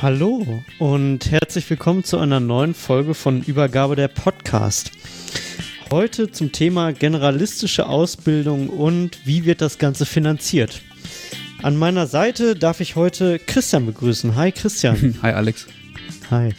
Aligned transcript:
Hallo 0.00 0.62
und 0.78 1.28
herzlich 1.32 1.68
willkommen 1.68 2.04
zu 2.04 2.18
einer 2.18 2.38
neuen 2.38 2.72
Folge 2.74 3.14
von 3.14 3.42
Übergabe 3.42 3.96
der 3.96 4.06
Podcast. 4.06 4.92
Heute 5.90 6.30
zum 6.30 6.52
Thema 6.52 6.92
generalistische 6.92 7.88
Ausbildung 7.88 8.68
und 8.68 9.26
wie 9.26 9.44
wird 9.44 9.60
das 9.60 9.78
Ganze 9.78 10.06
finanziert. 10.06 10.82
An 11.64 11.76
meiner 11.76 12.06
Seite 12.06 12.54
darf 12.54 12.78
ich 12.78 12.94
heute 12.94 13.40
Christian 13.40 13.86
begrüßen. 13.86 14.36
Hi 14.36 14.52
Christian. 14.52 15.18
Hi 15.22 15.32
Alex. 15.32 15.66
Hi. 16.30 16.54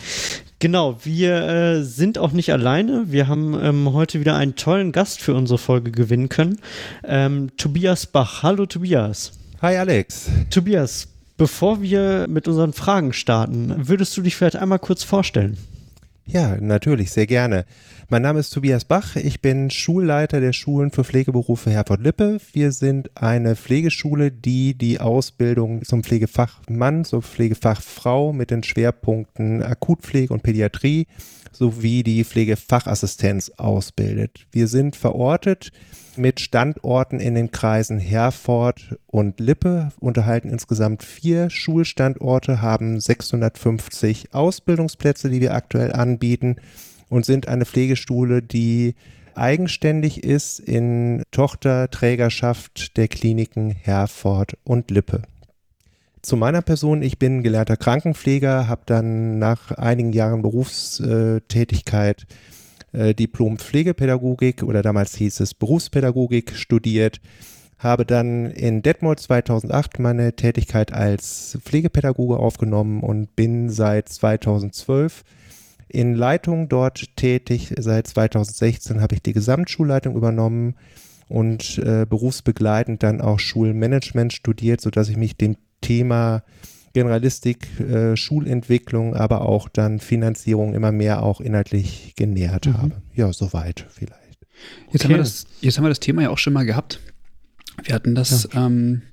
Genau, 0.59 0.97
wir 1.05 1.47
äh, 1.47 1.83
sind 1.83 2.17
auch 2.17 2.33
nicht 2.33 2.51
alleine. 2.51 3.05
Wir 3.07 3.29
haben 3.29 3.57
ähm, 3.63 3.93
heute 3.93 4.19
wieder 4.19 4.35
einen 4.35 4.57
tollen 4.57 4.91
Gast 4.91 5.21
für 5.21 5.33
unsere 5.33 5.59
Folge 5.59 5.91
gewinnen 5.91 6.27
können. 6.27 6.59
Ähm, 7.05 7.55
Tobias 7.55 8.05
Bach. 8.05 8.43
Hallo 8.43 8.65
Tobias. 8.65 9.31
Hi 9.61 9.77
Alex. 9.77 10.29
Tobias, 10.49 11.07
Bevor 11.39 11.81
wir 11.81 12.27
mit 12.27 12.49
unseren 12.49 12.73
Fragen 12.73 13.13
starten, 13.13 13.87
würdest 13.87 14.17
du 14.17 14.21
dich 14.21 14.35
vielleicht 14.35 14.57
einmal 14.57 14.77
kurz 14.77 15.03
vorstellen? 15.03 15.57
Ja, 16.25 16.57
natürlich, 16.59 17.11
sehr 17.11 17.27
gerne. 17.27 17.65
Mein 18.09 18.23
Name 18.23 18.41
ist 18.41 18.49
Tobias 18.49 18.83
Bach. 18.83 19.15
Ich 19.15 19.39
bin 19.39 19.71
Schulleiter 19.71 20.41
der 20.41 20.51
Schulen 20.51 20.91
für 20.91 21.05
Pflegeberufe 21.05 21.71
Herford-Lippe. 21.71 22.39
Wir 22.51 22.73
sind 22.73 23.11
eine 23.15 23.55
Pflegeschule, 23.55 24.33
die 24.33 24.77
die 24.77 24.99
Ausbildung 24.99 25.85
zum 25.85 26.03
Pflegefachmann, 26.03 27.05
zur 27.05 27.21
Pflegefachfrau 27.21 28.33
mit 28.33 28.51
den 28.51 28.61
Schwerpunkten 28.61 29.63
Akutpflege 29.63 30.33
und 30.33 30.43
Pädiatrie 30.43 31.07
sowie 31.53 32.03
die 32.03 32.25
Pflegefachassistenz 32.25 33.49
ausbildet. 33.55 34.45
Wir 34.51 34.67
sind 34.67 34.97
verortet 34.97 35.71
mit 36.19 36.39
Standorten 36.39 37.19
in 37.19 37.33
den 37.33 37.49
Kreisen 37.49 37.97
Herford 37.97 38.97
und 39.07 39.39
Lippe, 39.39 39.91
unterhalten 39.99 40.49
insgesamt 40.49 41.03
vier 41.03 41.49
Schulstandorte, 41.49 42.61
haben 42.61 42.99
650 42.99 44.33
Ausbildungsplätze, 44.33 45.29
die 45.29 45.41
wir 45.41 45.55
aktuell 45.55 45.93
anbieten 45.93 46.57
und 47.09 47.25
sind 47.25 47.47
eine 47.47 47.65
Pflegeschule, 47.65 48.43
die 48.43 48.95
eigenständig 49.33 50.23
ist 50.23 50.59
in 50.59 51.23
Tochterträgerschaft 51.31 52.97
der 52.97 53.07
Kliniken 53.07 53.71
Herford 53.71 54.57
und 54.63 54.91
Lippe. 54.91 55.23
Zu 56.21 56.35
meiner 56.35 56.61
Person, 56.61 57.01
ich 57.01 57.17
bin 57.17 57.43
gelernter 57.43 57.77
Krankenpfleger, 57.77 58.67
habe 58.67 58.81
dann 58.85 59.39
nach 59.39 59.71
einigen 59.71 60.11
Jahren 60.11 60.41
Berufstätigkeit 60.41 62.23
äh, 62.23 62.25
Diplom 62.93 63.57
Pflegepädagogik 63.57 64.63
oder 64.63 64.81
damals 64.81 65.15
hieß 65.15 65.39
es 65.41 65.53
Berufspädagogik 65.53 66.55
studiert, 66.55 67.21
habe 67.77 68.05
dann 68.05 68.51
in 68.51 68.81
Detmold 68.81 69.19
2008 69.19 69.99
meine 69.99 70.35
Tätigkeit 70.35 70.91
als 70.91 71.57
Pflegepädagoge 71.63 72.37
aufgenommen 72.37 73.01
und 73.01 73.35
bin 73.35 73.69
seit 73.69 74.09
2012 74.09 75.23
in 75.87 76.13
Leitung 76.13 76.69
dort 76.69 77.15
tätig. 77.15 77.73
Seit 77.79 78.07
2016 78.07 79.01
habe 79.01 79.15
ich 79.15 79.23
die 79.23 79.33
Gesamtschulleitung 79.33 80.15
übernommen 80.15 80.75
und 81.27 81.77
äh, 81.79 82.05
berufsbegleitend 82.07 83.03
dann 83.03 83.21
auch 83.21 83.39
Schulmanagement 83.39 84.33
studiert, 84.33 84.81
sodass 84.81 85.09
ich 85.09 85.17
mich 85.17 85.37
dem 85.37 85.55
Thema 85.81 86.43
Generalistik, 86.93 87.79
äh, 87.79 88.15
Schulentwicklung, 88.15 89.15
aber 89.15 89.41
auch 89.41 89.69
dann 89.69 89.99
Finanzierung 89.99 90.73
immer 90.73 90.91
mehr 90.91 91.23
auch 91.23 91.41
inhaltlich 91.41 92.13
genähert 92.15 92.67
mhm. 92.67 92.77
habe. 92.77 93.01
Ja, 93.13 93.31
soweit 93.33 93.85
vielleicht. 93.89 94.19
Jetzt, 94.91 94.95
okay. 94.95 95.03
haben 95.03 95.11
wir 95.11 95.17
das, 95.17 95.45
jetzt 95.61 95.77
haben 95.77 95.85
wir 95.85 95.89
das 95.89 95.99
Thema 95.99 96.23
ja 96.23 96.29
auch 96.29 96.37
schon 96.37 96.53
mal 96.53 96.65
gehabt. 96.65 96.99
Wir 97.83 97.95
hatten 97.95 98.13
das 98.13 98.49
ja. 98.53 98.65
ähm, 98.65 99.03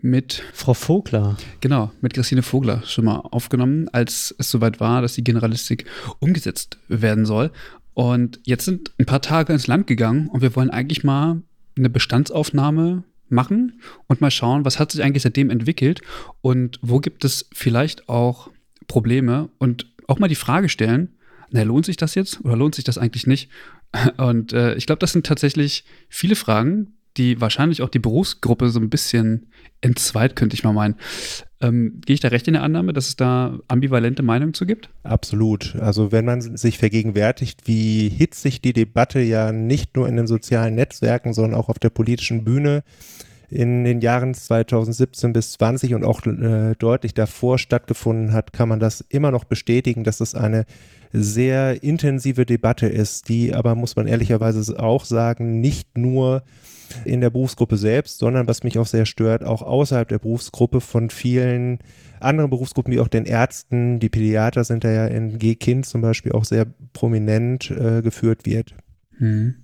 mit 0.00 0.42
Frau 0.54 0.74
Vogler. 0.74 1.36
Genau, 1.60 1.90
mit 2.00 2.14
Christine 2.14 2.42
Vogler 2.42 2.82
schon 2.86 3.04
mal 3.04 3.18
aufgenommen, 3.18 3.88
als 3.92 4.34
es 4.38 4.50
soweit 4.50 4.80
war, 4.80 5.02
dass 5.02 5.14
die 5.14 5.24
Generalistik 5.24 5.84
umgesetzt 6.20 6.78
werden 6.88 7.26
soll. 7.26 7.50
Und 7.92 8.40
jetzt 8.44 8.64
sind 8.64 8.92
ein 8.98 9.06
paar 9.06 9.22
Tage 9.22 9.52
ins 9.52 9.66
Land 9.66 9.86
gegangen 9.86 10.28
und 10.28 10.40
wir 10.40 10.56
wollen 10.56 10.70
eigentlich 10.70 11.04
mal 11.04 11.42
eine 11.76 11.90
Bestandsaufnahme 11.90 13.04
machen 13.28 13.80
und 14.06 14.20
mal 14.20 14.30
schauen, 14.30 14.64
was 14.64 14.78
hat 14.78 14.92
sich 14.92 15.02
eigentlich 15.02 15.22
seitdem 15.22 15.50
entwickelt 15.50 16.02
und 16.40 16.78
wo 16.82 17.00
gibt 17.00 17.24
es 17.24 17.48
vielleicht 17.52 18.08
auch 18.08 18.50
Probleme 18.86 19.48
und 19.58 19.86
auch 20.06 20.18
mal 20.18 20.28
die 20.28 20.34
Frage 20.34 20.68
stellen, 20.68 21.16
na, 21.50 21.62
lohnt 21.62 21.86
sich 21.86 21.96
das 21.96 22.14
jetzt 22.14 22.44
oder 22.44 22.56
lohnt 22.56 22.74
sich 22.74 22.84
das 22.84 22.98
eigentlich 22.98 23.26
nicht? 23.26 23.48
Und 24.16 24.52
äh, 24.52 24.74
ich 24.74 24.86
glaube, 24.86 24.98
das 24.98 25.12
sind 25.12 25.24
tatsächlich 25.24 25.84
viele 26.08 26.34
Fragen, 26.34 26.94
die 27.16 27.40
wahrscheinlich 27.40 27.82
auch 27.82 27.88
die 27.88 27.98
Berufsgruppe 27.98 28.70
so 28.70 28.80
ein 28.80 28.90
bisschen 28.90 29.46
entzweit, 29.80 30.36
könnte 30.36 30.54
ich 30.54 30.64
mal 30.64 30.72
meinen. 30.72 30.96
Ähm, 31.60 32.00
gehe 32.04 32.14
ich 32.14 32.20
da 32.20 32.28
recht 32.28 32.48
in 32.48 32.54
der 32.54 32.62
Annahme, 32.62 32.92
dass 32.92 33.08
es 33.08 33.16
da 33.16 33.58
ambivalente 33.68 34.22
Meinungen 34.22 34.54
zu 34.54 34.66
gibt? 34.66 34.90
Absolut. 35.02 35.76
Also 35.76 36.12
wenn 36.12 36.24
man 36.24 36.40
sich 36.40 36.78
vergegenwärtigt, 36.78 37.62
wie 37.66 38.08
hitzig 38.08 38.60
die 38.60 38.72
Debatte 38.72 39.20
ja 39.20 39.52
nicht 39.52 39.96
nur 39.96 40.08
in 40.08 40.16
den 40.16 40.26
sozialen 40.26 40.74
Netzwerken, 40.74 41.32
sondern 41.32 41.58
auch 41.58 41.68
auf 41.68 41.78
der 41.78 41.90
politischen 41.90 42.44
Bühne 42.44 42.82
in 43.50 43.84
den 43.84 44.00
Jahren 44.00 44.34
2017 44.34 45.32
bis 45.32 45.52
20 45.52 45.94
und 45.94 46.04
auch 46.04 46.26
äh, 46.26 46.74
deutlich 46.78 47.14
davor 47.14 47.58
stattgefunden 47.58 48.32
hat, 48.32 48.52
kann 48.52 48.68
man 48.68 48.80
das 48.80 49.00
immer 49.00 49.30
noch 49.30 49.44
bestätigen, 49.44 50.02
dass 50.02 50.20
es 50.20 50.34
eine 50.34 50.64
sehr 51.12 51.82
intensive 51.84 52.46
Debatte 52.46 52.86
ist, 52.86 53.28
die 53.28 53.54
aber, 53.54 53.76
muss 53.76 53.94
man 53.94 54.08
ehrlicherweise 54.08 54.78
auch 54.80 55.04
sagen, 55.04 55.60
nicht 55.60 55.96
nur 55.96 56.42
in 57.04 57.20
der 57.20 57.30
Berufsgruppe 57.30 57.76
selbst, 57.76 58.18
sondern 58.18 58.48
was 58.48 58.62
mich 58.62 58.78
auch 58.78 58.86
sehr 58.86 59.06
stört, 59.06 59.44
auch 59.44 59.62
außerhalb 59.62 60.08
der 60.08 60.18
Berufsgruppe 60.18 60.80
von 60.80 61.10
vielen 61.10 61.78
anderen 62.20 62.50
Berufsgruppen, 62.50 62.92
wie 62.92 63.00
auch 63.00 63.08
den 63.08 63.24
Ärzten, 63.24 64.00
die 64.00 64.08
Pädiater 64.08 64.64
sind 64.64 64.84
da 64.84 64.90
ja 64.90 65.06
in 65.06 65.38
G-Kind 65.38 65.86
zum 65.86 66.00
Beispiel 66.00 66.32
auch 66.32 66.44
sehr 66.44 66.66
prominent 66.92 67.70
äh, 67.70 68.02
geführt 68.02 68.46
wird. 68.46 68.74
Hm. 69.18 69.54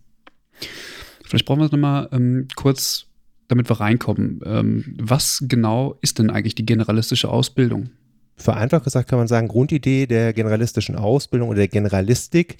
Vielleicht 1.25 1.47
brauchen 1.47 1.61
wir 1.61 1.67
es 1.67 1.73
nochmal 1.73 2.09
ähm, 2.13 2.49
kurz, 2.57 3.07
damit 3.49 3.71
wir 3.71 3.81
reinkommen. 3.81 4.41
Ähm, 4.45 4.97
was 5.01 5.45
genau 5.47 5.97
ist 6.03 6.19
denn 6.19 6.31
eigentlich 6.31 6.55
die 6.55 6.67
generalistische 6.67 7.29
Ausbildung? 7.29 7.91
Vereinfacht 8.37 8.85
gesagt 8.85 9.09
kann 9.09 9.19
man 9.19 9.29
sagen, 9.29 9.49
Grundidee 9.49 10.07
der 10.07 10.33
generalistischen 10.33 10.97
Ausbildung 10.97 11.49
oder 11.49 11.59
der 11.59 11.69
Generalistik 11.69 12.57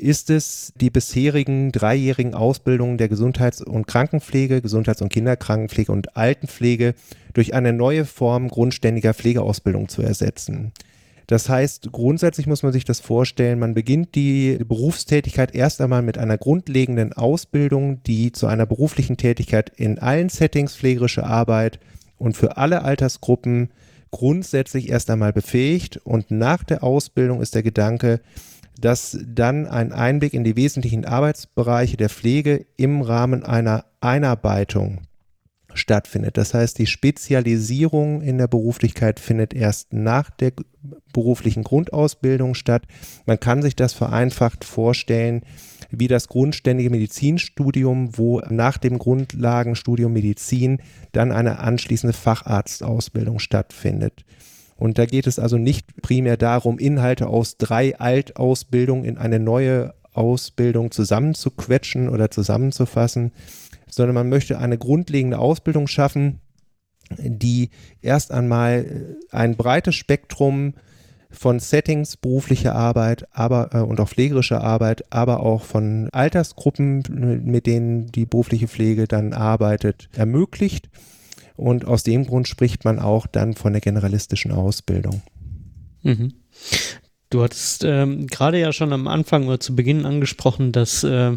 ist 0.00 0.30
es, 0.30 0.72
die 0.80 0.90
bisherigen 0.90 1.72
dreijährigen 1.72 2.34
Ausbildungen 2.34 2.98
der 2.98 3.08
Gesundheits- 3.08 3.62
und 3.62 3.86
Krankenpflege, 3.86 4.62
Gesundheits- 4.62 5.02
und 5.02 5.12
Kinderkrankenpflege 5.12 5.92
und 5.92 6.16
Altenpflege 6.16 6.94
durch 7.34 7.54
eine 7.54 7.72
neue 7.72 8.04
Form 8.04 8.48
grundständiger 8.48 9.14
Pflegeausbildung 9.14 9.88
zu 9.88 10.02
ersetzen. 10.02 10.72
Das 11.28 11.50
heißt, 11.50 11.92
grundsätzlich 11.92 12.46
muss 12.46 12.62
man 12.62 12.72
sich 12.72 12.86
das 12.86 13.00
vorstellen, 13.00 13.58
man 13.58 13.74
beginnt 13.74 14.14
die 14.14 14.58
Berufstätigkeit 14.66 15.54
erst 15.54 15.80
einmal 15.82 16.00
mit 16.00 16.16
einer 16.16 16.38
grundlegenden 16.38 17.12
Ausbildung, 17.12 18.02
die 18.04 18.32
zu 18.32 18.46
einer 18.46 18.64
beruflichen 18.64 19.18
Tätigkeit 19.18 19.70
in 19.76 19.98
allen 19.98 20.30
Settings 20.30 20.74
pflegerische 20.74 21.24
Arbeit 21.24 21.80
und 22.16 22.36
für 22.36 22.56
alle 22.56 22.82
Altersgruppen 22.82 23.68
grundsätzlich 24.10 24.88
erst 24.88 25.10
einmal 25.10 25.34
befähigt. 25.34 25.98
Und 25.98 26.30
nach 26.30 26.64
der 26.64 26.82
Ausbildung 26.82 27.42
ist 27.42 27.54
der 27.54 27.62
Gedanke, 27.62 28.20
dass 28.78 29.18
dann 29.26 29.66
ein 29.66 29.92
Einblick 29.92 30.32
in 30.32 30.44
die 30.44 30.56
wesentlichen 30.56 31.04
Arbeitsbereiche 31.04 31.96
der 31.96 32.08
Pflege 32.08 32.64
im 32.76 33.02
Rahmen 33.02 33.42
einer 33.42 33.84
Einarbeitung 34.00 35.00
stattfindet. 35.74 36.36
Das 36.36 36.54
heißt, 36.54 36.78
die 36.78 36.86
Spezialisierung 36.86 38.22
in 38.22 38.38
der 38.38 38.46
Beruflichkeit 38.46 39.20
findet 39.20 39.52
erst 39.52 39.92
nach 39.92 40.30
der 40.30 40.52
beruflichen 41.12 41.64
Grundausbildung 41.64 42.54
statt. 42.54 42.84
Man 43.26 43.40
kann 43.40 43.62
sich 43.62 43.76
das 43.76 43.92
vereinfacht 43.92 44.64
vorstellen 44.64 45.42
wie 45.90 46.08
das 46.08 46.28
grundständige 46.28 46.90
Medizinstudium, 46.90 48.18
wo 48.18 48.40
nach 48.48 48.76
dem 48.78 48.98
Grundlagenstudium 48.98 50.12
Medizin 50.12 50.82
dann 51.12 51.32
eine 51.32 51.60
anschließende 51.60 52.12
Facharztausbildung 52.12 53.38
stattfindet. 53.38 54.24
Und 54.78 54.96
da 54.96 55.06
geht 55.06 55.26
es 55.26 55.38
also 55.38 55.58
nicht 55.58 56.00
primär 56.02 56.36
darum, 56.36 56.78
Inhalte 56.78 57.26
aus 57.26 57.58
drei 57.58 57.98
Altausbildungen 57.98 59.04
in 59.04 59.18
eine 59.18 59.40
neue 59.40 59.94
Ausbildung 60.12 60.90
zusammenzuquetschen 60.90 62.08
oder 62.08 62.30
zusammenzufassen, 62.30 63.32
sondern 63.90 64.14
man 64.14 64.28
möchte 64.28 64.58
eine 64.58 64.78
grundlegende 64.78 65.38
Ausbildung 65.38 65.88
schaffen, 65.88 66.40
die 67.18 67.70
erst 68.02 68.30
einmal 68.32 69.16
ein 69.30 69.56
breites 69.56 69.94
Spektrum 69.94 70.74
von 71.30 71.60
Settings, 71.60 72.16
beruflicher 72.16 72.74
Arbeit, 72.74 73.26
aber 73.32 73.70
äh, 73.74 73.78
und 73.80 74.00
auch 74.00 74.08
pflegerischer 74.08 74.62
Arbeit, 74.62 75.12
aber 75.12 75.40
auch 75.40 75.64
von 75.64 76.08
Altersgruppen, 76.12 77.42
mit 77.44 77.66
denen 77.66 78.06
die 78.06 78.24
berufliche 78.24 78.68
Pflege 78.68 79.06
dann 79.06 79.32
arbeitet, 79.34 80.08
ermöglicht. 80.16 80.88
Und 81.58 81.86
aus 81.86 82.04
dem 82.04 82.24
Grund 82.24 82.46
spricht 82.46 82.84
man 82.84 83.00
auch 83.00 83.26
dann 83.26 83.54
von 83.54 83.72
der 83.72 83.80
generalistischen 83.80 84.52
Ausbildung. 84.52 85.22
Mhm. 86.04 86.34
Du 87.30 87.42
hattest 87.42 87.84
ähm, 87.84 88.26
gerade 88.26 88.58
ja 88.58 88.72
schon 88.72 88.90
am 88.94 89.06
Anfang 89.06 89.48
oder 89.48 89.60
zu 89.60 89.76
Beginn 89.76 90.06
angesprochen, 90.06 90.72
dass 90.72 91.04
äh, 91.04 91.36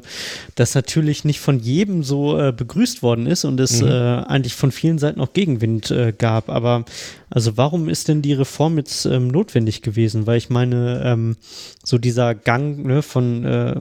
das 0.56 0.74
natürlich 0.74 1.26
nicht 1.26 1.42
von 1.42 1.60
jedem 1.60 2.02
so 2.04 2.40
äh, 2.40 2.54
begrüßt 2.54 3.04
worden 3.04 3.28
ist 3.28 3.44
und 3.44 3.60
es 3.60 3.82
mhm. 3.82 3.90
äh, 3.90 3.92
eigentlich 4.24 4.56
von 4.56 4.72
vielen 4.72 5.00
Seiten 5.00 5.20
auch 5.20 5.34
Gegenwind 5.34 5.92
äh, 5.92 6.14
gab. 6.18 6.50
Aber 6.50 6.86
also 7.30 7.58
warum 7.58 7.90
ist 7.90 8.08
denn 8.08 8.22
die 8.22 8.32
Reform 8.32 8.78
jetzt 8.78 9.06
ähm, 9.06 9.28
notwendig 9.28 9.82
gewesen? 9.82 10.28
Weil 10.28 10.38
ich 10.38 10.50
meine, 10.50 11.02
ähm, 11.04 11.36
so 11.84 11.98
dieser 11.98 12.36
Gang 12.36 12.86
ne, 12.86 13.02
von, 13.02 13.44
äh, 13.44 13.76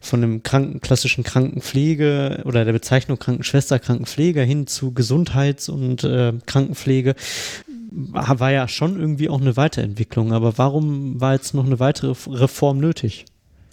von 0.00 0.22
einem 0.22 0.42
Kranken, 0.42 0.80
klassischen 0.80 1.22
Krankenpflege 1.22 2.42
oder 2.44 2.64
der 2.64 2.72
Bezeichnung 2.72 3.20
Krankenschwester, 3.20 3.78
Krankenpfleger 3.78 4.42
hin 4.42 4.66
zu 4.66 4.92
Gesundheits- 4.92 5.68
und 5.68 6.02
äh, 6.02 6.32
Krankenpflege 6.44 7.14
war 7.92 8.52
ja 8.52 8.68
schon 8.68 8.98
irgendwie 8.98 9.28
auch 9.28 9.40
eine 9.40 9.56
Weiterentwicklung. 9.56 10.32
Aber 10.32 10.58
warum 10.58 11.20
war 11.20 11.34
jetzt 11.34 11.54
noch 11.54 11.66
eine 11.66 11.80
weitere 11.80 12.14
Reform 12.28 12.78
nötig? 12.78 13.26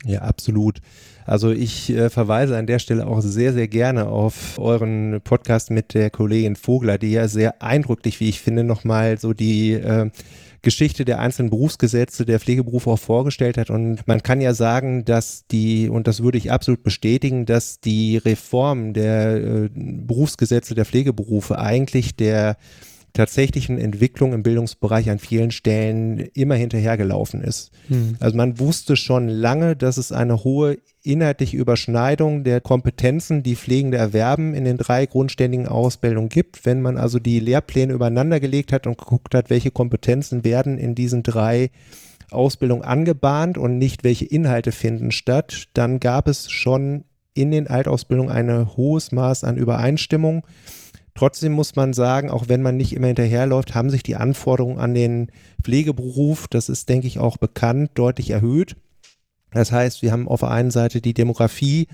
Ja, 0.06 0.22
absolut. 0.22 0.80
Also 1.26 1.52
ich 1.52 1.92
äh, 1.92 2.10
verweise 2.10 2.58
an 2.58 2.66
der 2.66 2.80
Stelle 2.80 3.06
auch 3.06 3.22
sehr, 3.22 3.54
sehr 3.54 3.68
gerne 3.68 4.08
auf 4.08 4.58
euren 4.58 5.22
Podcast 5.24 5.70
mit 5.70 5.94
der 5.94 6.10
Kollegin 6.10 6.56
Vogler, 6.56 6.98
die 6.98 7.12
ja 7.12 7.28
sehr 7.28 7.62
eindrücklich, 7.62 8.20
wie 8.20 8.30
ich 8.30 8.42
finde, 8.42 8.64
nochmal 8.64 9.20
so 9.20 9.34
die 9.34 9.74
äh, 9.74 10.10
Geschichte 10.62 11.06
der 11.06 11.20
einzelnen 11.20 11.52
Berufsgesetze 11.52 12.26
der 12.26 12.40
Pflegeberufe 12.40 12.90
auch 12.90 13.00
vorgestellt 13.00 13.58
hat. 13.58 13.70
Und 13.70 14.08
man 14.08 14.24
kann 14.24 14.42
ja 14.42 14.54
sagen, 14.54 15.06
dass 15.06 15.46
die, 15.48 15.88
und 15.88 16.08
das 16.08 16.24
würde 16.24 16.38
ich 16.38 16.52
absolut 16.52 16.84
bestätigen, 16.84 17.46
dass 17.46 17.80
die 17.80 18.18
Reform 18.18 18.94
der 18.94 19.36
äh, 19.38 19.70
Berufsgesetze 19.74 20.76
der 20.76 20.86
Pflegeberufe 20.86 21.60
eigentlich 21.60 22.16
der 22.16 22.58
tatsächlichen 23.20 23.78
Entwicklung 23.78 24.32
im 24.32 24.44
Bildungsbereich 24.44 25.10
an 25.10 25.20
vielen 25.20 25.52
Stellen 25.52 26.20
immer 26.34 26.56
hinterhergelaufen 26.56 27.42
ist. 27.42 27.72
Hm. 27.90 28.16
Also 28.22 28.38
man 28.38 28.60
wusste 28.60 28.96
schon 28.96 29.28
lange, 29.28 29.76
dass 29.76 29.98
es 29.98 30.14
eine 30.14 30.46
hohe 30.46 30.78
inhaltliche 31.04 31.58
Überschneidung 31.58 32.46
der 32.46 32.62
Kompetenzen, 32.62 33.44
die 33.44 33.58
Pflegende 33.58 33.98
erwerben, 33.98 34.54
in 34.54 34.64
den 34.64 34.78
drei 34.78 35.06
grundständigen 35.06 35.68
Ausbildungen 35.68 36.30
gibt. 36.30 36.66
Wenn 36.66 36.82
man 36.82 36.98
also 36.98 37.20
die 37.20 37.42
Lehrpläne 37.42 37.92
übereinander 37.92 38.40
gelegt 38.40 38.72
hat 38.72 38.88
und 38.88 38.98
geguckt 38.98 39.36
hat, 39.36 39.50
welche 39.50 39.72
Kompetenzen 39.72 40.46
werden 40.46 40.78
in 40.78 40.96
diesen 40.96 41.22
drei 41.22 41.72
Ausbildungen 42.32 42.84
angebahnt 42.84 43.58
und 43.58 43.78
nicht 43.78 44.06
welche 44.06 44.26
Inhalte 44.26 44.72
finden 44.72 45.12
statt, 45.12 45.66
dann 45.74 46.00
gab 46.00 46.30
es 46.30 46.50
schon 46.50 47.04
in 47.34 47.52
den 47.52 47.68
Altausbildungen 47.68 48.32
ein 48.32 48.78
hohes 48.78 49.12
Maß 49.12 49.44
an 49.44 49.58
Übereinstimmung. 49.58 50.44
Trotzdem 51.20 51.52
muss 51.52 51.76
man 51.76 51.92
sagen, 51.92 52.30
auch 52.30 52.48
wenn 52.48 52.62
man 52.62 52.78
nicht 52.78 52.96
immer 52.96 53.08
hinterherläuft, 53.08 53.76
haben 53.76 53.90
sich 53.90 54.04
die 54.04 54.16
Anforderungen 54.16 54.80
an 54.80 54.94
den 54.94 55.30
Pflegeberuf, 55.62 56.48
das 56.48 56.70
ist, 56.70 56.88
denke 56.88 57.08
ich, 57.08 57.20
auch 57.20 57.36
bekannt, 57.36 57.92
deutlich 57.96 58.30
erhöht. 58.30 58.78
Das 59.52 59.74
heißt, 59.74 60.02
wir 60.02 60.14
haben 60.14 60.30
auf 60.30 60.40
der 60.40 60.52
einen 60.52 60.72
Seite 60.72 61.02
die 61.02 61.14
Demografie 61.14 61.90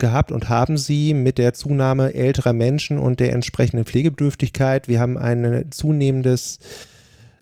gehabt 0.00 0.32
und 0.32 0.48
haben 0.48 0.78
sie 0.78 1.14
mit 1.14 1.38
der 1.38 1.54
Zunahme 1.54 2.12
älterer 2.14 2.54
Menschen 2.54 2.98
und 2.98 3.20
der 3.20 3.34
entsprechenden 3.34 3.84
Pflegebedürftigkeit. 3.84 4.88
Wir 4.88 4.98
haben 4.98 5.16
ein 5.16 5.66
zunehmendes 5.70 6.58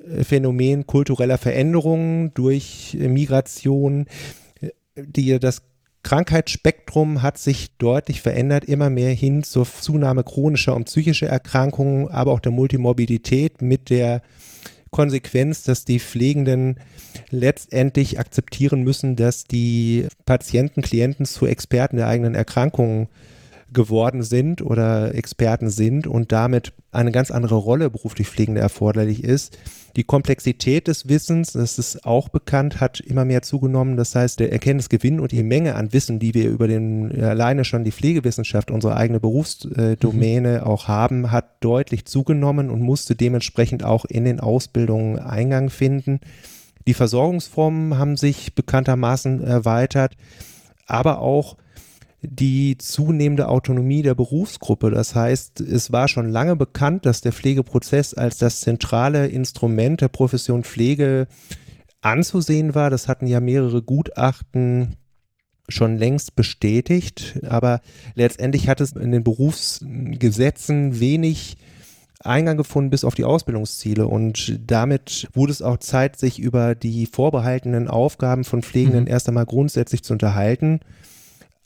äh, 0.07 0.25
Phänomen 0.25 0.87
kultureller 0.87 1.39
Veränderungen 1.39 2.35
durch 2.35 2.99
Migration, 3.01 4.09
die 4.95 5.39
das 5.39 5.63
Krankheitsspektrum 6.05 7.23
hat 7.23 7.39
sich 7.39 7.77
deutlich 7.79 8.21
verändert, 8.21 8.67
immer 8.67 8.91
mehr 8.91 9.13
hin 9.13 9.43
zur 9.43 9.67
Zunahme 9.67 10.23
chronischer 10.23 10.77
und 10.77 10.85
psychischer 10.85 11.29
Erkrankungen, 11.29 12.09
aber 12.09 12.33
auch 12.33 12.41
der 12.41 12.53
Multimorbidität 12.53 13.63
mit 13.63 13.91
der 13.91 14.23
Konsequenz, 14.91 15.65
dass 15.65 15.85
die 15.85 15.99
Pflegenden 15.99 16.79
letztendlich 17.31 18.21
akzeptieren 18.21 18.83
müssen, 18.83 19.17
dass 19.17 19.45
die 19.45 20.07
Patienten, 20.25 20.83
Klienten 20.83 21.27
zu 21.27 21.47
Experten 21.47 21.97
der 21.97 22.07
eigenen 22.07 22.37
Erkrankungen 22.37 23.09
geworden 23.73 24.23
sind 24.23 24.63
oder 24.63 25.15
Experten 25.15 25.69
sind 25.69 26.07
und 26.07 26.31
damit 26.31 26.73
eine 26.93 27.11
ganz 27.11 27.33
andere 27.33 27.57
Rolle 27.57 27.91
beruflich 27.91 28.29
Pflegende 28.29 28.61
erforderlich 28.61 29.25
ist. 29.25 29.59
Die 29.97 30.05
Komplexität 30.05 30.89
des 30.89 31.09
Wissens, 31.09 31.53
das 31.53 31.79
ist 31.79 32.05
auch 32.05 32.29
bekannt, 32.29 32.81
hat 32.81 32.99
immer 32.99 33.25
mehr 33.25 33.43
zugenommen. 33.43 33.97
Das 33.97 34.15
heißt, 34.17 34.41
der 34.41 34.51
Erkenntnisgewinn 34.51 35.21
und 35.21 35.31
die 35.31 35.45
Menge 35.45 35.77
an 35.77 35.93
Wissen, 35.93 36.19
die 36.19 36.35
wir 36.35 36.49
über 36.51 36.67
den 36.67 37.23
alleine 37.23 37.65
schon 37.65 37.85
die 37.85 37.93
Pflegewissenschaft, 37.93 38.73
unsere 38.73 38.97
eigene 38.97 39.21
Berufsdomäne 39.21 40.59
mhm. 40.59 40.65
auch 40.67 40.89
haben, 40.89 41.31
hat 41.31 41.45
deutlich 41.61 42.07
zugenommen 42.07 42.71
und 42.71 42.83
musste 42.83 43.15
dementsprechend 43.15 43.85
auch 43.85 44.05
in 44.05 44.25
den 44.25 44.41
Ausbildungen 44.41 45.21
Eingang 45.21 45.71
finden. 45.71 46.19
Die 46.89 46.95
Versorgungsformen 46.95 47.97
haben 47.97 48.17
sich 48.17 48.55
bekanntermaßen 48.55 49.45
erweitert, 49.45 50.17
aber 50.87 51.21
auch 51.21 51.57
die 52.29 52.79
zunehmende 52.79 53.49
Autonomie 53.49 54.03
der 54.03 54.15
Berufsgruppe. 54.15 54.91
Das 54.91 55.15
heißt, 55.15 55.61
es 55.61 55.93
war 55.93 56.09
schon 56.09 56.29
lange 56.29 56.57
bekannt, 56.57 57.07
dass 57.07 57.21
der 57.21 57.33
Pflegeprozess 57.33 58.15
als 58.15 58.39
das 58.39 58.61
zentrale 58.61 59.27
Instrument 59.29 60.01
der 60.01 60.09
Profession 60.09 60.65
Pflege 60.65 61.27
anzusehen 62.01 62.75
war. 62.75 62.91
Das 62.91 63.09
hatten 63.09 63.27
ja 63.27 63.41
mehrere 63.41 63.83
Gutachten 63.83 64.97
schon 65.69 65.97
längst 65.97 66.37
bestätigt, 66.37 67.41
aber 67.49 67.81
letztendlich 68.15 68.69
hat 68.69 68.81
es 68.81 68.93
in 68.93 69.13
den 69.13 69.25
Berufsgesetzen 69.25 71.01
wenig 71.01 71.57
Eingang 72.21 72.57
gefunden 72.57 72.91
bis 72.91 73.05
auf 73.05 73.15
die 73.15 73.25
Ausbildungsziele 73.25 74.07
und 74.07 74.61
damit 74.67 75.29
wurde 75.33 75.53
es 75.53 75.63
auch 75.63 75.79
Zeit, 75.79 76.19
sich 76.19 76.39
über 76.39 76.75
die 76.75 77.07
vorbehaltenen 77.07 77.89
Aufgaben 77.89 78.45
von 78.45 78.63
Pflegenden 78.63 79.05
mhm. 79.05 79.11
erst 79.11 79.29
einmal 79.29 79.47
grundsätzlich 79.47 80.03
zu 80.03 80.15
unterhalten 80.15 80.81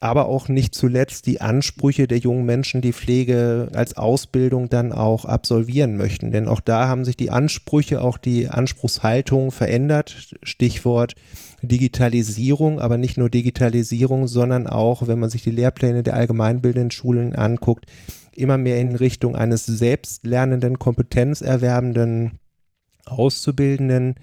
aber 0.01 0.27
auch 0.27 0.49
nicht 0.49 0.75
zuletzt 0.75 1.27
die 1.27 1.41
Ansprüche 1.41 2.07
der 2.07 2.19
jungen 2.19 2.45
Menschen, 2.45 2.81
die 2.81 2.93
Pflege 2.93 3.69
als 3.75 3.97
Ausbildung 3.97 4.69
dann 4.69 4.93
auch 4.93 5.25
absolvieren 5.25 5.97
möchten. 5.97 6.31
Denn 6.31 6.47
auch 6.47 6.61
da 6.61 6.87
haben 6.87 7.05
sich 7.05 7.17
die 7.17 7.31
Ansprüche, 7.31 8.01
auch 8.01 8.17
die 8.17 8.49
Anspruchshaltung 8.49 9.51
verändert. 9.51 10.35
Stichwort 10.43 11.15
Digitalisierung, 11.63 12.79
aber 12.79 12.97
nicht 12.97 13.19
nur 13.19 13.29
Digitalisierung, 13.29 14.29
sondern 14.29 14.69
auch, 14.69 15.09
wenn 15.09 15.19
man 15.19 15.31
sich 15.31 15.43
die 15.43 15.51
Lehrpläne 15.51 16.05
der 16.05 16.15
allgemeinbildenden 16.15 16.93
Schulen 16.93 17.35
anguckt, 17.35 17.87
immer 18.33 18.57
mehr 18.57 18.81
in 18.81 18.95
Richtung 18.95 19.35
eines 19.35 19.67
selbstlernenden, 19.67 20.79
kompetenzerwerbenden 20.79 22.39
Auszubildenden 23.05 24.15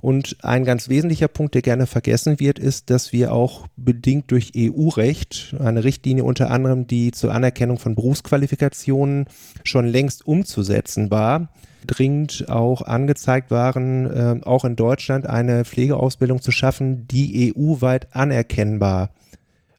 und 0.00 0.36
ein 0.44 0.64
ganz 0.64 0.88
wesentlicher 0.88 1.28
Punkt, 1.28 1.54
der 1.54 1.62
gerne 1.62 1.86
vergessen 1.86 2.38
wird, 2.38 2.58
ist, 2.58 2.90
dass 2.90 3.12
wir 3.12 3.32
auch 3.32 3.66
bedingt 3.76 4.30
durch 4.30 4.52
EU-Recht, 4.56 5.56
eine 5.58 5.84
Richtlinie 5.84 6.24
unter 6.24 6.50
anderem, 6.50 6.86
die 6.86 7.10
zur 7.10 7.32
Anerkennung 7.34 7.78
von 7.78 7.94
Berufsqualifikationen 7.94 9.26
schon 9.64 9.86
längst 9.86 10.26
umzusetzen 10.26 11.10
war, 11.10 11.48
dringend 11.86 12.46
auch 12.48 12.82
angezeigt 12.82 13.50
waren, 13.50 14.06
äh, 14.06 14.40
auch 14.44 14.64
in 14.64 14.76
Deutschland 14.76 15.26
eine 15.26 15.64
Pflegeausbildung 15.64 16.42
zu 16.42 16.52
schaffen, 16.52 17.08
die 17.08 17.54
EU-weit 17.56 18.14
anerkennbar 18.14 19.10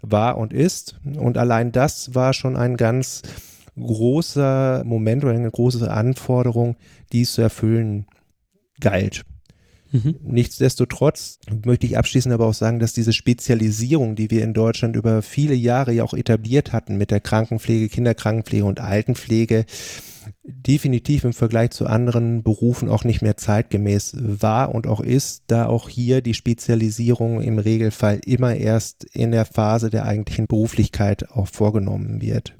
war 0.02 0.38
und 0.38 0.54
ist. 0.54 1.00
Und 1.04 1.38
allein 1.38 1.72
das 1.72 2.16
war 2.16 2.34
schon 2.34 2.56
ein 2.56 2.78
ganz 2.78 3.22
großer 3.78 4.84
Moment 4.86 5.24
oder 5.24 5.34
eine 5.34 5.52
große 5.52 5.90
Anforderung, 5.90 6.76
die 7.12 7.22
es 7.22 7.34
zu 7.34 7.42
erfüllen 7.42 8.06
galt. 8.80 9.24
Mhm. 9.92 10.16
Nichtsdestotrotz 10.22 11.40
möchte 11.66 11.88
ich 11.88 11.98
abschließend 11.98 12.34
aber 12.34 12.46
auch 12.46 12.54
sagen, 12.54 12.80
dass 12.80 12.94
diese 12.94 13.14
Spezialisierung, 13.14 14.16
die 14.16 14.30
wir 14.30 14.44
in 14.44 14.54
Deutschland 14.54 14.96
über 14.96 15.22
viele 15.22 15.56
Jahre 15.56 15.92
ja 15.92 16.04
auch 16.04 16.14
etabliert 16.14 16.74
hatten 16.74 16.98
mit 16.98 17.12
der 17.12 17.20
Krankenpflege, 17.20 17.90
Kinderkrankenpflege 17.90 18.66
und 18.66 18.80
Altenpflege, 18.80 19.66
definitiv 20.44 21.24
im 21.24 21.34
Vergleich 21.34 21.72
zu 21.72 21.88
anderen 21.88 22.44
Berufen 22.44 22.90
auch 22.90 23.04
nicht 23.04 23.22
mehr 23.22 23.38
zeitgemäß 23.38 24.16
war 24.20 24.74
und 24.74 24.88
auch 24.88 25.00
ist, 25.00 25.44
da 25.48 25.66
auch 25.66 25.90
hier 25.90 26.22
die 26.22 26.34
Spezialisierung 26.34 27.42
im 27.42 27.60
Regelfall 27.60 28.20
immer 28.26 28.56
erst 28.56 29.04
in 29.04 29.32
der 29.32 29.46
Phase 29.46 29.90
der 29.90 30.06
eigentlichen 30.06 30.48
Beruflichkeit 30.48 31.32
auch 31.32 31.48
vorgenommen 31.48 32.22
wird. 32.22 32.56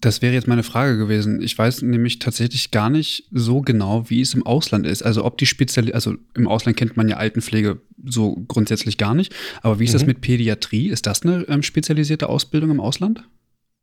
Das 0.00 0.22
wäre 0.22 0.34
jetzt 0.34 0.46
meine 0.46 0.62
Frage 0.62 0.96
gewesen. 0.96 1.40
Ich 1.42 1.56
weiß 1.56 1.82
nämlich 1.82 2.18
tatsächlich 2.18 2.70
gar 2.70 2.90
nicht 2.90 3.28
so 3.32 3.60
genau, 3.62 4.08
wie 4.08 4.20
es 4.20 4.34
im 4.34 4.46
Ausland 4.46 4.86
ist. 4.86 5.02
Also 5.02 5.24
ob 5.24 5.38
die 5.38 5.46
Spezialisierung, 5.46 5.94
also 5.94 6.14
im 6.34 6.46
Ausland 6.46 6.76
kennt 6.76 6.96
man 6.96 7.08
ja 7.08 7.16
Altenpflege 7.16 7.80
so 8.04 8.36
grundsätzlich 8.46 8.98
gar 8.98 9.14
nicht. 9.14 9.34
Aber 9.62 9.80
wie 9.80 9.84
ist 9.84 9.90
mhm. 9.92 9.98
das 9.98 10.06
mit 10.06 10.20
Pädiatrie? 10.20 10.88
Ist 10.88 11.06
das 11.06 11.22
eine 11.22 11.44
ähm, 11.48 11.62
spezialisierte 11.62 12.28
Ausbildung 12.28 12.70
im 12.70 12.80
Ausland? 12.80 13.24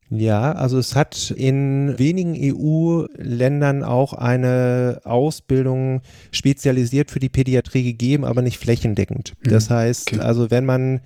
Ja, 0.09 0.51
also 0.51 0.77
es 0.77 0.95
hat 0.95 1.31
in 1.31 1.97
wenigen 1.97 2.35
EU-Ländern 2.37 3.83
auch 3.83 4.13
eine 4.13 5.01
Ausbildung 5.03 6.01
spezialisiert 6.31 7.09
für 7.09 7.19
die 7.19 7.29
Pädiatrie 7.29 7.83
gegeben, 7.83 8.23
aber 8.23 8.43
nicht 8.43 8.59
flächendeckend. 8.59 9.33
Mhm. 9.43 9.49
Das 9.49 9.69
heißt, 9.69 10.13
okay. 10.13 10.21
also 10.21 10.51
wenn 10.51 10.65
man 10.65 11.01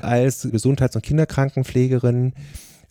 als 0.00 0.48
Gesundheits- 0.50 0.96
und 0.96 1.02
Kinderkrankenpflegerin 1.02 2.32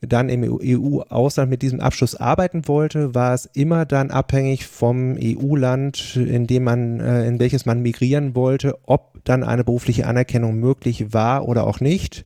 dann 0.01 0.29
im 0.29 0.43
EU-Ausland 0.43 1.49
mit 1.49 1.61
diesem 1.61 1.79
Abschluss 1.79 2.15
arbeiten 2.15 2.67
wollte, 2.67 3.13
war 3.13 3.33
es 3.33 3.45
immer 3.53 3.85
dann 3.85 4.09
abhängig 4.09 4.65
vom 4.65 5.15
EU-Land, 5.21 6.15
in 6.15 6.47
dem 6.47 6.63
man, 6.63 6.99
äh, 6.99 7.27
in 7.27 7.39
welches 7.39 7.65
man 7.65 7.81
migrieren 7.81 8.35
wollte, 8.35 8.77
ob 8.83 9.23
dann 9.23 9.43
eine 9.43 9.63
berufliche 9.63 10.07
Anerkennung 10.07 10.59
möglich 10.59 11.13
war 11.13 11.47
oder 11.47 11.67
auch 11.67 11.79
nicht. 11.79 12.25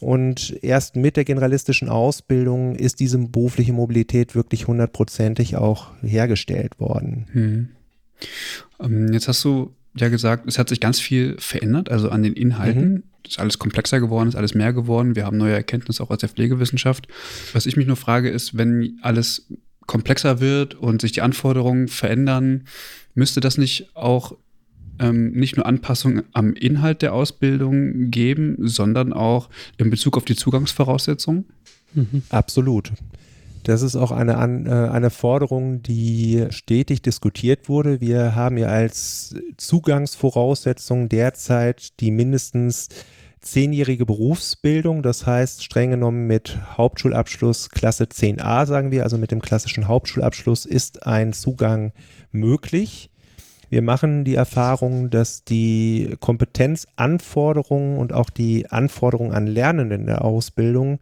Und 0.00 0.58
erst 0.62 0.96
mit 0.96 1.16
der 1.16 1.24
generalistischen 1.24 1.88
Ausbildung 1.88 2.74
ist 2.74 2.98
diese 2.98 3.18
berufliche 3.18 3.72
Mobilität 3.72 4.34
wirklich 4.34 4.66
hundertprozentig 4.66 5.56
auch 5.56 5.92
hergestellt 6.02 6.80
worden. 6.80 7.26
Hm. 7.32 7.68
Ähm, 8.80 9.12
jetzt 9.12 9.28
hast 9.28 9.44
du 9.44 9.74
ja 9.94 10.08
gesagt, 10.08 10.48
es 10.48 10.58
hat 10.58 10.70
sich 10.70 10.80
ganz 10.80 10.98
viel 10.98 11.36
verändert, 11.38 11.90
also 11.90 12.08
an 12.08 12.22
den 12.22 12.32
Inhalten. 12.32 12.92
Mhm. 12.92 13.02
Ist 13.32 13.38
alles 13.38 13.58
komplexer 13.58 13.98
geworden, 13.98 14.28
ist 14.28 14.34
alles 14.34 14.54
mehr 14.54 14.74
geworden. 14.74 15.16
Wir 15.16 15.24
haben 15.24 15.38
neue 15.38 15.54
Erkenntnisse 15.54 16.02
auch 16.02 16.10
aus 16.10 16.18
der 16.18 16.28
Pflegewissenschaft. 16.28 17.08
Was 17.54 17.64
ich 17.64 17.78
mich 17.78 17.86
nur 17.86 17.96
frage, 17.96 18.28
ist, 18.28 18.58
wenn 18.58 18.98
alles 19.00 19.46
komplexer 19.86 20.40
wird 20.40 20.74
und 20.74 21.00
sich 21.00 21.12
die 21.12 21.22
Anforderungen 21.22 21.88
verändern, 21.88 22.64
müsste 23.14 23.40
das 23.40 23.56
nicht 23.56 23.96
auch 23.96 24.36
ähm, 24.98 25.32
nicht 25.32 25.56
nur 25.56 25.64
Anpassungen 25.64 26.24
am 26.34 26.52
Inhalt 26.52 27.00
der 27.00 27.14
Ausbildung 27.14 28.10
geben, 28.10 28.56
sondern 28.60 29.14
auch 29.14 29.48
in 29.78 29.88
Bezug 29.88 30.18
auf 30.18 30.26
die 30.26 30.36
Zugangsvoraussetzungen? 30.36 31.46
Mhm. 31.94 32.22
Absolut. 32.28 32.92
Das 33.64 33.80
ist 33.80 33.96
auch 33.96 34.10
eine, 34.10 34.32
äh, 34.32 34.90
eine 34.90 35.10
Forderung, 35.10 35.82
die 35.82 36.46
stetig 36.50 37.00
diskutiert 37.00 37.68
wurde. 37.70 38.00
Wir 38.02 38.34
haben 38.34 38.58
ja 38.58 38.66
als 38.66 39.36
Zugangsvoraussetzung 39.56 41.08
derzeit 41.08 42.00
die 42.00 42.10
mindestens 42.10 42.88
zehnjährige 43.42 44.06
Berufsbildung, 44.06 45.02
das 45.02 45.26
heißt 45.26 45.62
streng 45.62 45.90
genommen 45.90 46.26
mit 46.26 46.58
Hauptschulabschluss 46.78 47.68
Klasse 47.70 48.04
10a, 48.04 48.66
sagen 48.66 48.90
wir, 48.90 49.02
also 49.02 49.18
mit 49.18 49.30
dem 49.30 49.42
klassischen 49.42 49.88
Hauptschulabschluss 49.88 50.64
ist 50.64 51.06
ein 51.06 51.32
Zugang 51.32 51.92
möglich. 52.30 53.10
Wir 53.68 53.82
machen 53.82 54.24
die 54.24 54.34
Erfahrung, 54.34 55.10
dass 55.10 55.44
die 55.44 56.16
Kompetenzanforderungen 56.20 57.98
und 57.98 58.12
auch 58.12 58.30
die 58.30 58.70
Anforderungen 58.70 59.32
an 59.32 59.46
Lernenden 59.46 60.02
in 60.02 60.06
der 60.06 60.24
Ausbildung 60.24 60.98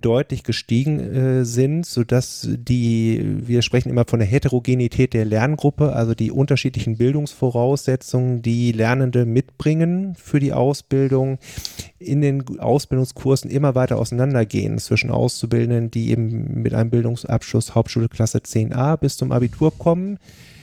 deutlich 0.00 0.42
gestiegen 0.42 1.00
äh, 1.00 1.44
sind, 1.44 1.86
sodass 1.86 2.48
die, 2.50 3.22
wir 3.46 3.62
sprechen 3.62 3.90
immer 3.90 4.04
von 4.06 4.18
der 4.18 4.28
Heterogenität 4.28 5.14
der 5.14 5.24
Lerngruppe, 5.24 5.92
also 5.92 6.14
die 6.14 6.30
unterschiedlichen 6.30 6.96
Bildungsvoraussetzungen, 6.96 8.42
die 8.42 8.72
Lernende 8.72 9.26
mitbringen 9.26 10.14
für 10.16 10.40
die 10.40 10.52
Ausbildung, 10.52 11.38
in 11.98 12.20
den 12.20 12.58
Ausbildungskursen 12.58 13.50
immer 13.50 13.74
weiter 13.74 13.98
auseinandergehen 13.98 14.78
zwischen 14.78 15.10
Auszubildenden, 15.10 15.90
die 15.90 16.10
eben 16.10 16.62
mit 16.62 16.74
einem 16.74 16.90
Bildungsabschluss 16.90 17.74
Hauptschulklasse 17.74 18.38
10a 18.38 18.96
bis 18.96 19.16
zum 19.16 19.32
Abitur 19.32 19.76
kommen 19.76 20.18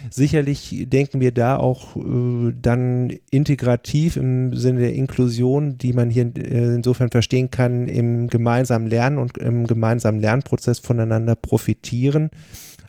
Sicherlich 0.10 0.86
denken 0.88 1.20
wir 1.20 1.31
da 1.31 1.58
auch 1.58 1.96
äh, 1.96 2.53
dann 2.60 3.13
integrativ 3.29 4.17
im 4.17 4.55
Sinne 4.55 4.79
der 4.81 4.93
Inklusion, 4.93 5.77
die 5.77 5.93
man 5.93 6.10
hier 6.10 6.31
äh, 6.36 6.75
insofern 6.75 7.12
verstehen 7.12 7.51
kann, 7.51 7.88
im 7.88 8.27
gemeinsamen 8.27 8.88
Lernen 8.88 9.17
und 9.17 9.38
im 9.38 9.67
gemeinsamen 9.67 10.20
Lernprozess 10.20 10.79
voneinander 10.79 11.36
profitieren. 11.36 12.31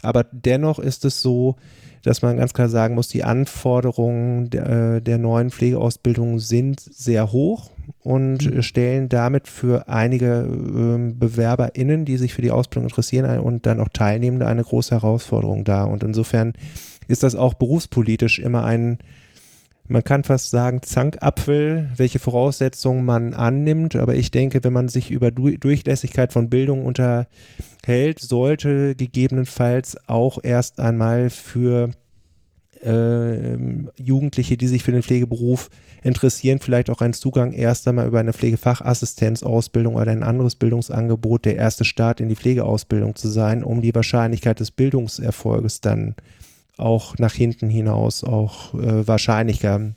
Aber 0.02 0.24
dennoch 0.24 0.78
ist 0.78 1.04
es 1.04 1.22
so, 1.22 1.56
dass 2.02 2.22
man 2.22 2.36
ganz 2.36 2.52
klar 2.52 2.68
sagen 2.68 2.94
muss, 2.94 3.08
die 3.08 3.24
Anforderungen 3.24 4.50
der, 4.50 4.66
äh, 4.96 5.00
der 5.00 5.18
neuen 5.18 5.50
Pflegeausbildung 5.50 6.40
sind 6.40 6.80
sehr 6.80 7.30
hoch 7.30 7.70
und 8.00 8.44
mhm. 8.44 8.62
stellen 8.62 9.08
damit 9.08 9.46
für 9.46 9.88
einige 9.88 10.42
äh, 10.42 11.12
BewerberInnen, 11.12 12.04
die 12.04 12.16
sich 12.16 12.34
für 12.34 12.42
die 12.42 12.50
Ausbildung 12.50 12.88
interessieren 12.88 13.38
und 13.40 13.66
dann 13.66 13.80
auch 13.80 13.88
Teilnehmende, 13.88 14.46
eine 14.46 14.64
große 14.64 14.94
Herausforderung 14.94 15.64
dar. 15.64 15.88
Und 15.88 16.02
insofern 16.02 16.54
ist 17.08 17.22
das 17.22 17.34
auch 17.34 17.54
berufspolitisch 17.54 18.38
immer 18.38 18.64
ein, 18.64 18.98
man 19.88 20.04
kann 20.04 20.24
fast 20.24 20.50
sagen, 20.50 20.82
Zankapfel, 20.82 21.90
welche 21.96 22.18
Voraussetzungen 22.18 23.04
man 23.04 23.34
annimmt. 23.34 23.96
Aber 23.96 24.14
ich 24.14 24.30
denke, 24.30 24.62
wenn 24.64 24.72
man 24.72 24.88
sich 24.88 25.10
über 25.10 25.30
du 25.30 25.50
Durchlässigkeit 25.50 26.32
von 26.32 26.48
Bildung 26.48 26.86
unterhält, 26.86 28.18
sollte 28.20 28.94
gegebenenfalls 28.94 29.96
auch 30.06 30.38
erst 30.42 30.80
einmal 30.80 31.30
für 31.30 31.90
äh, 32.82 33.56
Jugendliche, 33.96 34.56
die 34.56 34.66
sich 34.66 34.82
für 34.82 34.92
den 34.92 35.02
Pflegeberuf 35.02 35.68
interessieren, 36.02 36.58
vielleicht 36.58 36.90
auch 36.90 37.00
ein 37.00 37.12
Zugang 37.12 37.52
erst 37.52 37.86
einmal 37.86 38.06
über 38.06 38.20
eine 38.20 38.32
Pflegefachassistenzausbildung 38.32 39.94
oder 39.94 40.10
ein 40.10 40.22
anderes 40.22 40.56
Bildungsangebot 40.56 41.44
der 41.44 41.56
erste 41.56 41.84
Start 41.84 42.20
in 42.20 42.28
die 42.28 42.36
Pflegeausbildung 42.36 43.14
zu 43.14 43.28
sein, 43.28 43.62
um 43.62 43.82
die 43.82 43.94
Wahrscheinlichkeit 43.94 44.60
des 44.60 44.70
Bildungserfolges 44.70 45.80
dann 45.80 46.16
auch 46.78 47.18
nach 47.18 47.32
hinten 47.32 47.68
hinaus 47.68 48.24
auch 48.24 48.74
äh, 48.74 49.06
wahrscheinlicher 49.06 49.94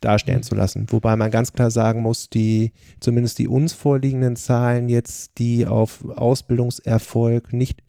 darstellen 0.00 0.42
zu 0.42 0.54
lassen. 0.54 0.86
Wobei 0.90 1.16
man 1.16 1.30
ganz 1.30 1.52
klar 1.52 1.70
sagen 1.70 2.02
muss, 2.02 2.30
die, 2.30 2.72
zumindest 3.00 3.38
die 3.38 3.48
uns 3.48 3.72
vorliegenden 3.72 4.36
Zahlen 4.36 4.88
jetzt, 4.88 5.38
die 5.38 5.66
auf 5.66 6.04
Ausbildungserfolg 6.08 7.52
nicht 7.52 7.82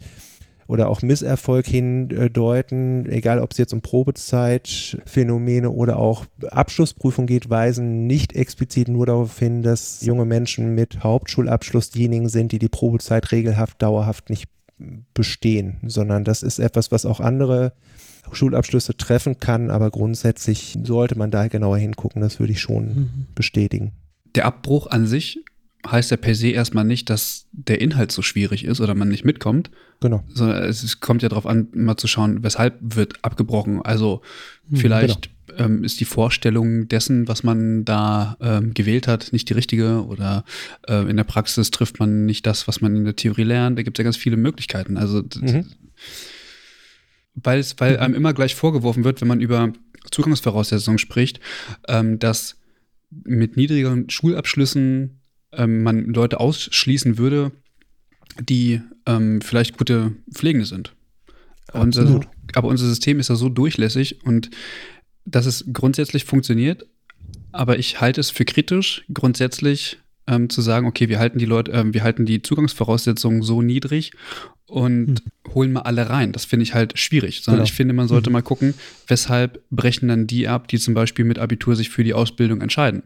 oder 0.67 0.89
auch 0.89 1.01
Misserfolg 1.01 1.65
hindeuten, 1.65 3.09
egal 3.09 3.39
ob 3.39 3.51
es 3.51 3.57
jetzt 3.57 3.73
um 3.73 3.81
Probezeitphänomene 3.81 5.71
oder 5.71 5.97
auch 5.97 6.25
Abschlussprüfung 6.47 7.25
geht, 7.25 7.49
weisen 7.49 8.05
nicht 8.05 8.33
explizit 8.33 8.87
nur 8.87 9.07
darauf 9.07 9.39
hin, 9.39 9.63
dass 9.63 10.05
junge 10.05 10.25
Menschen 10.25 10.75
mit 10.75 11.03
Hauptschulabschluss 11.03 11.89
diejenigen 11.89 12.29
sind, 12.29 12.51
die 12.51 12.59
die 12.59 12.69
Probezeit 12.69 13.31
regelhaft, 13.31 13.81
dauerhaft 13.81 14.29
nicht 14.29 14.47
bestehen, 15.15 15.77
sondern 15.87 16.23
das 16.23 16.43
ist 16.43 16.59
etwas, 16.59 16.91
was 16.91 17.05
auch 17.05 17.19
andere 17.19 17.73
Schulabschlüsse 18.31 18.95
treffen 18.97 19.39
kann, 19.39 19.69
aber 19.69 19.89
grundsätzlich 19.89 20.77
sollte 20.83 21.17
man 21.17 21.31
da 21.31 21.47
genauer 21.47 21.77
hingucken, 21.77 22.21
das 22.21 22.39
würde 22.39 22.53
ich 22.53 22.61
schon 22.61 22.85
mhm. 22.85 23.09
bestätigen. 23.35 23.91
Der 24.35 24.45
Abbruch 24.45 24.87
an 24.87 25.07
sich 25.07 25.39
heißt 25.87 26.11
ja 26.11 26.17
per 26.17 26.35
se 26.35 26.49
erstmal 26.49 26.83
nicht, 26.83 27.09
dass 27.09 27.47
der 27.51 27.79
Inhalt 27.81 28.11
so 28.11 28.21
schwierig 28.21 28.65
ist 28.65 28.81
oder 28.81 28.95
man 28.95 29.07
nicht 29.07 29.23
mitkommt. 29.23 29.71
Genau. 30.01 30.23
Sondern 30.33 30.63
es 30.63 30.99
kommt 30.99 31.23
ja 31.23 31.29
darauf 31.29 31.45
an, 31.45 31.67
mal 31.73 31.97
zu 31.97 32.07
schauen, 32.07 32.43
weshalb 32.43 32.77
wird 32.81 33.23
abgebrochen. 33.23 33.81
Also 33.81 34.21
mhm, 34.67 34.75
vielleicht 34.75 35.29
genau. 35.47 35.65
ähm, 35.65 35.83
ist 35.83 35.99
die 35.99 36.05
Vorstellung 36.05 36.87
dessen, 36.89 37.27
was 37.27 37.43
man 37.43 37.85
da 37.85 38.37
ähm, 38.41 38.73
gewählt 38.73 39.07
hat, 39.07 39.31
nicht 39.31 39.49
die 39.49 39.53
richtige 39.53 40.05
oder 40.05 40.43
äh, 40.87 41.09
in 41.09 41.17
der 41.17 41.23
Praxis 41.23 41.71
trifft 41.71 41.99
man 41.99 42.25
nicht 42.25 42.45
das, 42.45 42.67
was 42.67 42.81
man 42.81 42.95
in 42.95 43.05
der 43.05 43.15
Theorie 43.15 43.43
lernt. 43.43 43.77
Da 43.77 43.83
gibt 43.83 43.97
es 43.97 44.01
ja 44.01 44.03
ganz 44.03 44.17
viele 44.17 44.37
Möglichkeiten. 44.37 44.97
Also 44.97 45.23
mhm 45.41 45.65
weil 47.43 47.59
es, 47.59 47.75
weil 47.79 47.97
einem 47.97 48.15
immer 48.15 48.33
gleich 48.33 48.55
vorgeworfen 48.55 49.03
wird, 49.03 49.21
wenn 49.21 49.27
man 49.27 49.41
über 49.41 49.73
Zugangsvoraussetzungen 50.11 50.97
spricht, 50.97 51.39
ähm, 51.87 52.19
dass 52.19 52.57
mit 53.09 53.57
niedrigeren 53.57 54.09
Schulabschlüssen 54.09 55.21
ähm, 55.51 55.83
man 55.83 56.05
Leute 56.05 56.39
ausschließen 56.39 57.17
würde, 57.17 57.51
die 58.39 58.81
ähm, 59.05 59.41
vielleicht 59.41 59.77
gute 59.77 60.13
Pflegende 60.33 60.65
sind. 60.65 60.93
Unser, 61.73 62.21
aber 62.55 62.67
unser 62.67 62.87
System 62.87 63.19
ist 63.19 63.29
ja 63.29 63.35
so 63.35 63.49
durchlässig 63.49 64.23
und 64.25 64.49
dass 65.25 65.45
es 65.45 65.65
grundsätzlich 65.71 66.25
funktioniert, 66.25 66.87
aber 67.51 67.77
ich 67.77 68.01
halte 68.01 68.21
es 68.21 68.31
für 68.31 68.45
kritisch, 68.45 69.05
grundsätzlich 69.13 69.99
ähm, 70.29 70.49
zu 70.49 70.61
sagen, 70.61 70.87
okay, 70.87 71.09
wir 71.09 71.19
halten 71.19 71.39
die 71.39 71.45
Leute, 71.45 71.71
ähm, 71.71 71.93
wir 71.93 72.03
halten 72.03 72.25
die 72.25 72.41
Zugangsvoraussetzungen 72.41 73.41
so 73.41 73.61
niedrig 73.61 74.11
und 74.67 75.07
mhm. 75.07 75.53
holen 75.53 75.71
mal 75.73 75.81
alle 75.81 76.09
rein. 76.09 76.31
Das 76.31 76.45
finde 76.45 76.63
ich 76.63 76.73
halt 76.73 76.97
schwierig. 76.97 77.41
Sondern 77.41 77.59
genau. 77.59 77.69
ich 77.69 77.73
finde, 77.73 77.93
man 77.93 78.07
sollte 78.07 78.29
mhm. 78.29 78.33
mal 78.33 78.41
gucken, 78.41 78.75
weshalb 79.07 79.61
brechen 79.71 80.07
dann 80.07 80.27
die 80.27 80.47
ab, 80.47 80.67
die 80.67 80.79
zum 80.79 80.93
Beispiel 80.93 81.25
mit 81.25 81.39
Abitur 81.39 81.75
sich 81.75 81.89
für 81.89 82.03
die 82.03 82.13
Ausbildung 82.13 82.61
entscheiden. 82.61 83.03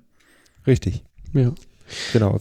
Richtig. 0.68 1.04
Ja. 1.34 1.54
Genau. 2.12 2.40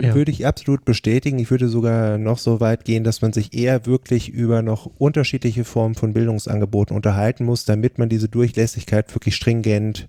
Ja. 0.00 0.14
Würde 0.14 0.30
ich 0.30 0.46
absolut 0.46 0.84
bestätigen. 0.84 1.40
Ich 1.40 1.50
würde 1.50 1.68
sogar 1.68 2.16
noch 2.16 2.38
so 2.38 2.60
weit 2.60 2.84
gehen, 2.84 3.02
dass 3.02 3.20
man 3.20 3.32
sich 3.32 3.52
eher 3.52 3.84
wirklich 3.84 4.28
über 4.28 4.62
noch 4.62 4.86
unterschiedliche 4.86 5.64
Formen 5.64 5.96
von 5.96 6.12
Bildungsangeboten 6.12 6.94
unterhalten 6.94 7.44
muss, 7.44 7.64
damit 7.64 7.98
man 7.98 8.08
diese 8.08 8.28
Durchlässigkeit 8.28 9.12
wirklich 9.12 9.34
stringent 9.34 10.08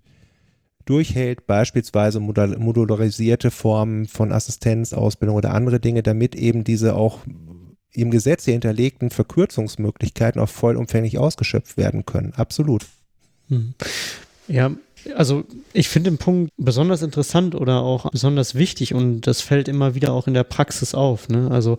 durchhält, 0.85 1.47
beispielsweise 1.47 2.19
modularisierte 2.19 3.51
Formen 3.51 4.07
von 4.07 4.31
Assistenzausbildung 4.31 5.35
oder 5.35 5.53
andere 5.53 5.79
Dinge, 5.79 6.03
damit 6.03 6.35
eben 6.35 6.63
diese 6.63 6.95
auch 6.95 7.19
im 7.93 8.11
Gesetz 8.11 8.45
hier 8.45 8.53
hinterlegten 8.53 9.09
Verkürzungsmöglichkeiten 9.09 10.41
auch 10.41 10.49
vollumfänglich 10.49 11.17
ausgeschöpft 11.17 11.77
werden 11.77 12.05
können. 12.05 12.33
Absolut. 12.35 12.85
Hm. 13.49 13.73
Ja, 14.47 14.71
also 15.15 15.43
ich 15.73 15.89
finde 15.89 16.11
den 16.11 16.17
Punkt 16.17 16.51
besonders 16.57 17.01
interessant 17.01 17.55
oder 17.55 17.81
auch 17.81 18.09
besonders 18.11 18.55
wichtig 18.55 18.93
und 18.93 19.21
das 19.27 19.41
fällt 19.41 19.67
immer 19.67 19.95
wieder 19.95 20.13
auch 20.13 20.27
in 20.27 20.33
der 20.33 20.43
Praxis 20.43 20.95
auf. 20.95 21.29
Ne? 21.29 21.49
Also 21.51 21.77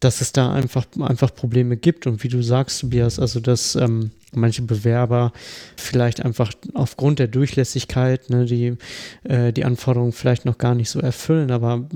dass 0.00 0.20
es 0.20 0.32
da 0.32 0.52
einfach, 0.52 0.84
einfach 1.00 1.34
Probleme 1.34 1.76
gibt 1.76 2.06
und 2.06 2.22
wie 2.22 2.28
du 2.28 2.42
sagst, 2.42 2.80
Tobias, 2.80 3.18
also 3.18 3.40
dass 3.40 3.76
ähm, 3.76 4.10
manche 4.32 4.62
Bewerber 4.62 5.32
vielleicht 5.76 6.24
einfach 6.24 6.52
aufgrund 6.74 7.18
der 7.18 7.28
Durchlässigkeit 7.28 8.28
ne, 8.28 8.44
die, 8.44 8.76
äh, 9.24 9.52
die 9.52 9.64
Anforderungen 9.64 10.12
vielleicht 10.12 10.44
noch 10.44 10.58
gar 10.58 10.74
nicht 10.74 10.90
so 10.90 11.00
erfüllen. 11.00 11.50
Aber 11.50 11.86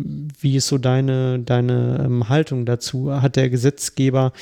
wie 0.41 0.57
ist 0.57 0.69
so 0.69 0.79
deine, 0.79 1.41
deine 1.41 2.03
ähm, 2.05 2.29
Haltung 2.29 2.67
dazu? 2.67 3.13
Hat 3.21 3.37
der 3.37 3.51
Gesetzgeber 3.51 4.33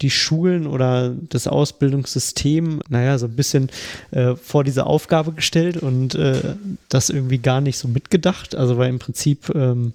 die 0.00 0.10
Schulen 0.10 0.66
oder 0.66 1.14
das 1.28 1.46
Ausbildungssystem, 1.46 2.80
naja, 2.88 3.18
so 3.18 3.26
ein 3.26 3.36
bisschen 3.36 3.70
äh, 4.10 4.36
vor 4.36 4.64
diese 4.64 4.86
Aufgabe 4.86 5.32
gestellt 5.32 5.76
und 5.76 6.14
äh, 6.14 6.56
das 6.88 7.10
irgendwie 7.10 7.38
gar 7.38 7.60
nicht 7.60 7.78
so 7.78 7.88
mitgedacht? 7.88 8.54
Also 8.54 8.78
weil 8.78 8.88
im 8.88 8.98
Prinzip 8.98 9.54
ähm, 9.54 9.92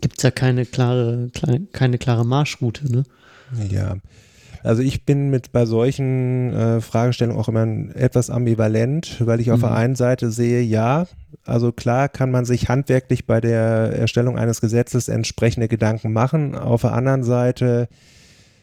gibt 0.00 0.18
es 0.18 0.22
ja 0.22 0.30
keine 0.30 0.66
klare, 0.66 1.30
keine 1.72 1.98
klare 1.98 2.24
Marschroute, 2.24 2.90
ne? 2.90 3.04
Ja, 3.68 3.96
also 4.62 4.82
ich 4.82 5.04
bin 5.04 5.30
mit 5.30 5.52
bei 5.52 5.66
solchen 5.66 6.52
äh, 6.52 6.80
Fragestellungen 6.80 7.40
auch 7.40 7.48
immer 7.48 7.66
etwas 7.94 8.30
ambivalent, 8.30 9.16
weil 9.26 9.40
ich 9.40 9.50
auf 9.50 9.60
der 9.60 9.70
mhm. 9.70 9.76
einen 9.76 9.96
Seite 9.96 10.30
sehe, 10.30 10.60
ja, 10.62 11.06
also 11.44 11.72
klar 11.72 12.08
kann 12.08 12.30
man 12.30 12.44
sich 12.44 12.68
handwerklich 12.68 13.26
bei 13.26 13.40
der 13.40 13.92
Erstellung 13.96 14.38
eines 14.38 14.60
Gesetzes 14.60 15.08
entsprechende 15.08 15.68
Gedanken 15.68 16.12
machen. 16.12 16.54
Auf 16.54 16.82
der 16.82 16.92
anderen 16.92 17.24
Seite 17.24 17.88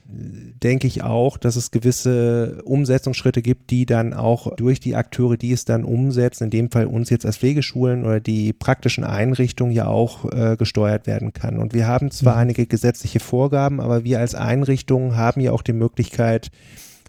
denke 0.09 0.87
ich 0.87 1.03
auch, 1.03 1.37
dass 1.37 1.57
es 1.57 1.71
gewisse 1.71 2.61
Umsetzungsschritte 2.63 3.41
gibt, 3.41 3.71
die 3.71 3.85
dann 3.85 4.13
auch 4.13 4.55
durch 4.55 4.79
die 4.79 4.95
Akteure, 4.95 5.35
die 5.35 5.51
es 5.51 5.65
dann 5.65 5.83
umsetzen, 5.83 6.45
in 6.45 6.49
dem 6.49 6.71
Fall 6.71 6.85
uns 6.85 7.09
jetzt 7.09 7.25
als 7.25 7.37
Pflegeschulen 7.37 8.05
oder 8.05 8.21
die 8.21 8.53
praktischen 8.53 9.03
Einrichtungen 9.03 9.73
ja 9.73 9.87
auch 9.87 10.31
äh, 10.31 10.55
gesteuert 10.55 11.07
werden 11.07 11.33
kann. 11.33 11.57
Und 11.57 11.73
wir 11.73 11.87
haben 11.87 12.09
zwar 12.09 12.35
mhm. 12.35 12.41
einige 12.41 12.67
gesetzliche 12.67 13.19
Vorgaben, 13.19 13.81
aber 13.81 14.05
wir 14.05 14.19
als 14.19 14.33
Einrichtungen 14.33 15.17
haben 15.17 15.41
ja 15.41 15.51
auch 15.51 15.61
die 15.61 15.73
Möglichkeit, 15.73 16.51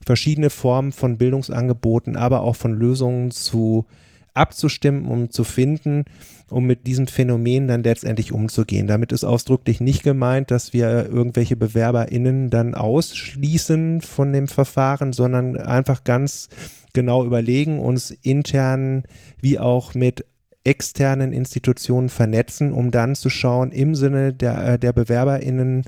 verschiedene 0.04 0.50
Formen 0.50 0.90
von 0.90 1.18
Bildungsangeboten, 1.18 2.16
aber 2.16 2.40
auch 2.40 2.56
von 2.56 2.72
Lösungen 2.72 3.30
zu 3.30 3.86
abzustimmen, 4.34 5.06
um 5.06 5.30
zu 5.30 5.44
finden, 5.44 6.04
um 6.50 6.64
mit 6.64 6.86
diesem 6.86 7.06
Phänomen 7.06 7.68
dann 7.68 7.82
letztendlich 7.82 8.32
umzugehen. 8.32 8.86
Damit 8.86 9.12
ist 9.12 9.24
ausdrücklich 9.24 9.80
nicht 9.80 10.02
gemeint, 10.02 10.50
dass 10.50 10.72
wir 10.72 11.08
irgendwelche 11.08 11.56
BewerberInnen 11.56 12.50
dann 12.50 12.74
ausschließen 12.74 14.00
von 14.00 14.32
dem 14.32 14.48
Verfahren, 14.48 15.12
sondern 15.12 15.56
einfach 15.56 16.04
ganz 16.04 16.48
genau 16.92 17.24
überlegen, 17.24 17.78
uns 17.78 18.10
intern 18.10 19.04
wie 19.40 19.58
auch 19.58 19.94
mit 19.94 20.24
externen 20.64 21.32
Institutionen 21.32 22.08
vernetzen, 22.08 22.72
um 22.72 22.90
dann 22.90 23.14
zu 23.14 23.30
schauen, 23.30 23.72
im 23.72 23.94
Sinne 23.94 24.34
der, 24.34 24.74
äh, 24.74 24.78
der 24.78 24.92
BewerberInnen, 24.92 25.84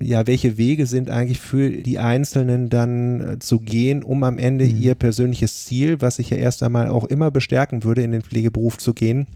ja, 0.00 0.26
welche 0.26 0.58
Wege 0.58 0.86
sind 0.86 1.10
eigentlich 1.10 1.40
für 1.40 1.70
die 1.70 1.98
Einzelnen 1.98 2.68
dann 2.68 3.20
äh, 3.20 3.38
zu 3.38 3.60
gehen, 3.60 4.02
um 4.02 4.22
am 4.24 4.38
Ende 4.38 4.66
mhm. 4.66 4.76
ihr 4.80 4.94
persönliches 4.94 5.64
Ziel, 5.64 6.00
was 6.00 6.18
ich 6.18 6.30
ja 6.30 6.36
erst 6.36 6.62
einmal 6.62 6.88
auch 6.88 7.04
immer 7.04 7.30
bestärken 7.30 7.84
würde, 7.84 8.02
in 8.02 8.12
den 8.12 8.22
Pflegeberuf 8.22 8.78
zu 8.78 8.92
gehen, 8.92 9.26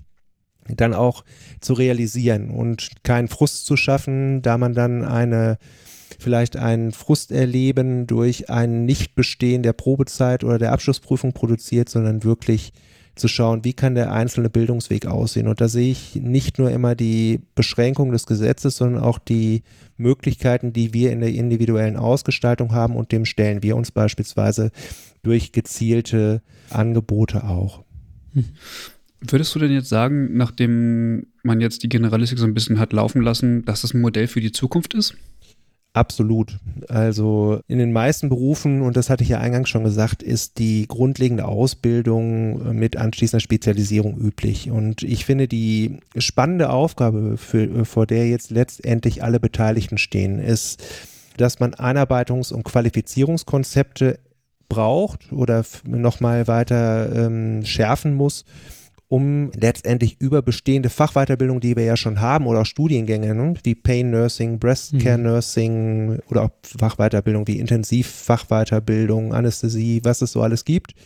dann 0.68 0.94
auch 0.94 1.24
zu 1.60 1.74
realisieren 1.74 2.50
und 2.50 2.90
keinen 3.02 3.28
Frust 3.28 3.66
zu 3.66 3.76
schaffen, 3.76 4.42
da 4.42 4.58
man 4.58 4.74
dann 4.74 5.04
eine 5.04 5.58
vielleicht 6.18 6.56
einen 6.56 6.92
Frust 6.92 7.32
erleben 7.32 8.06
durch 8.06 8.48
ein 8.48 8.84
Nichtbestehen 8.84 9.62
der 9.62 9.72
Probezeit 9.72 10.44
oder 10.44 10.58
der 10.58 10.72
Abschlussprüfung 10.72 11.32
produziert, 11.32 11.88
sondern 11.88 12.24
wirklich 12.24 12.72
zu 13.14 13.28
schauen, 13.28 13.64
wie 13.64 13.74
kann 13.74 13.94
der 13.94 14.12
einzelne 14.12 14.50
Bildungsweg 14.50 15.06
aussehen. 15.06 15.46
Und 15.46 15.60
da 15.60 15.68
sehe 15.68 15.90
ich 15.90 16.16
nicht 16.16 16.58
nur 16.58 16.70
immer 16.70 16.94
die 16.94 17.40
Beschränkung 17.54 18.10
des 18.10 18.26
Gesetzes, 18.26 18.76
sondern 18.76 19.02
auch 19.02 19.18
die 19.18 19.62
Möglichkeiten, 19.96 20.72
die 20.72 20.92
wir 20.92 21.12
in 21.12 21.20
der 21.20 21.32
individuellen 21.32 21.96
Ausgestaltung 21.96 22.72
haben 22.72 22.96
und 22.96 23.12
dem 23.12 23.24
stellen 23.24 23.62
wir 23.62 23.76
uns 23.76 23.92
beispielsweise 23.92 24.72
durch 25.22 25.52
gezielte 25.52 26.42
Angebote 26.70 27.44
auch. 27.44 27.84
Hm. 28.32 28.46
Würdest 29.26 29.54
du 29.54 29.58
denn 29.58 29.72
jetzt 29.72 29.88
sagen, 29.88 30.36
nachdem 30.36 31.26
man 31.42 31.60
jetzt 31.60 31.82
die 31.82 31.88
Generalistik 31.88 32.38
so 32.38 32.44
ein 32.44 32.54
bisschen 32.54 32.78
hat 32.78 32.92
laufen 32.92 33.22
lassen, 33.22 33.64
dass 33.64 33.82
das 33.82 33.94
ein 33.94 34.00
Modell 34.00 34.26
für 34.26 34.40
die 34.40 34.52
Zukunft 34.52 34.94
ist? 34.94 35.14
Absolut. 35.94 36.58
Also 36.88 37.60
in 37.68 37.78
den 37.78 37.92
meisten 37.92 38.28
Berufen, 38.28 38.82
und 38.82 38.96
das 38.96 39.10
hatte 39.10 39.22
ich 39.22 39.30
ja 39.30 39.38
eingangs 39.38 39.68
schon 39.68 39.84
gesagt, 39.84 40.24
ist 40.24 40.58
die 40.58 40.88
grundlegende 40.88 41.44
Ausbildung 41.44 42.76
mit 42.76 42.96
anschließender 42.96 43.40
Spezialisierung 43.40 44.18
üblich. 44.18 44.70
Und 44.70 45.04
ich 45.04 45.24
finde, 45.24 45.46
die 45.46 46.00
spannende 46.16 46.70
Aufgabe, 46.70 47.36
für, 47.36 47.84
vor 47.84 48.06
der 48.06 48.28
jetzt 48.28 48.50
letztendlich 48.50 49.22
alle 49.22 49.38
Beteiligten 49.38 49.96
stehen, 49.96 50.40
ist, 50.40 50.82
dass 51.36 51.60
man 51.60 51.74
Einarbeitungs- 51.74 52.52
und 52.52 52.64
Qualifizierungskonzepte 52.64 54.18
braucht 54.68 55.32
oder 55.32 55.64
nochmal 55.86 56.48
weiter 56.48 57.26
ähm, 57.26 57.64
schärfen 57.64 58.14
muss 58.14 58.44
um 59.14 59.52
letztendlich 59.54 60.20
über 60.20 60.42
bestehende 60.42 60.90
Fachweiterbildung, 60.90 61.60
die 61.60 61.76
wir 61.76 61.84
ja 61.84 61.96
schon 61.96 62.20
haben, 62.20 62.48
oder 62.48 62.62
auch 62.62 62.66
Studiengänge 62.66 63.32
ne, 63.32 63.54
wie 63.62 63.76
Pain 63.76 64.10
Nursing, 64.10 64.58
Breast 64.58 64.98
Care 64.98 65.18
mhm. 65.18 65.24
Nursing 65.24 66.18
oder 66.28 66.42
auch 66.42 66.50
Fachweiterbildung 66.62 67.46
wie 67.46 67.60
Intensivfachweiterbildung, 67.60 69.32
Anästhesie, 69.32 70.00
was 70.02 70.20
es 70.20 70.32
so 70.32 70.42
alles 70.42 70.64
gibt, 70.64 70.96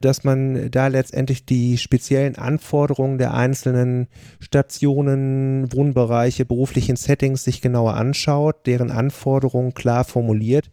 dass 0.00 0.24
man 0.24 0.72
da 0.72 0.88
letztendlich 0.88 1.46
die 1.46 1.78
speziellen 1.78 2.34
Anforderungen 2.34 3.16
der 3.16 3.32
einzelnen 3.34 4.08
Stationen, 4.40 5.72
Wohnbereiche, 5.72 6.46
beruflichen 6.46 6.96
Settings 6.96 7.44
sich 7.44 7.60
genauer 7.60 7.94
anschaut, 7.94 8.66
deren 8.66 8.90
Anforderungen 8.90 9.72
klar 9.72 10.02
formuliert 10.02 10.68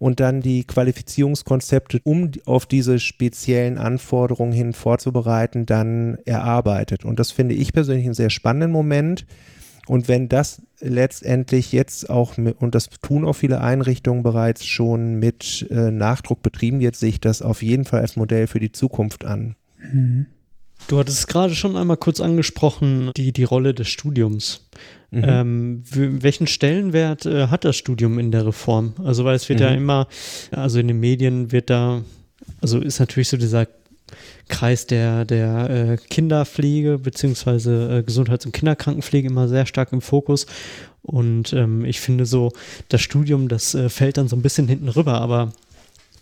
und 0.00 0.18
dann 0.18 0.40
die 0.40 0.64
Qualifizierungskonzepte, 0.64 2.00
um 2.04 2.30
auf 2.46 2.64
diese 2.64 2.98
speziellen 2.98 3.76
Anforderungen 3.76 4.52
hin 4.52 4.72
vorzubereiten, 4.72 5.66
dann 5.66 6.16
erarbeitet. 6.24 7.04
Und 7.04 7.20
das 7.20 7.30
finde 7.30 7.54
ich 7.54 7.74
persönlich 7.74 8.06
einen 8.06 8.14
sehr 8.14 8.30
spannenden 8.30 8.72
Moment. 8.72 9.26
Und 9.86 10.08
wenn 10.08 10.30
das 10.30 10.62
letztendlich 10.80 11.70
jetzt 11.72 12.08
auch, 12.08 12.38
mit, 12.38 12.62
und 12.62 12.74
das 12.74 12.88
tun 12.88 13.26
auch 13.26 13.34
viele 13.34 13.60
Einrichtungen 13.60 14.22
bereits 14.22 14.64
schon 14.64 15.16
mit 15.16 15.66
äh, 15.70 15.90
Nachdruck 15.90 16.40
betrieben 16.40 16.80
wird, 16.80 16.96
sehe 16.96 17.10
ich 17.10 17.20
das 17.20 17.42
auf 17.42 17.62
jeden 17.62 17.84
Fall 17.84 18.00
als 18.00 18.16
Modell 18.16 18.46
für 18.46 18.58
die 18.58 18.72
Zukunft 18.72 19.26
an. 19.26 19.54
Mhm. 19.92 20.26
Du 20.88 20.98
hattest 20.98 21.18
es 21.18 21.26
gerade 21.26 21.54
schon 21.54 21.76
einmal 21.76 21.96
kurz 21.96 22.20
angesprochen, 22.20 23.12
die, 23.16 23.32
die 23.32 23.44
Rolle 23.44 23.74
des 23.74 23.88
Studiums. 23.88 24.66
Mhm. 25.10 25.24
Ähm, 25.26 25.82
welchen 25.92 26.46
Stellenwert 26.46 27.26
äh, 27.26 27.48
hat 27.48 27.64
das 27.64 27.76
Studium 27.76 28.18
in 28.18 28.30
der 28.30 28.46
Reform? 28.46 28.94
Also, 29.04 29.24
weil 29.24 29.34
es 29.34 29.48
wird 29.48 29.60
mhm. 29.60 29.64
ja 29.64 29.70
immer, 29.72 30.08
also 30.52 30.78
in 30.78 30.88
den 30.88 31.00
Medien 31.00 31.52
wird 31.52 31.70
da, 31.70 32.02
also 32.60 32.80
ist 32.80 33.00
natürlich 33.00 33.28
so 33.28 33.36
dieser 33.36 33.66
Kreis 34.48 34.86
der, 34.86 35.24
der 35.24 35.70
äh, 35.70 35.96
Kinderpflege 35.96 36.98
beziehungsweise 36.98 37.98
äh, 37.98 38.02
Gesundheits- 38.02 38.46
und 38.46 38.52
Kinderkrankenpflege 38.52 39.28
immer 39.28 39.48
sehr 39.48 39.66
stark 39.66 39.92
im 39.92 40.00
Fokus. 40.00 40.46
Und 41.02 41.52
ähm, 41.52 41.84
ich 41.84 42.00
finde 42.00 42.26
so, 42.26 42.52
das 42.88 43.00
Studium, 43.00 43.48
das 43.48 43.74
äh, 43.74 43.88
fällt 43.88 44.16
dann 44.16 44.28
so 44.28 44.36
ein 44.36 44.42
bisschen 44.42 44.68
hinten 44.68 44.88
rüber, 44.88 45.20
aber 45.20 45.52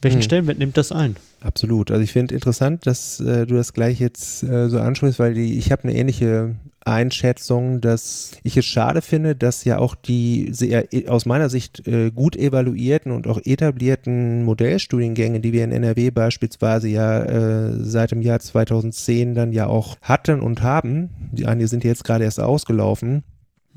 Welchen 0.01 0.19
hm. 0.19 0.23
Stellenwert 0.23 0.59
nimmt 0.59 0.77
das 0.77 0.93
ein? 0.93 1.17
Absolut. 1.41 1.91
Also 1.91 2.03
ich 2.03 2.13
finde 2.13 2.35
interessant, 2.35 2.87
dass 2.87 3.21
äh, 3.21 3.47
du 3.47 3.55
das 3.55 3.73
gleich 3.73 4.01
jetzt 4.01 4.43
äh, 4.43 4.69
so 4.69 4.79
ansprichst, 4.79 5.19
weil 5.19 5.35
die, 5.35 5.59
ich 5.59 5.73
habe 5.73 5.85
eine 5.85 5.95
ähnliche 5.95 6.57
Einschätzung, 6.85 7.81
dass 7.81 8.33
ich 8.43 8.57
es 8.57 8.65
schade 8.65 9.03
finde, 9.03 9.37
dass 9.37 9.65
ja 9.65 9.79
auch 9.79 9.95
die 9.95 10.49
sehr 10.53 10.93
äh, 10.93 11.09
aus 11.09 11.27
meiner 11.27 11.49
Sicht 11.49 11.87
äh, 11.87 12.11
gut 12.11 12.37
evaluierten 12.37 13.13
und 13.13 13.27
auch 13.27 13.41
etablierten 13.45 14.45
Modellstudiengänge, 14.45 15.41
die 15.41 15.53
wir 15.53 15.65
in 15.65 15.73
NRW 15.73 16.11
beispielsweise 16.11 16.89
ja 16.89 17.23
äh, 17.23 17.73
seit 17.85 18.11
dem 18.11 18.23
Jahr 18.23 18.41
2010 18.41 19.35
dann 19.35 19.53
ja 19.53 19.67
auch 19.67 19.97
hatten 20.03 20.41
und 20.41 20.63
haben, 20.63 21.11
die 21.33 21.47
einige 21.47 21.69
sind 21.69 21.85
jetzt 21.85 22.05
gerade 22.05 22.25
erst 22.25 22.41
ausgelaufen, 22.41 23.23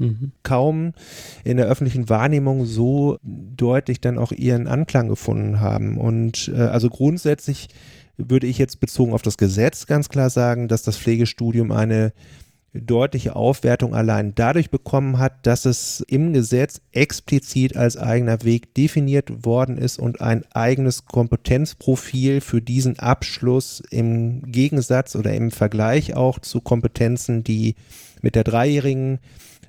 mhm. 0.02 0.32
kaum 0.44 0.94
in 1.44 1.58
der 1.58 1.68
öffentlichen 1.68 2.10
Wahrnehmung 2.10 2.66
so 2.66 3.18
deutlich 3.24 4.02
dann 4.02 4.18
auch 4.18 4.32
ihren 4.32 4.68
Anklang 4.68 5.08
gefunden 5.08 5.60
haben. 5.60 5.98
Und 5.98 6.52
äh, 6.56 6.62
also 6.62 6.90
grundsätzlich 6.90 7.70
würde 8.18 8.48
ich 8.48 8.58
jetzt 8.58 8.80
bezogen 8.80 9.14
auf 9.14 9.22
das 9.22 9.38
Gesetz 9.38 9.88
ganz 9.88 10.10
klar 10.10 10.30
sagen, 10.30 10.68
dass 10.68 10.84
das 10.84 10.98
Pflegestudium 10.98 11.72
eine 11.72 12.14
deutliche 12.74 13.36
Aufwertung 13.36 13.94
allein 13.94 14.34
dadurch 14.34 14.70
bekommen 14.70 15.20
hat, 15.20 15.46
dass 15.46 15.66
es 15.66 16.06
im 16.08 16.32
Gesetz 16.32 16.80
explizit 16.94 17.76
als 17.76 17.98
eigener 17.98 18.44
Weg 18.44 18.74
definiert 18.76 19.46
worden 19.46 19.78
ist 19.78 20.00
und 20.00 20.22
ein 20.22 20.46
eigenes 20.54 21.06
Kompetenzprofil 21.06 22.40
für 22.40 22.62
diesen 22.62 22.98
Abschluss 22.98 23.84
im 23.90 24.44
Gegensatz 24.52 25.16
oder 25.18 25.34
im 25.34 25.52
Vergleich 25.52 26.16
auch 26.16 26.40
zu 26.40 26.62
Kompetenzen, 26.62 27.44
die 27.44 27.76
mit 28.22 28.36
der 28.36 28.46
dreijährigen 28.46 29.20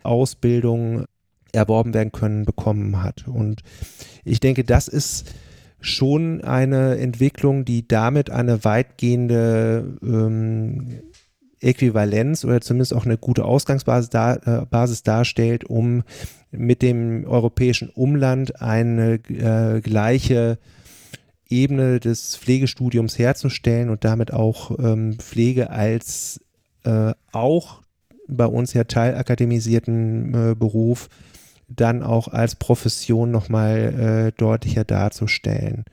Ausbildung 0.05 1.05
erworben 1.53 1.95
werden 1.95 2.13
können, 2.13 2.45
bekommen 2.45 3.03
hat. 3.03 3.29
Und 3.29 3.63
ich 4.25 4.41
denke, 4.41 4.65
das 4.65 4.89
ist 4.89 5.33
schon 5.81 6.43
eine 6.43 6.97
Entwicklung, 6.99 7.65
die 7.65 7.87
damit 7.87 8.31
eine 8.31 8.65
weitgehende 8.65 9.99
ähm, 10.03 11.03
Äquivalenz 11.61 12.45
oder 12.45 12.61
zumindest 12.61 12.95
auch 12.95 13.05
eine 13.05 13.19
gute 13.19 13.45
Ausgangsbasis 13.45 14.11
da, 14.11 14.35
äh, 14.35 14.67
Basis 14.67 15.03
darstellt, 15.03 15.65
um 15.65 16.03
mit 16.51 16.83
dem 16.83 17.25
europäischen 17.27 17.89
Umland 17.89 18.61
eine 18.61 19.15
äh, 19.29 19.81
gleiche 19.81 20.59
Ebene 21.49 22.01
des 22.01 22.37
Pflegestudiums 22.37 23.19
herzustellen 23.19 23.91
und 23.91 24.05
damit 24.05 24.33
auch 24.33 24.79
ähm, 24.79 25.19
Pflege 25.19 25.71
als 25.71 26.41
äh, 26.85 27.13
auch 27.31 27.82
bei 28.37 28.47
uns 28.47 28.73
ja 28.73 28.85
teilakademisierten 28.85 30.35
äh, 30.35 30.55
Beruf 30.55 31.09
dann 31.69 32.03
auch 32.03 32.29
als 32.29 32.57
Profession 32.57 33.31
nochmal 33.31 34.33
äh, 34.35 34.39
deutlicher 34.39 34.85
darzustellen. 34.85 35.85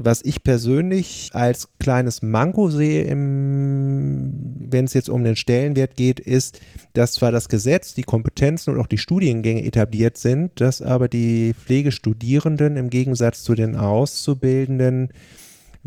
Was 0.00 0.24
ich 0.24 0.44
persönlich 0.44 1.30
als 1.32 1.68
kleines 1.80 2.22
Manko 2.22 2.70
sehe, 2.70 3.08
wenn 3.08 4.84
es 4.84 4.94
jetzt 4.94 5.08
um 5.08 5.24
den 5.24 5.34
Stellenwert 5.34 5.96
geht, 5.96 6.20
ist, 6.20 6.60
dass 6.92 7.14
zwar 7.14 7.32
das 7.32 7.48
Gesetz, 7.48 7.94
die 7.94 8.04
Kompetenzen 8.04 8.74
und 8.74 8.80
auch 8.80 8.86
die 8.86 8.98
Studiengänge 8.98 9.64
etabliert 9.64 10.16
sind, 10.16 10.60
dass 10.60 10.82
aber 10.82 11.08
die 11.08 11.52
Pflegestudierenden 11.52 12.76
im 12.76 12.90
Gegensatz 12.90 13.42
zu 13.42 13.56
den 13.56 13.74
Auszubildenden 13.74 15.08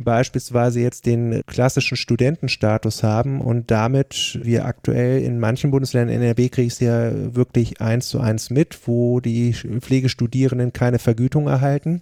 beispielsweise 0.04 0.80
jetzt 0.82 1.06
den 1.06 1.42
klassischen 1.46 1.98
Studentenstatus 1.98 3.04
haben 3.04 3.42
und 3.42 3.72
damit 3.72 4.40
wir 4.44 4.66
aktuell 4.66 5.22
in 5.22 5.40
manchen 5.40 5.72
Bundesländern 5.72 6.22
NRW 6.22 6.50
kriege 6.50 6.68
ich 6.68 6.74
es 6.74 6.80
ja 6.80 7.12
wirklich 7.36 7.82
eins 7.82 8.10
zu 8.10 8.20
eins 8.20 8.50
mit, 8.50 8.88
wo 8.88 9.20
die 9.20 9.54
Pflegestudierenden 9.54 10.74
keine 10.74 11.00
Vergütung 11.00 11.48
erhalten 11.48 12.02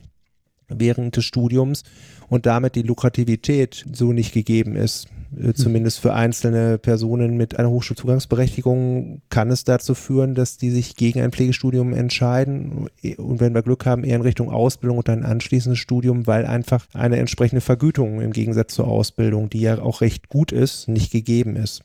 während 0.70 1.18
des 1.18 1.26
Studiums 1.26 1.84
und 2.30 2.46
damit 2.46 2.76
die 2.76 2.84
Lukrativität 2.84 3.86
so 3.92 4.14
nicht 4.14 4.34
gegeben 4.34 4.76
ist. 4.76 5.08
Äh, 5.36 5.48
hm. 5.48 5.56
Zumindest 5.56 6.00
für 6.00 6.14
einzelne 6.14 6.78
Personen 6.78 7.38
mit 7.38 7.58
einer 7.58 7.70
Hochschulzugangsberechtigung 7.70 9.22
kann 9.30 9.52
es 9.52 9.64
dazu 9.64 9.96
führen, 9.96 10.36
dass 10.36 10.58
die 10.58 10.72
sich 10.72 10.96
gegen 10.96 11.22
ein 11.22 11.32
Pflegestudium 11.32 11.94
entscheiden 11.94 12.88
und 13.18 13.40
wenn 13.40 13.54
wir 13.54 13.62
Glück 13.62 13.86
haben, 13.86 14.04
eher 14.04 14.16
in 14.16 14.22
Richtung 14.22 14.50
Ausbildung 14.50 14.98
und 15.00 15.10
ein 15.10 15.24
anschließendes 15.24 15.80
Studium, 15.80 16.28
weil 16.28 16.46
einfach 16.46 16.86
eine 16.94 17.18
entsprechende 17.18 17.62
Vergütung 17.62 18.22
im 18.22 18.32
Gegensatz 18.32 18.74
zur 18.74 18.88
Ausbildung, 18.88 19.50
die 19.50 19.62
ja 19.62 19.82
auch 19.82 20.02
recht 20.02 20.30
gut 20.30 20.52
ist, 20.52 20.88
nicht 20.88 21.12
gegeben 21.12 21.56
ist. 21.56 21.84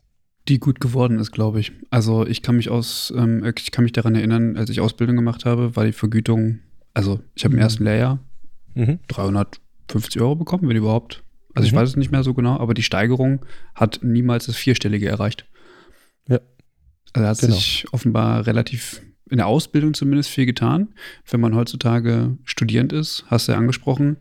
Die 0.49 0.59
gut 0.59 0.79
geworden 0.79 1.19
ist, 1.19 1.33
glaube 1.33 1.61
ich. 1.61 1.73
Also 1.89 2.27
ich 2.27 2.43
kann 2.43 2.57
mich 2.57 2.69
aus, 2.69 3.13
ähm, 3.17 3.51
ich 3.57 3.71
kann 3.71 3.85
mich 3.85 3.93
daran 3.93 4.15
erinnern, 4.15 4.57
als 4.59 4.69
ich 4.69 4.81
Ausbildung 4.81 5.17
gemacht 5.17 5.47
habe, 5.47 5.75
war 5.75 5.87
die 5.87 5.93
Vergütung, 5.93 6.59
also 6.93 7.21
ich 7.35 7.45
habe 7.45 7.55
im 7.55 7.59
mhm. 7.59 7.63
ersten 7.63 7.85
Lehrjahr 7.85 8.19
mhm. 8.75 8.99
350 9.09 10.21
Euro 10.21 10.37
bekommen, 10.37 10.69
wenn 10.69 10.77
überhaupt. 10.77 11.23
Also 11.55 11.67
mhm. 11.67 11.69
ich 11.69 11.81
weiß 11.81 11.89
es 11.91 11.97
nicht 11.97 12.11
mehr 12.11 12.23
so 12.23 12.35
genau, 12.35 12.59
aber 12.59 12.75
die 12.75 12.83
Steigerung 12.83 13.45
hat 13.75 14.01
niemals 14.03 14.47
das 14.47 14.57
Vierstellige 14.57 15.09
erreicht. 15.09 15.47
Ja. 16.29 16.41
Also 17.13 17.29
hat 17.29 17.39
genau. 17.41 17.55
sich 17.55 17.87
offenbar 17.93 18.47
relativ 18.47 19.03
in 19.31 19.39
der 19.39 19.47
Ausbildung 19.47 19.95
zumindest 19.95 20.31
viel 20.31 20.47
getan. 20.47 20.95
Wenn 21.29 21.41
man 21.41 21.55
heutzutage 21.55 22.37
Studierend 22.45 22.93
ist, 22.93 23.25
hast 23.29 23.49
du 23.49 23.53
ja 23.53 23.59
angesprochen, 23.59 24.19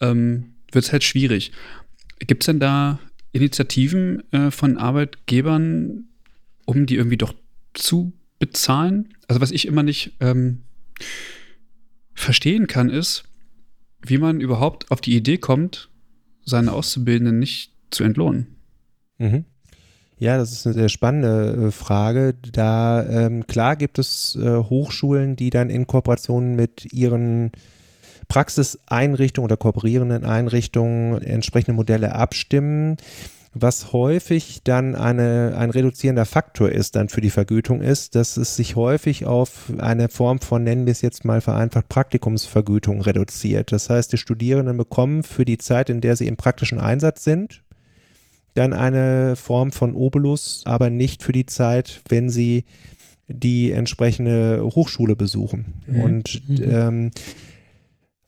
ähm, 0.00 0.54
wird 0.72 0.84
es 0.84 0.92
halt 0.92 1.04
schwierig. 1.04 1.52
Gibt 2.18 2.42
es 2.42 2.46
denn 2.46 2.60
da 2.60 2.98
Initiativen 3.32 4.30
äh, 4.32 4.50
von 4.50 4.78
Arbeitgebern, 4.78 6.04
um 6.64 6.86
die 6.86 6.96
irgendwie 6.96 7.16
doch 7.16 7.34
zu 7.74 8.12
bezahlen? 8.38 9.14
Also 9.28 9.40
was 9.40 9.50
ich 9.50 9.66
immer 9.66 9.82
nicht 9.82 10.12
ähm, 10.20 10.62
verstehen 12.14 12.66
kann, 12.66 12.88
ist, 12.88 13.24
wie 14.08 14.18
man 14.18 14.40
überhaupt 14.40 14.90
auf 14.90 15.00
die 15.00 15.16
Idee 15.16 15.38
kommt, 15.38 15.90
seine 16.44 16.72
Auszubildenden 16.72 17.38
nicht 17.38 17.72
zu 17.90 18.04
entlohnen. 18.04 18.56
Mhm. 19.18 19.44
Ja, 20.18 20.38
das 20.38 20.52
ist 20.52 20.66
eine 20.66 20.74
sehr 20.74 20.88
spannende 20.88 21.66
äh, 21.66 21.70
Frage. 21.70 22.34
Da 22.52 23.04
ähm, 23.06 23.46
klar 23.46 23.76
gibt 23.76 23.98
es 23.98 24.36
äh, 24.36 24.56
Hochschulen, 24.56 25.36
die 25.36 25.50
dann 25.50 25.68
in 25.68 25.86
Kooperation 25.86 26.56
mit 26.56 26.92
ihren 26.92 27.52
Praxiseinrichtungen 28.28 29.44
oder 29.44 29.56
kooperierenden 29.56 30.24
Einrichtungen 30.24 31.20
entsprechende 31.22 31.74
Modelle 31.74 32.14
abstimmen 32.14 32.96
was 33.58 33.92
häufig 33.92 34.60
dann 34.64 34.94
eine, 34.94 35.54
ein 35.56 35.70
reduzierender 35.70 36.26
Faktor 36.26 36.70
ist 36.70 36.94
dann 36.94 37.08
für 37.08 37.22
die 37.22 37.30
Vergütung 37.30 37.80
ist, 37.80 38.14
dass 38.14 38.36
es 38.36 38.54
sich 38.54 38.76
häufig 38.76 39.24
auf 39.24 39.72
eine 39.78 40.10
Form 40.10 40.40
von, 40.40 40.62
nennen 40.62 40.84
wir 40.84 40.92
es 40.92 41.00
jetzt 41.00 41.24
mal 41.24 41.40
vereinfacht, 41.40 41.88
Praktikumsvergütung 41.88 43.00
reduziert. 43.00 43.72
Das 43.72 43.88
heißt, 43.88 44.12
die 44.12 44.18
Studierenden 44.18 44.76
bekommen 44.76 45.22
für 45.22 45.46
die 45.46 45.56
Zeit, 45.56 45.88
in 45.88 46.02
der 46.02 46.16
sie 46.16 46.26
im 46.26 46.36
praktischen 46.36 46.78
Einsatz 46.78 47.24
sind, 47.24 47.62
dann 48.52 48.74
eine 48.74 49.36
Form 49.36 49.72
von 49.72 49.94
Obolus, 49.94 50.62
aber 50.66 50.90
nicht 50.90 51.22
für 51.22 51.32
die 51.32 51.46
Zeit, 51.46 52.02
wenn 52.08 52.28
sie 52.28 52.64
die 53.28 53.72
entsprechende 53.72 54.62
Hochschule 54.62 55.16
besuchen. 55.16 55.82
Mhm. 55.86 56.00
Und 56.02 56.48
mhm. 56.48 56.62
ähm, 56.62 57.10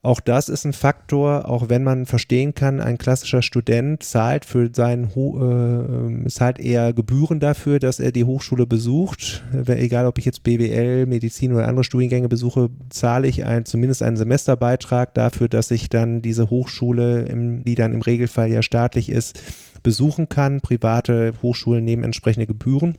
auch 0.01 0.21
das 0.21 0.47
ist 0.47 0.65
ein 0.65 0.71
Faktor, 0.71 1.49
auch 1.49 1.67
wenn 1.67 1.83
man 1.83 2.05
verstehen 2.05 2.53
kann, 2.53 2.79
ein 2.79 2.97
klassischer 2.97 3.41
Student 3.41 4.01
zahlt 4.01 4.45
für 4.45 4.69
seinen 4.73 5.09
äh, 5.09 6.27
zahlt 6.29 6.57
eher 6.57 6.93
Gebühren 6.93 7.41
dafür, 7.41 7.79
dass 7.79 7.99
er 7.99 8.13
die 8.13 8.23
Hochschule 8.23 8.65
besucht. 8.65 9.43
Egal, 9.67 10.05
ob 10.05 10.17
ich 10.17 10.23
jetzt 10.23 10.43
BWL, 10.43 11.05
Medizin 11.05 11.51
oder 11.51 11.67
andere 11.67 11.83
Studiengänge 11.83 12.29
besuche, 12.29 12.69
zahle 12.89 13.27
ich 13.27 13.43
ein, 13.43 13.65
zumindest 13.65 14.01
einen 14.01 14.15
Semesterbeitrag 14.15 15.13
dafür, 15.15 15.49
dass 15.49 15.69
ich 15.69 15.89
dann 15.89 16.21
diese 16.21 16.49
Hochschule, 16.49 17.23
im, 17.23 17.65
die 17.65 17.75
dann 17.75 17.93
im 17.93 18.01
Regelfall 18.01 18.49
ja 18.49 18.61
staatlich 18.61 19.09
ist, 19.09 19.41
besuchen 19.83 20.29
kann. 20.29 20.61
Private 20.61 21.33
Hochschulen 21.41 21.83
nehmen 21.83 22.05
entsprechende 22.05 22.47
Gebühren 22.47 22.95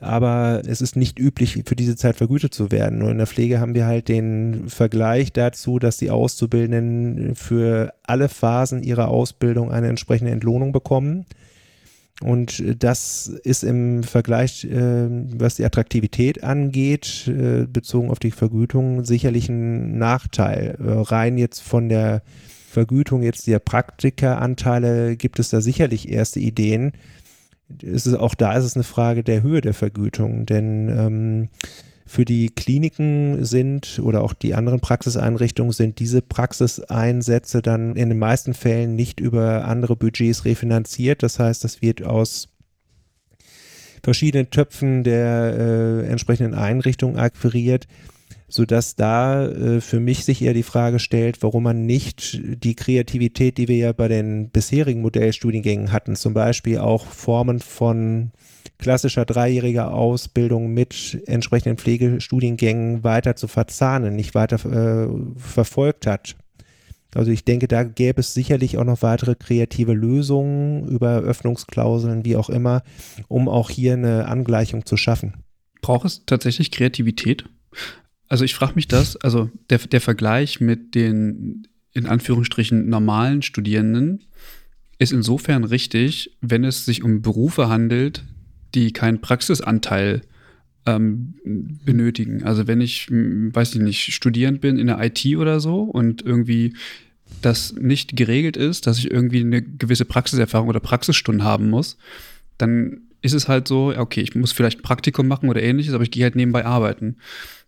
aber 0.00 0.62
es 0.66 0.80
ist 0.80 0.96
nicht 0.96 1.18
üblich, 1.18 1.62
für 1.66 1.76
diese 1.76 1.96
Zeit 1.96 2.16
vergütet 2.16 2.54
zu 2.54 2.70
werden. 2.70 2.98
Nur 2.98 3.10
in 3.10 3.18
der 3.18 3.26
Pflege 3.26 3.60
haben 3.60 3.74
wir 3.74 3.86
halt 3.86 4.08
den 4.08 4.68
Vergleich 4.68 5.32
dazu, 5.32 5.78
dass 5.78 5.98
die 5.98 6.10
Auszubildenden 6.10 7.34
für 7.34 7.92
alle 8.02 8.28
Phasen 8.28 8.82
ihrer 8.82 9.08
Ausbildung 9.08 9.70
eine 9.70 9.88
entsprechende 9.88 10.32
Entlohnung 10.32 10.72
bekommen. 10.72 11.26
Und 12.22 12.62
das 12.82 13.28
ist 13.44 13.64
im 13.64 14.02
Vergleich, 14.02 14.64
äh, 14.64 15.08
was 15.08 15.54
die 15.54 15.64
Attraktivität 15.64 16.44
angeht, 16.44 17.26
äh, 17.28 17.66
bezogen 17.66 18.10
auf 18.10 18.18
die 18.18 18.30
Vergütung, 18.30 19.04
sicherlich 19.04 19.48
ein 19.48 19.96
Nachteil. 19.96 20.76
Äh, 20.78 20.90
rein 20.90 21.38
jetzt 21.38 21.60
von 21.60 21.88
der 21.88 22.22
Vergütung 22.70 23.22
jetzt 23.22 23.46
der 23.46 23.58
Praktikeranteile 23.58 25.16
gibt 25.16 25.38
es 25.40 25.48
da 25.48 25.60
sicherlich 25.60 26.08
erste 26.08 26.40
Ideen 26.40 26.92
ist 27.82 28.06
es, 28.06 28.14
auch 28.14 28.34
da 28.34 28.54
ist 28.54 28.64
es 28.64 28.76
eine 28.76 28.84
Frage 28.84 29.22
der 29.22 29.42
Höhe 29.42 29.60
der 29.60 29.74
Vergütung, 29.74 30.46
denn 30.46 30.88
ähm, 30.88 31.48
für 32.06 32.24
die 32.24 32.48
Kliniken 32.48 33.44
sind 33.44 34.00
oder 34.02 34.22
auch 34.22 34.32
die 34.32 34.54
anderen 34.54 34.80
Praxiseinrichtungen 34.80 35.72
sind 35.72 36.00
diese 36.00 36.22
Praxiseinsätze 36.22 37.62
dann 37.62 37.94
in 37.94 38.08
den 38.08 38.18
meisten 38.18 38.52
Fällen 38.52 38.96
nicht 38.96 39.20
über 39.20 39.64
andere 39.64 39.94
Budgets 39.94 40.44
refinanziert. 40.44 41.22
Das 41.22 41.38
heißt, 41.38 41.62
das 41.62 41.82
wird 41.82 42.02
aus 42.02 42.48
verschiedenen 44.02 44.50
Töpfen 44.50 45.04
der 45.04 45.54
äh, 45.56 46.06
entsprechenden 46.08 46.54
Einrichtungen 46.54 47.16
akquiriert 47.16 47.86
sodass 48.50 48.96
da 48.96 49.46
äh, 49.46 49.80
für 49.80 50.00
mich 50.00 50.24
sich 50.24 50.42
eher 50.42 50.52
die 50.52 50.62
Frage 50.62 50.98
stellt, 50.98 51.42
warum 51.42 51.62
man 51.62 51.86
nicht 51.86 52.38
die 52.42 52.74
Kreativität, 52.74 53.56
die 53.56 53.68
wir 53.68 53.76
ja 53.76 53.92
bei 53.92 54.08
den 54.08 54.50
bisherigen 54.50 55.00
Modellstudiengängen 55.00 55.92
hatten, 55.92 56.16
zum 56.16 56.34
Beispiel 56.34 56.78
auch 56.78 57.06
Formen 57.06 57.60
von 57.60 58.32
klassischer 58.78 59.24
dreijähriger 59.24 59.94
Ausbildung 59.94 60.72
mit 60.72 61.22
entsprechenden 61.26 61.78
Pflegestudiengängen 61.78 63.04
weiter 63.04 63.36
zu 63.36 63.46
verzahnen, 63.46 64.16
nicht 64.16 64.34
weiter 64.34 64.56
äh, 64.66 65.08
verfolgt 65.36 66.06
hat. 66.06 66.36
Also 67.14 67.32
ich 67.32 67.44
denke, 67.44 67.66
da 67.66 67.82
gäbe 67.82 68.20
es 68.20 68.34
sicherlich 68.34 68.78
auch 68.78 68.84
noch 68.84 69.02
weitere 69.02 69.34
kreative 69.34 69.92
Lösungen 69.94 70.86
über 70.88 71.18
Öffnungsklauseln, 71.18 72.24
wie 72.24 72.36
auch 72.36 72.48
immer, 72.48 72.82
um 73.28 73.48
auch 73.48 73.70
hier 73.70 73.94
eine 73.94 74.26
Angleichung 74.26 74.86
zu 74.86 74.96
schaffen. 74.96 75.44
Braucht 75.82 76.04
es 76.04 76.24
tatsächlich 76.24 76.70
Kreativität? 76.70 77.46
Also 78.30 78.44
ich 78.44 78.54
frage 78.54 78.74
mich 78.76 78.86
das, 78.86 79.16
also 79.16 79.50
der, 79.68 79.78
der 79.78 80.00
Vergleich 80.00 80.60
mit 80.60 80.94
den 80.94 81.66
in 81.92 82.06
Anführungsstrichen 82.06 82.88
normalen 82.88 83.42
Studierenden 83.42 84.22
ist 84.98 85.12
insofern 85.12 85.64
richtig, 85.64 86.36
wenn 86.40 86.62
es 86.62 86.84
sich 86.84 87.02
um 87.02 87.22
Berufe 87.22 87.68
handelt, 87.68 88.24
die 88.76 88.92
keinen 88.92 89.20
Praxisanteil 89.20 90.22
ähm, 90.86 91.34
benötigen. 91.84 92.44
Also 92.44 92.68
wenn 92.68 92.80
ich, 92.80 93.08
weiß 93.10 93.74
ich 93.74 93.80
nicht, 93.80 94.14
Studierend 94.14 94.60
bin 94.60 94.78
in 94.78 94.86
der 94.86 95.02
IT 95.02 95.26
oder 95.36 95.58
so 95.58 95.82
und 95.82 96.22
irgendwie 96.22 96.74
das 97.42 97.72
nicht 97.72 98.16
geregelt 98.16 98.56
ist, 98.56 98.86
dass 98.86 98.98
ich 98.98 99.10
irgendwie 99.10 99.40
eine 99.40 99.60
gewisse 99.60 100.04
Praxiserfahrung 100.04 100.68
oder 100.68 100.80
Praxisstunden 100.80 101.42
haben 101.42 101.68
muss, 101.68 101.98
dann 102.58 103.00
ist 103.22 103.34
es 103.34 103.48
halt 103.48 103.68
so, 103.68 103.92
okay, 103.96 104.20
ich 104.20 104.34
muss 104.34 104.52
vielleicht 104.52 104.82
Praktikum 104.82 105.28
machen 105.28 105.48
oder 105.48 105.62
ähnliches, 105.62 105.94
aber 105.94 106.04
ich 106.04 106.10
gehe 106.10 106.22
halt 106.22 106.36
nebenbei 106.36 106.64
arbeiten. 106.64 107.16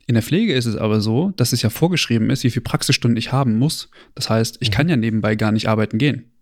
In 0.06 0.14
der 0.14 0.22
Pflege 0.22 0.54
ist 0.54 0.66
es 0.66 0.76
aber 0.76 1.00
so, 1.00 1.32
dass 1.36 1.52
es 1.52 1.62
ja 1.62 1.70
vorgeschrieben 1.70 2.30
ist, 2.30 2.44
wie 2.44 2.50
viele 2.50 2.64
Praxisstunden 2.64 3.16
ich 3.16 3.32
haben 3.32 3.58
muss. 3.58 3.88
Das 4.14 4.30
heißt, 4.30 4.58
ich 4.60 4.70
mhm. 4.70 4.74
kann 4.74 4.88
ja 4.88 4.96
nebenbei 4.96 5.36
gar 5.36 5.52
nicht 5.52 5.68
arbeiten 5.68 5.98
gehen. 5.98 6.32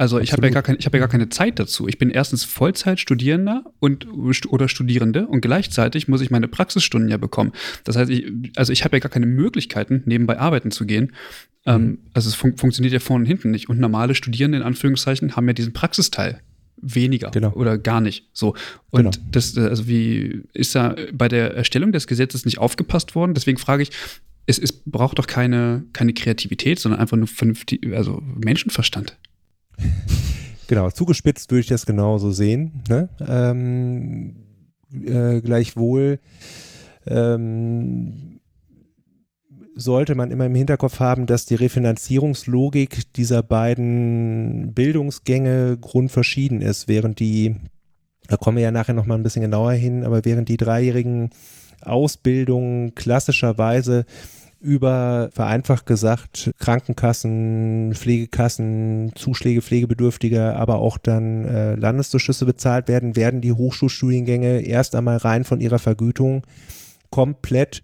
Also 0.00 0.18
ich 0.18 0.32
habe 0.32 0.46
ja, 0.46 0.52
gar 0.52 0.62
kein, 0.62 0.76
hab 0.76 0.94
ja 0.94 0.98
gar 0.98 1.08
keine 1.08 1.28
Zeit 1.28 1.58
dazu. 1.58 1.86
Ich 1.86 1.98
bin 1.98 2.08
erstens 2.08 2.44
Vollzeitstudierender 2.44 3.64
und 3.80 4.06
oder 4.48 4.68
Studierende 4.68 5.26
und 5.26 5.42
gleichzeitig 5.42 6.08
muss 6.08 6.22
ich 6.22 6.30
meine 6.30 6.48
Praxisstunden 6.48 7.10
ja 7.10 7.18
bekommen. 7.18 7.52
Das 7.84 7.96
heißt, 7.96 8.10
ich, 8.10 8.32
also 8.56 8.72
ich 8.72 8.84
habe 8.84 8.96
ja 8.96 9.00
gar 9.00 9.10
keine 9.10 9.26
Möglichkeiten, 9.26 10.02
nebenbei 10.06 10.38
arbeiten 10.38 10.70
zu 10.70 10.86
gehen. 10.86 11.12
Ähm, 11.66 11.82
mhm. 11.82 11.98
also 12.14 12.30
es 12.30 12.34
fun 12.34 12.56
funktioniert 12.56 12.94
ja 12.94 13.00
vorne 13.00 13.24
und 13.24 13.26
hinten 13.26 13.50
nicht. 13.50 13.68
Und 13.68 13.78
normale 13.78 14.14
Studierende 14.14 14.56
in 14.56 14.64
Anführungszeichen 14.64 15.36
haben 15.36 15.46
ja 15.46 15.52
diesen 15.52 15.74
Praxisteil 15.74 16.40
weniger 16.82 17.30
genau. 17.30 17.52
oder 17.52 17.78
gar 17.78 18.00
nicht. 18.00 18.28
So. 18.32 18.54
Und 18.90 19.12
genau. 19.12 19.26
das, 19.30 19.56
äh, 19.56 19.60
also 19.60 19.86
wie 19.86 20.42
ist 20.52 20.74
da 20.74 20.96
bei 21.12 21.28
der 21.28 21.54
Erstellung 21.54 21.92
des 21.92 22.06
Gesetzes 22.06 22.44
nicht 22.44 22.58
aufgepasst 22.58 23.14
worden? 23.14 23.34
Deswegen 23.34 23.58
frage 23.58 23.82
ich, 23.82 23.90
es, 24.46 24.58
es 24.58 24.72
braucht 24.72 25.18
doch 25.18 25.26
keine, 25.26 25.84
keine 25.92 26.12
Kreativität, 26.12 26.78
sondern 26.78 27.00
einfach 27.00 27.16
nur 27.16 27.28
vernünftig, 27.28 27.86
also 27.94 28.22
Menschenverstand. 28.22 29.18
Genau, 30.70 30.88
zugespitzt 30.88 31.50
würde 31.50 31.62
ich 31.62 31.66
das 31.66 31.84
genauso 31.84 32.30
sehen. 32.30 32.84
Ne? 32.88 33.08
Ähm, 33.26 34.36
äh, 35.04 35.40
gleichwohl 35.40 36.20
ähm, 37.08 38.29
sollte 39.80 40.14
man 40.14 40.30
immer 40.30 40.46
im 40.46 40.54
Hinterkopf 40.54 41.00
haben, 41.00 41.26
dass 41.26 41.46
die 41.46 41.54
Refinanzierungslogik 41.54 43.12
dieser 43.14 43.42
beiden 43.42 44.74
Bildungsgänge 44.74 45.78
grundverschieden 45.78 46.60
ist, 46.60 46.86
während 46.86 47.18
die, 47.18 47.56
da 48.28 48.36
kommen 48.36 48.58
wir 48.58 48.64
ja 48.64 48.70
nachher 48.70 48.94
nochmal 48.94 49.18
ein 49.18 49.22
bisschen 49.22 49.42
genauer 49.42 49.72
hin, 49.72 50.04
aber 50.04 50.24
während 50.24 50.48
die 50.48 50.58
dreijährigen 50.58 51.30
Ausbildungen 51.82 52.94
klassischerweise 52.94 54.04
über, 54.60 55.30
vereinfacht 55.32 55.86
gesagt, 55.86 56.50
Krankenkassen, 56.58 57.94
Pflegekassen, 57.94 59.12
Zuschläge 59.14 59.62
Pflegebedürftiger, 59.62 60.56
aber 60.56 60.76
auch 60.76 60.98
dann 60.98 61.46
äh, 61.46 61.74
Landeszuschüsse 61.76 62.44
bezahlt 62.44 62.86
werden, 62.86 63.16
werden 63.16 63.40
die 63.40 63.52
Hochschulstudiengänge 63.52 64.60
erst 64.60 64.94
einmal 64.94 65.16
rein 65.16 65.44
von 65.44 65.62
ihrer 65.62 65.78
Vergütung 65.78 66.42
komplett 67.08 67.82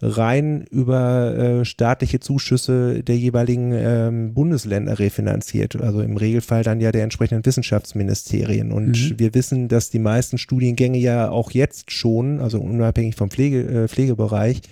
rein 0.00 0.64
über 0.70 1.36
äh, 1.36 1.64
staatliche 1.64 2.20
Zuschüsse 2.20 3.02
der 3.02 3.16
jeweiligen 3.16 3.72
ähm, 3.72 4.34
Bundesländer 4.34 4.98
refinanziert. 4.98 5.80
Also 5.80 6.00
im 6.00 6.16
Regelfall 6.16 6.62
dann 6.62 6.80
ja 6.80 6.92
der 6.92 7.04
entsprechenden 7.04 7.44
Wissenschaftsministerien. 7.44 8.72
Und 8.72 9.10
mhm. 9.10 9.18
wir 9.18 9.34
wissen, 9.34 9.68
dass 9.68 9.90
die 9.90 9.98
meisten 9.98 10.38
Studiengänge 10.38 10.98
ja 10.98 11.30
auch 11.30 11.50
jetzt 11.50 11.90
schon, 11.90 12.40
also 12.40 12.60
unabhängig 12.60 13.16
vom 13.16 13.30
Pflege, 13.30 13.62
äh, 13.62 13.88
Pflegebereich, 13.88 14.62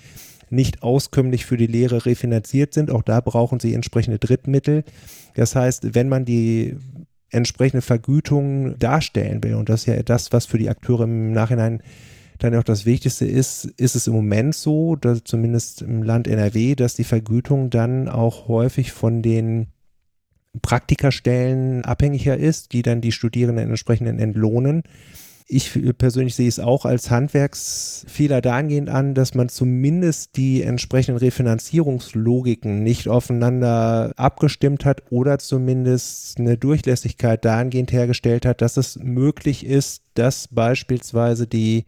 nicht 0.50 0.82
auskömmlich 0.82 1.46
für 1.46 1.56
die 1.56 1.66
Lehre 1.66 2.04
refinanziert 2.04 2.74
sind. 2.74 2.90
Auch 2.90 3.02
da 3.02 3.20
brauchen 3.20 3.58
sie 3.58 3.74
entsprechende 3.74 4.18
Drittmittel. 4.18 4.84
Das 5.34 5.56
heißt, 5.56 5.94
wenn 5.94 6.08
man 6.08 6.24
die 6.24 6.76
entsprechende 7.30 7.80
Vergütung 7.80 8.78
darstellen 8.78 9.42
will, 9.42 9.54
und 9.54 9.70
das 9.70 9.80
ist 9.80 9.86
ja 9.86 10.02
das, 10.02 10.32
was 10.32 10.44
für 10.44 10.58
die 10.58 10.68
Akteure 10.68 11.04
im 11.04 11.32
Nachhinein 11.32 11.82
dann 12.42 12.54
auch 12.56 12.64
das 12.64 12.86
Wichtigste 12.86 13.24
ist, 13.24 13.64
ist 13.64 13.94
es 13.94 14.06
im 14.06 14.14
Moment 14.14 14.54
so, 14.54 14.96
dass 14.96 15.24
zumindest 15.24 15.82
im 15.82 16.02
Land 16.02 16.26
NRW, 16.26 16.74
dass 16.74 16.94
die 16.94 17.04
Vergütung 17.04 17.70
dann 17.70 18.08
auch 18.08 18.48
häufig 18.48 18.92
von 18.92 19.22
den 19.22 19.68
Praktikerstellen 20.60 21.84
abhängiger 21.84 22.36
ist, 22.36 22.72
die 22.72 22.82
dann 22.82 23.00
die 23.00 23.12
Studierenden 23.12 23.68
entsprechend 23.70 24.20
entlohnen. 24.20 24.82
Ich 25.48 25.78
persönlich 25.98 26.34
sehe 26.34 26.48
es 26.48 26.58
auch 26.58 26.86
als 26.86 27.10
Handwerksfehler 27.10 28.40
dahingehend 28.40 28.88
an, 28.88 29.14
dass 29.14 29.34
man 29.34 29.48
zumindest 29.48 30.36
die 30.36 30.62
entsprechenden 30.62 31.18
Refinanzierungslogiken 31.18 32.82
nicht 32.82 33.08
aufeinander 33.08 34.12
abgestimmt 34.16 34.84
hat 34.84 35.02
oder 35.10 35.38
zumindest 35.38 36.38
eine 36.38 36.56
Durchlässigkeit 36.56 37.44
dahingehend 37.44 37.92
hergestellt 37.92 38.46
hat, 38.46 38.62
dass 38.62 38.76
es 38.76 38.98
möglich 38.98 39.66
ist, 39.66 40.02
dass 40.14 40.48
beispielsweise 40.48 41.46
die 41.46 41.84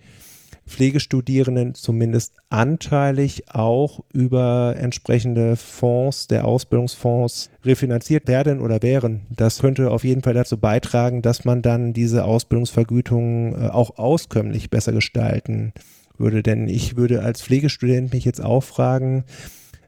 Pflegestudierenden 0.67 1.75
zumindest 1.75 2.35
anteilig 2.49 3.45
auch 3.49 4.01
über 4.13 4.75
entsprechende 4.79 5.57
Fonds, 5.57 6.27
der 6.27 6.47
Ausbildungsfonds 6.47 7.51
refinanziert 7.65 8.29
werden 8.29 8.61
oder 8.61 8.83
wären. 8.83 9.27
Das 9.31 9.59
könnte 9.61 9.91
auf 9.91 10.05
jeden 10.05 10.23
Fall 10.23 10.35
dazu 10.35 10.59
beitragen, 10.59 11.21
dass 11.23 11.45
man 11.45 11.61
dann 11.61 11.93
diese 11.93 12.25
Ausbildungsvergütung 12.25 13.55
äh, 13.55 13.69
auch 13.69 13.99
auskömmlich 13.99 14.71
besser 14.71 14.93
gestalten 14.93 15.73
würde. 16.17 16.43
Denn 16.43 16.69
ich 16.69 16.97
würde 16.97 17.23
als 17.23 17.43
Pflegestudent 17.43 18.13
mich 18.13 18.25
jetzt 18.25 18.43
auch 18.43 18.63
fragen, 18.63 19.25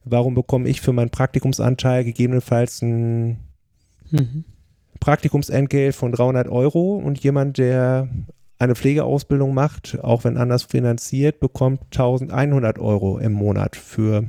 warum 0.04 0.34
bekomme 0.34 0.68
ich 0.68 0.80
für 0.80 0.92
meinen 0.92 1.10
Praktikumsanteil 1.10 2.04
gegebenenfalls 2.04 2.82
ein 2.82 3.38
mhm. 4.10 4.44
Praktikumsentgelt 5.00 5.94
von 5.94 6.12
300 6.12 6.48
Euro 6.48 6.96
und 6.96 7.18
jemand, 7.18 7.58
der 7.58 8.08
eine 8.58 8.74
Pflegeausbildung 8.74 9.52
macht, 9.52 9.98
auch 10.02 10.24
wenn 10.24 10.36
anders 10.36 10.64
finanziert, 10.64 11.40
bekommt 11.40 11.80
1100 11.92 12.78
Euro 12.78 13.18
im 13.18 13.32
Monat 13.32 13.76
für 13.76 14.24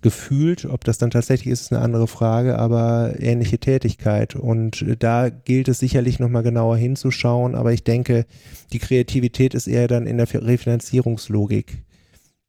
gefühlt. 0.00 0.66
Ob 0.66 0.84
das 0.84 0.98
dann 0.98 1.10
tatsächlich 1.10 1.52
ist, 1.52 1.62
ist 1.62 1.72
eine 1.72 1.82
andere 1.82 2.06
Frage, 2.06 2.58
aber 2.58 3.14
ähnliche 3.18 3.58
Tätigkeit. 3.58 4.34
Und 4.36 4.84
da 4.98 5.30
gilt 5.30 5.68
es 5.68 5.78
sicherlich 5.78 6.18
nochmal 6.18 6.42
genauer 6.42 6.76
hinzuschauen. 6.76 7.54
Aber 7.54 7.72
ich 7.72 7.84
denke, 7.84 8.26
die 8.72 8.78
Kreativität 8.78 9.54
ist 9.54 9.66
eher 9.66 9.88
dann 9.88 10.06
in 10.06 10.18
der 10.18 10.28
Refinanzierungslogik 10.32 11.82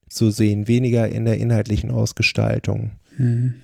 zu 0.09 0.31
sehen, 0.31 0.67
weniger 0.67 1.07
in 1.09 1.25
der 1.25 1.37
inhaltlichen 1.37 1.91
Ausgestaltung. 1.91 2.91
Hm. 3.15 3.55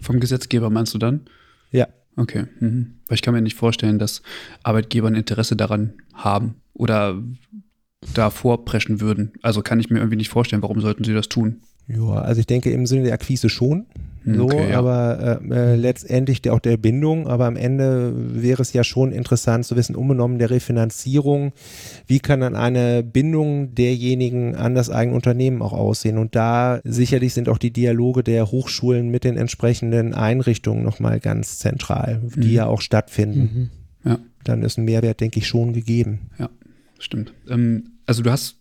Vom 0.00 0.20
Gesetzgeber 0.20 0.70
meinst 0.70 0.94
du 0.94 0.98
dann? 0.98 1.22
Ja. 1.70 1.88
Okay. 2.16 2.46
Mhm. 2.60 2.94
Weil 3.08 3.14
ich 3.14 3.22
kann 3.22 3.34
mir 3.34 3.42
nicht 3.42 3.56
vorstellen, 3.56 3.98
dass 3.98 4.22
Arbeitgeber 4.62 5.08
ein 5.08 5.14
Interesse 5.14 5.54
daran 5.54 5.94
haben 6.14 6.56
oder 6.76 7.22
da 8.14 8.30
vorpreschen 8.30 9.00
würden. 9.00 9.32
Also 9.42 9.62
kann 9.62 9.80
ich 9.80 9.90
mir 9.90 9.98
irgendwie 9.98 10.16
nicht 10.16 10.28
vorstellen, 10.28 10.62
warum 10.62 10.80
sollten 10.80 11.04
sie 11.04 11.14
das 11.14 11.28
tun? 11.28 11.60
Ja, 11.88 12.14
also 12.14 12.40
ich 12.40 12.46
denke 12.46 12.70
im 12.70 12.86
Sinne 12.86 13.04
der 13.04 13.14
Akquise 13.14 13.48
schon. 13.48 13.86
So, 14.28 14.46
okay, 14.46 14.70
ja. 14.70 14.78
aber 14.80 15.40
äh, 15.40 15.54
äh, 15.54 15.76
letztendlich 15.76 16.42
der, 16.42 16.52
auch 16.52 16.58
der 16.58 16.76
Bindung, 16.76 17.28
aber 17.28 17.46
am 17.46 17.54
Ende 17.54 18.12
wäre 18.16 18.60
es 18.60 18.72
ja 18.72 18.82
schon 18.82 19.12
interessant 19.12 19.66
zu 19.66 19.76
wissen, 19.76 19.94
unbenommen 19.94 20.40
der 20.40 20.50
Refinanzierung, 20.50 21.52
wie 22.08 22.18
kann 22.18 22.40
dann 22.40 22.56
eine 22.56 23.04
Bindung 23.04 23.76
derjenigen 23.76 24.56
an 24.56 24.74
das 24.74 24.90
eigene 24.90 25.14
Unternehmen 25.14 25.62
auch 25.62 25.72
aussehen? 25.72 26.18
Und 26.18 26.34
da 26.34 26.80
sicherlich 26.82 27.34
sind 27.34 27.48
auch 27.48 27.58
die 27.58 27.72
Dialoge 27.72 28.24
der 28.24 28.50
Hochschulen 28.50 29.10
mit 29.10 29.22
den 29.22 29.36
entsprechenden 29.36 30.12
Einrichtungen 30.12 30.82
nochmal 30.82 31.20
ganz 31.20 31.60
zentral, 31.60 32.20
die 32.34 32.48
mhm. 32.48 32.54
ja 32.54 32.66
auch 32.66 32.80
stattfinden. 32.80 33.70
Mhm. 34.02 34.10
Ja. 34.10 34.18
Dann 34.42 34.62
ist 34.64 34.76
ein 34.76 34.86
Mehrwert, 34.86 35.20
denke 35.20 35.38
ich, 35.38 35.46
schon 35.46 35.72
gegeben. 35.72 36.30
Ja, 36.36 36.50
stimmt. 36.98 37.32
Ähm, 37.48 37.92
also 38.06 38.22
du 38.22 38.30
hast 38.30 38.56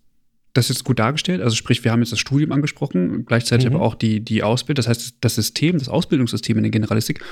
das 0.54 0.70
jetzt 0.70 0.84
gut 0.84 1.00
dargestellt. 1.00 1.42
Also 1.42 1.56
sprich, 1.56 1.84
wir 1.84 1.92
haben 1.92 2.00
jetzt 2.00 2.12
das 2.12 2.20
Studium 2.20 2.52
angesprochen, 2.52 3.26
gleichzeitig 3.26 3.70
mhm. 3.70 3.76
aber 3.76 3.86
auch 3.86 3.96
die, 3.96 4.22
die 4.22 4.42
Ausbildung. 4.42 4.84
Das 4.84 4.88
heißt, 4.88 5.18
das 5.22 5.36
System, 5.36 5.78
das 5.78 5.90
Ausbildungssystem 5.90 6.58
in 6.58 6.64
der 6.64 6.72
Generalistik 6.72 7.24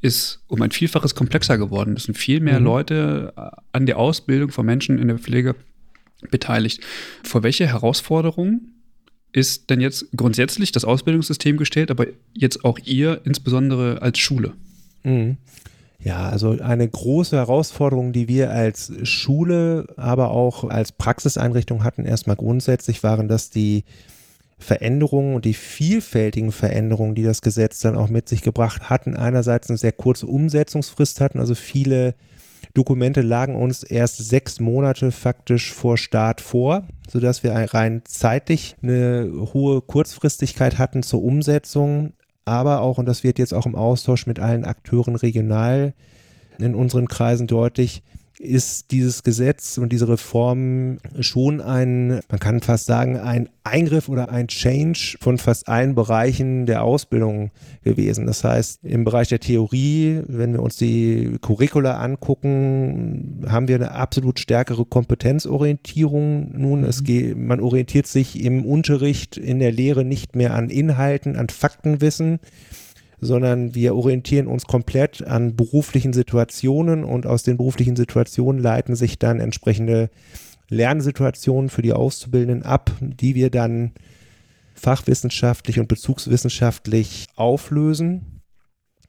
ist 0.00 0.42
um 0.46 0.62
ein 0.62 0.70
Vielfaches 0.70 1.14
komplexer 1.14 1.58
geworden. 1.58 1.94
Es 1.96 2.04
sind 2.04 2.16
viel 2.16 2.40
mehr 2.40 2.58
mhm. 2.58 2.64
Leute 2.64 3.32
äh, 3.36 3.42
an 3.72 3.86
der 3.86 3.98
Ausbildung 3.98 4.50
von 4.50 4.64
Menschen 4.64 4.98
in 4.98 5.08
der 5.08 5.18
Pflege 5.18 5.54
beteiligt. 6.30 6.80
Vor 7.22 7.42
welche 7.42 7.66
Herausforderungen 7.66 8.74
ist 9.32 9.70
denn 9.70 9.80
jetzt 9.80 10.06
grundsätzlich 10.16 10.72
das 10.72 10.84
Ausbildungssystem 10.84 11.56
gestellt, 11.56 11.90
aber 11.90 12.06
jetzt 12.34 12.64
auch 12.64 12.78
ihr 12.84 13.20
insbesondere 13.24 14.02
als 14.02 14.18
Schule? 14.18 14.54
Mhm. 15.02 15.36
Ja, 16.02 16.28
also 16.30 16.56
eine 16.60 16.88
große 16.88 17.36
Herausforderung, 17.36 18.12
die 18.12 18.26
wir 18.26 18.50
als 18.50 18.92
Schule, 19.02 19.86
aber 19.96 20.30
auch 20.30 20.64
als 20.64 20.92
Praxiseinrichtung 20.92 21.84
hatten, 21.84 22.06
erstmal 22.06 22.36
grundsätzlich 22.36 23.02
waren, 23.02 23.28
dass 23.28 23.50
die 23.50 23.84
Veränderungen 24.58 25.34
und 25.34 25.44
die 25.44 25.54
vielfältigen 25.54 26.52
Veränderungen, 26.52 27.14
die 27.14 27.22
das 27.22 27.42
Gesetz 27.42 27.80
dann 27.80 27.96
auch 27.96 28.08
mit 28.08 28.28
sich 28.28 28.40
gebracht 28.42 28.88
hatten, 28.88 29.14
einerseits 29.14 29.68
eine 29.68 29.78
sehr 29.78 29.92
kurze 29.92 30.26
Umsetzungsfrist 30.26 31.20
hatten, 31.20 31.38
also 31.38 31.54
viele 31.54 32.14
Dokumente 32.74 33.20
lagen 33.20 33.56
uns 33.56 33.82
erst 33.82 34.18
sechs 34.18 34.60
Monate 34.60 35.12
faktisch 35.12 35.72
vor 35.72 35.98
Start 35.98 36.40
vor, 36.40 36.84
sodass 37.08 37.42
wir 37.42 37.52
rein 37.52 38.02
zeitlich 38.04 38.76
eine 38.82 39.30
hohe 39.52 39.80
Kurzfristigkeit 39.80 40.78
hatten 40.78 41.02
zur 41.02 41.22
Umsetzung, 41.22 42.12
aber 42.50 42.80
auch, 42.80 42.98
und 42.98 43.06
das 43.06 43.24
wird 43.24 43.38
jetzt 43.38 43.54
auch 43.54 43.64
im 43.64 43.76
Austausch 43.76 44.26
mit 44.26 44.40
allen 44.40 44.64
Akteuren 44.64 45.14
regional 45.14 45.94
in 46.58 46.74
unseren 46.74 47.08
Kreisen 47.08 47.46
deutlich, 47.46 48.02
ist 48.40 48.90
dieses 48.90 49.22
Gesetz 49.22 49.76
und 49.76 49.92
diese 49.92 50.08
Reform 50.08 50.98
schon 51.20 51.60
ein, 51.60 52.20
man 52.30 52.40
kann 52.40 52.60
fast 52.60 52.86
sagen, 52.86 53.18
ein 53.18 53.50
Eingriff 53.64 54.08
oder 54.08 54.30
ein 54.30 54.48
Change 54.48 55.18
von 55.20 55.36
fast 55.36 55.68
allen 55.68 55.94
Bereichen 55.94 56.64
der 56.64 56.82
Ausbildung 56.82 57.50
gewesen. 57.84 58.26
Das 58.26 58.42
heißt, 58.42 58.80
im 58.82 59.04
Bereich 59.04 59.28
der 59.28 59.40
Theorie, 59.40 60.22
wenn 60.26 60.54
wir 60.54 60.62
uns 60.62 60.76
die 60.76 61.36
Curricula 61.42 61.98
angucken, 61.98 63.44
haben 63.46 63.68
wir 63.68 63.76
eine 63.76 63.92
absolut 63.92 64.40
stärkere 64.40 64.86
Kompetenzorientierung. 64.86 66.58
Nun, 66.58 66.84
es 66.84 67.02
mhm. 67.02 67.04
geht, 67.04 67.36
man 67.36 67.60
orientiert 67.60 68.06
sich 68.06 68.42
im 68.42 68.64
Unterricht, 68.64 69.36
in 69.36 69.58
der 69.58 69.70
Lehre 69.70 70.04
nicht 70.04 70.34
mehr 70.34 70.54
an 70.54 70.70
Inhalten, 70.70 71.36
an 71.36 71.50
Faktenwissen, 71.50 72.40
sondern 73.20 73.74
wir 73.74 73.94
orientieren 73.94 74.46
uns 74.46 74.64
komplett 74.64 75.26
an 75.26 75.56
beruflichen 75.56 76.12
Situationen 76.12 77.04
und 77.04 77.26
aus 77.26 77.42
den 77.42 77.56
beruflichen 77.56 77.96
Situationen 77.96 78.62
leiten 78.62 78.96
sich 78.96 79.18
dann 79.18 79.40
entsprechende 79.40 80.10
Lernsituationen 80.68 81.68
für 81.68 81.82
die 81.82 81.92
Auszubildenden 81.92 82.62
ab, 82.62 82.92
die 83.00 83.34
wir 83.34 83.50
dann 83.50 83.92
fachwissenschaftlich 84.74 85.78
und 85.78 85.88
bezugswissenschaftlich 85.88 87.26
auflösen 87.36 88.40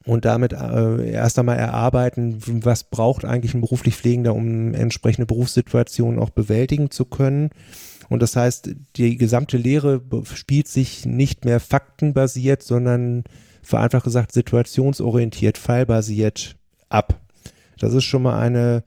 und 0.05 0.25
damit 0.25 0.53
äh, 0.53 1.11
erst 1.11 1.37
einmal 1.39 1.57
erarbeiten, 1.57 2.39
was 2.45 2.83
braucht 2.83 3.23
eigentlich 3.23 3.53
ein 3.53 3.61
beruflich 3.61 3.95
Pflegender, 3.95 4.33
um 4.33 4.73
entsprechende 4.73 5.27
Berufssituationen 5.27 6.19
auch 6.19 6.31
bewältigen 6.31 6.89
zu 6.89 7.05
können. 7.05 7.51
Und 8.09 8.21
das 8.21 8.35
heißt, 8.35 8.71
die 8.97 9.17
gesamte 9.17 9.57
Lehre 9.57 10.01
spielt 10.33 10.67
sich 10.67 11.05
nicht 11.05 11.45
mehr 11.45 11.59
faktenbasiert, 11.59 12.63
sondern 12.63 13.23
vereinfacht 13.61 14.03
gesagt 14.03 14.31
situationsorientiert, 14.31 15.57
fallbasiert 15.57 16.55
ab. 16.89 17.19
Das 17.79 17.93
ist 17.93 18.03
schon 18.03 18.23
mal 18.23 18.39
eine 18.39 18.83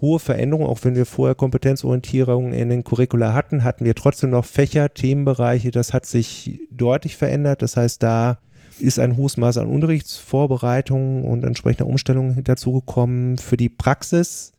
hohe 0.00 0.18
Veränderung, 0.18 0.66
auch 0.66 0.80
wenn 0.82 0.96
wir 0.96 1.06
vorher 1.06 1.34
Kompetenzorientierung 1.34 2.52
in 2.52 2.68
den 2.68 2.84
Curricula 2.84 3.32
hatten, 3.32 3.64
hatten 3.64 3.84
wir 3.84 3.94
trotzdem 3.94 4.30
noch 4.30 4.44
Fächer, 4.44 4.92
Themenbereiche, 4.92 5.70
das 5.70 5.92
hat 5.92 6.06
sich 6.06 6.60
deutlich 6.70 7.16
verändert. 7.16 7.62
Das 7.62 7.76
heißt, 7.76 8.02
da 8.02 8.38
ist 8.78 8.98
ein 8.98 9.16
hohes 9.16 9.36
Maß 9.36 9.58
an 9.58 9.68
Unterrichtsvorbereitung 9.68 11.24
und 11.24 11.44
entsprechender 11.44 11.86
Umstellung 11.86 12.42
dazugekommen. 12.44 13.38
Für 13.38 13.56
die 13.56 13.68
Praxis 13.68 14.52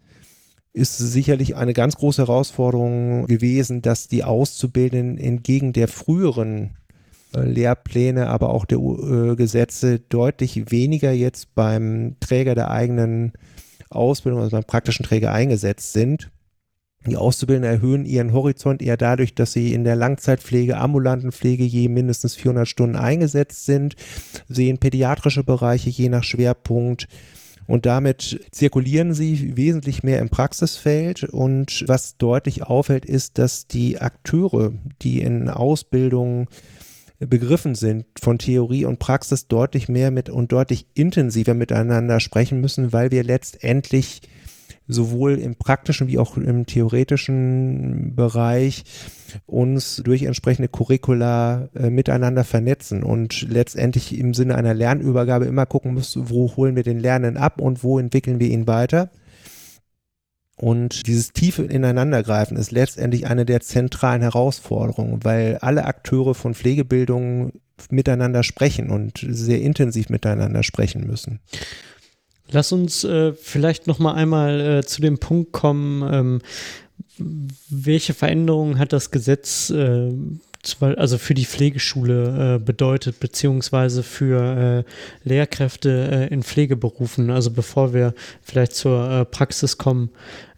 ist 0.74 0.98
sicherlich 0.98 1.56
eine 1.56 1.74
ganz 1.74 1.96
große 1.96 2.24
Herausforderung 2.24 3.28
gewesen, 3.28 3.82
dass 3.82 4.08
die 4.08 4.24
Auszubildenden 4.24 5.18
entgegen 5.18 5.74
der 5.74 5.88
früheren 5.88 6.76
Lehrpläne, 7.44 8.28
aber 8.28 8.50
auch 8.50 8.66
der 8.66 8.80
äh, 8.80 9.36
Gesetze 9.36 10.00
deutlich 10.00 10.72
weniger 10.72 11.12
jetzt 11.12 11.56
beim 11.56 12.16
Träger 12.20 12.56
der 12.56 12.72
eigenen 12.72 13.34
Ausbildung, 13.90 14.42
also 14.42 14.56
beim 14.56 14.64
praktischen 14.64 15.06
Träger 15.06 15.32
eingesetzt 15.32 15.94
sind. 15.94 16.32
Die 17.08 17.18
Auszubildenden 17.18 17.72
erhöhen 17.72 18.06
ihren 18.06 18.34
Horizont 18.34 18.82
eher 18.82 18.98
dadurch, 18.98 19.36
dass 19.36 19.54
sie 19.54 19.74
in 19.74 19.84
der 19.84 19.96
Langzeitpflege, 19.96 20.78
ambulanten 20.78 21.32
Pflege 21.32 21.64
je 21.64 21.88
mindestens 21.88 22.36
400 22.36 22.68
Stunden 22.68 22.96
eingesetzt 22.96 23.66
sind, 23.66 23.96
sehen 24.50 24.80
pädiatrische 24.80 25.44
Bereiche 25.44 25.92
je 25.92 26.10
nach 26.10 26.24
Schwerpunkt 26.24 27.08
und 27.68 27.86
damit 27.86 28.46
zirkulieren 28.52 29.14
sie 29.14 29.58
wesentlich 29.58 30.04
mehr 30.04 30.20
im 30.20 30.30
Praxisfeld. 30.30 31.24
Und 31.24 31.84
was 31.88 32.18
deutlich 32.18 32.64
auffällt, 32.64 33.06
ist, 33.06 33.38
dass 33.38 33.68
die 33.68 34.00
Akteure, 34.00 34.74
die 35.02 35.22
in 35.22 35.50
Ausbildung 35.50 36.48
begriffen 37.20 37.76
sind 37.76 38.06
von 38.20 38.38
Theorie 38.38 38.86
und 38.86 39.00
Praxis 39.00 39.48
deutlich 39.48 39.88
mehr 39.88 40.12
mit 40.12 40.30
und 40.30 40.52
deutlich 40.52 40.88
intensiver 40.94 41.54
miteinander 41.54 42.20
sprechen 42.20 42.62
müssen, 42.62 42.94
weil 42.94 43.12
wir 43.12 43.24
letztendlich 43.24 44.22
sowohl 44.88 45.40
im 45.40 45.56
praktischen 45.56 46.08
wie 46.08 46.20
auch 46.20 46.38
im 46.38 46.66
theoretischen 46.66 48.16
Bereich 48.16 48.84
uns 49.46 49.98
durch 49.98 50.24
entsprechende 50.24 50.68
Curricula 50.68 51.70
äh, 51.76 51.90
miteinander 51.90 52.44
vernetzen 52.44 53.04
und 53.04 53.42
letztendlich 53.50 54.18
im 54.18 54.34
Sinne 54.34 54.56
einer 54.56 54.74
Lernübergabe 54.74 55.46
immer 55.46 55.66
gucken 55.66 55.94
müssen, 55.94 56.30
wo 56.30 56.56
holen 56.56 56.76
wir 56.76 56.84
den 56.84 57.00
Lernenden 57.00 57.42
ab 57.42 57.60
und 57.60 57.84
wo 57.84 57.98
entwickeln 57.98 58.40
wir 58.40 58.50
ihn 58.50 58.68
weiter. 58.68 59.10
Und 60.58 61.08
dieses 61.08 61.34
tiefe 61.34 61.64
Ineinandergreifen 61.64 62.56
ist 62.56 62.72
letztendlich 62.72 63.28
eine 63.28 63.46
der 63.46 63.60
zentralen 63.60 64.22
Herausforderungen, 64.22 65.24
weil 65.24 65.58
alle 65.62 65.86
Akteure 65.86 66.34
von 66.34 66.54
Pflegebildung 66.54 67.52
miteinander 67.90 68.44
sprechen 68.44 68.90
und 68.90 69.26
sehr 69.28 69.62
intensiv 69.62 70.10
miteinander 70.10 70.64
sprechen 70.64 71.06
müssen. 71.06 71.40
Lass 72.50 72.72
uns 72.72 73.04
äh, 73.04 73.34
vielleicht 73.34 73.88
noch 73.88 74.00
mal 74.00 74.14
einmal 74.14 74.62
äh, 74.62 74.86
zu 74.86 75.02
dem 75.02 75.18
Punkt 75.18 75.52
kommen, 75.52 76.14
ähm, 76.14 76.42
welche 77.70 78.14
Veränderungen 78.14 78.78
hat 78.78 78.94
das 78.94 79.12
Gesetz 79.12 79.70
äh, 79.70 80.12
also 80.82 81.18
für 81.18 81.34
die 81.34 81.46
Pflegeschule 81.46 82.56
äh, 82.56 82.60
bedeutet, 82.60 83.20
beziehungsweise 83.20 84.04
für 84.04 84.84
äh, 84.86 85.28
Lehrkräfte 85.28 86.28
äh, 86.30 86.34
in 86.34 86.44
Pflegeberufen. 86.44 87.30
Also 87.30 87.52
bevor 87.52 87.94
wir 87.94 88.14
vielleicht 88.42 88.76
zur 88.76 89.10
äh, 89.10 89.26
Praxis 89.26 89.78
kommen, 89.78 90.10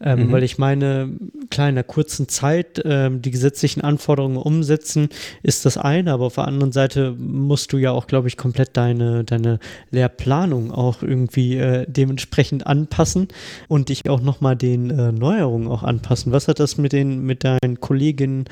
ähm, 0.01 0.27
mhm. 0.27 0.31
weil 0.31 0.43
ich 0.43 0.57
meine, 0.57 1.09
klar, 1.49 1.69
in 1.69 1.75
einer 1.75 1.83
kurzen 1.83 2.27
Zeit 2.27 2.81
ähm, 2.85 3.21
die 3.21 3.31
gesetzlichen 3.31 3.81
Anforderungen 3.81 4.37
umsetzen, 4.37 5.09
ist 5.43 5.65
das 5.65 5.77
eine, 5.77 6.13
aber 6.13 6.25
auf 6.25 6.35
der 6.35 6.47
anderen 6.47 6.71
Seite 6.71 7.15
musst 7.17 7.73
du 7.73 7.77
ja 7.77 7.91
auch, 7.91 8.07
glaube 8.07 8.27
ich, 8.27 8.37
komplett 8.37 8.77
deine, 8.77 9.23
deine 9.23 9.59
Lehrplanung 9.91 10.71
auch 10.71 11.01
irgendwie 11.01 11.57
äh, 11.57 11.85
dementsprechend 11.87 12.67
anpassen 12.67 13.27
und 13.67 13.89
dich 13.89 14.09
auch 14.09 14.21
nochmal 14.21 14.55
den 14.55 14.89
äh, 14.89 15.11
Neuerungen 15.11 15.67
auch 15.67 15.83
anpassen. 15.83 16.31
Was 16.31 16.47
hat 16.47 16.59
das 16.59 16.77
mit 16.77 16.93
den, 16.93 17.25
mit 17.25 17.43
deinen 17.43 17.79
Kolleginnen 17.79 18.45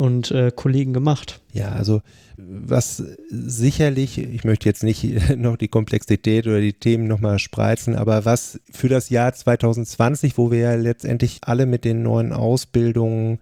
und 0.00 0.30
äh, 0.30 0.50
Kollegen 0.54 0.92
gemacht? 0.92 1.41
Ja, 1.52 1.68
also 1.72 2.00
was 2.36 3.02
sicherlich, 3.28 4.18
ich 4.18 4.44
möchte 4.44 4.68
jetzt 4.68 4.82
nicht 4.82 5.36
noch 5.36 5.56
die 5.56 5.68
Komplexität 5.68 6.46
oder 6.46 6.60
die 6.60 6.72
Themen 6.72 7.06
nochmal 7.06 7.38
spreizen, 7.38 7.94
aber 7.94 8.24
was 8.24 8.58
für 8.70 8.88
das 8.88 9.10
Jahr 9.10 9.32
2020, 9.32 10.38
wo 10.38 10.50
wir 10.50 10.58
ja 10.58 10.74
letztendlich 10.74 11.40
alle 11.42 11.66
mit 11.66 11.84
den 11.84 12.02
neuen 12.02 12.32
Ausbildungen 12.32 13.38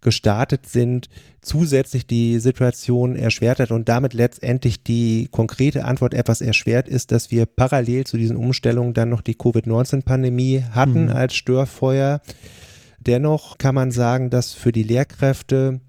gestartet 0.00 0.66
sind, 0.66 1.08
zusätzlich 1.40 2.06
die 2.06 2.38
Situation 2.38 3.16
erschwert 3.16 3.58
hat 3.58 3.70
und 3.70 3.88
damit 3.88 4.14
letztendlich 4.14 4.84
die 4.84 5.28
konkrete 5.30 5.84
Antwort 5.84 6.14
etwas 6.14 6.40
erschwert 6.40 6.88
ist, 6.88 7.10
dass 7.10 7.30
wir 7.30 7.46
parallel 7.46 8.04
zu 8.04 8.16
diesen 8.16 8.36
Umstellungen 8.36 8.94
dann 8.94 9.08
noch 9.08 9.22
die 9.22 9.34
Covid-19-Pandemie 9.34 10.64
hatten 10.70 11.04
mhm. 11.04 11.10
als 11.10 11.34
Störfeuer. 11.34 12.20
Dennoch 13.00 13.58
kann 13.58 13.74
man 13.74 13.90
sagen, 13.90 14.30
dass 14.30 14.52
für 14.52 14.70
die 14.70 14.82
Lehrkräfte 14.82 15.80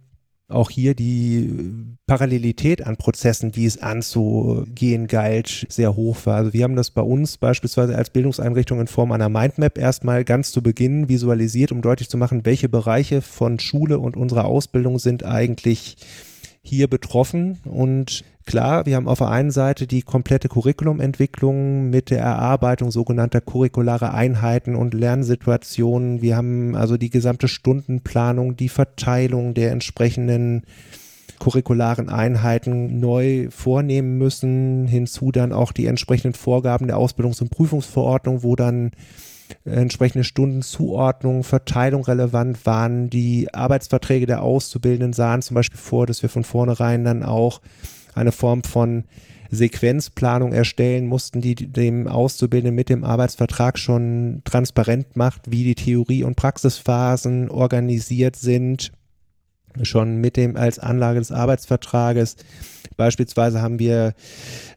auch 0.50 0.70
hier 0.72 0.96
die 0.96 1.96
Parallelität 2.08 2.86
an 2.86 2.98
Prozessen, 2.98 3.52
die 3.52 3.66
es 3.66 3.82
anzugehen 3.82 5.08
galt, 5.08 5.68
sehr 5.70 5.96
hoch 5.96 6.18
war. 6.26 6.38
Also 6.38 6.54
wir 6.54 6.64
haben 6.64 6.76
das 6.76 6.90
bei 6.90 7.04
uns 7.04 7.38
beispielsweise 7.38 7.96
als 7.96 8.10
Bildungseinrichtung 8.10 8.82
in 8.82 8.88
Form 8.88 9.12
einer 9.12 9.30
Mindmap 9.30 9.78
erstmal 9.78 10.26
ganz 10.26 10.52
zu 10.52 10.64
Beginn 10.64 11.08
visualisiert, 11.08 11.72
um 11.72 11.82
deutlich 11.82 12.10
zu 12.10 12.18
machen, 12.18 12.46
welche 12.46 12.68
Bereiche 12.68 13.22
von 13.22 13.60
Schule 13.60 14.00
und 14.00 14.18
unserer 14.18 14.46
Ausbildung 14.46 14.98
sind 14.98 15.24
eigentlich 15.24 15.98
hier 16.70 16.88
betroffen 16.88 17.60
und 17.66 18.24
Klar, 18.50 18.88
wir 18.88 18.96
haben 18.96 19.08
auf 19.08 19.20
der 19.20 19.30
einen 19.30 19.52
Seite 19.52 19.86
die 19.86 20.02
komplette 20.02 20.50
Curriculumentwicklung 20.50 21.92
mit 21.92 22.10
der 22.10 22.22
Erarbeitung 22.22 22.90
sogenannter 22.90 23.42
curriculare 23.42 24.12
Einheiten 24.12 24.74
und 24.76 24.96
Lernsituationen. 24.96 26.24
Wir 26.24 26.36
haben 26.36 26.76
also 26.76 26.98
die 26.98 27.12
gesamte 27.12 27.48
Stundenplanung, 27.48 28.56
die 28.56 28.70
Verteilung 28.70 29.54
der 29.54 29.72
entsprechenden 29.72 30.64
curricularen 31.38 32.10
Einheiten 32.10 33.00
neu 33.00 33.50
vornehmen 33.52 34.18
müssen. 34.18 34.88
Hinzu 34.88 35.32
dann 35.32 35.54
auch 35.54 35.72
die 35.72 35.86
entsprechenden 35.86 36.34
Vorgaben 36.34 36.88
der 36.88 36.98
Ausbildungs- 36.98 37.42
und 37.42 37.52
Prüfungsverordnung, 37.52 38.42
wo 38.42 38.56
dann 38.56 38.94
entsprechende 39.66 40.24
Stundenzuordnung, 40.24 41.44
Verteilung 41.44 42.04
relevant 42.04 42.66
waren. 42.66 43.10
Die 43.10 43.54
Arbeitsverträge 43.54 44.26
der 44.26 44.42
Auszubildenden 44.42 45.14
sahen 45.14 45.42
zum 45.42 45.56
Beispiel 45.56 45.80
vor, 45.80 46.06
dass 46.06 46.22
wir 46.22 46.30
von 46.30 46.44
vornherein 46.44 47.04
dann 47.04 47.24
auch 47.24 47.62
eine 48.14 48.32
Form 48.32 48.64
von 48.64 49.06
Sequenzplanung 49.52 50.54
erstellen 50.54 51.08
mussten, 51.08 51.42
die 51.42 51.56
dem 51.56 52.08
Auszubildenden 52.08 52.76
mit 52.76 52.90
dem 52.90 53.04
Arbeitsvertrag 53.04 53.80
schon 53.80 54.42
transparent 54.46 55.16
macht, 55.16 55.50
wie 55.50 55.64
die 55.64 55.76
Theorie- 55.76 56.24
und 56.24 56.36
Praxisphasen 56.36 57.50
organisiert 57.50 58.36
sind, 58.36 58.92
schon 59.84 60.18
mit 60.18 60.38
dem 60.38 60.56
als 60.56 60.80
Anlage 60.80 61.20
des 61.20 61.32
Arbeitsvertrages. 61.32 62.36
Beispielsweise 62.98 63.62
haben 63.62 63.80
wir 63.80 64.14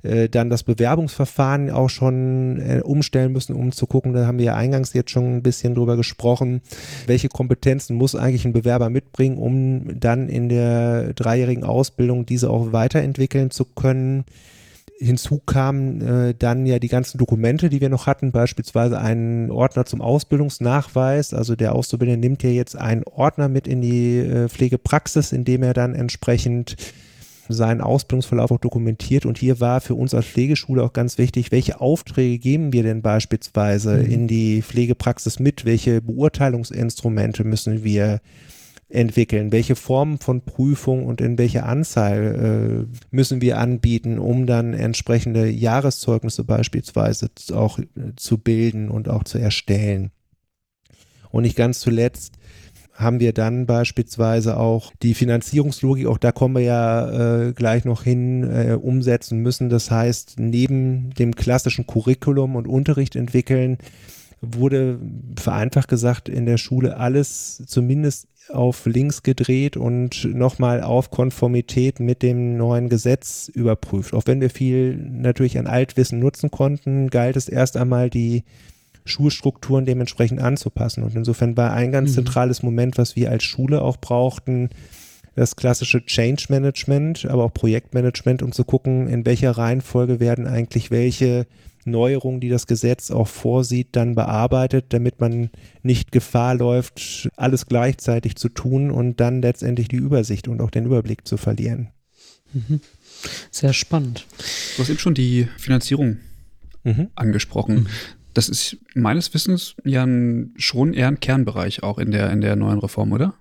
äh, 0.02 0.28
dann 0.28 0.48
das 0.48 0.62
Bewerbungsverfahren 0.62 1.70
auch 1.70 1.90
schon 1.90 2.60
äh, 2.60 2.80
umstellen 2.80 3.32
müssen, 3.32 3.56
um 3.56 3.72
zu 3.72 3.86
gucken, 3.86 4.12
da 4.12 4.26
haben 4.26 4.38
wir 4.38 4.44
ja 4.44 4.54
eingangs 4.54 4.92
jetzt 4.92 5.10
schon 5.10 5.36
ein 5.36 5.42
bisschen 5.42 5.74
drüber 5.74 5.96
gesprochen, 5.96 6.60
welche 7.06 7.28
Kompetenzen 7.28 7.96
muss 7.96 8.14
eigentlich 8.14 8.44
ein 8.44 8.52
Bewerber 8.52 8.90
mitbringen, 8.90 9.38
um 9.38 9.98
dann 9.98 10.28
in 10.28 10.48
der 10.48 11.14
dreijährigen 11.14 11.64
Ausbildung 11.64 12.24
diese 12.24 12.48
auch 12.48 12.72
weiterentwickeln 12.72 13.50
zu 13.50 13.64
können. 13.64 14.24
Hinzu 14.98 15.38
kamen 15.38 16.00
äh, 16.00 16.34
dann 16.38 16.64
ja 16.64 16.78
die 16.78 16.88
ganzen 16.88 17.18
Dokumente, 17.18 17.68
die 17.68 17.80
wir 17.80 17.88
noch 17.88 18.06
hatten, 18.06 18.30
beispielsweise 18.30 18.98
einen 18.98 19.50
Ordner 19.50 19.84
zum 19.84 20.00
Ausbildungsnachweis. 20.00 21.34
Also 21.34 21.56
der 21.56 21.74
Auszubildende 21.74 22.20
nimmt 22.20 22.42
ja 22.42 22.50
jetzt 22.50 22.76
einen 22.76 23.02
Ordner 23.04 23.48
mit 23.48 23.66
in 23.66 23.80
die 23.80 24.18
äh, 24.18 24.48
Pflegepraxis, 24.48 25.32
in 25.32 25.44
dem 25.44 25.62
er 25.62 25.74
dann 25.74 25.94
entsprechend 25.94 26.76
seinen 27.48 27.80
Ausbildungsverlauf 27.80 28.50
auch 28.52 28.58
dokumentiert. 28.58 29.26
Und 29.26 29.38
hier 29.38 29.60
war 29.60 29.80
für 29.80 29.94
uns 29.94 30.14
als 30.14 30.26
Pflegeschule 30.26 30.82
auch 30.82 30.92
ganz 30.92 31.18
wichtig, 31.18 31.50
welche 31.50 31.80
Aufträge 31.80 32.38
geben 32.38 32.72
wir 32.72 32.82
denn 32.82 33.02
beispielsweise 33.02 33.96
mhm. 33.96 34.10
in 34.10 34.28
die 34.28 34.62
Pflegepraxis 34.62 35.38
mit? 35.38 35.64
Welche 35.64 36.00
Beurteilungsinstrumente 36.00 37.44
müssen 37.44 37.84
wir 37.84 38.20
entwickeln? 38.92 39.52
Welche 39.52 39.76
Formen 39.76 40.18
von 40.18 40.42
Prüfung 40.42 41.06
und 41.06 41.20
in 41.20 41.38
welcher 41.38 41.66
Anzahl 41.66 42.86
äh, 42.90 42.96
müssen 43.10 43.40
wir 43.40 43.58
anbieten, 43.58 44.18
um 44.18 44.46
dann 44.46 44.74
entsprechende 44.74 45.48
Jahreszeugnisse 45.48 46.44
beispielsweise 46.44 47.30
auch 47.52 47.78
äh, 47.78 47.84
zu 48.16 48.38
bilden 48.38 48.88
und 48.88 49.08
auch 49.08 49.24
zu 49.24 49.38
erstellen? 49.38 50.10
Und 51.30 51.42
nicht 51.42 51.56
ganz 51.56 51.80
zuletzt 51.80 52.36
haben 52.92 53.20
wir 53.20 53.32
dann 53.32 53.66
beispielsweise 53.66 54.58
auch 54.58 54.92
die 55.02 55.14
Finanzierungslogik, 55.14 56.06
auch 56.06 56.18
da 56.18 56.30
kommen 56.30 56.56
wir 56.56 56.62
ja 56.62 57.46
äh, 57.46 57.52
gleich 57.52 57.84
noch 57.84 58.02
hin, 58.02 58.44
äh, 58.44 58.74
umsetzen 58.74 59.38
müssen. 59.38 59.70
Das 59.70 59.90
heißt, 59.90 60.38
neben 60.38 61.10
dem 61.14 61.34
klassischen 61.34 61.86
Curriculum 61.86 62.54
und 62.54 62.68
Unterricht 62.68 63.16
entwickeln, 63.16 63.78
wurde 64.42 64.98
vereinfacht 65.38 65.88
gesagt 65.88 66.28
in 66.28 66.46
der 66.46 66.58
Schule 66.58 66.96
alles 66.96 67.62
zumindest 67.66 68.26
auf 68.50 68.86
links 68.86 69.22
gedreht 69.22 69.76
und 69.76 70.24
nochmal 70.24 70.82
auf 70.82 71.10
Konformität 71.10 72.00
mit 72.00 72.22
dem 72.22 72.56
neuen 72.56 72.88
Gesetz 72.88 73.50
überprüft. 73.52 74.14
Auch 74.14 74.26
wenn 74.26 74.40
wir 74.40 74.50
viel 74.50 74.96
natürlich 74.96 75.58
an 75.58 75.66
Altwissen 75.66 76.18
nutzen 76.18 76.50
konnten, 76.50 77.10
galt 77.10 77.36
es 77.36 77.48
erst 77.48 77.76
einmal 77.76 78.10
die 78.10 78.44
Schulstrukturen 79.04 79.84
dementsprechend 79.84 80.40
anzupassen. 80.40 81.02
Und 81.02 81.14
insofern 81.16 81.56
war 81.56 81.72
ein 81.72 81.92
ganz 81.92 82.10
mhm. 82.10 82.14
zentrales 82.14 82.62
Moment, 82.62 82.98
was 82.98 83.16
wir 83.16 83.30
als 83.30 83.44
Schule 83.44 83.82
auch 83.82 83.96
brauchten, 83.96 84.70
das 85.34 85.56
klassische 85.56 86.04
Change 86.04 86.46
Management, 86.50 87.24
aber 87.24 87.44
auch 87.44 87.54
Projektmanagement, 87.54 88.42
um 88.42 88.52
zu 88.52 88.64
gucken, 88.64 89.08
in 89.08 89.24
welcher 89.24 89.52
Reihenfolge 89.52 90.20
werden 90.20 90.46
eigentlich 90.46 90.90
welche 90.90 91.46
Neuerungen, 91.84 92.40
die 92.40 92.48
das 92.48 92.66
Gesetz 92.66 93.10
auch 93.10 93.28
vorsieht, 93.28 93.88
dann 93.92 94.14
bearbeitet, 94.14 94.86
damit 94.90 95.20
man 95.20 95.50
nicht 95.82 96.12
Gefahr 96.12 96.54
läuft, 96.54 97.28
alles 97.36 97.66
gleichzeitig 97.66 98.36
zu 98.36 98.48
tun 98.48 98.90
und 98.90 99.20
dann 99.20 99.42
letztendlich 99.42 99.88
die 99.88 99.96
Übersicht 99.96 100.48
und 100.48 100.60
auch 100.60 100.70
den 100.70 100.86
Überblick 100.86 101.26
zu 101.26 101.36
verlieren. 101.36 101.88
Mhm. 102.52 102.80
Sehr 103.50 103.72
spannend. 103.72 104.26
Du 104.76 104.82
hast 104.82 104.90
eben 104.90 104.98
schon 104.98 105.14
die 105.14 105.48
Finanzierung 105.58 106.18
mhm. 106.84 107.08
angesprochen. 107.14 107.74
Mhm. 107.74 107.86
Das 108.34 108.48
ist 108.48 108.78
meines 108.94 109.34
Wissens 109.34 109.74
ja 109.84 110.04
ein, 110.04 110.54
schon 110.56 110.94
eher 110.94 111.08
ein 111.08 111.20
Kernbereich 111.20 111.82
auch 111.82 111.98
in 111.98 112.10
der, 112.10 112.30
in 112.30 112.40
der 112.40 112.56
neuen 112.56 112.78
Reform, 112.78 113.12
oder? 113.12 113.34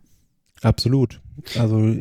Absolut. 0.62 1.22
Also 1.58 1.96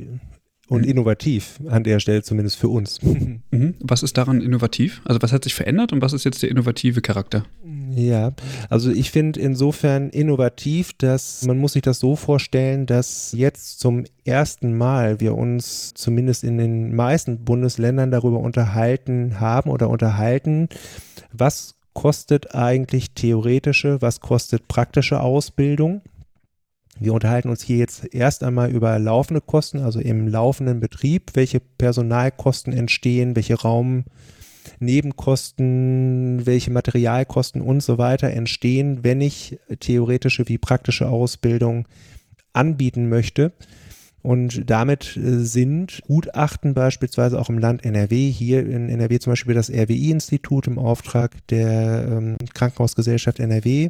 und 0.70 0.82
mhm. 0.82 0.88
innovativ 0.88 1.60
an 1.68 1.82
der 1.82 2.00
Stelle 2.00 2.22
zumindest 2.22 2.56
für 2.56 2.68
uns. 2.68 2.98
Mhm. 3.52 3.74
Was 3.80 4.04
ist 4.04 4.16
daran 4.16 4.40
innovativ? 4.40 5.02
Also 5.04 5.20
was 5.22 5.32
hat 5.32 5.42
sich 5.42 5.54
verändert 5.54 5.92
und 5.92 6.02
was 6.02 6.12
ist 6.12 6.24
jetzt 6.24 6.42
der 6.42 6.50
innovative 6.50 7.00
Charakter? 7.00 7.44
Ja, 7.96 8.32
also 8.68 8.92
ich 8.92 9.10
finde 9.10 9.40
insofern 9.40 10.10
innovativ, 10.10 10.92
dass 10.92 11.44
man 11.44 11.58
muss 11.58 11.72
sich 11.72 11.82
das 11.82 11.98
so 11.98 12.14
vorstellen, 12.14 12.86
dass 12.86 13.32
jetzt 13.32 13.80
zum 13.80 14.04
ersten 14.24 14.78
Mal 14.78 15.18
wir 15.18 15.34
uns 15.34 15.94
zumindest 15.94 16.44
in 16.44 16.58
den 16.58 16.94
meisten 16.94 17.44
Bundesländern 17.44 18.12
darüber 18.12 18.38
unterhalten 18.38 19.40
haben 19.40 19.70
oder 19.70 19.90
unterhalten, 19.90 20.68
was 21.32 21.74
kostet 21.92 22.54
eigentlich 22.54 23.10
theoretische, 23.12 24.00
was 24.00 24.20
kostet 24.20 24.68
praktische 24.68 25.20
Ausbildung. 25.20 26.02
Wir 27.00 27.12
unterhalten 27.14 27.48
uns 27.48 27.62
hier 27.62 27.78
jetzt 27.78 28.14
erst 28.14 28.44
einmal 28.44 28.70
über 28.70 28.98
laufende 28.98 29.40
Kosten, 29.40 29.78
also 29.78 30.00
im 30.00 30.28
laufenden 30.28 30.80
Betrieb, 30.80 31.30
welche 31.32 31.58
Personalkosten 31.58 32.74
entstehen, 32.74 33.34
welche 33.36 33.54
Raumnebenkosten, 33.54 36.42
welche 36.44 36.70
Materialkosten 36.70 37.62
und 37.62 37.82
so 37.82 37.96
weiter 37.96 38.28
entstehen, 38.28 39.02
wenn 39.02 39.22
ich 39.22 39.58
theoretische 39.80 40.46
wie 40.46 40.58
praktische 40.58 41.08
Ausbildung 41.08 41.88
anbieten 42.52 43.08
möchte. 43.08 43.52
Und 44.22 44.68
damit 44.68 45.16
äh, 45.16 45.38
sind 45.38 46.02
Gutachten 46.06 46.74
beispielsweise 46.74 47.40
auch 47.40 47.48
im 47.48 47.58
Land 47.58 47.86
NRW, 47.86 48.30
hier 48.30 48.66
in 48.66 48.90
NRW 48.90 49.20
zum 49.20 49.32
Beispiel 49.32 49.54
das 49.54 49.70
RWI-Institut 49.70 50.66
im 50.66 50.78
Auftrag 50.78 51.30
der 51.48 52.06
ähm, 52.06 52.36
Krankenhausgesellschaft 52.52 53.40
NRW 53.40 53.88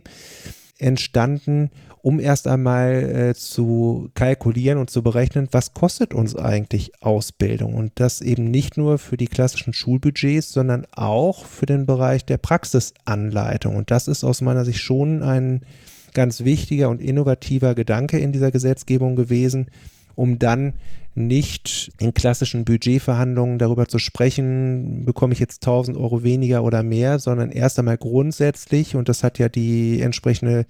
entstanden, 0.80 1.70
um 2.02 2.18
erst 2.18 2.46
einmal 2.46 2.92
äh, 2.92 3.34
zu 3.34 4.10
kalkulieren 4.14 4.78
und 4.78 4.90
zu 4.90 5.02
berechnen, 5.02 5.48
was 5.52 5.74
kostet 5.74 6.14
uns 6.14 6.34
eigentlich 6.34 6.92
Ausbildung. 7.02 7.74
Und 7.74 7.92
das 7.96 8.20
eben 8.20 8.50
nicht 8.50 8.76
nur 8.76 8.98
für 8.98 9.16
die 9.16 9.26
klassischen 9.26 9.72
Schulbudgets, 9.72 10.52
sondern 10.52 10.86
auch 10.92 11.44
für 11.44 11.66
den 11.66 11.86
Bereich 11.86 12.24
der 12.24 12.38
Praxisanleitung. 12.38 13.76
Und 13.76 13.90
das 13.90 14.08
ist 14.08 14.24
aus 14.24 14.40
meiner 14.40 14.64
Sicht 14.64 14.80
schon 14.80 15.22
ein 15.22 15.62
ganz 16.14 16.44
wichtiger 16.44 16.88
und 16.88 17.00
innovativer 17.00 17.74
Gedanke 17.74 18.18
in 18.18 18.32
dieser 18.32 18.50
Gesetzgebung 18.50 19.14
gewesen, 19.14 19.66
um 20.14 20.38
dann 20.38 20.74
nicht 21.14 21.92
in 21.98 22.14
klassischen 22.14 22.64
Budgetverhandlungen 22.64 23.58
darüber 23.58 23.88
zu 23.88 23.98
sprechen, 23.98 25.04
bekomme 25.04 25.32
ich 25.32 25.40
jetzt 25.40 25.66
1000 25.66 25.96
Euro 25.96 26.22
weniger 26.22 26.62
oder 26.64 26.82
mehr, 26.82 27.18
sondern 27.18 27.50
erst 27.50 27.78
einmal 27.78 27.98
grundsätzlich, 27.98 28.96
und 28.96 29.08
das 29.08 29.24
hat 29.24 29.38
ja 29.38 29.48
die 29.48 30.00
entsprechende 30.00 30.66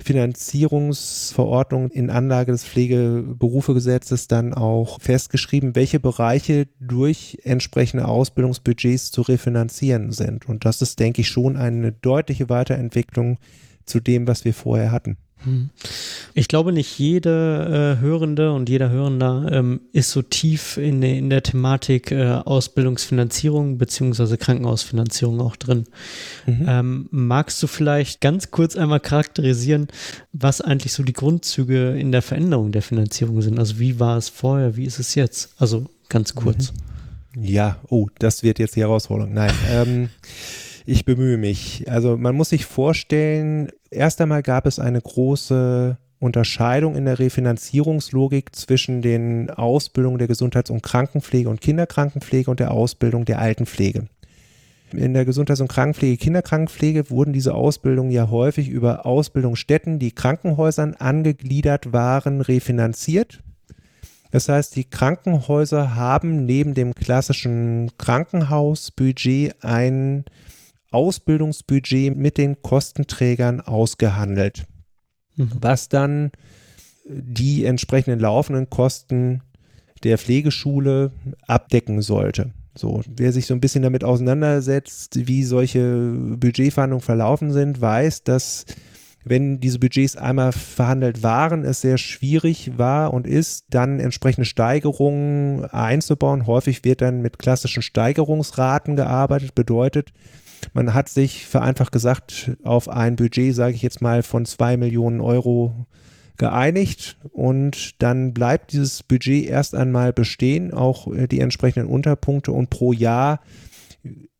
Finanzierungsverordnung 0.00 1.90
in 1.90 2.10
Anlage 2.10 2.52
des 2.52 2.64
Pflegeberufegesetzes 2.64 4.28
dann 4.28 4.52
auch 4.52 5.00
festgeschrieben, 5.00 5.74
welche 5.74 6.00
Bereiche 6.00 6.66
durch 6.80 7.38
entsprechende 7.44 8.06
Ausbildungsbudgets 8.06 9.10
zu 9.10 9.22
refinanzieren 9.22 10.12
sind. 10.12 10.48
Und 10.48 10.64
das 10.64 10.82
ist, 10.82 10.98
denke 10.98 11.22
ich, 11.22 11.28
schon 11.28 11.56
eine 11.56 11.92
deutliche 11.92 12.48
Weiterentwicklung 12.48 13.38
zu 13.86 14.00
dem, 14.00 14.26
was 14.26 14.44
wir 14.44 14.54
vorher 14.54 14.92
hatten. 14.92 15.16
Ich 16.34 16.48
glaube, 16.48 16.72
nicht 16.72 16.98
jede 16.98 17.96
äh, 17.98 18.02
Hörende 18.02 18.52
und 18.52 18.68
jeder 18.68 18.90
Hörender 18.90 19.48
ähm, 19.52 19.80
ist 19.92 20.10
so 20.10 20.22
tief 20.22 20.76
in, 20.76 21.02
in 21.02 21.30
der 21.30 21.42
Thematik 21.42 22.10
äh, 22.10 22.32
Ausbildungsfinanzierung 22.32 23.78
beziehungsweise 23.78 24.38
Krankenhausfinanzierung 24.38 25.40
auch 25.40 25.56
drin. 25.56 25.84
Mhm. 26.46 26.66
Ähm, 26.66 27.08
magst 27.10 27.62
du 27.62 27.66
vielleicht 27.66 28.20
ganz 28.20 28.50
kurz 28.50 28.76
einmal 28.76 29.00
charakterisieren, 29.00 29.88
was 30.32 30.60
eigentlich 30.60 30.92
so 30.92 31.02
die 31.02 31.12
Grundzüge 31.12 31.98
in 31.98 32.12
der 32.12 32.22
Veränderung 32.22 32.72
der 32.72 32.82
Finanzierung 32.82 33.42
sind? 33.42 33.58
Also 33.58 33.78
wie 33.78 34.00
war 34.00 34.16
es 34.16 34.28
vorher, 34.28 34.76
wie 34.76 34.84
ist 34.84 34.98
es 34.98 35.14
jetzt? 35.14 35.54
Also 35.58 35.86
ganz 36.08 36.34
kurz. 36.34 36.72
Mhm. 36.72 37.44
Ja, 37.44 37.78
oh, 37.88 38.08
das 38.18 38.42
wird 38.42 38.58
jetzt 38.58 38.76
die 38.76 38.80
Herausforderung. 38.80 39.32
Nein. 39.32 39.52
ähm, 39.70 40.08
ich 40.86 41.04
bemühe 41.04 41.36
mich. 41.36 41.90
Also 41.90 42.16
man 42.16 42.34
muss 42.36 42.50
sich 42.50 42.66
vorstellen, 42.66 43.70
erst 43.94 44.20
einmal 44.20 44.42
gab 44.42 44.66
es 44.66 44.78
eine 44.78 45.00
große 45.00 45.96
Unterscheidung 46.18 46.96
in 46.96 47.04
der 47.04 47.18
Refinanzierungslogik 47.18 48.54
zwischen 48.54 49.02
den 49.02 49.50
Ausbildungen 49.50 50.18
der 50.18 50.28
Gesundheits- 50.28 50.70
und 50.70 50.82
Krankenpflege 50.82 51.48
und 51.48 51.60
Kinderkrankenpflege 51.60 52.50
und 52.50 52.60
der 52.60 52.70
Ausbildung 52.70 53.24
der 53.24 53.38
Altenpflege. 53.38 54.06
In 54.92 55.12
der 55.12 55.24
Gesundheits- 55.24 55.60
und 55.60 55.68
Krankenpflege, 55.68 56.16
Kinderkrankenpflege 56.16 57.10
wurden 57.10 57.32
diese 57.32 57.54
Ausbildungen 57.54 58.10
ja 58.10 58.30
häufig 58.30 58.68
über 58.68 59.06
Ausbildungsstätten, 59.06 59.98
die 59.98 60.12
Krankenhäusern 60.12 60.94
angegliedert 60.94 61.92
waren, 61.92 62.40
refinanziert. 62.40 63.42
Das 64.30 64.48
heißt, 64.48 64.76
die 64.76 64.84
Krankenhäuser 64.84 65.94
haben 65.94 66.44
neben 66.44 66.74
dem 66.74 66.94
klassischen 66.94 67.90
Krankenhausbudget 67.98 69.56
ein 69.62 70.24
Ausbildungsbudget 70.94 72.16
mit 72.16 72.38
den 72.38 72.62
Kostenträgern 72.62 73.60
ausgehandelt, 73.60 74.64
mhm. 75.36 75.50
was 75.60 75.88
dann 75.88 76.30
die 77.06 77.64
entsprechenden 77.64 78.20
laufenden 78.20 78.70
Kosten 78.70 79.42
der 80.04 80.18
Pflegeschule 80.18 81.12
abdecken 81.46 82.00
sollte. 82.00 82.52
So, 82.76 83.02
wer 83.06 83.32
sich 83.32 83.46
so 83.46 83.54
ein 83.54 83.60
bisschen 83.60 83.82
damit 83.82 84.04
auseinandersetzt, 84.04 85.26
wie 85.26 85.44
solche 85.44 86.14
Budgetverhandlungen 86.38 87.04
verlaufen 87.04 87.52
sind, 87.52 87.80
weiß, 87.80 88.24
dass 88.24 88.64
wenn 89.24 89.58
diese 89.58 89.78
Budgets 89.78 90.16
einmal 90.16 90.52
verhandelt 90.52 91.22
waren, 91.22 91.64
es 91.64 91.80
sehr 91.80 91.98
schwierig 91.98 92.72
war 92.76 93.14
und 93.14 93.26
ist, 93.26 93.64
dann 93.70 93.98
entsprechende 93.98 94.44
Steigerungen 94.44 95.64
einzubauen. 95.64 96.46
Häufig 96.46 96.84
wird 96.84 97.00
dann 97.00 97.22
mit 97.22 97.38
klassischen 97.38 97.82
Steigerungsraten 97.82 98.96
gearbeitet, 98.96 99.54
bedeutet, 99.54 100.12
man 100.72 100.94
hat 100.94 101.08
sich 101.08 101.46
vereinfacht 101.46 101.92
gesagt 101.92 102.52
auf 102.62 102.88
ein 102.88 103.16
Budget, 103.16 103.54
sage 103.54 103.74
ich 103.74 103.82
jetzt 103.82 104.00
mal, 104.00 104.22
von 104.22 104.46
zwei 104.46 104.76
Millionen 104.76 105.20
Euro 105.20 105.86
geeinigt 106.36 107.16
und 107.30 108.02
dann 108.02 108.34
bleibt 108.34 108.72
dieses 108.72 109.02
Budget 109.02 109.46
erst 109.46 109.74
einmal 109.74 110.12
bestehen, 110.12 110.72
auch 110.72 111.12
äh, 111.12 111.28
die 111.28 111.40
entsprechenden 111.40 111.88
Unterpunkte 111.88 112.52
und 112.52 112.70
pro 112.70 112.92
Jahr 112.92 113.40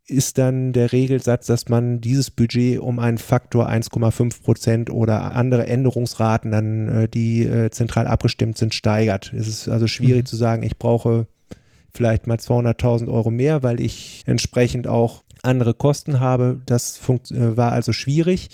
ist 0.07 0.37
dann 0.37 0.72
der 0.72 0.93
Regelsatz, 0.93 1.47
dass 1.47 1.68
man 1.68 2.01
dieses 2.01 2.31
Budget 2.31 2.79
um 2.79 2.99
einen 2.99 3.18
Faktor 3.18 3.70
1,5 3.70 4.43
Prozent 4.43 4.91
oder 4.91 5.35
andere 5.35 5.66
Änderungsraten, 5.66 6.51
dann 6.51 6.89
äh, 6.89 7.09
die 7.09 7.45
äh, 7.45 7.70
zentral 7.70 8.07
abgestimmt 8.07 8.59
sind, 8.59 8.75
steigert. 8.75 9.33
Es 9.35 9.49
ist 9.49 9.68
also 9.68 9.87
schwierig 9.87 10.25
mhm. 10.25 10.27
zu 10.27 10.37
sagen, 10.37 10.62
ich 10.62 10.79
brauche 10.79 11.27
vielleicht 11.91 12.27
mal 12.27 12.37
200.000 12.37 13.09
Euro 13.09 13.31
mehr, 13.31 13.62
weil 13.62 13.81
ich 13.81 14.25
entsprechend 14.27 14.87
auch 14.87 15.24
andere 15.45 15.75
Kosten 15.75 16.21
habe. 16.21 16.61
Das 16.67 17.01
äh, 17.09 17.57
war 17.57 17.73
also 17.73 17.93
schwierig. 17.93 18.51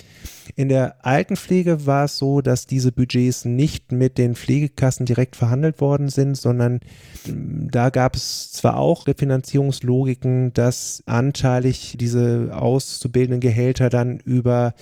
In 0.56 0.68
der 0.68 1.04
Altenpflege 1.06 1.86
war 1.86 2.04
es 2.04 2.18
so, 2.18 2.40
dass 2.40 2.66
diese 2.66 2.92
Budgets 2.92 3.44
nicht 3.44 3.92
mit 3.92 4.18
den 4.18 4.34
Pflegekassen 4.34 5.06
direkt 5.06 5.36
verhandelt 5.36 5.80
worden 5.80 6.08
sind, 6.08 6.36
sondern 6.36 6.80
ähm, 7.26 7.68
da 7.70 7.90
gab 7.90 8.16
es 8.16 8.52
zwar 8.52 8.76
auch 8.76 9.06
Refinanzierungslogiken, 9.06 10.52
dass 10.52 11.02
anteilig 11.06 11.96
diese 11.98 12.50
auszubildenden 12.52 13.40
Gehälter 13.40 13.90
dann 13.90 14.18
über 14.18 14.74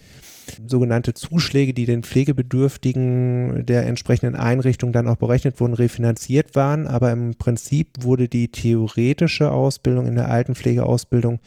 sogenannte 0.67 1.15
Zuschläge, 1.15 1.75
die 1.75 1.85
den 1.85 2.03
Pflegebedürftigen 2.03 3.67
der 3.67 3.87
entsprechenden 3.87 4.35
Einrichtung 4.35 4.93
dann 4.93 5.09
auch 5.09 5.17
berechnet 5.17 5.61
wurden, 5.61 5.75
refinanziert 5.75 6.55
waren. 6.55 6.87
Aber 6.87 7.13
im 7.13 7.35
Prinzip 7.35 7.89
wurde 8.01 8.29
die 8.29 8.49
theoretische 8.49 9.51
Ausbildung 9.51 10.07
in 10.07 10.15
der 10.15 10.31
Altenpflegeausbildung 10.31 11.41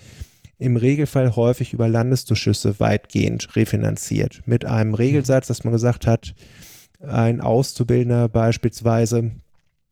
im 0.61 0.77
Regelfall 0.77 1.35
häufig 1.35 1.73
über 1.73 1.89
Landeszuschüsse 1.89 2.79
weitgehend 2.79 3.55
refinanziert. 3.55 4.43
Mit 4.45 4.63
einem 4.63 4.93
Regelsatz, 4.93 5.47
dass 5.47 5.63
man 5.63 5.73
gesagt 5.73 6.05
hat, 6.05 6.35
ein 6.99 7.41
Auszubildender 7.41 8.29
beispielsweise, 8.29 9.31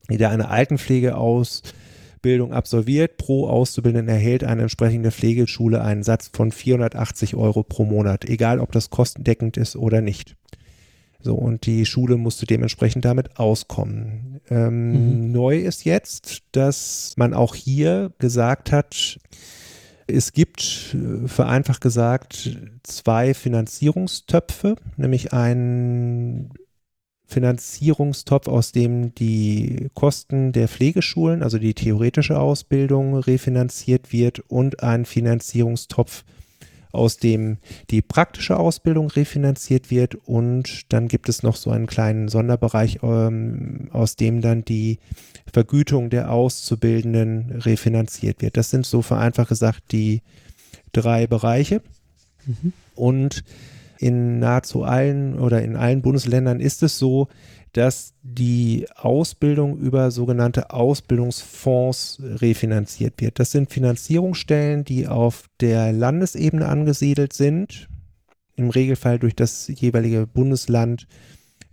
der 0.09 0.29
eine 0.29 0.49
Altenpflegeausbildung 0.49 2.53
absolviert, 2.53 3.17
pro 3.17 3.47
Auszubildenden 3.47 4.13
erhält 4.13 4.43
eine 4.43 4.61
entsprechende 4.61 5.09
Pflegeschule 5.09 5.81
einen 5.81 6.03
Satz 6.03 6.29
von 6.31 6.51
480 6.51 7.35
Euro 7.35 7.63
pro 7.63 7.83
Monat, 7.83 8.25
egal 8.25 8.59
ob 8.59 8.71
das 8.71 8.91
kostendeckend 8.91 9.57
ist 9.57 9.75
oder 9.75 10.01
nicht. 10.01 10.35
So, 11.19 11.33
und 11.33 11.65
die 11.65 11.87
Schule 11.87 12.17
musste 12.17 12.45
dementsprechend 12.45 13.05
damit 13.05 13.39
auskommen. 13.39 14.39
Ähm, 14.51 15.23
mhm. 15.23 15.31
Neu 15.31 15.57
ist 15.57 15.83
jetzt, 15.83 16.43
dass 16.51 17.15
man 17.17 17.33
auch 17.33 17.55
hier 17.55 18.11
gesagt 18.19 18.71
hat, 18.71 19.17
es 20.09 20.33
gibt, 20.33 20.95
äh, 20.95 21.27
vereinfacht 21.27 21.81
gesagt, 21.81 22.57
zwei 22.83 23.33
Finanzierungstöpfe, 23.33 24.75
nämlich 24.97 25.33
einen 25.33 26.51
Finanzierungstopf, 27.25 28.47
aus 28.47 28.71
dem 28.71 29.13
die 29.13 29.89
Kosten 29.93 30.51
der 30.51 30.67
Pflegeschulen, 30.67 31.43
also 31.43 31.59
die 31.59 31.75
theoretische 31.75 32.39
Ausbildung, 32.39 33.15
refinanziert 33.15 34.11
wird 34.11 34.39
und 34.39 34.81
einen 34.81 35.05
Finanzierungstopf 35.05 36.23
aus 36.91 37.17
dem 37.17 37.57
die 37.89 38.01
praktische 38.01 38.57
Ausbildung 38.57 39.09
refinanziert 39.09 39.91
wird 39.91 40.15
und 40.15 40.91
dann 40.91 41.07
gibt 41.07 41.29
es 41.29 41.43
noch 41.43 41.55
so 41.55 41.69
einen 41.69 41.87
kleinen 41.87 42.27
Sonderbereich, 42.27 42.99
ähm, 43.03 43.89
aus 43.91 44.15
dem 44.15 44.41
dann 44.41 44.65
die 44.65 44.99
Vergütung 45.51 46.09
der 46.09 46.31
Auszubildenden 46.31 47.61
refinanziert 47.61 48.41
wird. 48.41 48.57
Das 48.57 48.69
sind 48.69 48.85
so 48.85 49.01
vereinfacht 49.01 49.49
gesagt 49.49 49.91
die 49.91 50.21
drei 50.91 51.27
Bereiche. 51.27 51.81
Mhm. 52.45 52.73
Und 52.95 53.43
in 53.99 54.39
nahezu 54.39 54.83
allen 54.83 55.37
oder 55.37 55.61
in 55.61 55.75
allen 55.75 56.01
Bundesländern 56.01 56.59
ist 56.59 56.83
es 56.83 56.97
so, 56.97 57.27
dass 57.73 58.13
die 58.23 58.87
Ausbildung 58.95 59.77
über 59.77 60.11
sogenannte 60.11 60.71
Ausbildungsfonds 60.71 62.21
refinanziert 62.21 63.21
wird. 63.21 63.39
Das 63.39 63.51
sind 63.51 63.71
Finanzierungsstellen, 63.71 64.83
die 64.83 65.07
auf 65.07 65.45
der 65.59 65.93
Landesebene 65.93 66.67
angesiedelt 66.67 67.33
sind, 67.33 67.87
im 68.55 68.69
Regelfall 68.69 69.19
durch 69.19 69.35
das 69.35 69.67
jeweilige 69.67 70.27
Bundesland 70.27 71.07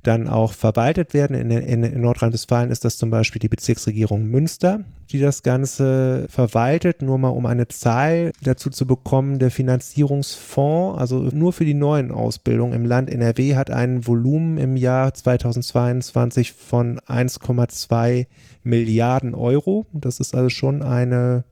dann 0.07 0.29
auch 0.29 0.53
verwaltet 0.53 1.15
werden. 1.15 1.35
In, 1.37 1.51
in, 1.51 1.83
in 1.83 2.01
Nordrhein-Westfalen 2.01 2.71
ist 2.71 2.85
das 2.85 2.97
zum 2.97 3.11
Beispiel 3.11 3.41
die 3.41 3.49
Bezirksregierung 3.49 4.27
Münster, 4.27 4.85
die 5.11 5.19
das 5.19 5.43
Ganze 5.43 6.27
verwaltet. 6.29 7.03
Nur 7.03 7.19
mal 7.19 7.31
um 7.31 7.47
eine 7.47 7.69
Zahl 7.69 8.33
dazu 8.43 8.71
zu 8.71 8.87
bekommen, 8.87 9.39
der 9.39 9.51
Finanzierungsfonds, 9.51 10.99
also 10.99 11.19
nur 11.33 11.53
für 11.53 11.65
die 11.65 11.75
neuen 11.75 12.13
Ausbildungen 12.13 12.73
im 12.75 12.85
Land 12.85 13.11
NRW, 13.11 13.57
hat 13.57 13.71
ein 13.71 14.07
Volumen 14.07 14.59
im 14.59 14.77
Jahr 14.77 15.13
2022 15.13 16.53
von 16.53 17.01
1,2 17.01 18.27
Milliarden 18.63 19.35
Euro. 19.35 19.87
Das 19.93 20.21
ist 20.21 20.35
also 20.35 20.49
schon 20.49 20.83
eine 20.83 21.45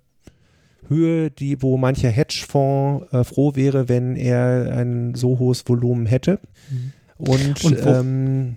Höhe, 0.88 1.30
die, 1.30 1.62
wo 1.62 1.76
mancher 1.76 2.10
Hedgefonds 2.10 3.12
äh, 3.12 3.24
froh 3.24 3.54
wäre, 3.54 3.88
wenn 3.88 4.16
er 4.16 4.76
ein 4.76 5.14
so 5.14 5.38
hohes 5.38 5.66
Volumen 5.66 6.06
hätte. 6.06 6.40
Mhm. 6.70 6.92
Und, 7.16 7.64
Und 7.64 7.84
wo, 7.84 7.88
ähm, 7.88 8.56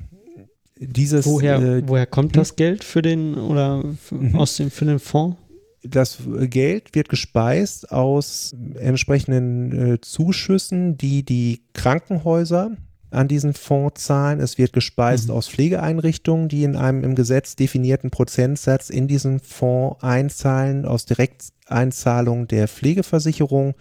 dieses. 0.79 1.25
Woher, 1.25 1.59
äh, 1.59 1.83
woher 1.85 2.05
kommt 2.05 2.35
hm? 2.35 2.41
das 2.41 2.55
Geld 2.55 2.83
für 2.83 3.01
den 3.01 3.35
oder 3.35 3.83
mhm. 4.11 4.35
aus 4.35 4.57
dem, 4.57 4.71
für 4.71 4.85
den 4.85 4.99
Fonds? 4.99 5.37
Das 5.83 6.17
Geld 6.49 6.95
wird 6.95 7.07
gespeist 7.07 7.91
aus 7.91 8.55
entsprechenden 8.75 9.93
äh, 9.93 10.01
Zuschüssen, 10.01 10.97
die 10.97 11.23
die 11.23 11.61
Krankenhäuser 11.73 12.71
an 13.09 13.27
diesen 13.27 13.53
Fonds 13.53 14.03
zahlen. 14.03 14.39
Es 14.39 14.57
wird 14.57 14.73
gespeist 14.73 15.29
mhm. 15.29 15.35
aus 15.35 15.47
Pflegeeinrichtungen, 15.47 16.49
die 16.49 16.63
in 16.63 16.75
einem 16.75 17.03
im 17.03 17.15
Gesetz 17.15 17.55
definierten 17.55 18.09
Prozentsatz 18.09 18.89
in 18.89 19.07
diesen 19.07 19.39
Fonds 19.39 20.03
einzahlen, 20.03 20.85
aus 20.85 21.05
Direkteinzahlungen 21.05 22.47
der 22.47 22.67
Pflegeversicherung 22.67 23.75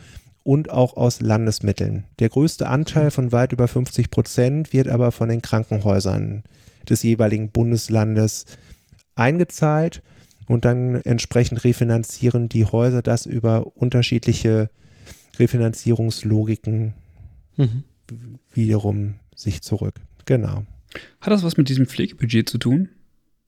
und 0.47 0.71
auch 0.71 0.97
aus 0.97 1.21
Landesmitteln. 1.21 2.05
Der 2.21 2.29
größte 2.29 2.69
Anteil 2.69 3.11
von 3.11 3.33
weit 3.33 3.53
über 3.53 3.67
50 3.67 4.13
Prozent 4.13 4.73
wird 4.73 4.87
aber 4.87 5.11
von 5.11 5.29
den 5.29 5.43
Krankenhäusern 5.43 6.45
des 6.89 7.03
jeweiligen 7.03 7.51
Bundeslandes 7.51 8.47
eingezahlt 9.17 10.05
und 10.47 10.65
dann 10.65 11.03
entsprechend 11.03 11.65
refinanzieren 11.65 12.49
die 12.49 12.65
Häuser 12.65 13.03
das 13.03 13.27
über 13.27 13.77
unterschiedliche 13.77 14.71
Refinanzierungslogiken 15.37 16.95
mhm. 17.57 17.83
wiederum 18.55 19.15
sich 19.35 19.63
zurück. 19.63 19.97
Genau. 20.27 20.63
Hat 21.21 21.33
das 21.33 21.43
was 21.43 21.57
mit 21.57 21.69
diesem 21.69 21.87
Pflegebudget 21.87 22.49
zu 22.49 22.59
tun? 22.59 22.89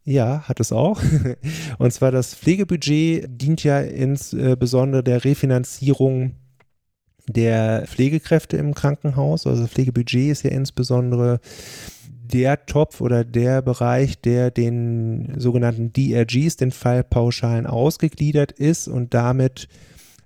Ja, 0.02 0.48
hat 0.48 0.58
es 0.58 0.72
auch. 0.72 1.00
Und 1.78 1.92
zwar 1.92 2.10
das 2.10 2.34
Pflegebudget 2.34 3.28
dient 3.40 3.62
ja 3.62 3.78
insbesondere 3.78 5.04
der 5.04 5.24
Refinanzierung 5.24 6.34
der 7.28 7.84
Pflegekräfte 7.86 8.56
im 8.56 8.74
Krankenhaus. 8.74 9.46
Also 9.46 9.66
Pflegebudget 9.66 10.30
ist 10.30 10.42
ja 10.42 10.50
insbesondere 10.50 11.40
der 12.32 12.66
Topf 12.66 13.00
oder 13.00 13.24
der 13.24 13.62
Bereich, 13.62 14.20
der 14.20 14.50
den 14.50 15.34
sogenannten 15.38 15.92
DRGs, 15.92 16.56
den 16.56 16.72
Fallpauschalen, 16.72 17.66
ausgegliedert 17.66 18.52
ist 18.52 18.88
und 18.88 19.14
damit 19.14 19.68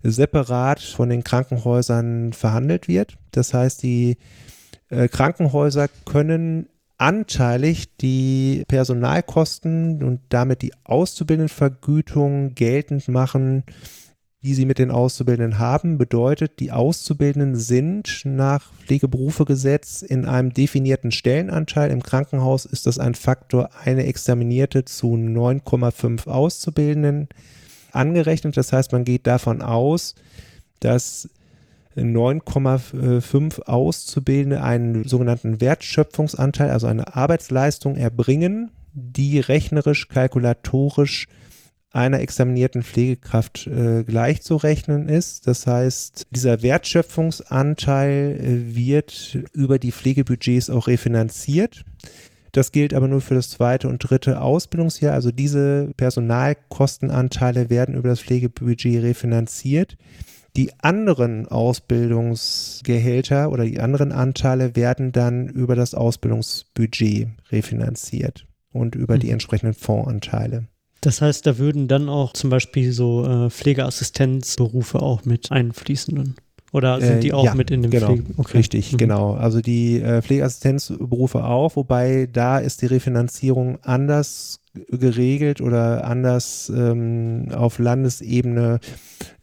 separat 0.03 0.81
von 0.81 1.09
den 1.09 1.23
Krankenhäusern 1.23 2.33
verhandelt 2.33 2.89
wird. 2.89 3.19
Das 3.31 3.55
heißt, 3.55 3.83
die 3.83 4.17
äh, 4.89 5.09
Krankenhäuser 5.09 5.89
können 6.05 6.69
anteilig 6.99 7.97
die 7.97 8.65
Personalkosten 8.69 10.03
und 10.03 10.21
damit 10.29 10.63
die 10.63 10.73
Auszubildendenvergütung 10.85 12.55
geltend 12.55 13.09
machen 13.09 13.65
die 14.43 14.55
sie 14.55 14.67
mit 14.67 14.79
den 14.79 14.91
Auszubildenden 14.91 15.61
haben, 15.61 15.99
bedeutet, 15.99 16.59
die 16.59 16.73
Auszubildenden 16.73 17.55
sind 17.55 18.23
nach 18.25 18.73
Pflegeberufegesetz 18.85 20.03
in 20.03 20.25
einem 20.25 20.53
definierten 20.53 21.13
Stellenanteil. 21.13 21.93
Im 21.93 22.03
Krankenhaus 22.03 22.65
ist 22.65 22.87
das 22.87 22.99
ein 22.99 23.15
Faktor 23.15 23.71
eine 23.85 24.05
Examinierte 24.07 24.85
zu 24.85 25.15
9,5 25.15 26.27
Auszubildenden 26.27 27.29
angerechnet. 27.93 28.57
Das 28.57 28.73
heißt, 28.73 28.91
man 28.91 29.05
geht 29.05 29.29
davon 29.29 29.63
aus, 29.63 30.17
dass 30.81 31.29
9,5 31.97 33.63
Auszubildende 33.63 34.63
einen 34.63 35.05
sogenannten 35.05 35.61
Wertschöpfungsanteil, 35.61 36.71
also 36.71 36.89
eine 36.89 37.15
Arbeitsleistung 37.15 37.95
erbringen, 37.97 38.73
die 38.93 39.39
rechnerisch, 39.39 40.09
kalkulatorisch 40.09 41.29
einer 41.93 42.21
examinierten 42.21 42.83
Pflegekraft 42.83 43.67
äh, 43.67 44.05
gleichzurechnen 44.05 45.09
ist. 45.09 45.47
Das 45.47 45.67
heißt, 45.67 46.29
dieser 46.31 46.63
Wertschöpfungsanteil 46.63 48.41
äh, 48.41 48.75
wird 48.75 49.39
über 49.53 49.79
die 49.79 49.93
Pflegebudgets 49.93 50.71
auch 50.71 50.87
refinanziert. 50.87 51.85
Das 52.53 52.73
gilt 52.73 52.95
aber 52.95 53.09
nur 53.09 53.21
für 53.21 53.35
das 53.35 53.51
zweite 53.51 53.89
und 53.89 53.99
dritte 53.99 54.41
Ausbildungsjahr. 54.41 55.13
Also 55.15 55.31
diese 55.31 55.93
Personalkostenanteile 55.97 57.69
werden 57.71 57.95
über 57.95 58.09
das 58.11 58.21
Pflegebudget 58.21 59.03
refinanziert. 59.03 59.97
Die 60.57 60.71
anderen 60.81 61.49
Ausbildungsgehälter 61.49 63.51
oder 63.51 63.65
die 63.65 63.81
anderen 63.81 64.13
Anteile 64.13 64.77
werden 64.77 65.13
dann 65.13 65.49
über 65.49 65.75
das 65.77 65.95
Ausbildungsbudget 65.95 67.29
refinanziert 67.51 68.47
und 68.71 68.95
über 68.95 69.15
mhm. 69.15 69.21
die 69.21 69.31
entsprechenden 69.31 69.73
Fondsanteile. 69.73 70.69
Das 71.03 71.21
heißt, 71.21 71.47
da 71.47 71.59
würden 71.59 71.89
dann 71.89 72.09
auch 72.09 72.33
zum 72.33 72.49
Beispiel 72.49 72.93
so 72.93 73.27
äh, 73.27 73.51
Pflegeassistenzberufe 73.51 75.03
auch 75.03 75.25
mit 75.25 75.51
einfließen 75.51 76.15
dann. 76.15 76.35
Oder 76.73 77.01
sind 77.03 77.23
die 77.23 77.31
äh, 77.31 77.33
auch 77.33 77.45
ja, 77.45 77.55
mit 77.55 77.71
in 77.71 77.83
dem 77.83 77.91
genau, 77.91 78.07
Pflege? 78.07 78.25
Okay. 78.39 78.57
Richtig, 78.59 78.93
mhm. 78.93 78.97
genau. 78.97 79.35
Also 79.35 79.61
die 79.61 80.01
äh, 80.01 80.23
Pflegeassistenzberufe 80.23 81.45
auch, 81.45 81.77
wobei 81.77 82.29
da 82.33 82.59
ist 82.59 82.83
die 82.83 82.87
Refinanzierung 82.87 83.79
anders 83.83 84.61
geregelt 84.89 85.61
oder 85.61 86.05
anders 86.05 86.73
ähm, 86.75 87.49
auf 87.53 87.79
Landesebene 87.79 88.81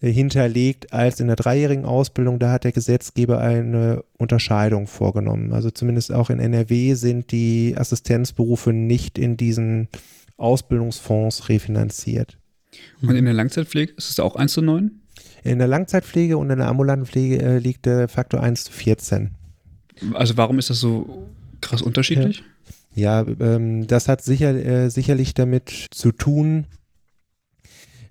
äh, 0.01 0.11
hinterlegt 0.11 0.91
als 0.91 1.19
in 1.19 1.27
der 1.27 1.35
dreijährigen 1.35 1.85
Ausbildung. 1.85 2.39
Da 2.39 2.51
hat 2.51 2.63
der 2.63 2.71
Gesetzgeber 2.71 3.39
eine 3.39 4.03
Unterscheidung 4.17 4.87
vorgenommen. 4.87 5.51
Also 5.51 5.69
zumindest 5.69 6.13
auch 6.13 6.29
in 6.29 6.39
NRW 6.39 6.95
sind 6.95 7.31
die 7.31 7.75
Assistenzberufe 7.77 8.73
nicht 8.73 9.19
in 9.19 9.37
diesen 9.37 9.89
Ausbildungsfonds 10.39 11.49
refinanziert. 11.49 12.37
Und 13.01 13.15
in 13.15 13.25
der 13.25 13.33
Langzeitpflege 13.33 13.93
ist 13.93 14.09
es 14.09 14.19
auch 14.19 14.35
1 14.35 14.53
zu 14.53 14.61
9? 14.61 14.91
In 15.43 15.59
der 15.59 15.67
Langzeitpflege 15.67 16.37
und 16.37 16.49
in 16.49 16.59
der 16.59 16.67
ambulanten 16.67 17.05
Pflege 17.05 17.41
äh, 17.41 17.57
liegt 17.59 17.85
der 17.85 18.07
Faktor 18.07 18.41
1 18.41 18.65
zu 18.65 18.71
14. 18.71 19.31
Also 20.13 20.37
warum 20.37 20.59
ist 20.59 20.69
das 20.69 20.79
so 20.79 21.27
krass 21.61 21.81
unterschiedlich? 21.81 22.43
Ja, 22.93 23.21
ja 23.21 23.27
ähm, 23.39 23.87
das 23.87 24.07
hat 24.07 24.21
sicher, 24.21 24.53
äh, 24.53 24.89
sicherlich 24.89 25.33
damit 25.33 25.87
zu 25.91 26.11
tun, 26.11 26.67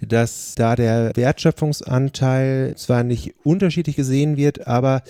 dass 0.01 0.55
da 0.55 0.77
der 0.77 1.13
Wertschöpfungsanteil 1.15 2.75
zwar 2.77 3.03
nicht 3.03 3.35
unterschiedlich 3.45 3.97
gesehen 3.97 4.37
wird, 4.37 4.67
aber 4.67 5.03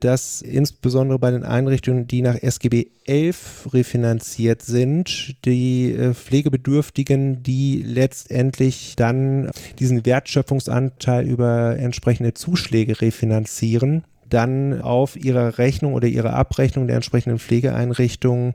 dass 0.00 0.42
insbesondere 0.42 1.18
bei 1.18 1.30
den 1.30 1.44
Einrichtungen, 1.44 2.06
die 2.06 2.20
nach 2.20 2.36
SGB 2.36 2.88
11 3.06 3.70
refinanziert 3.72 4.60
sind, 4.60 5.34
die 5.46 5.92
äh, 5.92 6.12
Pflegebedürftigen, 6.12 7.42
die 7.42 7.82
letztendlich 7.82 8.96
dann 8.96 9.50
diesen 9.78 10.04
Wertschöpfungsanteil 10.04 11.26
über 11.26 11.76
entsprechende 11.78 12.34
Zuschläge 12.34 13.00
refinanzieren, 13.00 14.04
dann 14.28 14.82
auf 14.82 15.16
ihrer 15.16 15.58
Rechnung 15.58 15.94
oder 15.94 16.08
ihre 16.08 16.34
Abrechnung 16.34 16.86
der 16.86 16.96
entsprechenden 16.96 17.38
Pflegeeinrichtungen 17.38 18.54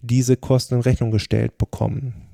diese 0.00 0.36
Kosten 0.36 0.76
in 0.76 0.80
Rechnung 0.80 1.10
gestellt 1.10 1.58
bekommen. 1.58 2.25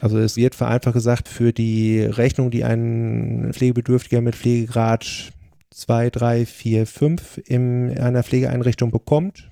Also 0.00 0.18
es 0.18 0.36
wird 0.36 0.54
vereinfacht 0.54 0.94
gesagt, 0.94 1.28
für 1.28 1.52
die 1.52 2.00
Rechnung, 2.00 2.50
die 2.50 2.64
ein 2.64 3.50
Pflegebedürftiger 3.52 4.20
mit 4.20 4.34
Pflegegrad 4.34 5.32
2, 5.70 6.10
3, 6.10 6.46
4, 6.46 6.86
5 6.86 7.40
in 7.46 7.98
einer 7.98 8.22
Pflegeeinrichtung 8.22 8.90
bekommt, 8.90 9.50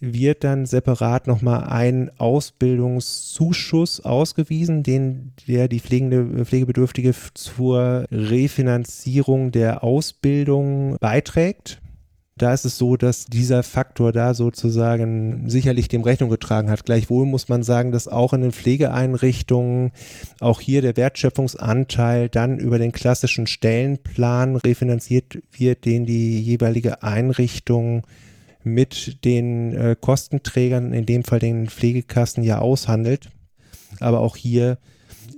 wird 0.00 0.44
dann 0.44 0.64
separat 0.64 1.26
nochmal 1.26 1.64
ein 1.64 2.10
Ausbildungszuschuss 2.18 4.00
ausgewiesen, 4.00 4.82
den 4.82 5.32
der 5.46 5.68
die 5.68 5.80
pflegende, 5.80 6.44
Pflegebedürftige 6.44 7.14
zur 7.34 8.06
Refinanzierung 8.10 9.52
der 9.52 9.84
Ausbildung 9.84 10.96
beiträgt. 11.00 11.79
Da 12.40 12.54
ist 12.54 12.64
es 12.64 12.78
so, 12.78 12.96
dass 12.96 13.26
dieser 13.26 13.62
Faktor 13.62 14.12
da 14.12 14.32
sozusagen 14.32 15.50
sicherlich 15.50 15.88
dem 15.88 16.00
Rechnung 16.00 16.30
getragen 16.30 16.70
hat. 16.70 16.86
Gleichwohl 16.86 17.26
muss 17.26 17.50
man 17.50 17.62
sagen, 17.62 17.92
dass 17.92 18.08
auch 18.08 18.32
in 18.32 18.40
den 18.40 18.52
Pflegeeinrichtungen 18.52 19.92
auch 20.40 20.62
hier 20.62 20.80
der 20.80 20.96
Wertschöpfungsanteil 20.96 22.30
dann 22.30 22.56
über 22.56 22.78
den 22.78 22.92
klassischen 22.92 23.46
Stellenplan 23.46 24.56
refinanziert 24.56 25.42
wird, 25.52 25.84
den 25.84 26.06
die 26.06 26.40
jeweilige 26.40 27.02
Einrichtung 27.02 28.06
mit 28.64 29.22
den 29.26 29.74
äh, 29.74 29.94
Kostenträgern, 30.00 30.94
in 30.94 31.04
dem 31.04 31.24
Fall 31.24 31.40
den 31.40 31.68
Pflegekassen, 31.68 32.42
ja 32.42 32.60
aushandelt. 32.60 33.28
Aber 33.98 34.20
auch 34.20 34.38
hier 34.38 34.78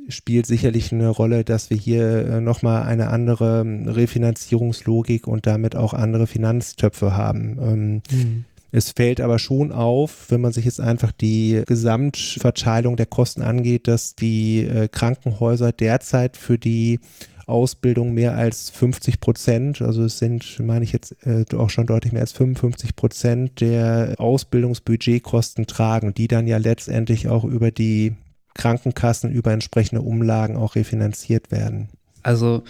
spielt 0.08 0.46
sicherlich 0.46 0.92
eine 0.92 1.08
Rolle, 1.08 1.44
dass 1.44 1.70
wir 1.70 1.76
hier 1.76 2.26
äh, 2.26 2.40
nochmal 2.40 2.82
eine 2.82 3.08
andere 3.08 3.60
ähm, 3.60 3.88
Refinanzierungslogik 3.88 5.26
und 5.26 5.46
damit 5.46 5.76
auch 5.76 5.94
andere 5.94 6.26
Finanztöpfe 6.26 7.16
haben. 7.16 7.58
Ähm, 7.60 8.02
mhm. 8.10 8.44
Es 8.74 8.90
fällt 8.90 9.20
aber 9.20 9.38
schon 9.38 9.70
auf, 9.70 10.30
wenn 10.30 10.40
man 10.40 10.52
sich 10.52 10.64
jetzt 10.64 10.80
einfach 10.80 11.12
die 11.12 11.62
Gesamtverteilung 11.66 12.96
der 12.96 13.04
Kosten 13.04 13.42
angeht, 13.42 13.86
dass 13.86 14.14
die 14.14 14.60
äh, 14.60 14.88
Krankenhäuser 14.88 15.72
derzeit 15.72 16.38
für 16.38 16.58
die 16.58 16.98
Ausbildung 17.46 18.14
mehr 18.14 18.34
als 18.36 18.70
50 18.70 19.20
Prozent, 19.20 19.82
also 19.82 20.04
es 20.04 20.18
sind, 20.18 20.58
meine 20.60 20.84
ich 20.84 20.92
jetzt 20.92 21.16
äh, 21.26 21.44
auch 21.54 21.68
schon 21.68 21.86
deutlich 21.86 22.12
mehr 22.12 22.22
als 22.22 22.32
55 22.32 22.96
Prozent 22.96 23.60
der 23.60 24.14
Ausbildungsbudgetkosten 24.18 25.66
tragen, 25.66 26.14
die 26.14 26.28
dann 26.28 26.46
ja 26.46 26.56
letztendlich 26.56 27.28
auch 27.28 27.44
über 27.44 27.70
die 27.70 28.14
Krankenkassen 28.54 29.30
über 29.30 29.52
entsprechende 29.52 30.02
Umlagen 30.02 30.56
auch 30.56 30.74
refinanziert 30.74 31.50
werden. 31.50 31.88
Also, 32.22 32.62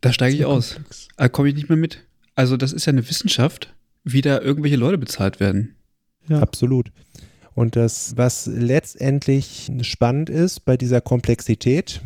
da 0.00 0.12
steige 0.12 0.36
ich 0.36 0.44
aus. 0.44 0.76
Da 1.16 1.28
komme 1.28 1.48
ich 1.48 1.54
nicht 1.54 1.68
mehr 1.68 1.78
mit. 1.78 2.02
Also, 2.34 2.56
das 2.56 2.72
ist 2.72 2.86
ja 2.86 2.92
eine 2.92 3.08
Wissenschaft, 3.08 3.72
wie 4.04 4.20
da 4.20 4.40
irgendwelche 4.40 4.76
Leute 4.76 4.98
bezahlt 4.98 5.40
werden. 5.40 5.76
Ja. 6.28 6.40
Absolut. 6.40 6.90
Und 7.54 7.76
das, 7.76 8.16
was 8.16 8.46
letztendlich 8.46 9.70
spannend 9.82 10.30
ist 10.30 10.64
bei 10.64 10.76
dieser 10.76 11.00
Komplexität, 11.00 12.00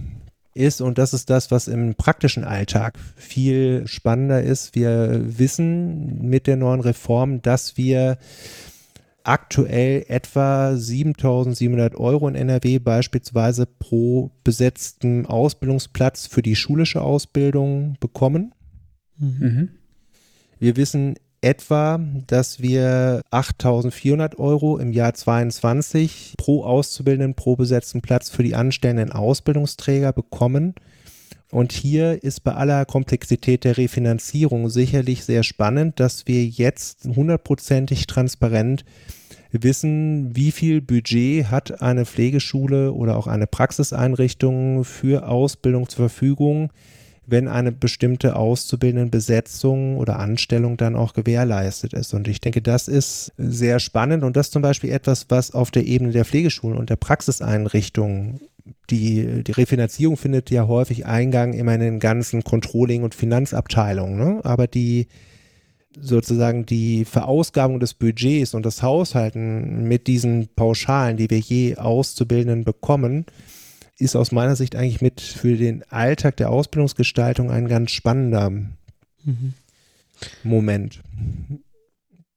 ist, 0.57 0.81
und 0.81 0.99
das 0.99 1.13
ist 1.13 1.29
das, 1.31 1.51
was 1.51 1.69
im 1.69 1.95
praktischen 1.95 2.43
Alltag 2.43 2.99
viel 3.17 3.87
spannender 3.87 4.43
ist, 4.43 4.75
wir 4.75 5.21
wissen 5.39 6.29
mit 6.29 6.47
der 6.47 6.57
neuen 6.57 6.81
Reform, 6.81 7.43
dass 7.43 7.77
wir 7.77 8.19
aktuell 9.27 10.05
etwa 10.09 10.77
7700 10.77 11.97
Euro 11.97 12.29
in 12.29 12.35
NRW 12.35 12.79
beispielsweise 12.79 13.67
pro 13.67 14.31
besetzten 14.45 15.27
Ausbildungsplatz 15.27 16.27
für 16.27 16.43
die 16.43 16.57
schulische 16.57 17.03
Ausbildung 17.03 17.97
bekommen. 18.01 18.55
Mhm. 19.19 19.71
Wir 20.59 20.77
wissen 20.77 21.17
etwa, 21.41 22.01
dass 22.27 22.61
wir 22.61 23.21
8400 23.31 24.39
Euro 24.39 24.79
im 24.79 24.93
Jahr 24.93 25.15
22 25.15 26.35
pro 26.39 26.65
Auszubildenden 26.65 27.35
pro 27.35 27.57
besetzten 27.57 28.03
Platz 28.03 28.31
für 28.31 28.43
die 28.43 28.55
anstellenden 28.55 29.13
Ausbildungsträger 29.13 30.13
bekommen. 30.13 30.75
Und 31.51 31.73
hier 31.73 32.23
ist 32.25 32.43
bei 32.43 32.55
aller 32.55 32.85
Komplexität 32.85 33.65
der 33.65 33.77
Refinanzierung 33.77 34.69
sicherlich 34.69 35.25
sehr 35.25 35.45
spannend, 35.45 36.01
dass 36.01 36.27
wir 36.27 36.45
jetzt 36.45 37.05
hundertprozentig 37.05 38.07
transparent 38.07 38.85
wissen, 39.53 40.35
wie 40.35 40.51
viel 40.51 40.81
Budget 40.81 41.51
hat 41.51 41.81
eine 41.81 42.05
Pflegeschule 42.05 42.93
oder 42.93 43.17
auch 43.17 43.27
eine 43.27 43.47
Praxiseinrichtung 43.47 44.85
für 44.85 45.29
Ausbildung 45.29 45.89
zur 45.89 46.09
Verfügung, 46.09 46.71
wenn 47.27 47.49
eine 47.49 47.73
bestimmte 47.73 48.37
auszubildende 48.37 49.11
Besetzung 49.11 49.97
oder 49.97 50.19
Anstellung 50.19 50.77
dann 50.77 50.95
auch 50.95 51.13
gewährleistet 51.13 51.93
ist. 51.93 52.15
Und 52.15 52.29
ich 52.29 52.41
denke, 52.41 52.63
das 52.63 52.89
ist 52.89 53.33
sehr 53.37 53.81
spannend 53.81 54.23
und 54.23 54.37
das 54.37 54.51
zum 54.51 54.63
Beispiel 54.63 54.91
etwas, 54.91 55.27
was 55.29 55.53
auf 55.53 55.71
der 55.71 55.87
Ebene 55.87 56.13
der 56.13 56.25
Pflegeschulen 56.25 56.79
und 56.79 56.91
der 56.91 56.97
Praxiseinrichtungen 56.97 58.41
die, 58.91 59.45
die 59.45 59.53
Refinanzierung 59.53 60.17
findet 60.17 60.51
ja 60.51 60.67
häufig 60.67 61.07
Eingang 61.07 61.53
immer 61.53 61.75
in 61.75 61.81
den 61.81 62.01
ganzen 62.01 62.43
Controlling- 62.43 63.05
und 63.05 63.15
Finanzabteilungen. 63.15 64.17
Ne? 64.17 64.41
Aber 64.45 64.67
die 64.67 65.07
sozusagen 65.99 66.67
die 66.67 67.05
Verausgabung 67.05 67.81
des 67.81 67.95
Budgets 67.95 68.55
und 68.55 68.67
das 68.67 68.83
Haushalten 68.83 69.89
mit 69.89 70.07
diesen 70.07 70.49
Pauschalen, 70.55 71.17
die 71.17 71.31
wir 71.31 71.39
je 71.39 71.77
Auszubildenden 71.77 72.65
bekommen, 72.65 73.25
ist 73.99 74.17
aus 74.17 74.33
meiner 74.33 74.57
Sicht 74.57 74.77
eigentlich 74.77 75.01
mit 75.01 75.21
für 75.21 75.57
den 75.57 75.83
Alltag 75.91 76.37
der 76.37 76.51
Ausbildungsgestaltung 76.51 77.51
ein 77.51 77.69
ganz 77.69 77.91
spannender 77.93 78.51
mhm. 78.51 79.55
Moment. 80.43 81.03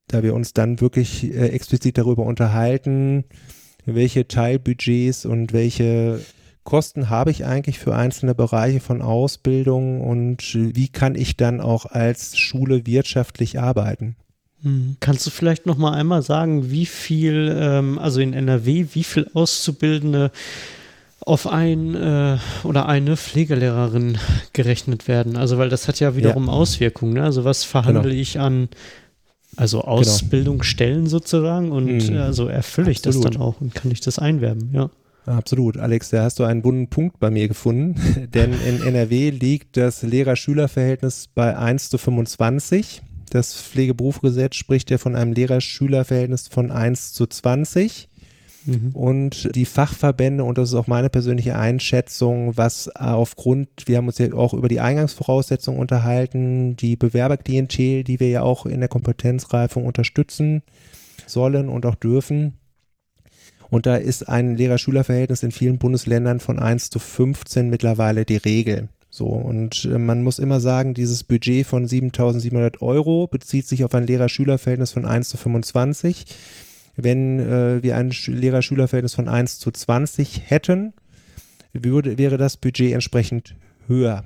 Da 0.08 0.24
wir 0.24 0.34
uns 0.34 0.54
dann 0.54 0.82
wirklich 0.82 1.24
äh, 1.24 1.50
explizit 1.50 1.98
darüber 1.98 2.24
unterhalten, 2.26 3.26
welche 3.86 4.28
Teilbudgets 4.28 5.26
und 5.26 5.54
welche 5.54 6.20
Kosten 6.64 7.10
habe 7.10 7.32
ich 7.32 7.46
eigentlich 7.46 7.80
für 7.80 7.96
einzelne 7.96 8.36
Bereiche 8.36 8.80
von 8.80 9.02
Ausbildung 9.02 10.02
und 10.02 10.54
wie 10.54 10.88
kann 10.88 11.16
ich 11.16 11.38
dann 11.38 11.62
auch 11.62 11.86
als 11.86 12.38
Schule 12.38 12.86
wirtschaftlich 12.86 13.60
arbeiten? 13.60 14.16
Hm. 14.62 14.98
Kannst 15.00 15.26
du 15.26 15.32
vielleicht 15.32 15.66
noch 15.66 15.78
mal 15.78 15.94
einmal 15.94 16.22
sagen, 16.22 16.70
wie 16.70 16.86
viel, 16.86 17.56
ähm, 17.58 17.98
also 17.98 18.20
in 18.20 18.34
NRW, 18.34 18.88
wie 18.94 19.04
viel 19.04 19.30
Auszubildende 19.34 20.32
auf 21.22 21.48
ein 21.48 21.96
äh, 21.96 22.38
oder 22.64 22.88
eine 22.88 23.18
Pflegelehrerin 23.18 24.18
gerechnet 24.54 25.08
werden? 25.08 25.38
Also, 25.38 25.58
weil 25.58 25.70
das 25.70 25.88
hat 25.88 26.00
ja 26.00 26.16
wiederum 26.16 26.48
ja. 26.48 26.54
Auswirkungen. 26.54 27.14
Ne? 27.14 27.24
Also, 27.24 27.44
was 27.44 27.64
verhandle 27.64 28.12
genau. 28.12 28.22
ich 28.22 28.40
an, 28.40 28.70
also 29.56 29.80
genau. 29.80 29.92
Ausbildungsstellen 29.92 31.08
sozusagen 31.08 31.72
und 31.72 32.10
mhm. 32.10 32.18
also 32.18 32.48
erfülle 32.48 32.92
ich 32.92 33.00
Absolut. 33.00 33.26
das 33.26 33.32
dann 33.34 33.42
auch 33.42 33.62
und 33.62 33.76
kann 33.76 33.92
ich 33.92 34.02
das 34.02 34.20
einwerben? 34.20 34.70
Ja. 34.74 34.90
Absolut, 35.26 35.78
Alex, 35.78 36.10
da 36.10 36.24
hast 36.24 36.40
du 36.40 36.44
einen 36.44 36.64
wunden 36.64 36.88
Punkt 36.88 37.20
bei 37.20 37.30
mir 37.30 37.48
gefunden, 37.48 38.30
denn 38.34 38.54
in 38.68 38.82
NRW 38.82 39.30
liegt 39.30 39.78
das 39.78 40.02
Lehrer-Schüler-Verhältnis 40.02 41.30
bei 41.34 41.56
1 41.56 41.90
zu 41.90 41.98
25. 41.98 43.04
Das 43.30 43.62
Pflegeberufgesetz 43.62 44.56
spricht 44.56 44.90
ja 44.90 44.98
von 44.98 45.16
einem 45.16 45.34
Lehrer-Schüler-Verhältnis 45.34 46.48
von 46.48 46.72
1 46.72 47.14
zu 47.14 47.28
20. 47.28 48.09
Mhm. 48.70 48.92
Und 48.94 49.56
die 49.56 49.66
Fachverbände, 49.66 50.44
und 50.44 50.58
das 50.58 50.70
ist 50.70 50.76
auch 50.76 50.88
meine 50.88 51.10
persönliche 51.10 51.58
Einschätzung, 51.58 52.56
was 52.56 52.90
aufgrund, 52.96 53.70
wir 53.86 53.98
haben 53.98 54.08
uns 54.08 54.18
ja 54.18 54.32
auch 54.34 54.54
über 54.54 54.68
die 54.68 54.80
Eingangsvoraussetzungen 54.80 55.80
unterhalten, 55.80 56.76
die 56.76 56.96
Bewerberklientel, 56.96 58.04
die 58.04 58.20
wir 58.20 58.30
ja 58.30 58.42
auch 58.44 58.66
in 58.66 58.80
der 58.80 58.90
Kompetenzreifung 58.90 59.86
unterstützen 59.86 60.62
sollen 61.26 61.70
und 61.70 61.86
auch 61.86 61.96
dürfen. 61.96 62.54
Und 63.70 63.86
da 63.86 63.96
ist 63.96 64.28
ein 64.28 64.56
Lehrer-Schüler-Verhältnis 64.56 65.44
in 65.44 65.52
vielen 65.52 65.78
Bundesländern 65.78 66.40
von 66.40 66.60
1 66.60 66.90
zu 66.90 67.00
15 67.00 67.70
mittlerweile 67.70 68.26
die 68.26 68.38
Regel. 68.38 68.90
So, 69.12 69.26
und 69.26 69.86
äh, 69.86 69.98
man 69.98 70.24
muss 70.24 70.40
immer 70.40 70.60
sagen, 70.60 70.94
dieses 70.94 71.24
Budget 71.24 71.66
von 71.66 71.88
7700 71.88 72.82
Euro 72.82 73.28
bezieht 73.28 73.68
sich 73.68 73.84
auf 73.84 73.94
ein 73.94 74.08
Lehrer-Schüler-Verhältnis 74.08 74.92
von 74.92 75.06
1 75.06 75.30
zu 75.30 75.38
25. 75.38 76.26
Wenn 77.04 77.40
äh, 77.40 77.84
wir 77.84 77.96
ein 77.96 78.12
Lehrer-Schüler-Verhältnis 78.12 79.16
von 79.16 79.28
1 79.28 79.60
zu 79.60 79.72
20 79.72 80.44
hätten, 80.46 80.94
würde, 81.74 82.18
wäre 82.18 82.38
das 82.38 82.58
Budget 82.58 82.94
entsprechend 82.94 83.56
höher. 83.88 84.24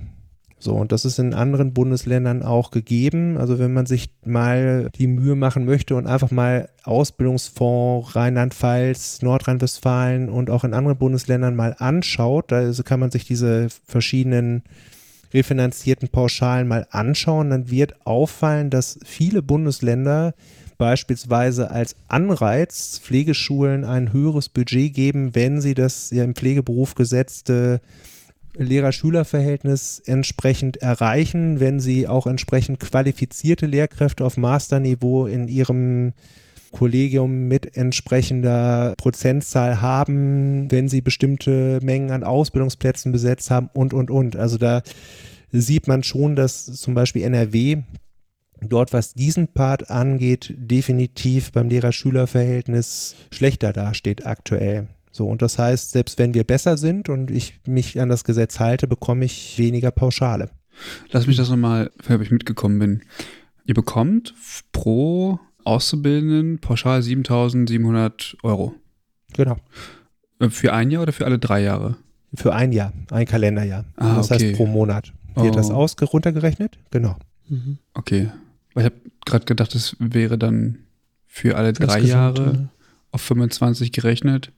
So, 0.64 0.76
und 0.76 0.94
das 0.94 1.04
ist 1.04 1.20
in 1.20 1.34
anderen 1.34 1.74
Bundesländern 1.74 2.42
auch 2.42 2.72
gegeben. 2.72 3.38
Also 3.38 3.60
wenn 3.60 3.74
man 3.74 3.86
sich 3.86 4.12
mal 4.24 4.90
die 4.96 5.08
Mühe 5.08 5.36
machen 5.36 5.66
möchte 5.66 5.96
und 5.96 6.08
einfach 6.08 6.32
mal 6.32 6.70
Ausbildungsfonds 6.84 8.16
Rheinland-Pfalz, 8.16 9.22
Nordrhein-Westfalen 9.24 10.30
und 10.30 10.50
auch 10.50 10.64
in 10.64 10.74
anderen 10.74 10.98
Bundesländern 10.98 11.58
mal 11.58 11.76
anschaut, 11.78 12.50
da 12.50 12.72
kann 12.86 13.02
man 13.02 13.12
sich 13.12 13.26
diese 13.26 13.68
verschiedenen 13.86 14.64
refinanzierten 15.34 16.08
Pauschalen 16.08 16.68
mal 16.68 16.88
anschauen, 16.92 17.50
dann 17.50 17.70
wird 17.70 18.06
auffallen, 18.06 18.70
dass 18.70 19.00
viele 19.04 19.42
Bundesländer 19.42 20.34
beispielsweise 20.78 21.72
als 21.72 21.96
Anreiz 22.08 23.00
Pflegeschulen 23.00 23.86
ein 23.86 24.14
höheres 24.14 24.50
Budget 24.50 24.94
geben, 24.94 25.36
wenn 25.36 25.62
sie 25.62 25.74
das 25.74 26.12
ja 26.12 26.24
im 26.24 26.36
Pflegeberuf 26.36 26.96
gesetzte 26.96 27.82
Lehrer-Schüler-Verhältnis 28.56 30.02
entsprechend 30.06 30.78
erreichen, 30.78 31.60
wenn 31.60 31.80
sie 31.80 32.08
auch 32.08 32.28
entsprechend 32.28 32.80
qualifizierte 32.80 33.66
Lehrkräfte 33.66 34.24
auf 34.24 34.38
Masterniveau 34.38 35.26
in 35.26 35.48
ihrem 35.48 36.14
Kollegium 36.72 37.48
mit 37.48 37.78
entsprechender 37.78 38.96
Prozentzahl 38.98 39.82
haben, 39.82 40.70
wenn 40.72 40.90
sie 40.90 41.02
bestimmte 41.02 41.80
Mengen 41.82 42.12
an 42.12 42.24
Ausbildungsplätzen 42.24 43.12
besetzt 43.12 43.50
haben 43.52 43.70
und, 43.74 43.94
und, 43.94 44.12
und. 44.12 44.36
Also 44.36 44.58
da 44.58 44.82
sieht 45.52 45.88
man 45.88 46.04
schon, 46.04 46.36
dass 46.36 46.66
zum 46.66 46.96
Beispiel 46.96 47.24
NRW 47.24 47.84
dort, 48.70 48.94
was 48.94 49.14
diesen 49.14 49.48
Part 49.48 49.90
angeht, 49.90 50.54
definitiv 50.58 51.52
beim 51.52 51.70
Lehrer-Schüler-Verhältnis 51.70 53.16
schlechter 53.32 53.74
dasteht 53.74 54.26
aktuell. 54.26 54.88
So, 55.12 55.28
und 55.28 55.42
das 55.42 55.60
heißt, 55.60 55.92
selbst 55.92 56.18
wenn 56.18 56.34
wir 56.34 56.44
besser 56.44 56.78
sind 56.78 57.08
und 57.08 57.30
ich 57.30 57.60
mich 57.68 58.02
an 58.02 58.10
das 58.10 58.24
Gesetz 58.24 58.60
halte, 58.60 58.88
bekomme 58.88 59.26
ich 59.26 59.60
weniger 59.60 59.92
Pauschale. 59.92 60.50
Lass 61.12 61.28
mich 61.28 61.38
das 61.38 61.50
nochmal, 61.50 61.92
ob 62.10 62.22
ich 62.22 62.32
mitgekommen 62.32 62.80
bin. 62.80 63.02
Ihr 63.66 63.76
bekommt 63.76 64.34
pro 64.72 65.40
Auszubildenden 65.64 66.60
pauschal 66.60 67.02
7700 67.02 68.38
Euro. 68.44 68.74
Genau. 69.34 69.58
Äh, 70.40 70.50
für 70.50 70.74
ein 70.74 70.92
Jahr 70.92 71.04
oder 71.04 71.14
für 71.14 71.26
alle 71.26 71.40
drei 71.40 71.62
Jahre? 71.62 71.96
Für 72.34 72.54
ein 72.54 72.72
Jahr, 72.72 72.92
ein 73.12 73.26
Kalenderjahr. 73.26 73.86
Ah, 73.96 74.16
das 74.16 74.32
okay. 74.32 74.48
heißt 74.48 74.58
pro 74.58 74.66
Monat. 74.66 75.14
Wird 75.36 75.54
oh. 75.54 75.58
das 75.58 75.70
aus 75.70 75.96
runtergerechnet? 76.02 76.78
Genau. 76.92 77.16
Mhm. 77.50 77.78
Okay. 77.94 78.32
Ich 78.76 78.84
habe 78.84 78.96
gerade 79.26 79.46
gedacht, 79.46 79.76
das 79.76 79.96
wäre 80.00 80.38
dann 80.38 80.80
für 81.28 81.58
alle 81.58 81.74
drei 81.74 82.00
Jahre 82.00 82.70
auf 83.12 83.22
25 83.22 83.92
gerechnet 83.92 84.52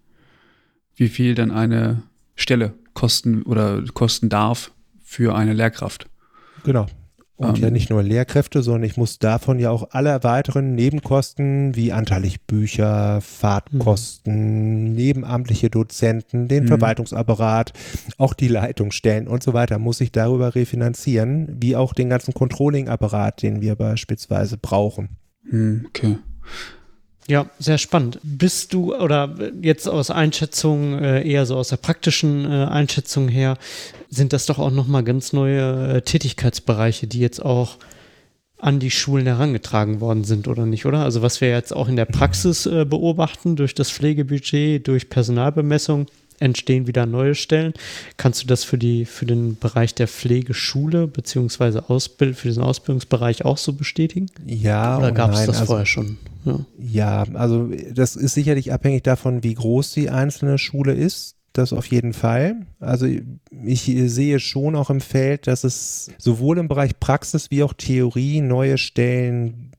wie 0.96 1.10
viel 1.10 1.36
dann 1.36 1.52
eine 1.52 2.04
Stelle 2.36 2.74
kosten 2.94 3.44
oder 3.44 3.84
kosten 3.94 4.30
darf 4.30 4.72
für 5.04 5.36
eine 5.36 5.54
Lehrkraft. 5.54 6.08
Genau. 6.64 6.88
Und 7.38 7.58
ähm, 7.58 7.64
ja 7.64 7.70
nicht 7.70 7.90
nur 7.90 8.02
Lehrkräfte, 8.02 8.62
sondern 8.62 8.84
ich 8.84 8.96
muss 8.96 9.20
davon 9.20 9.60
ja 9.60 9.70
auch 9.70 9.90
alle 9.92 10.24
weiteren 10.24 10.74
Nebenkosten 10.74 11.76
wie 11.76 11.92
anteilig 11.92 12.42
Bücher, 12.42 13.20
Fahrtkosten, 13.22 14.90
mhm. 14.90 14.94
nebenamtliche 14.94 15.70
Dozenten, 15.70 16.48
den 16.48 16.64
mhm. 16.64 16.68
Verwaltungsapparat, 16.70 17.74
auch 18.18 18.34
die 18.34 18.48
Leitungsstellen 18.48 19.28
und 19.28 19.44
so 19.44 19.54
weiter 19.54 19.80
muss 19.80 20.00
ich 20.00 20.12
darüber 20.14 20.56
refinanzieren, 20.56 21.58
wie 21.60 21.76
auch 21.76 21.94
den 21.94 22.10
ganzen 22.10 22.34
Controlling-Apparat, 22.34 23.42
den 23.42 23.62
wir 23.62 23.76
beispielsweise 23.76 24.58
brauchen. 24.58 25.10
Mhm, 25.44 25.86
okay. 25.88 26.18
Ja, 27.28 27.50
sehr 27.58 27.80
spannend. 27.80 28.20
Bist 28.22 28.74
du, 28.74 28.96
oder 28.96 29.36
jetzt 29.62 29.90
aus 29.90 30.12
Einschätzung, 30.12 31.00
äh, 31.00 31.28
eher 31.28 31.48
so 31.48 31.56
aus 31.56 31.70
der 31.70 31.78
praktischen 31.78 32.46
äh, 32.46 32.66
Einschätzung 32.66 33.30
her, 33.30 33.58
sind 34.10 34.32
das 34.32 34.46
doch 34.46 34.60
auch 34.60 34.70
nochmal 34.70 35.04
ganz 35.04 35.34
neue 35.34 35.96
äh, 35.96 36.02
Tätigkeitsbereiche, 36.02 37.08
die 37.08 37.20
jetzt 37.20 37.44
auch 37.44 37.78
an 38.60 38.80
die 38.80 38.92
Schulen 38.92 39.26
herangetragen 39.26 40.02
worden 40.02 40.24
sind, 40.24 40.48
oder 40.48 40.68
nicht, 40.68 40.86
oder? 40.86 41.00
Also 41.00 41.22
was 41.24 41.42
wir 41.42 41.50
jetzt 41.50 41.76
auch 41.76 41.90
in 41.90 41.96
der 41.96 42.06
Praxis 42.06 42.64
beobachten, 42.64 43.58
durch 43.58 43.76
das 43.76 43.92
Pflegebudget, 43.92 44.88
durch 44.88 45.10
Personalbemessung, 45.10 46.08
entstehen 46.40 46.88
wieder 46.88 47.06
neue 47.06 47.36
Stellen. 47.36 47.74
Kannst 48.18 48.44
du 48.44 48.48
das 48.48 48.64
für, 48.64 48.78
die, 48.78 49.06
für 49.06 49.26
den 49.26 49.58
Bereich 49.58 49.96
der 49.96 50.08
Pflegeschule 50.08 51.08
beziehungsweise 51.08 51.90
Ausbild, 51.90 52.36
für 52.36 52.48
diesen 52.48 52.64
Ausbildungsbereich 52.64 53.46
auch 53.46 53.58
so 53.58 53.74
bestätigen? 53.74 54.28
Ja. 54.46 54.98
Oder 54.98 55.12
gab 55.12 55.32
es 55.32 55.46
das 55.46 55.60
also, 55.60 55.66
vorher 55.66 55.86
schon? 55.86 56.18
Ja. 56.46 56.60
ja, 56.78 57.26
also 57.34 57.70
das 57.92 58.16
ist 58.16 58.34
sicherlich 58.36 58.72
abhängig 58.72 59.04
davon, 59.04 59.44
wie 59.44 59.56
groß 59.56 59.94
die 59.94 60.10
einzelne 60.10 60.58
Schule 60.58 60.94
ist. 60.94 61.36
Das 61.54 61.72
auf 61.72 61.86
jeden 61.86 62.12
Fall. 62.12 62.66
Also 62.82 63.08
ich 63.64 63.84
sehe 63.84 64.40
schon 64.42 64.76
auch 64.76 64.90
im 64.90 65.00
Feld, 65.00 65.48
dass 65.48 65.64
es 65.64 66.12
sowohl 66.18 66.58
im 66.58 66.68
Bereich 66.68 67.00
Praxis 67.00 67.50
wie 67.50 67.64
auch 67.64 67.72
Theorie 67.72 68.42
neue 68.42 68.78
Stellen 68.78 69.72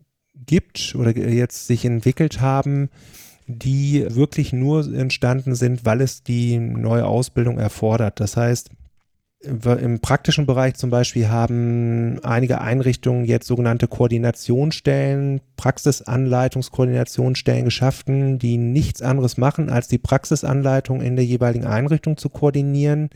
gibt 0.47 0.95
oder 0.99 1.15
jetzt 1.17 1.67
sich 1.67 1.85
entwickelt 1.85 2.41
haben, 2.41 2.89
die 3.47 4.07
wirklich 4.09 4.53
nur 4.53 4.93
entstanden 4.93 5.55
sind, 5.55 5.85
weil 5.85 6.01
es 6.01 6.23
die 6.23 6.59
neue 6.59 7.07
Ausbildung 7.07 7.59
erfordert. 7.59 8.21
Das 8.21 8.37
heißt, 8.37 8.71
im 9.41 10.01
praktischen 10.01 10.47
Bereich 10.47 10.75
zum 10.75 10.91
Beispiel 10.91 11.29
haben 11.29 12.19
einige 12.25 12.61
Einrichtungen 12.61 13.25
jetzt 13.25 13.47
sogenannte 13.47 13.87
Koordinationsstellen, 13.87 15.41
Praxisanleitungskoordinationsstellen 15.57 17.67
geschaffen, 17.67 18.39
die 18.39 18.57
nichts 18.57 19.03
anderes 19.03 19.37
machen, 19.37 19.71
als 19.71 19.89
die 19.89 19.99
Praxisanleitung 19.99 21.01
in 21.01 21.17
der 21.17 21.25
jeweiligen 21.25 21.67
Einrichtung 21.67 22.17
zu 22.17 22.29
koordinieren. 22.29 23.11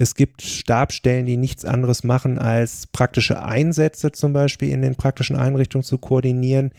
Es 0.00 0.14
gibt 0.14 0.40
Stabstellen, 0.40 1.26
die 1.26 1.36
nichts 1.36 1.66
anderes 1.66 2.04
machen, 2.04 2.38
als 2.38 2.86
praktische 2.86 3.42
Einsätze 3.42 4.10
zum 4.12 4.32
Beispiel 4.32 4.70
in 4.70 4.80
den 4.80 4.94
praktischen 4.94 5.36
Einrichtungen 5.36 5.84
zu 5.84 5.98
koordinieren. 5.98 6.70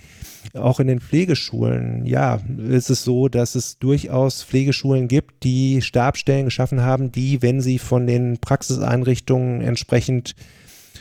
Auch 0.56 0.80
in 0.80 0.88
den 0.88 1.00
Pflegeschulen, 1.00 2.08
ja, 2.08 2.40
ist 2.68 2.90
es 2.90 3.04
so, 3.04 3.28
dass 3.28 3.54
es 3.54 3.78
durchaus 3.78 4.42
Pflegeschulen 4.42 5.08
gibt, 5.08 5.44
die 5.44 5.84
Stabstellen 5.84 6.46
geschaffen 6.46 6.82
haben, 6.82 7.12
die, 7.12 7.44
wenn 7.44 7.62
sie 7.62 7.78
von 7.78 8.08
den 8.08 8.40
Praxiseinrichtungen 8.40 9.62
entsprechend 9.62 10.34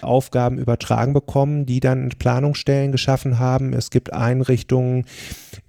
Aufgaben 0.03 0.59
übertragen 0.59 1.15
bekommen, 1.15 1.65
die 1.65 1.81
dann 1.81 2.11
Planungsstellen 2.11 2.93
geschaffen 2.93 3.39
haben. 3.39 3.73
Es 3.73 3.89
gibt 3.89 4.13
Einrichtungen, 4.13 5.07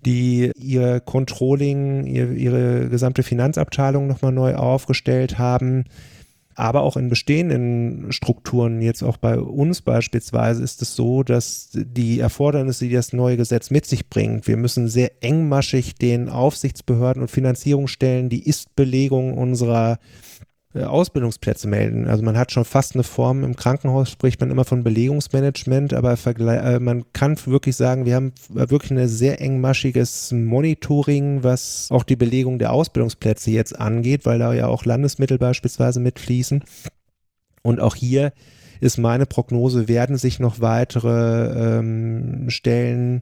die 0.05 0.51
ihr 0.59 0.99
Controlling, 0.99 2.05
ihr, 2.07 2.29
ihre 2.31 2.89
gesamte 2.89 3.23
Finanzabteilung 3.23 4.07
nochmal 4.07 4.33
neu 4.33 4.55
aufgestellt 4.55 5.37
haben 5.37 5.85
aber 6.55 6.81
auch 6.81 6.97
in 6.97 7.09
bestehenden 7.09 8.11
Strukturen, 8.11 8.81
jetzt 8.81 9.03
auch 9.03 9.17
bei 9.17 9.39
uns 9.39 9.81
beispielsweise, 9.81 10.63
ist 10.63 10.81
es 10.81 10.95
so, 10.95 11.23
dass 11.23 11.69
die 11.73 12.19
Erfordernisse, 12.19 12.85
die 12.85 12.93
das 12.93 13.13
neue 13.13 13.37
Gesetz 13.37 13.69
mit 13.69 13.85
sich 13.85 14.09
bringt, 14.09 14.47
wir 14.47 14.57
müssen 14.57 14.87
sehr 14.87 15.11
engmaschig 15.21 15.95
den 15.95 16.29
Aufsichtsbehörden 16.29 17.21
und 17.21 17.31
Finanzierungsstellen 17.31 18.29
die 18.29 18.47
Istbelegung 18.47 19.37
unserer 19.37 19.93
äh, 19.93 19.97
Ausbildungsplätze 20.73 21.67
melden. 21.67 22.07
Also 22.07 22.23
man 22.23 22.37
hat 22.37 22.51
schon 22.51 22.63
fast 22.63 22.95
eine 22.95 23.03
Form, 23.03 23.43
im 23.43 23.55
Krankenhaus 23.55 24.09
spricht 24.09 24.39
man 24.39 24.51
immer 24.51 24.63
von 24.63 24.83
Belegungsmanagement, 24.83 25.93
aber 25.93 26.17
äh, 26.25 26.79
man 26.79 27.03
kann 27.11 27.37
wirklich 27.45 27.75
sagen, 27.75 28.05
wir 28.05 28.15
haben 28.15 28.31
wirklich 28.49 28.91
ein 28.91 29.07
sehr 29.07 29.41
engmaschiges 29.41 30.31
Monitoring, 30.31 31.43
was 31.43 31.89
auch 31.91 32.03
die 32.03 32.15
Belegung 32.15 32.57
der 32.57 32.71
Ausbildungsplätze 32.71 33.51
jetzt 33.51 33.77
angeht, 33.77 34.25
weil 34.25 34.39
da 34.39 34.53
ja 34.53 34.67
auch 34.67 34.85
Landesmittel 34.85 35.37
beispielsweise 35.37 35.99
mitfließen. 35.99 36.63
Und 37.63 37.79
auch 37.79 37.95
hier 37.95 38.31
ist 38.79 38.97
meine 38.97 39.25
Prognose, 39.25 39.87
werden 39.87 40.17
sich 40.17 40.39
noch 40.39 40.61
weitere 40.61 41.79
ähm, 41.79 42.49
Stellen 42.49 43.21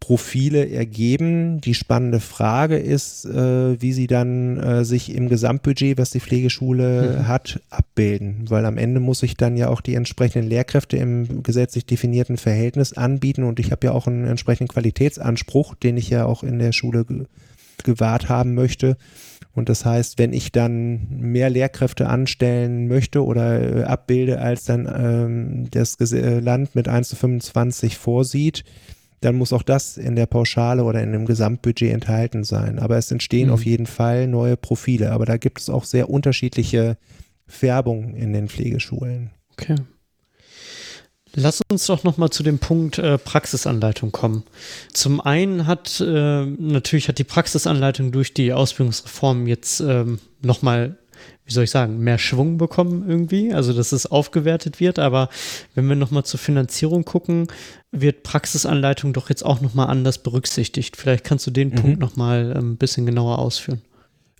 Profile 0.00 0.70
ergeben. 0.70 1.60
Die 1.60 1.74
spannende 1.74 2.20
Frage 2.20 2.78
ist, 2.78 3.24
äh, 3.24 3.80
wie 3.80 3.92
sie 3.92 4.06
dann 4.06 4.58
äh, 4.58 4.84
sich 4.84 5.14
im 5.14 5.28
Gesamtbudget, 5.28 5.98
was 5.98 6.10
die 6.10 6.20
Pflegeschule 6.20 7.18
mhm. 7.18 7.28
hat, 7.28 7.60
abbilden. 7.70 8.44
Weil 8.48 8.64
am 8.64 8.78
Ende 8.78 9.00
muss 9.00 9.22
ich 9.22 9.36
dann 9.36 9.56
ja 9.56 9.68
auch 9.68 9.80
die 9.80 9.94
entsprechenden 9.94 10.48
Lehrkräfte 10.48 10.96
im 10.96 11.42
gesetzlich 11.42 11.84
definierten 11.84 12.36
Verhältnis 12.36 12.92
anbieten 12.92 13.42
und 13.42 13.58
ich 13.58 13.72
habe 13.72 13.86
ja 13.88 13.92
auch 13.92 14.06
einen 14.06 14.24
entsprechenden 14.24 14.72
Qualitätsanspruch, 14.72 15.74
den 15.74 15.96
ich 15.96 16.10
ja 16.10 16.24
auch 16.24 16.42
in 16.42 16.58
der 16.58 16.72
Schule 16.72 17.04
ge 17.04 17.26
gewahrt 17.84 18.28
haben 18.28 18.54
möchte. 18.54 18.96
Und 19.54 19.68
das 19.68 19.84
heißt, 19.84 20.18
wenn 20.18 20.32
ich 20.32 20.50
dann 20.50 21.06
mehr 21.10 21.48
Lehrkräfte 21.48 22.08
anstellen 22.08 22.88
möchte 22.88 23.24
oder 23.24 23.78
äh, 23.78 23.82
abbilde, 23.84 24.40
als 24.40 24.64
dann 24.64 24.88
ähm, 24.92 25.68
das 25.70 25.96
Land 26.00 26.74
mit 26.74 26.88
1 26.88 27.08
zu 27.08 27.14
25 27.14 27.96
vorsieht, 27.96 28.64
dann 29.20 29.36
muss 29.36 29.52
auch 29.52 29.62
das 29.62 29.96
in 29.96 30.16
der 30.16 30.26
Pauschale 30.26 30.84
oder 30.84 31.02
in 31.02 31.12
dem 31.12 31.26
Gesamtbudget 31.26 31.92
enthalten 31.92 32.44
sein. 32.44 32.78
Aber 32.78 32.96
es 32.96 33.10
entstehen 33.10 33.48
mhm. 33.48 33.54
auf 33.54 33.64
jeden 33.64 33.86
Fall 33.86 34.26
neue 34.26 34.56
Profile. 34.56 35.12
Aber 35.12 35.26
da 35.26 35.36
gibt 35.36 35.60
es 35.60 35.70
auch 35.70 35.84
sehr 35.84 36.08
unterschiedliche 36.10 36.96
Färbungen 37.46 38.14
in 38.14 38.32
den 38.32 38.48
Pflegeschulen. 38.48 39.30
Okay. 39.52 39.76
Lass 41.34 41.60
uns 41.70 41.86
doch 41.86 42.04
nochmal 42.04 42.30
zu 42.30 42.42
dem 42.42 42.58
Punkt 42.58 42.98
äh, 42.98 43.18
Praxisanleitung 43.18 44.12
kommen. 44.12 44.44
Zum 44.92 45.20
einen 45.20 45.66
hat 45.66 46.00
äh, 46.00 46.46
natürlich 46.46 47.08
hat 47.08 47.18
die 47.18 47.24
Praxisanleitung 47.24 48.12
durch 48.12 48.32
die 48.32 48.52
Ausbildungsreform 48.52 49.46
jetzt 49.46 49.80
ähm, 49.80 50.20
nochmal 50.42 50.96
wie 51.48 51.52
soll 51.54 51.64
ich 51.64 51.70
sagen, 51.70 51.98
mehr 51.98 52.18
Schwung 52.18 52.58
bekommen 52.58 53.08
irgendwie, 53.08 53.54
also 53.54 53.72
dass 53.72 53.92
es 53.92 54.04
aufgewertet 54.06 54.80
wird. 54.80 54.98
Aber 54.98 55.30
wenn 55.74 55.86
wir 55.86 55.96
nochmal 55.96 56.24
zur 56.24 56.38
Finanzierung 56.38 57.06
gucken, 57.06 57.48
wird 57.90 58.22
Praxisanleitung 58.22 59.14
doch 59.14 59.30
jetzt 59.30 59.44
auch 59.44 59.62
nochmal 59.62 59.86
anders 59.88 60.18
berücksichtigt. 60.18 60.98
Vielleicht 60.98 61.24
kannst 61.24 61.46
du 61.46 61.50
den 61.50 61.70
mhm. 61.70 61.74
Punkt 61.74 62.00
nochmal 62.00 62.52
ein 62.52 62.58
ähm, 62.58 62.76
bisschen 62.76 63.06
genauer 63.06 63.38
ausführen. 63.38 63.80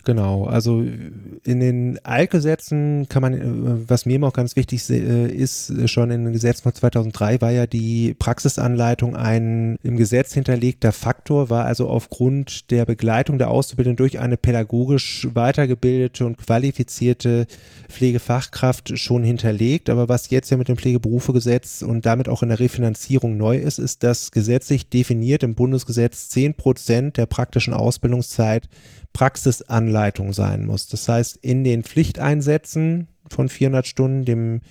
Genau, 0.09 0.45
also 0.45 0.81
in 0.81 1.59
den 1.59 2.03
Altgesetzen 2.03 3.07
kann 3.09 3.21
man, 3.21 3.33
äh, 3.35 3.87
was 3.87 4.07
mir 4.07 4.15
immer 4.15 4.29
auch 4.29 4.33
ganz 4.33 4.55
wichtig 4.55 4.89
äh, 4.89 5.27
ist, 5.27 5.71
schon 5.87 6.09
in 6.09 6.23
den 6.23 6.33
Gesetzen 6.33 6.63
von 6.63 6.73
2003 6.73 7.41
war 7.41 7.51
ja 7.51 7.67
die 7.67 8.15
Praxisanleitung 8.17 9.15
ein 9.15 9.77
im 9.83 9.97
Gesetz 9.97 10.33
hinterlegter 10.33 10.93
Faktor, 10.93 11.51
war 11.51 11.65
also 11.65 11.87
aufgrund 11.87 12.71
der 12.71 12.87
Begleitung 12.87 13.37
der 13.37 13.51
Auszubildenden 13.51 13.97
durch 13.97 14.17
eine 14.17 14.35
pädagogisch 14.35 15.27
weitergebildete 15.31 16.25
und 16.25 16.39
qualifizierte 16.39 17.45
Pflegefachkraft 17.87 18.97
schon 18.97 19.21
hinterlegt. 19.23 19.91
Aber 19.91 20.09
was 20.09 20.31
jetzt 20.31 20.49
ja 20.49 20.57
mit 20.57 20.69
dem 20.69 20.77
Pflegeberufegesetz 20.77 21.83
und 21.83 22.07
damit 22.07 22.29
auch 22.29 22.41
in 22.41 22.49
der 22.49 22.59
Refinanzierung 22.59 23.37
neu 23.37 23.57
ist, 23.57 23.77
ist, 23.77 24.01
dass 24.01 24.31
gesetzlich 24.31 24.89
definiert 24.89 25.43
im 25.43 25.53
Bundesgesetz 25.53 26.29
10 26.29 26.55
Prozent 26.55 27.17
der 27.17 27.27
praktischen 27.27 27.75
Ausbildungszeit 27.75 28.67
Praxisanleitung 29.13 30.33
sein 30.33 30.65
muss. 30.65 30.87
Das 30.87 31.07
heißt, 31.07 31.37
in 31.37 31.63
den 31.63 31.83
Pflichteinsätzen 31.83 33.07
von 33.29 33.49
400 33.49 33.85
Stunden, 33.87 34.25
dem 34.25 34.61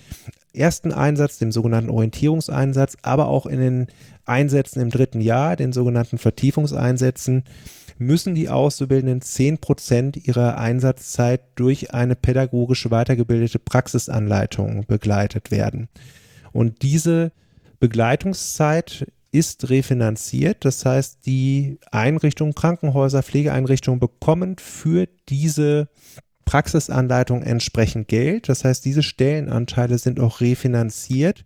ersten 0.53 0.93
Einsatz, 0.93 1.39
dem 1.39 1.53
sogenannten 1.53 1.91
Orientierungseinsatz, 1.91 2.97
aber 3.03 3.29
auch 3.29 3.47
in 3.47 3.61
den 3.61 3.87
Einsätzen 4.25 4.81
im 4.81 4.91
dritten 4.91 5.21
Jahr, 5.21 5.57
den 5.57 5.73
sogenannten 5.73 6.19
Vertiefungseinsätzen, 6.19 7.45
müssen 7.99 8.35
die 8.35 8.49
Auszubildenden 8.49 9.21
10 9.21 9.59
Prozent 9.59 10.17
ihrer 10.17 10.59
Einsatzzeit 10.59 11.41
durch 11.57 11.93
eine 11.93 12.15
pädagogische 12.15 12.91
weitergebildete 12.91 13.59
Praxisanleitung 13.59 14.87
begleitet 14.87 15.51
werden. 15.51 15.89
Und 16.53 16.83
diese 16.83 17.33
Begleitungszeit 17.81 19.07
ist 19.31 19.71
refinanziert. 19.71 20.65
Das 20.65 20.85
heißt, 20.85 21.27
die 21.27 21.79
Einrichtungen, 21.91 22.55
Krankenhäuser, 22.55 23.23
Pflegeeinrichtungen 23.23 24.01
bekommen 24.01 24.57
für 24.59 25.07
diese 25.29 25.89
Praxisanleitung 26.45 27.43
entsprechend 27.43 28.09
Geld. 28.09 28.49
Das 28.49 28.65
heißt, 28.65 28.85
diese 28.85 29.03
Stellenanteile 29.03 29.99
sind 29.99 30.19
auch 30.19 30.41
refinanziert. 30.41 31.45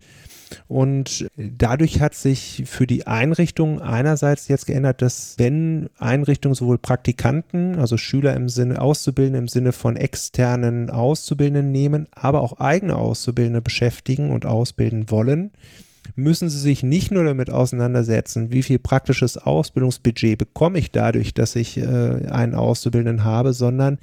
Und 0.67 1.27
dadurch 1.35 1.99
hat 1.99 2.15
sich 2.15 2.63
für 2.65 2.87
die 2.87 3.07
Einrichtung 3.07 3.81
einerseits 3.81 4.47
jetzt 4.47 4.65
geändert, 4.65 5.01
dass 5.01 5.35
wenn 5.37 5.89
Einrichtungen 5.97 6.55
sowohl 6.55 6.77
Praktikanten, 6.77 7.79
also 7.79 7.97
Schüler 7.97 8.35
im 8.35 8.49
Sinne 8.49 8.81
Auszubildende 8.81 9.39
im 9.39 9.47
Sinne 9.47 9.71
von 9.71 9.95
externen 9.97 10.89
Auszubildenden 10.89 11.71
nehmen, 11.71 12.07
aber 12.11 12.41
auch 12.41 12.59
eigene 12.59 12.95
Auszubildende 12.95 13.61
beschäftigen 13.61 14.29
und 14.29 14.45
ausbilden 14.45 15.09
wollen, 15.09 15.51
müssen 16.15 16.49
sie 16.49 16.59
sich 16.59 16.83
nicht 16.83 17.11
nur 17.11 17.23
damit 17.23 17.49
auseinandersetzen, 17.49 18.51
wie 18.51 18.63
viel 18.63 18.79
praktisches 18.79 19.37
Ausbildungsbudget 19.37 20.37
bekomme 20.37 20.79
ich 20.79 20.91
dadurch, 20.91 21.33
dass 21.33 21.55
ich 21.55 21.77
äh, 21.77 22.27
einen 22.27 22.55
Auszubildenden 22.55 23.23
habe, 23.23 23.53
sondern 23.53 23.97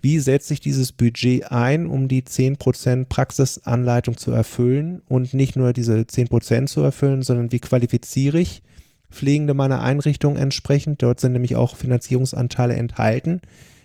wie 0.00 0.18
setze 0.18 0.52
ich 0.52 0.60
dieses 0.60 0.92
Budget 0.92 1.50
ein, 1.50 1.86
um 1.86 2.08
die 2.08 2.22
10% 2.22 3.06
Praxisanleitung 3.06 4.18
zu 4.18 4.32
erfüllen 4.32 5.00
und 5.08 5.32
nicht 5.32 5.56
nur 5.56 5.72
diese 5.72 5.94
10% 5.94 6.66
zu 6.66 6.82
erfüllen, 6.82 7.22
sondern 7.22 7.52
wie 7.52 7.60
qualifiziere 7.60 8.38
ich 8.38 8.62
Pflegende 9.10 9.54
meiner 9.54 9.80
Einrichtung 9.80 10.36
entsprechend. 10.36 11.02
Dort 11.02 11.20
sind 11.20 11.32
nämlich 11.32 11.56
auch 11.56 11.76
Finanzierungsanteile 11.76 12.74
enthalten. 12.74 13.40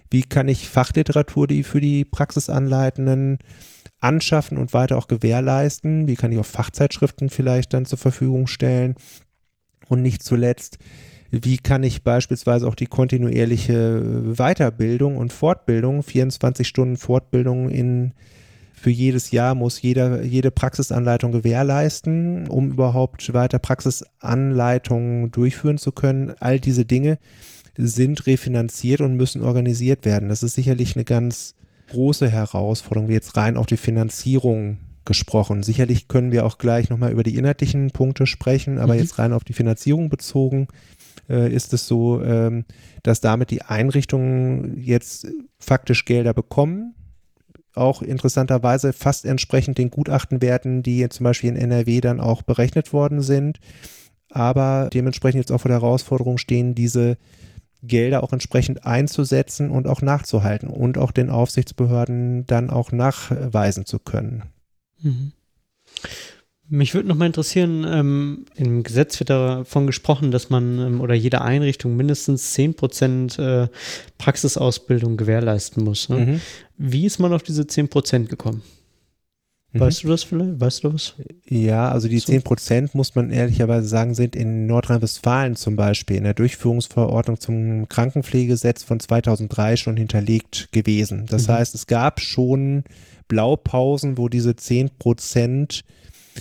Wie 0.10 0.24
kann 0.24 0.48
ich 0.48 0.68
Fachliteratur, 0.68 1.48
die 1.48 1.64
für 1.64 1.82
die 1.82 2.06
Praxisanleitenden 2.06 3.38
anschaffen 4.00 4.58
und 4.58 4.74
weiter 4.74 4.98
auch 4.98 5.08
gewährleisten? 5.08 6.08
Wie 6.08 6.16
kann 6.16 6.32
ich 6.32 6.40
auch 6.40 6.46
Fachzeitschriften 6.46 7.30
vielleicht 7.30 7.74
dann 7.74 7.86
zur 7.86 8.00
Verfügung 8.00 8.48
stellen? 8.48 8.96
Und 9.88 10.02
nicht 10.02 10.24
zuletzt, 10.24 10.78
wie 11.32 11.58
kann 11.58 11.84
ich 11.84 12.04
beispielsweise 12.04 12.68
auch 12.68 12.76
die 12.76 12.88
kontinuierliche 12.88 14.34
Weiterbildung 14.36 15.18
und 15.18 15.34
Fortbildung, 15.34 16.04
24 16.04 16.68
Stunden 16.68 16.98
Fortbildung 16.98 17.70
in 17.70 18.14
für 18.80 18.90
jedes 18.90 19.32
Jahr 19.32 19.56
muss 19.56 19.82
jeder, 19.82 20.24
jede 20.24 20.52
Praxisanleitung 20.52 21.34
gewährleisten, 21.34 22.48
um 22.48 22.72
überhaupt 22.72 23.34
weiter 23.34 23.60
Praxisanleitungen 23.60 25.32
durchführen 25.32 25.78
zu 25.78 25.92
können. 25.92 26.34
All 26.40 26.62
diese 26.62 26.86
Dinge 26.86 27.20
sind 27.82 28.28
refinanziert 28.28 29.00
und 29.00 29.16
müssen 29.16 29.42
organisiert 29.42 30.04
werden. 30.06 30.30
Das 30.30 30.44
ist 30.44 30.56
sicherlich 30.56 30.96
eine 30.96 31.06
ganz 31.06 31.56
große 31.92 32.30
Herausforderung, 32.30 33.08
wie 33.08 33.14
jetzt 33.14 33.38
rein 33.38 33.56
auf 33.56 33.66
die 33.66 33.78
Finanzierung 33.78 34.80
gesprochen. 35.06 35.64
Sicherlich 35.64 36.08
können 36.08 36.32
wir 36.32 36.46
auch 36.46 36.58
gleich 36.58 36.90
nochmal 36.90 37.12
über 37.12 37.24
die 37.24 37.36
inhaltlichen 37.36 37.92
Punkte 37.92 38.28
sprechen, 38.28 38.78
aber 38.78 38.94
mhm. 38.94 39.00
jetzt 39.00 39.18
rein 39.18 39.34
auf 39.34 39.44
die 39.44 39.54
Finanzierung 39.54 40.10
bezogen 40.10 40.68
äh, 41.30 41.52
ist 41.52 41.74
es 41.74 41.88
so, 41.88 42.22
ähm, 42.22 42.66
dass 43.02 43.22
damit 43.22 43.50
die 43.50 43.62
Einrichtungen 43.62 44.78
jetzt 44.78 45.28
faktisch 45.58 46.04
Gelder 46.06 46.34
bekommen, 46.34 46.96
auch 47.76 48.02
interessanterweise 48.02 48.92
fast 48.92 49.26
entsprechend 49.26 49.78
den 49.78 49.90
Gutachtenwerten, 49.90 50.84
die 50.84 51.00
jetzt 51.00 51.16
zum 51.16 51.24
Beispiel 51.24 51.50
in 51.50 51.56
NRW 51.56 52.02
dann 52.02 52.20
auch 52.20 52.42
berechnet 52.42 52.92
worden 52.92 53.22
sind, 53.22 53.60
aber 54.30 54.90
dementsprechend 54.94 55.40
jetzt 55.40 55.52
auch 55.52 55.62
vor 55.62 55.70
der 55.70 55.82
Herausforderung 55.82 56.38
stehen, 56.38 56.76
diese 56.76 57.18
Gelder 57.82 58.24
auch 58.24 58.34
entsprechend 58.34 58.86
einzusetzen 58.86 59.72
und 59.72 59.88
auch 59.88 60.02
nachzuhalten 60.02 60.70
und 60.70 60.98
auch 60.98 61.12
den 61.12 61.30
Aufsichtsbehörden 61.30 62.46
dann 62.46 62.70
auch 62.70 62.92
nachweisen 62.92 63.86
zu 63.86 64.00
können. 64.00 64.44
Mhm. 65.02 65.32
Mich 66.72 66.94
würde 66.94 67.08
nochmal 67.08 67.28
interessieren, 67.28 67.84
ähm, 67.90 68.46
im 68.56 68.84
Gesetz 68.84 69.20
wird 69.20 69.32
davon 69.32 69.88
gesprochen, 69.88 70.30
dass 70.30 70.52
man 70.52 70.78
ähm, 70.80 71.02
oder 71.02 71.16
jede 71.16 71.42
Einrichtung 71.42 71.96
mindestens 71.96 72.56
10% 72.56 73.42
äh, 73.42 73.68
Praxisausbildung 74.20 75.18
gewährleisten 75.18 75.84
muss. 75.84 76.10
Ne? 76.10 76.18
Mhm. 76.18 76.42
Wie 76.78 77.08
ist 77.08 77.18
man 77.18 77.34
auf 77.34 77.42
diese 77.42 77.64
10% 77.64 78.28
gekommen? 78.28 78.62
Mhm. 79.72 79.80
Weißt 79.80 80.04
mhm. 80.04 80.08
du 80.08 80.12
das 80.14 80.24
vielleicht? 80.24 80.60
Weißt 80.60 80.84
du 80.84 80.94
was? 80.94 81.16
Ja, 81.48 81.92
also 81.92 82.08
die 82.08 82.20
so. 82.20 82.32
10 82.32 82.42
Prozent, 82.44 82.96
muss 82.96 83.16
man 83.16 83.32
ehrlicherweise 83.32 83.88
sagen, 83.88 84.16
sind 84.16 84.36
in 84.36 84.68
Nordrhein-Westfalen 84.68 85.56
zum 85.56 85.76
Beispiel 85.76 86.18
in 86.18 86.24
der 86.24 86.34
Durchführungsverordnung 86.34 87.40
zum 87.40 87.88
Krankenpflegegesetz 87.88 88.84
von 88.84 89.00
2003 89.00 89.78
schon 89.78 89.98
hinterlegt 89.98 90.72
gewesen. 90.72 91.26
Das 91.30 91.48
mhm. 91.48 91.54
heißt, 91.54 91.76
es 91.76 91.88
gab 91.88 92.20
schon 92.22 92.84
Blaupausen, 93.28 94.18
wo 94.18 94.28
diese 94.28 94.56
10 94.56 94.92
Prozent 94.98 95.84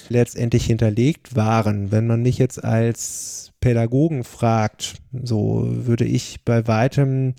letztendlich 0.08 0.64
hinterlegt 0.64 1.36
waren. 1.36 1.90
Wenn 1.90 2.06
man 2.06 2.22
mich 2.22 2.38
jetzt 2.38 2.62
als 2.62 3.52
Pädagogen 3.60 4.24
fragt, 4.24 4.94
so 5.12 5.66
würde 5.68 6.04
ich 6.04 6.44
bei 6.44 6.66
weitem 6.66 7.34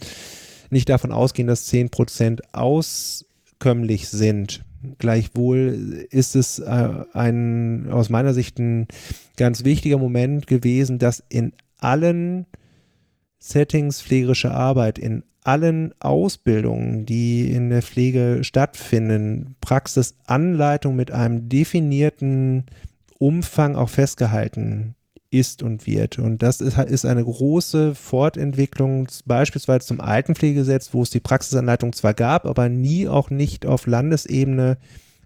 nicht 0.70 0.90
davon 0.90 1.12
ausgehen, 1.12 1.48
dass 1.48 1.66
10 1.66 1.90
Prozent 1.90 2.54
aus 2.54 3.26
bekömmlich 3.60 4.08
sind. 4.08 4.64
Gleichwohl 4.98 6.08
ist 6.10 6.36
es 6.36 6.60
äh, 6.60 6.90
ein, 7.14 7.90
aus 7.92 8.10
meiner 8.10 8.34
Sicht 8.34 8.60
ein 8.60 8.88
ganz 9.38 9.64
wichtiger 9.64 9.98
Moment 9.98 10.48
gewesen, 10.48 11.00
dass 11.00 11.24
in 11.30 11.54
allen 11.80 12.46
Settings 13.40 14.02
pflegerische 14.02 14.52
Arbeit, 14.52 15.00
in 15.00 15.24
allen 15.44 15.94
Ausbildungen, 16.00 17.06
die 17.06 17.52
in 17.52 17.70
der 17.70 17.82
Pflege 17.82 18.40
stattfinden, 18.44 19.56
Praxisanleitung 19.62 20.96
mit 20.96 21.12
einem 21.12 21.50
definierten 21.50 22.66
Umfang 23.18 23.76
auch 23.76 23.90
festgehalten 23.90 24.96
ist 25.32 25.62
und 25.62 25.86
wird. 25.86 26.18
Und 26.18 26.42
das 26.42 26.62
ist, 26.62 26.78
ist 26.78 27.06
eine 27.06 27.24
große 27.24 27.96
Fortentwicklung, 27.96 29.08
beispielsweise 29.26 29.86
zum 29.86 30.02
Altenpflegegesetz, 30.02 30.94
wo 30.94 31.04
es 31.04 31.10
die 31.10 31.20
Praxisanleitung 31.20 31.94
zwar 31.94 32.14
gab, 32.14 32.46
aber 32.46 32.70
nie 32.70 33.08
auch 33.08 33.30
nicht 33.30 33.66
auf 33.66 33.86
Landesebene 33.86 34.78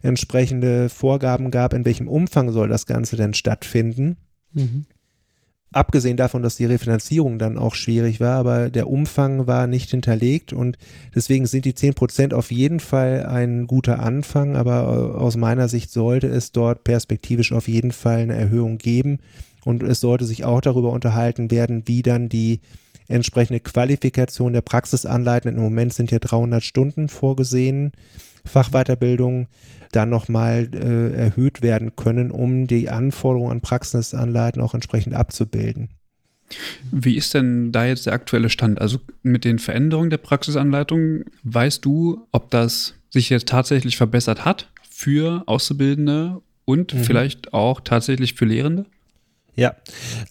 entsprechende 0.01 0.89
Vorgaben 0.89 1.49
gab, 1.49 1.73
in 1.73 1.85
welchem 1.85 2.09
Umfang 2.09 2.51
soll 2.51 2.67
das 2.67 2.85
Ganze 2.85 3.15
denn 3.15 3.33
stattfinden. 3.33 4.17
Mhm. 4.51 4.85
Abgesehen 5.71 6.17
davon, 6.17 6.43
dass 6.43 6.57
die 6.57 6.65
Refinanzierung 6.65 7.39
dann 7.39 7.57
auch 7.57 7.73
schwierig 7.73 8.19
war, 8.19 8.35
aber 8.35 8.69
der 8.69 8.87
Umfang 8.87 9.47
war 9.47 9.65
nicht 9.65 9.89
hinterlegt 9.89 10.53
und 10.53 10.77
deswegen 11.15 11.47
sind 11.47 11.65
die 11.65 11.73
10 11.73 11.95
Prozent 11.95 12.33
auf 12.35 12.51
jeden 12.51 12.79
Fall 12.79 13.25
ein 13.25 13.65
guter 13.65 13.99
Anfang, 13.99 14.55
aber 14.55 15.19
aus 15.19 15.35
meiner 15.35 15.67
Sicht 15.69 15.89
sollte 15.89 16.27
es 16.27 16.51
dort 16.51 16.83
perspektivisch 16.83 17.53
auf 17.53 17.67
jeden 17.67 17.91
Fall 17.91 18.19
eine 18.19 18.35
Erhöhung 18.35 18.77
geben 18.77 19.17
und 19.65 19.83
es 19.83 19.99
sollte 19.99 20.25
sich 20.25 20.43
auch 20.45 20.61
darüber 20.61 20.91
unterhalten 20.91 21.51
werden, 21.51 21.83
wie 21.87 22.01
dann 22.01 22.29
die 22.29 22.61
entsprechende 23.07 23.59
Qualifikation 23.59 24.53
der 24.53 24.61
Praxisanleitenden, 24.61 25.57
im 25.57 25.63
Moment 25.63 25.93
sind 25.93 26.11
ja 26.11 26.19
300 26.19 26.63
Stunden 26.63 27.09
vorgesehen, 27.09 27.91
Fachweiterbildung, 28.45 29.47
dann 29.91 30.09
nochmal 30.09 30.69
äh, 30.73 31.13
erhöht 31.15 31.61
werden 31.61 31.95
können, 31.95 32.31
um 32.31 32.67
die 32.67 32.89
Anforderungen 32.89 33.51
an 33.51 33.61
Praxisanleiten 33.61 34.61
auch 34.61 34.73
entsprechend 34.73 35.13
abzubilden. 35.13 35.89
Wie 36.91 37.15
ist 37.15 37.33
denn 37.33 37.71
da 37.71 37.85
jetzt 37.85 38.05
der 38.05 38.13
aktuelle 38.13 38.49
Stand? 38.49 38.81
Also 38.81 38.99
mit 39.21 39.45
den 39.45 39.59
Veränderungen 39.59 40.09
der 40.09 40.17
Praxisanleitung, 40.17 41.25
weißt 41.43 41.83
du, 41.83 42.27
ob 42.31 42.51
das 42.51 42.95
sich 43.09 43.29
jetzt 43.29 43.47
tatsächlich 43.47 43.97
verbessert 43.97 44.45
hat 44.45 44.69
für 44.89 45.43
Auszubildende 45.45 46.41
und 46.65 46.93
mhm. 46.93 47.03
vielleicht 47.03 47.53
auch 47.53 47.81
tatsächlich 47.81 48.33
für 48.33 48.45
Lehrende? 48.45 48.85
Ja, 49.55 49.75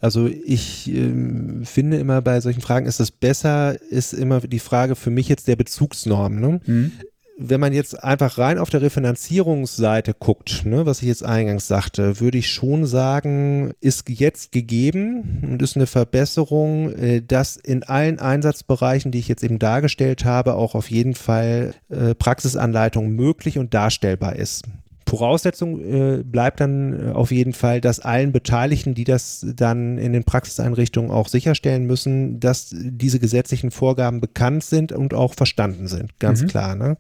also 0.00 0.26
ich 0.26 0.88
ähm, 0.88 1.64
finde 1.64 1.98
immer 1.98 2.22
bei 2.22 2.40
solchen 2.40 2.60
Fragen 2.60 2.86
ist 2.86 3.00
es 3.00 3.10
besser, 3.10 3.80
ist 3.80 4.12
immer 4.12 4.40
die 4.40 4.58
Frage 4.58 4.96
für 4.96 5.10
mich 5.10 5.28
jetzt 5.28 5.46
der 5.46 5.56
Bezugsnorm. 5.56 6.40
Ne? 6.40 6.60
Mhm. 6.66 6.92
Wenn 7.38 7.60
man 7.60 7.72
jetzt 7.72 8.02
einfach 8.02 8.36
rein 8.38 8.58
auf 8.58 8.68
der 8.70 8.82
Refinanzierungsseite 8.82 10.14
guckt, 10.14 10.66
ne, 10.66 10.86
was 10.86 11.00
ich 11.00 11.08
jetzt 11.08 11.24
eingangs 11.24 11.66
sagte, 11.66 12.20
würde 12.20 12.38
ich 12.38 12.50
schon 12.50 12.84
sagen, 12.84 13.72
ist 13.80 14.08
jetzt 14.08 14.52
gegeben 14.52 15.40
und 15.42 15.62
ist 15.62 15.76
eine 15.76 15.86
Verbesserung, 15.86 16.92
äh, 16.92 17.22
dass 17.22 17.56
in 17.56 17.84
allen 17.84 18.18
Einsatzbereichen, 18.18 19.12
die 19.12 19.18
ich 19.18 19.28
jetzt 19.28 19.44
eben 19.44 19.58
dargestellt 19.58 20.24
habe, 20.24 20.54
auch 20.54 20.74
auf 20.74 20.90
jeden 20.90 21.14
Fall 21.14 21.74
äh, 21.88 22.14
Praxisanleitung 22.14 23.10
möglich 23.10 23.56
und 23.58 23.72
darstellbar 23.72 24.36
ist. 24.36 24.64
Voraussetzung 25.12 25.80
äh, 25.80 26.22
bleibt 26.24 26.60
dann 26.60 27.08
äh, 27.08 27.12
auf 27.12 27.32
jeden 27.32 27.52
Fall, 27.52 27.82
dass 27.82 28.00
allen 28.00 28.32
Beteiligten, 28.32 28.94
die 28.94 29.04
das 29.04 29.44
dann 29.54 29.98
in 29.98 30.14
den 30.14 30.24
Praxiseinrichtungen 30.24 31.10
auch 31.10 31.28
sicherstellen 31.28 31.84
müssen, 31.84 32.40
dass 32.40 32.74
diese 32.74 33.20
gesetzlichen 33.20 33.70
Vorgaben 33.70 34.22
bekannt 34.22 34.64
sind 34.64 34.90
und 34.90 35.12
auch 35.12 35.34
verstanden 35.34 35.86
sind. 35.86 36.18
Ganz 36.18 36.40
mhm. 36.40 36.46
klar. 36.46 36.76
Ne? 36.76 36.96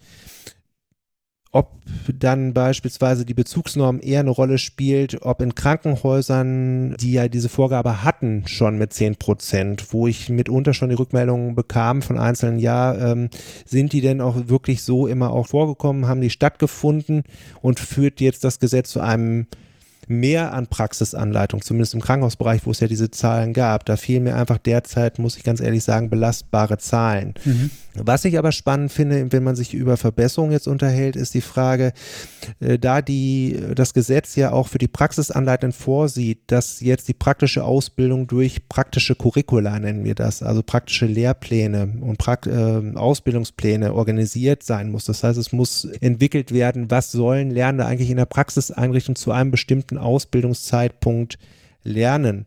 Ob 1.52 1.70
dann 2.18 2.54
beispielsweise 2.54 3.26
die 3.26 3.34
Bezugsnorm 3.34 4.00
eher 4.02 4.20
eine 4.20 4.30
Rolle 4.30 4.56
spielt, 4.56 5.20
ob 5.20 5.42
in 5.42 5.54
Krankenhäusern, 5.54 6.96
die 6.98 7.12
ja 7.12 7.28
diese 7.28 7.50
Vorgabe 7.50 8.02
hatten, 8.02 8.44
schon 8.46 8.78
mit 8.78 8.94
10 8.94 9.16
Prozent, 9.16 9.92
wo 9.92 10.06
ich 10.06 10.30
mitunter 10.30 10.72
schon 10.72 10.88
die 10.88 10.94
Rückmeldungen 10.94 11.54
bekam 11.54 12.00
von 12.00 12.18
einzelnen, 12.18 12.58
ja, 12.58 13.12
ähm, 13.12 13.28
sind 13.66 13.92
die 13.92 14.00
denn 14.00 14.22
auch 14.22 14.48
wirklich 14.48 14.82
so 14.82 15.06
immer 15.06 15.30
auch 15.30 15.46
vorgekommen, 15.46 16.08
haben 16.08 16.22
die 16.22 16.30
stattgefunden 16.30 17.22
und 17.60 17.78
führt 17.78 18.22
jetzt 18.22 18.44
das 18.44 18.58
Gesetz 18.58 18.90
zu 18.90 19.00
einem 19.00 19.46
mehr 20.08 20.52
an 20.52 20.66
Praxisanleitung, 20.66 21.62
zumindest 21.62 21.94
im 21.94 22.00
Krankenhausbereich, 22.00 22.66
wo 22.66 22.70
es 22.70 22.80
ja 22.80 22.88
diese 22.88 23.10
Zahlen 23.10 23.52
gab. 23.52 23.84
Da 23.84 23.96
fehlen 23.96 24.24
mir 24.24 24.36
einfach 24.36 24.58
derzeit, 24.58 25.18
muss 25.18 25.36
ich 25.36 25.44
ganz 25.44 25.60
ehrlich 25.60 25.84
sagen, 25.84 26.10
belastbare 26.10 26.78
Zahlen. 26.78 27.34
Mhm. 27.44 27.70
Was 27.94 28.24
ich 28.24 28.38
aber 28.38 28.52
spannend 28.52 28.90
finde, 28.90 29.32
wenn 29.32 29.42
man 29.42 29.54
sich 29.54 29.74
über 29.74 29.98
Verbesserungen 29.98 30.52
jetzt 30.52 30.66
unterhält, 30.66 31.14
ist 31.14 31.34
die 31.34 31.42
Frage, 31.42 31.92
äh, 32.60 32.78
da 32.78 33.02
die, 33.02 33.60
das 33.74 33.92
Gesetz 33.92 34.34
ja 34.34 34.52
auch 34.52 34.68
für 34.68 34.78
die 34.78 34.88
Praxisanleitenden 34.88 35.78
vorsieht, 35.78 36.40
dass 36.46 36.80
jetzt 36.80 37.08
die 37.08 37.14
praktische 37.14 37.64
Ausbildung 37.64 38.26
durch 38.26 38.68
praktische 38.68 39.14
Curricula, 39.14 39.78
nennen 39.78 40.04
wir 40.04 40.14
das, 40.14 40.42
also 40.42 40.62
praktische 40.62 41.04
Lehrpläne 41.04 41.98
und 42.00 42.16
Prakt 42.16 42.46
äh, 42.46 42.92
Ausbildungspläne 42.94 43.92
organisiert 43.92 44.62
sein 44.62 44.90
muss. 44.90 45.04
Das 45.04 45.22
heißt, 45.22 45.38
es 45.38 45.52
muss 45.52 45.84
entwickelt 46.00 46.52
werden, 46.52 46.90
was 46.90 47.12
sollen 47.12 47.50
Lernende 47.50 47.84
eigentlich 47.84 48.10
in 48.10 48.16
der 48.16 48.24
Praxiseinrichtung 48.24 49.16
zu 49.16 49.32
einem 49.32 49.50
bestimmten 49.50 49.91
Ausbildungszeitpunkt 49.98 51.38
lernen 51.84 52.46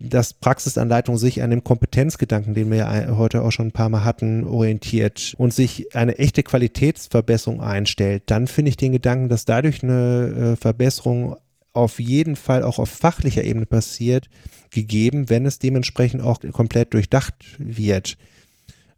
dass 0.00 0.34
Praxisanleitung 0.34 1.16
sich 1.16 1.42
an 1.42 1.50
dem 1.50 1.64
Kompetenzgedanken, 1.64 2.54
den 2.54 2.70
wir 2.70 2.78
ja 2.78 3.16
heute 3.16 3.42
auch 3.42 3.50
schon 3.50 3.68
ein 3.68 3.72
paar 3.72 3.88
Mal 3.88 4.04
hatten, 4.04 4.44
orientiert 4.44 5.34
und 5.38 5.54
sich 5.54 5.94
eine 5.94 6.18
echte 6.18 6.42
Qualitätsverbesserung 6.42 7.60
einstellt, 7.60 8.24
dann 8.26 8.46
finde 8.46 8.70
ich 8.70 8.76
den 8.76 8.92
Gedanken, 8.92 9.28
dass 9.28 9.44
dadurch 9.44 9.82
eine 9.82 10.52
äh, 10.52 10.56
Verbesserung 10.56 11.36
auf 11.72 12.00
jeden 12.00 12.36
Fall 12.36 12.62
auch 12.62 12.78
auf 12.78 12.88
fachlicher 12.88 13.44
Ebene 13.44 13.66
passiert, 13.66 14.28
gegeben, 14.70 15.30
wenn 15.30 15.46
es 15.46 15.58
dementsprechend 15.58 16.22
auch 16.22 16.40
komplett 16.52 16.94
durchdacht 16.94 17.34
wird. 17.58 18.16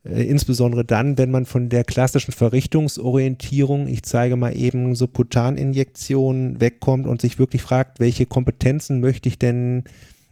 Äh, 0.08 0.22
insbesondere 0.22 0.84
dann, 0.84 1.18
wenn 1.18 1.30
man 1.30 1.46
von 1.46 1.68
der 1.68 1.84
klassischen 1.84 2.32
Verrichtungsorientierung, 2.32 3.88
ich 3.88 4.02
zeige 4.02 4.36
mal 4.36 4.56
eben 4.56 4.94
Subkutaninjektionen, 4.94 6.60
wegkommt 6.60 7.06
und 7.06 7.20
sich 7.20 7.38
wirklich 7.38 7.62
fragt, 7.62 8.00
welche 8.00 8.26
Kompetenzen 8.26 9.00
möchte 9.00 9.28
ich 9.28 9.38
denn 9.38 9.84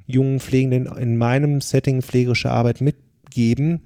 jungen 0.06 0.40
Pflegenden 0.40 0.86
in 0.96 1.16
meinem 1.16 1.60
Setting 1.60 2.02
pflegerische 2.02 2.50
Arbeit 2.50 2.80
mitgeben, 2.80 3.82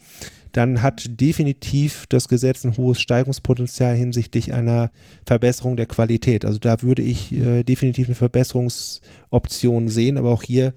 dann 0.52 0.82
hat 0.82 1.20
definitiv 1.20 2.06
das 2.08 2.28
Gesetz 2.28 2.64
ein 2.64 2.76
hohes 2.76 3.00
Steigungspotenzial 3.00 3.94
hinsichtlich 3.94 4.52
einer 4.52 4.90
Verbesserung 5.24 5.76
der 5.76 5.86
Qualität. 5.86 6.44
Also 6.44 6.58
da 6.58 6.82
würde 6.82 7.02
ich 7.02 7.32
äh, 7.32 7.62
definitiv 7.62 8.08
eine 8.08 8.16
Verbesserungsoption 8.16 9.88
sehen, 9.88 10.18
aber 10.18 10.30
auch 10.30 10.42
hier 10.42 10.74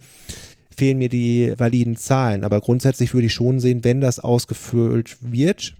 fehlen 0.73 0.97
mir 0.97 1.09
die 1.09 1.53
validen 1.57 1.95
Zahlen. 1.95 2.43
Aber 2.43 2.61
grundsätzlich 2.61 3.13
würde 3.13 3.27
ich 3.27 3.33
schon 3.33 3.59
sehen, 3.59 3.83
wenn 3.83 4.01
das 4.01 4.19
ausgefüllt 4.19 5.17
wird, 5.21 5.75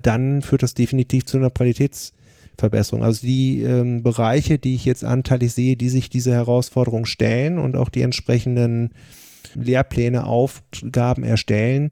dann 0.00 0.42
führt 0.42 0.62
das 0.62 0.74
definitiv 0.74 1.24
zu 1.24 1.36
einer 1.36 1.50
Qualitätsverbesserung. 1.50 3.02
Also 3.02 3.26
die 3.26 3.62
ähm, 3.62 4.02
Bereiche, 4.02 4.58
die 4.58 4.74
ich 4.74 4.84
jetzt 4.84 5.04
anteilig 5.04 5.52
sehe, 5.52 5.76
die 5.76 5.88
sich 5.88 6.10
diese 6.10 6.32
Herausforderung 6.32 7.06
stellen 7.06 7.58
und 7.58 7.76
auch 7.76 7.88
die 7.88 8.02
entsprechenden 8.02 8.90
Lehrpläne, 9.54 10.24
Aufgaben 10.26 11.22
erstellen, 11.22 11.90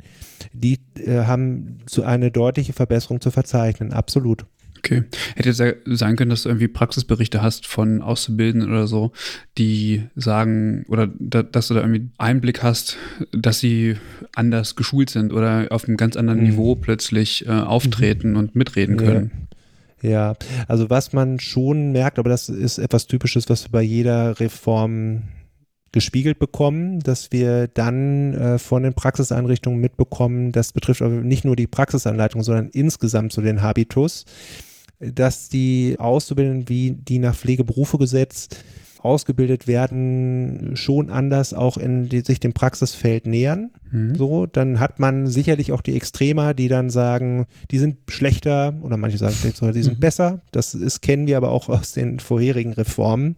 die 0.53 0.81
äh, 0.99 1.25
haben 1.25 1.79
zu 1.87 2.05
eine 2.05 2.31
deutliche 2.31 2.73
Verbesserung 2.73 3.21
zu 3.21 3.31
verzeichnen. 3.31 3.93
Absolut. 3.93 4.47
Okay. 4.85 5.05
Hätte 5.37 5.49
jetzt 5.49 5.63
sein 5.87 6.17
können, 6.17 6.31
dass 6.31 6.43
du 6.43 6.49
irgendwie 6.49 6.67
Praxisberichte 6.67 7.41
hast 7.41 7.69
von 7.69 8.03
Auszubildenden 8.03 8.69
oder 8.69 8.89
so, 8.89 9.13
die 9.57 10.03
sagen, 10.17 10.85
oder 10.89 11.09
da, 11.21 11.45
dass 11.45 11.69
du 11.69 11.75
da 11.75 11.81
irgendwie 11.81 12.11
Einblick 12.19 12.65
hast, 12.65 12.97
dass 13.31 13.61
sie 13.61 13.97
anders 14.35 14.75
geschult 14.75 15.09
sind 15.11 15.33
oder 15.33 15.69
auf 15.71 15.87
einem 15.87 15.97
ganz 15.97 16.17
anderen 16.17 16.41
mhm. 16.41 16.47
Niveau 16.51 16.75
plötzlich 16.75 17.47
äh, 17.47 17.51
auftreten 17.51 18.31
mhm. 18.31 18.37
und 18.37 18.57
mitreden 18.57 18.97
können. 18.97 19.49
Ja. 20.03 20.11
ja, 20.11 20.37
also 20.67 20.91
was 20.91 21.13
man 21.13 21.39
schon 21.39 21.93
merkt, 21.93 22.19
aber 22.19 22.31
das 22.31 22.49
ist 22.49 22.79
etwas 22.79 23.07
Typisches, 23.07 23.49
was 23.49 23.67
wir 23.67 23.71
bei 23.71 23.83
jeder 23.83 24.41
Reform 24.41 25.23
gespiegelt 25.93 26.41
bekommen, 26.41 27.01
dass 27.01 27.31
wir 27.31 27.69
dann 27.69 28.35
äh, 28.35 28.59
von 28.59 28.83
den 28.83 28.95
Praxiseinrichtungen 28.95 29.79
mitbekommen, 29.79 30.51
das 30.51 30.73
betrifft 30.73 31.03
aber 31.03 31.15
nicht 31.15 31.45
nur 31.45 31.55
die 31.55 31.67
Praxisanleitung, 31.67 32.43
sondern 32.43 32.71
insgesamt 32.71 33.33
so 33.33 33.43
den 33.43 33.63
Habitus, 33.63 34.25
dass 35.03 35.49
die 35.49 35.97
Auszubildenden, 35.99 36.69
wie 36.69 36.93
die 36.93 37.19
nach 37.19 37.35
Pflegeberufegesetz 37.35 38.49
ausgebildet 39.03 39.67
werden, 39.67 40.73
schon 40.75 41.11
anders 41.11 41.55
auch 41.55 41.77
in 41.77 42.09
die, 42.09 42.21
sich 42.21 42.39
dem 42.41 42.53
Praxisfeld 42.53 43.27
nähern. 43.27 43.71
Mhm. 43.91 44.15
So, 44.15 44.47
dann 44.47 44.79
hat 44.79 45.01
man 45.01 45.27
sicherlich 45.27 45.73
auch 45.73 45.81
die 45.81 45.97
Extremer, 45.97 46.55
die 46.55 46.69
dann 46.69 46.89
sagen, 46.89 47.47
die 47.71 47.79
sind 47.79 47.97
schlechter 48.09 48.75
oder 48.81 48.97
manche 48.97 49.19
sagen, 49.19 49.35
die 49.75 49.83
sind 49.83 49.97
mhm. 49.97 50.01
besser. 50.01 50.41
Das 50.53 50.75
ist, 50.75 51.03
kennen 51.03 51.27
wir 51.27 51.37
aber 51.37 51.51
auch 51.51 51.69
aus 51.69 51.93
den 51.93 52.21
vorherigen 52.21 52.73
Reformen. 52.73 53.37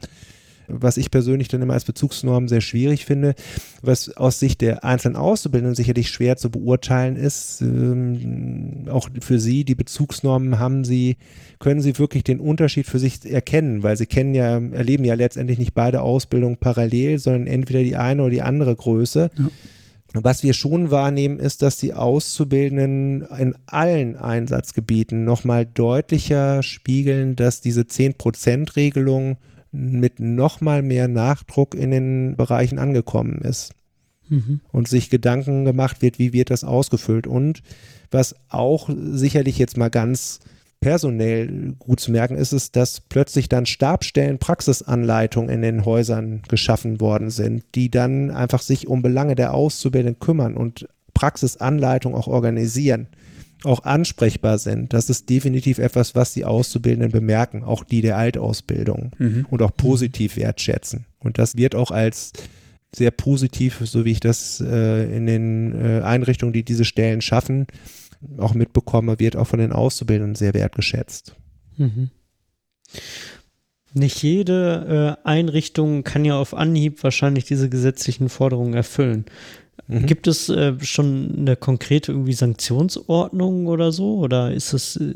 Was 0.69 0.97
ich 0.97 1.11
persönlich 1.11 1.49
dann 1.49 1.63
immer 1.63 1.75
als 1.75 1.85
Bezugsnorm 1.85 2.49
sehr 2.49 2.61
schwierig 2.61 3.05
finde. 3.05 3.35
Was 3.83 4.17
aus 4.17 4.39
Sicht 4.39 4.61
der 4.61 4.85
einzelnen 4.85 5.17
Auszubildenden 5.17 5.75
sicherlich 5.75 6.09
schwer 6.09 6.37
zu 6.37 6.51
beurteilen 6.51 7.17
ist, 7.17 7.61
ähm, 7.61 8.87
auch 8.91 9.09
für 9.21 9.39
Sie, 9.39 9.65
die 9.65 9.75
Bezugsnormen 9.75 10.59
haben 10.59 10.85
Sie, 10.85 11.17
können 11.59 11.81
Sie 11.81 11.99
wirklich 11.99 12.25
den 12.25 12.41
Unterschied 12.41 12.87
für 12.87 12.99
sich 12.99 13.25
erkennen, 13.31 13.83
weil 13.83 13.97
Sie 13.97 14.07
kennen 14.07 14.35
ja, 14.35 14.59
erleben 14.59 15.05
ja 15.05 15.15
letztendlich 15.15 15.59
nicht 15.59 15.75
beide 15.75 16.03
Ausbildungen 16.03 16.57
parallel, 16.57 17.19
sondern 17.19 17.47
entweder 17.47 17.83
die 17.83 17.97
eine 17.97 18.23
oder 18.23 18.31
die 18.31 18.43
andere 18.43 18.75
Größe. 18.75 19.31
Ja. 19.37 19.51
Was 20.17 20.45
wir 20.45 20.55
schon 20.55 20.93
wahrnehmen, 20.93 21.41
ist, 21.41 21.63
dass 21.63 21.77
die 21.77 21.93
Auszubildenden 21.93 23.23
in 23.37 23.57
allen 23.67 24.15
Einsatzgebieten 24.15 25.25
nochmal 25.25 25.67
deutlicher 25.67 26.63
spiegeln, 26.63 27.35
dass 27.35 27.61
diese 27.61 27.81
10%-Regelung 27.81 29.39
mit 29.75 30.21
nochmal 30.21 30.83
mehr 30.83 31.09
Nachdruck 31.09 31.75
in 31.75 31.91
den 31.91 32.37
Bereichen 32.37 32.79
angekommen 32.79 33.39
ist. 33.39 33.73
Mhm. 34.29 34.61
Und 34.73 34.89
sich 34.89 35.11
Gedanken 35.11 35.65
gemacht 35.65 36.01
wird, 36.01 36.19
wie 36.19 36.33
wird 36.33 36.51
das 36.51 36.65
ausgefüllt. 36.65 37.27
Und 37.27 37.63
was 38.11 38.37
auch 38.49 38.89
sicherlich 38.89 39.59
jetzt 39.59 39.77
mal 39.77 39.91
ganz 39.91 40.41
personell 40.81 41.75
gut 41.79 41.99
zu 41.99 42.13
merken 42.13 42.37
ist 42.37 42.53
es, 42.53 42.71
dass 42.71 43.01
plötzlich 43.01 43.49
dann 43.49 43.67
Stabstellen 43.67 44.39
Praxisanleitungen 44.39 45.51
in 45.51 45.63
den 45.63 45.85
Häusern 45.85 46.43
geschaffen 46.47 47.01
worden 47.01 47.31
sind, 47.31 47.65
die 47.75 47.91
dann 47.91 48.31
einfach 48.31 48.61
sich 48.61 48.87
um 48.87 49.03
Belange 49.03 49.35
der 49.35 49.55
Auszubildenden 49.55 50.21
kümmern 50.21 50.55
und 50.57 50.87
Praxisanleitung 51.15 52.15
auch 52.15 52.27
organisieren, 52.27 53.09
auch 53.67 53.85
ansprechbar 53.85 54.59
sind. 54.59 54.93
Das 54.93 55.11
ist 55.11 55.29
definitiv 55.31 55.79
etwas, 55.79 56.15
was 56.15 56.33
die 56.33 56.45
Auszubildenden 56.45 57.11
bemerken, 57.11 57.65
auch 57.65 57.85
die 57.85 58.01
der 58.01 58.17
Altausbildung 58.17 59.13
mhm. 59.19 59.47
und 59.51 59.63
auch 59.63 59.77
positiv 59.77 60.37
wertschätzen. 60.37 61.07
Und 61.19 61.39
das 61.39 61.57
wird 61.57 61.75
auch 61.75 61.91
als 61.91 62.33
sehr 62.95 63.11
positiv, 63.11 63.81
so 63.85 64.05
wie 64.05 64.13
ich 64.13 64.21
das 64.21 64.61
äh, 64.61 65.17
in 65.17 65.27
den 65.27 65.75
äh, 65.75 66.01
Einrichtungen, 66.03 66.53
die 66.53 66.65
diese 66.65 66.85
Stellen 66.85 67.21
schaffen, 67.21 67.67
auch 68.39 68.55
mitbekomme, 68.55 69.19
wird 69.19 69.37
auch 69.37 69.47
von 69.47 69.59
den 69.59 69.73
Auszubildenden 69.73 70.35
sehr 70.35 70.55
wertgeschätzt. 70.55 71.35
Mhm. 71.77 72.11
Nicht 73.93 74.23
jede 74.23 75.19
äh, 75.25 75.29
Einrichtung 75.29 76.03
kann 76.03 76.25
ja 76.25 76.37
auf 76.37 76.55
Anhieb 76.55 77.03
wahrscheinlich 77.05 77.45
diese 77.45 77.69
gesetzlichen 77.69 78.29
Forderungen 78.29 78.75
erfüllen. 78.75 79.25
Mhm. 79.89 80.07
Gibt 80.07 80.27
es 80.27 80.49
äh, 80.49 80.75
schon 80.81 81.35
eine 81.39 81.57
konkrete 81.57 82.13
irgendwie 82.13 82.33
Sanktionsordnung 82.33 83.67
oder 83.67 83.93
so? 83.93 84.19
Oder 84.19 84.53
ist 84.53 84.73
es 84.73 84.97
äh, 84.97 85.15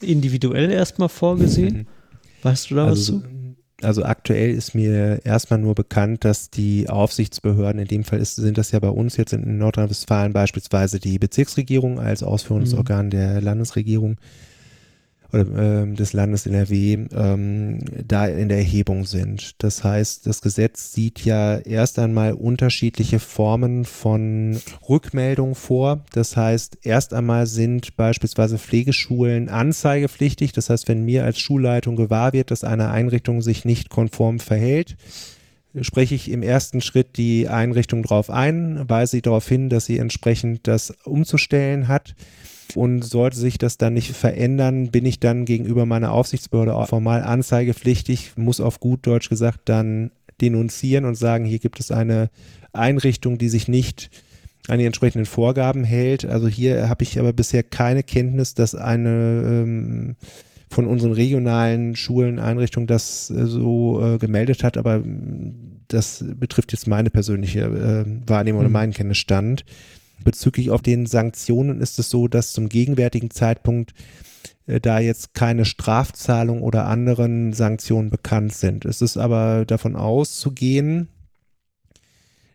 individuell 0.00 0.70
erstmal 0.70 1.08
vorgesehen? 1.08 1.76
Mhm. 1.76 1.86
Weißt 2.42 2.70
du 2.70 2.76
da 2.76 2.86
also, 2.86 3.14
was 3.14 3.22
zu? 3.22 3.36
also 3.82 4.04
aktuell 4.04 4.50
ist 4.50 4.74
mir 4.74 5.20
erstmal 5.24 5.58
nur 5.58 5.74
bekannt, 5.74 6.24
dass 6.24 6.50
die 6.50 6.88
Aufsichtsbehörden, 6.88 7.80
in 7.82 7.88
dem 7.88 8.04
Fall 8.04 8.20
ist, 8.20 8.36
sind 8.36 8.56
das 8.56 8.70
ja 8.70 8.78
bei 8.78 8.88
uns 8.88 9.16
jetzt 9.16 9.32
in 9.32 9.58
Nordrhein-Westfalen 9.58 10.32
beispielsweise 10.32 10.98
die 10.98 11.18
Bezirksregierung 11.18 11.98
als 11.98 12.22
Ausführungsorgan 12.22 13.06
mhm. 13.06 13.10
der 13.10 13.40
Landesregierung, 13.42 14.16
oder 15.32 15.46
ähm, 15.82 15.96
des 15.96 16.12
Landes 16.12 16.46
NRW 16.46 17.06
ähm, 17.12 17.80
da 18.06 18.26
in 18.26 18.48
der 18.48 18.58
Erhebung 18.58 19.04
sind. 19.04 19.62
Das 19.62 19.84
heißt, 19.84 20.26
das 20.26 20.40
Gesetz 20.40 20.92
sieht 20.92 21.24
ja 21.24 21.58
erst 21.58 21.98
einmal 21.98 22.32
unterschiedliche 22.32 23.18
Formen 23.18 23.84
von 23.84 24.60
Rückmeldung 24.88 25.54
vor. 25.54 26.04
Das 26.12 26.36
heißt, 26.36 26.78
erst 26.82 27.14
einmal 27.14 27.46
sind 27.46 27.96
beispielsweise 27.96 28.58
Pflegeschulen 28.58 29.48
anzeigepflichtig. 29.48 30.52
Das 30.52 30.70
heißt, 30.70 30.88
wenn 30.88 31.04
mir 31.04 31.24
als 31.24 31.38
Schulleitung 31.38 31.96
gewahr 31.96 32.32
wird, 32.32 32.50
dass 32.50 32.64
eine 32.64 32.90
Einrichtung 32.90 33.42
sich 33.42 33.64
nicht 33.64 33.90
konform 33.90 34.38
verhält, 34.38 34.96
spreche 35.82 36.14
ich 36.14 36.30
im 36.30 36.42
ersten 36.42 36.80
Schritt 36.80 37.16
die 37.16 37.48
Einrichtung 37.48 38.02
darauf 38.02 38.30
ein, 38.30 38.88
weise 38.88 39.12
sie 39.12 39.22
darauf 39.22 39.46
hin, 39.46 39.68
dass 39.68 39.86
sie 39.86 39.98
entsprechend 39.98 40.66
das 40.66 40.94
umzustellen 41.04 41.88
hat. 41.88 42.14
Und 42.74 43.02
sollte 43.02 43.36
sich 43.36 43.58
das 43.58 43.78
dann 43.78 43.94
nicht 43.94 44.12
verändern, 44.12 44.90
bin 44.90 45.06
ich 45.06 45.20
dann 45.20 45.44
gegenüber 45.44 45.86
meiner 45.86 46.12
Aufsichtsbehörde 46.12 46.74
auch 46.74 46.88
formal 46.88 47.22
anzeigepflichtig, 47.22 48.32
muss 48.36 48.60
auf 48.60 48.80
gut 48.80 49.06
Deutsch 49.06 49.28
gesagt 49.28 49.60
dann 49.66 50.10
denunzieren 50.40 51.04
und 51.04 51.14
sagen, 51.14 51.44
hier 51.44 51.58
gibt 51.58 51.80
es 51.80 51.90
eine 51.90 52.30
Einrichtung, 52.72 53.38
die 53.38 53.48
sich 53.48 53.68
nicht 53.68 54.10
an 54.68 54.78
die 54.78 54.84
entsprechenden 54.84 55.26
Vorgaben 55.26 55.84
hält. 55.84 56.24
Also 56.24 56.48
hier 56.48 56.88
habe 56.88 57.04
ich 57.04 57.18
aber 57.18 57.32
bisher 57.32 57.62
keine 57.62 58.02
Kenntnis, 58.02 58.54
dass 58.54 58.74
eine 58.74 59.08
ähm, 59.46 60.16
von 60.68 60.86
unseren 60.86 61.12
regionalen 61.12 61.94
Schulen, 61.94 62.38
Einrichtungen 62.38 62.86
das 62.86 63.30
äh, 63.30 63.46
so 63.46 64.02
äh, 64.02 64.18
gemeldet 64.18 64.64
hat, 64.64 64.76
aber 64.76 65.02
das 65.88 66.24
betrifft 66.38 66.72
jetzt 66.72 66.88
meine 66.88 67.10
persönliche 67.10 67.60
äh, 67.60 68.28
Wahrnehmung 68.28 68.60
mhm. 68.60 68.66
oder 68.66 68.72
meinen 68.72 68.92
Kenntnisstand. 68.92 69.64
Bezüglich 70.24 70.70
auf 70.70 70.82
den 70.82 71.06
Sanktionen 71.06 71.80
ist 71.80 71.98
es 71.98 72.10
so, 72.10 72.28
dass 72.28 72.52
zum 72.52 72.68
gegenwärtigen 72.68 73.30
Zeitpunkt 73.30 73.94
äh, 74.66 74.80
da 74.80 74.98
jetzt 74.98 75.34
keine 75.34 75.64
Strafzahlung 75.64 76.62
oder 76.62 76.86
anderen 76.86 77.52
Sanktionen 77.52 78.10
bekannt 78.10 78.52
sind. 78.52 78.84
Es 78.84 79.02
ist 79.02 79.16
aber 79.16 79.64
davon 79.64 79.96
auszugehen, 79.96 81.08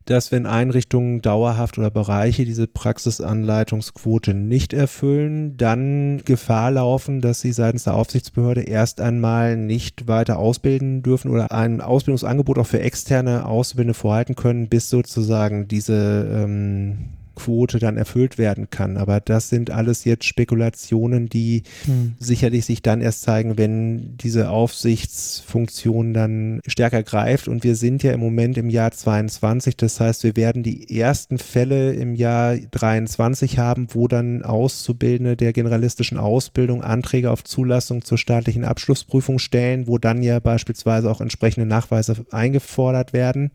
dass 0.05 0.31
wenn 0.31 0.45
Einrichtungen 0.45 1.21
dauerhaft 1.21 1.77
oder 1.77 1.91
Bereiche 1.91 2.43
diese 2.43 2.67
Praxisanleitungsquote 2.67 4.33
nicht 4.33 4.73
erfüllen, 4.73 5.57
dann 5.57 6.23
Gefahr 6.25 6.71
laufen, 6.71 7.21
dass 7.21 7.41
sie 7.41 7.53
seitens 7.53 7.83
der 7.83 7.93
Aufsichtsbehörde 7.93 8.63
erst 8.63 8.99
einmal 8.99 9.55
nicht 9.55 10.07
weiter 10.07 10.39
ausbilden 10.39 11.03
dürfen 11.03 11.29
oder 11.29 11.51
ein 11.51 11.81
Ausbildungsangebot 11.81 12.57
auch 12.57 12.67
für 12.67 12.81
externe 12.81 13.45
Auszubildende 13.45 13.93
vorhalten 13.93 14.35
können, 14.35 14.69
bis 14.69 14.89
sozusagen 14.89 15.67
diese 15.67 16.27
ähm, 16.29 17.09
Quote 17.41 17.79
dann 17.79 17.97
erfüllt 17.97 18.37
werden 18.37 18.69
kann. 18.69 18.97
Aber 18.97 19.19
das 19.19 19.49
sind 19.49 19.71
alles 19.71 20.05
jetzt 20.05 20.25
Spekulationen, 20.25 21.27
die 21.27 21.63
hm. 21.85 22.13
sicherlich 22.19 22.65
sich 22.65 22.83
dann 22.83 23.01
erst 23.01 23.23
zeigen, 23.23 23.57
wenn 23.57 24.15
diese 24.17 24.51
Aufsichtsfunktion 24.51 26.13
dann 26.13 26.61
stärker 26.67 27.01
greift. 27.01 27.47
Und 27.47 27.63
wir 27.63 27.75
sind 27.75 28.03
ja 28.03 28.11
im 28.11 28.19
Moment 28.19 28.59
im 28.59 28.69
Jahr 28.69 28.91
22. 28.91 29.75
Das 29.75 29.99
heißt, 29.99 30.23
wir 30.23 30.35
werden 30.35 30.61
die 30.61 30.99
ersten 30.99 31.39
Fälle 31.39 31.93
im 31.93 32.13
Jahr 32.13 32.55
23 32.57 33.57
haben, 33.57 33.87
wo 33.91 34.07
dann 34.07 34.43
Auszubildende 34.43 35.35
der 35.35 35.51
generalistischen 35.51 36.19
Ausbildung 36.19 36.83
Anträge 36.83 37.31
auf 37.31 37.43
Zulassung 37.43 38.03
zur 38.03 38.19
staatlichen 38.19 38.65
Abschlussprüfung 38.65 39.39
stellen, 39.39 39.87
wo 39.87 39.97
dann 39.97 40.21
ja 40.21 40.39
beispielsweise 40.39 41.09
auch 41.09 41.21
entsprechende 41.21 41.65
Nachweise 41.65 42.23
eingefordert 42.29 43.13
werden. 43.13 43.49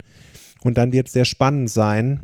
Und 0.63 0.77
dann 0.77 0.93
wird 0.93 1.07
es 1.07 1.13
sehr 1.13 1.25
spannend 1.25 1.71
sein, 1.71 2.23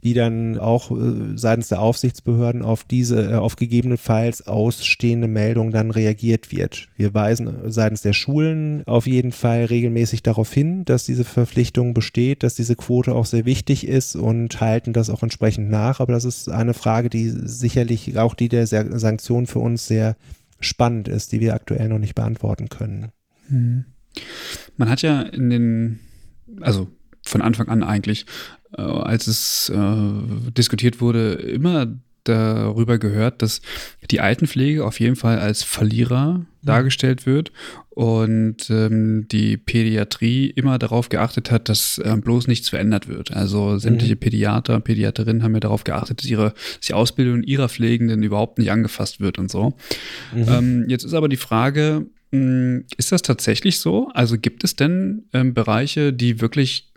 wie 0.00 0.14
dann 0.14 0.58
auch 0.58 0.90
äh, 0.90 1.36
seitens 1.36 1.68
der 1.68 1.80
Aufsichtsbehörden 1.80 2.62
auf 2.62 2.84
diese, 2.84 3.32
äh, 3.32 3.34
auf 3.34 3.56
gegebenenfalls 3.56 4.46
ausstehende 4.46 5.28
Meldungen 5.28 5.72
dann 5.72 5.90
reagiert 5.90 6.52
wird. 6.52 6.88
Wir 6.96 7.12
weisen 7.14 7.70
seitens 7.70 8.02
der 8.02 8.12
Schulen 8.12 8.82
auf 8.86 9.06
jeden 9.06 9.32
Fall 9.32 9.66
regelmäßig 9.66 10.22
darauf 10.22 10.52
hin, 10.52 10.84
dass 10.84 11.04
diese 11.04 11.24
Verpflichtung 11.24 11.94
besteht, 11.94 12.42
dass 12.42 12.54
diese 12.54 12.76
Quote 12.76 13.14
auch 13.14 13.26
sehr 13.26 13.44
wichtig 13.44 13.86
ist 13.86 14.16
und 14.16 14.60
halten 14.60 14.92
das 14.92 15.10
auch 15.10 15.22
entsprechend 15.22 15.70
nach. 15.70 16.00
Aber 16.00 16.12
das 16.12 16.24
ist 16.24 16.48
eine 16.48 16.74
Frage, 16.74 17.10
die 17.10 17.28
sicherlich 17.28 18.18
auch 18.18 18.34
die 18.34 18.48
der 18.48 18.66
Sanktionen 18.66 19.46
für 19.46 19.58
uns 19.58 19.86
sehr 19.86 20.16
spannend 20.60 21.08
ist, 21.08 21.32
die 21.32 21.40
wir 21.40 21.54
aktuell 21.54 21.88
noch 21.88 21.98
nicht 21.98 22.14
beantworten 22.14 22.68
können. 22.68 23.12
Hm. 23.48 23.84
Man 24.76 24.88
hat 24.88 25.02
ja 25.02 25.22
in 25.22 25.50
den, 25.50 26.00
also 26.60 26.88
von 27.22 27.42
Anfang 27.42 27.68
an 27.68 27.82
eigentlich, 27.82 28.26
äh, 28.76 28.82
als 28.82 29.26
es 29.26 29.68
äh, 29.70 30.52
diskutiert 30.56 31.00
wurde, 31.00 31.34
immer 31.34 31.86
darüber 32.24 32.98
gehört, 32.98 33.42
dass 33.42 33.60
die 34.10 34.20
Altenpflege 34.20 34.84
auf 34.84 35.00
jeden 35.00 35.16
Fall 35.16 35.38
als 35.38 35.62
Verlierer 35.62 36.44
dargestellt 36.62 37.24
wird 37.24 37.52
und 37.90 38.68
ähm, 38.70 39.26
die 39.28 39.56
Pädiatrie 39.56 40.46
immer 40.50 40.78
darauf 40.78 41.08
geachtet 41.08 41.50
hat, 41.50 41.68
dass 41.68 41.98
äh, 41.98 42.16
bloß 42.16 42.46
nichts 42.46 42.68
verändert 42.68 43.08
wird. 43.08 43.32
Also 43.32 43.78
sämtliche 43.78 44.14
mhm. 44.14 44.20
Pädiater, 44.20 44.80
Pädiaterinnen 44.80 45.42
haben 45.42 45.54
ja 45.54 45.60
darauf 45.60 45.84
geachtet, 45.84 46.22
dass, 46.22 46.30
ihre, 46.30 46.54
dass 46.76 46.86
die 46.86 46.94
Ausbildung 46.94 47.42
ihrer 47.42 47.68
Pflegenden 47.68 48.22
überhaupt 48.22 48.58
nicht 48.58 48.70
angefasst 48.70 49.20
wird 49.20 49.38
und 49.38 49.50
so. 49.50 49.74
Mhm. 50.34 50.46
Ähm, 50.48 50.84
jetzt 50.88 51.04
ist 51.04 51.14
aber 51.14 51.28
die 51.28 51.36
Frage, 51.36 52.06
mh, 52.30 52.38
hm, 52.38 52.84
ist 52.96 53.12
das 53.12 53.22
tatsächlich 53.22 53.80
so? 53.80 54.08
Also 54.12 54.36
gibt 54.38 54.64
es 54.64 54.76
denn 54.76 55.24
ähm, 55.32 55.54
Bereiche, 55.54 56.12
die 56.12 56.40
wirklich 56.40 56.89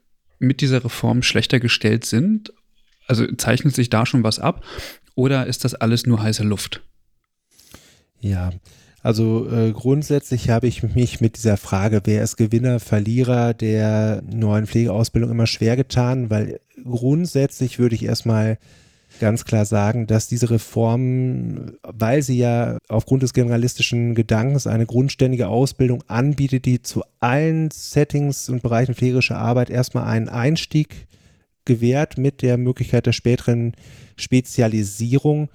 mit 0.43 0.61
dieser 0.61 0.83
Reform 0.83 1.23
schlechter 1.23 1.59
gestellt 1.59 2.05
sind? 2.05 2.53
Also 3.07 3.25
zeichnet 3.35 3.75
sich 3.75 3.89
da 3.89 4.05
schon 4.05 4.23
was 4.23 4.39
ab? 4.39 4.63
Oder 5.15 5.47
ist 5.47 5.65
das 5.65 5.75
alles 5.75 6.05
nur 6.05 6.21
heiße 6.21 6.43
Luft? 6.43 6.81
Ja, 8.19 8.51
also 9.03 9.49
äh, 9.51 9.73
grundsätzlich 9.73 10.49
habe 10.49 10.67
ich 10.67 10.81
mich 10.81 11.19
mit 11.19 11.35
dieser 11.35 11.57
Frage, 11.57 12.01
wer 12.05 12.23
ist 12.23 12.37
Gewinner, 12.37 12.79
Verlierer 12.79 13.53
der 13.53 14.23
neuen 14.25 14.65
Pflegeausbildung 14.65 15.29
immer 15.29 15.45
schwer 15.45 15.75
getan, 15.75 16.29
weil 16.29 16.61
grundsätzlich 16.85 17.79
würde 17.79 17.95
ich 17.95 18.05
erstmal 18.05 18.57
ganz 19.19 19.45
klar 19.45 19.65
sagen, 19.65 20.07
dass 20.07 20.27
diese 20.27 20.49
Reform, 20.49 21.73
weil 21.83 22.21
sie 22.21 22.37
ja 22.37 22.77
aufgrund 22.89 23.23
des 23.23 23.33
generalistischen 23.33 24.15
Gedankens 24.15 24.67
eine 24.67 24.85
grundständige 24.85 25.47
Ausbildung 25.47 26.03
anbietet, 26.07 26.65
die 26.65 26.81
zu 26.81 27.03
allen 27.19 27.69
Settings 27.71 28.49
und 28.49 28.61
Bereichen 28.61 28.95
pflegerischer 28.95 29.37
Arbeit 29.37 29.69
erstmal 29.69 30.05
einen 30.05 30.29
Einstieg 30.29 31.07
gewährt 31.65 32.17
mit 32.17 32.41
der 32.41 32.57
Möglichkeit 32.57 33.05
der 33.05 33.13
späteren 33.13 33.73
Spezialisierung, 34.17 35.49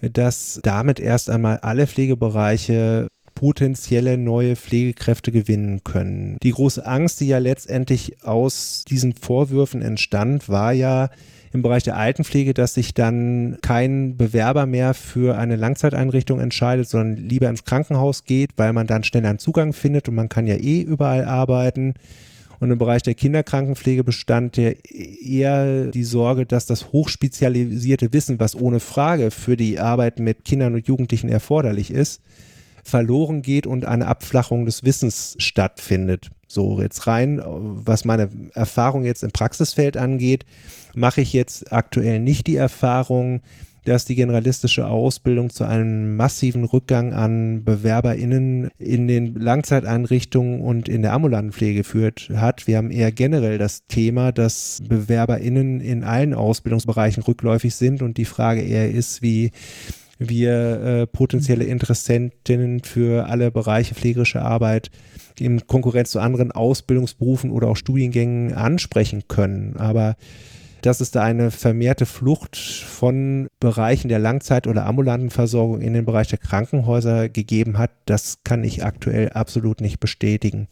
dass 0.00 0.60
damit 0.62 1.00
erst 1.00 1.30
einmal 1.30 1.58
alle 1.58 1.86
Pflegebereiche 1.86 3.08
potenzielle 3.34 4.18
neue 4.18 4.56
Pflegekräfte 4.56 5.30
gewinnen 5.30 5.84
können. 5.84 6.38
Die 6.42 6.50
große 6.50 6.84
Angst, 6.84 7.20
die 7.20 7.28
ja 7.28 7.38
letztendlich 7.38 8.24
aus 8.24 8.84
diesen 8.88 9.12
Vorwürfen 9.14 9.80
entstand, 9.80 10.48
war 10.48 10.72
ja 10.72 11.10
im 11.52 11.62
Bereich 11.62 11.82
der 11.82 11.96
Altenpflege, 11.96 12.54
dass 12.54 12.74
sich 12.74 12.94
dann 12.94 13.58
kein 13.62 14.16
Bewerber 14.16 14.66
mehr 14.66 14.94
für 14.94 15.38
eine 15.38 15.56
Langzeiteinrichtung 15.56 16.40
entscheidet, 16.40 16.88
sondern 16.88 17.16
lieber 17.16 17.48
ins 17.48 17.64
Krankenhaus 17.64 18.24
geht, 18.24 18.50
weil 18.56 18.72
man 18.72 18.86
dann 18.86 19.04
schneller 19.04 19.30
einen 19.30 19.38
Zugang 19.38 19.72
findet 19.72 20.08
und 20.08 20.14
man 20.14 20.28
kann 20.28 20.46
ja 20.46 20.56
eh 20.56 20.80
überall 20.80 21.24
arbeiten. 21.24 21.94
Und 22.60 22.72
im 22.72 22.78
Bereich 22.78 23.02
der 23.02 23.14
Kinderkrankenpflege 23.14 24.02
bestand 24.02 24.56
ja 24.56 24.70
eher 24.70 25.86
die 25.86 26.04
Sorge, 26.04 26.44
dass 26.44 26.66
das 26.66 26.92
hochspezialisierte 26.92 28.12
Wissen, 28.12 28.40
was 28.40 28.56
ohne 28.56 28.80
Frage 28.80 29.30
für 29.30 29.56
die 29.56 29.78
Arbeit 29.78 30.18
mit 30.18 30.44
Kindern 30.44 30.74
und 30.74 30.88
Jugendlichen 30.88 31.28
erforderlich 31.28 31.92
ist, 31.92 32.20
verloren 32.82 33.42
geht 33.42 33.66
und 33.66 33.84
eine 33.84 34.06
Abflachung 34.06 34.64
des 34.64 34.82
Wissens 34.82 35.36
stattfindet. 35.38 36.30
So, 36.48 36.80
jetzt 36.80 37.06
rein, 37.06 37.42
was 37.44 38.04
meine 38.04 38.30
Erfahrung 38.54 39.04
jetzt 39.04 39.22
im 39.22 39.30
Praxisfeld 39.30 39.96
angeht, 39.96 40.46
mache 40.98 41.20
ich 41.20 41.32
jetzt 41.32 41.72
aktuell 41.72 42.20
nicht 42.20 42.46
die 42.46 42.56
Erfahrung, 42.56 43.40
dass 43.84 44.04
die 44.04 44.16
generalistische 44.16 44.86
Ausbildung 44.86 45.48
zu 45.48 45.64
einem 45.64 46.16
massiven 46.16 46.64
Rückgang 46.64 47.14
an 47.14 47.64
BewerberInnen 47.64 48.68
in 48.78 49.08
den 49.08 49.34
Langzeiteinrichtungen 49.34 50.60
und 50.60 50.90
in 50.90 51.00
der 51.00 51.14
ambulanten 51.14 51.52
Pflege 51.52 51.78
geführt 51.78 52.30
hat. 52.34 52.66
Wir 52.66 52.76
haben 52.76 52.90
eher 52.90 53.12
generell 53.12 53.56
das 53.56 53.86
Thema, 53.86 54.30
dass 54.30 54.82
BewerberInnen 54.86 55.80
in 55.80 56.04
allen 56.04 56.34
Ausbildungsbereichen 56.34 57.22
rückläufig 57.22 57.74
sind 57.74 58.02
und 58.02 58.18
die 58.18 58.26
Frage 58.26 58.60
eher 58.60 58.90
ist, 58.90 59.22
wie 59.22 59.52
wir 60.18 60.82
äh, 60.82 61.06
potenzielle 61.06 61.64
Interessentinnen 61.64 62.80
für 62.82 63.26
alle 63.28 63.50
Bereiche 63.50 63.94
pflegerische 63.94 64.42
Arbeit 64.42 64.90
in 65.38 65.66
Konkurrenz 65.66 66.10
zu 66.10 66.18
anderen 66.18 66.52
Ausbildungsberufen 66.52 67.50
oder 67.50 67.68
auch 67.68 67.76
Studiengängen 67.76 68.52
ansprechen 68.52 69.22
können. 69.28 69.76
Aber 69.76 70.16
dass 70.88 71.02
es 71.02 71.10
da 71.10 71.22
eine 71.22 71.50
vermehrte 71.50 72.06
Flucht 72.06 72.56
von 72.56 73.48
Bereichen 73.60 74.08
der 74.08 74.18
Langzeit- 74.18 74.66
oder 74.66 74.86
ambulanten 74.86 75.28
Versorgung 75.28 75.82
in 75.82 75.92
den 75.92 76.06
Bereich 76.06 76.28
der 76.28 76.38
Krankenhäuser 76.38 77.28
gegeben 77.28 77.76
hat, 77.76 77.90
das 78.06 78.38
kann 78.42 78.64
ich 78.64 78.82
aktuell 78.82 79.28
absolut 79.28 79.82
nicht 79.82 80.00
bestätigen. 80.00 80.66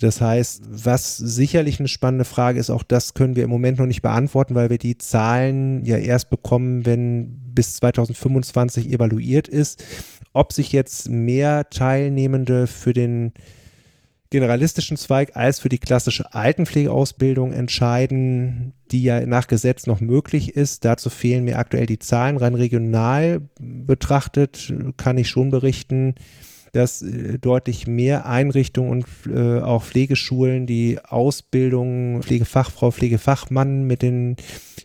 Das 0.00 0.20
heißt, 0.20 0.64
was 0.68 1.16
sicherlich 1.16 1.78
eine 1.78 1.88
spannende 1.88 2.26
Frage 2.26 2.60
ist, 2.60 2.68
auch 2.68 2.82
das 2.82 3.14
können 3.14 3.36
wir 3.36 3.44
im 3.44 3.48
Moment 3.48 3.78
noch 3.78 3.86
nicht 3.86 4.02
beantworten, 4.02 4.54
weil 4.54 4.68
wir 4.68 4.76
die 4.76 4.98
Zahlen 4.98 5.82
ja 5.86 5.96
erst 5.96 6.28
bekommen, 6.28 6.84
wenn 6.84 7.40
bis 7.54 7.76
2025 7.76 8.92
evaluiert 8.92 9.48
ist. 9.48 9.82
Ob 10.34 10.52
sich 10.52 10.72
jetzt 10.72 11.08
mehr 11.08 11.70
Teilnehmende 11.70 12.66
für 12.66 12.92
den 12.92 13.32
generalistischen 14.30 14.96
Zweig 14.96 15.36
als 15.36 15.60
für 15.60 15.68
die 15.68 15.78
klassische 15.78 16.34
Altenpflegeausbildung 16.34 17.52
entscheiden, 17.52 18.74
die 18.90 19.02
ja 19.02 19.24
nach 19.24 19.46
Gesetz 19.46 19.86
noch 19.86 20.00
möglich 20.00 20.54
ist. 20.54 20.84
Dazu 20.84 21.08
fehlen 21.10 21.44
mir 21.44 21.58
aktuell 21.58 21.86
die 21.86 21.98
Zahlen. 21.98 22.36
Rein 22.36 22.54
regional 22.54 23.40
betrachtet 23.58 24.72
kann 24.96 25.18
ich 25.18 25.28
schon 25.28 25.50
berichten, 25.50 26.14
dass 26.72 27.02
äh, 27.02 27.38
deutlich 27.38 27.86
mehr 27.86 28.26
Einrichtungen 28.26 28.90
und 28.90 29.06
äh, 29.34 29.60
auch 29.60 29.84
Pflegeschulen 29.84 30.66
die 30.66 30.98
Ausbildung 31.02 32.22
Pflegefachfrau, 32.22 32.90
Pflegefachmann 32.90 33.84
mit 33.84 34.02
den 34.02 34.36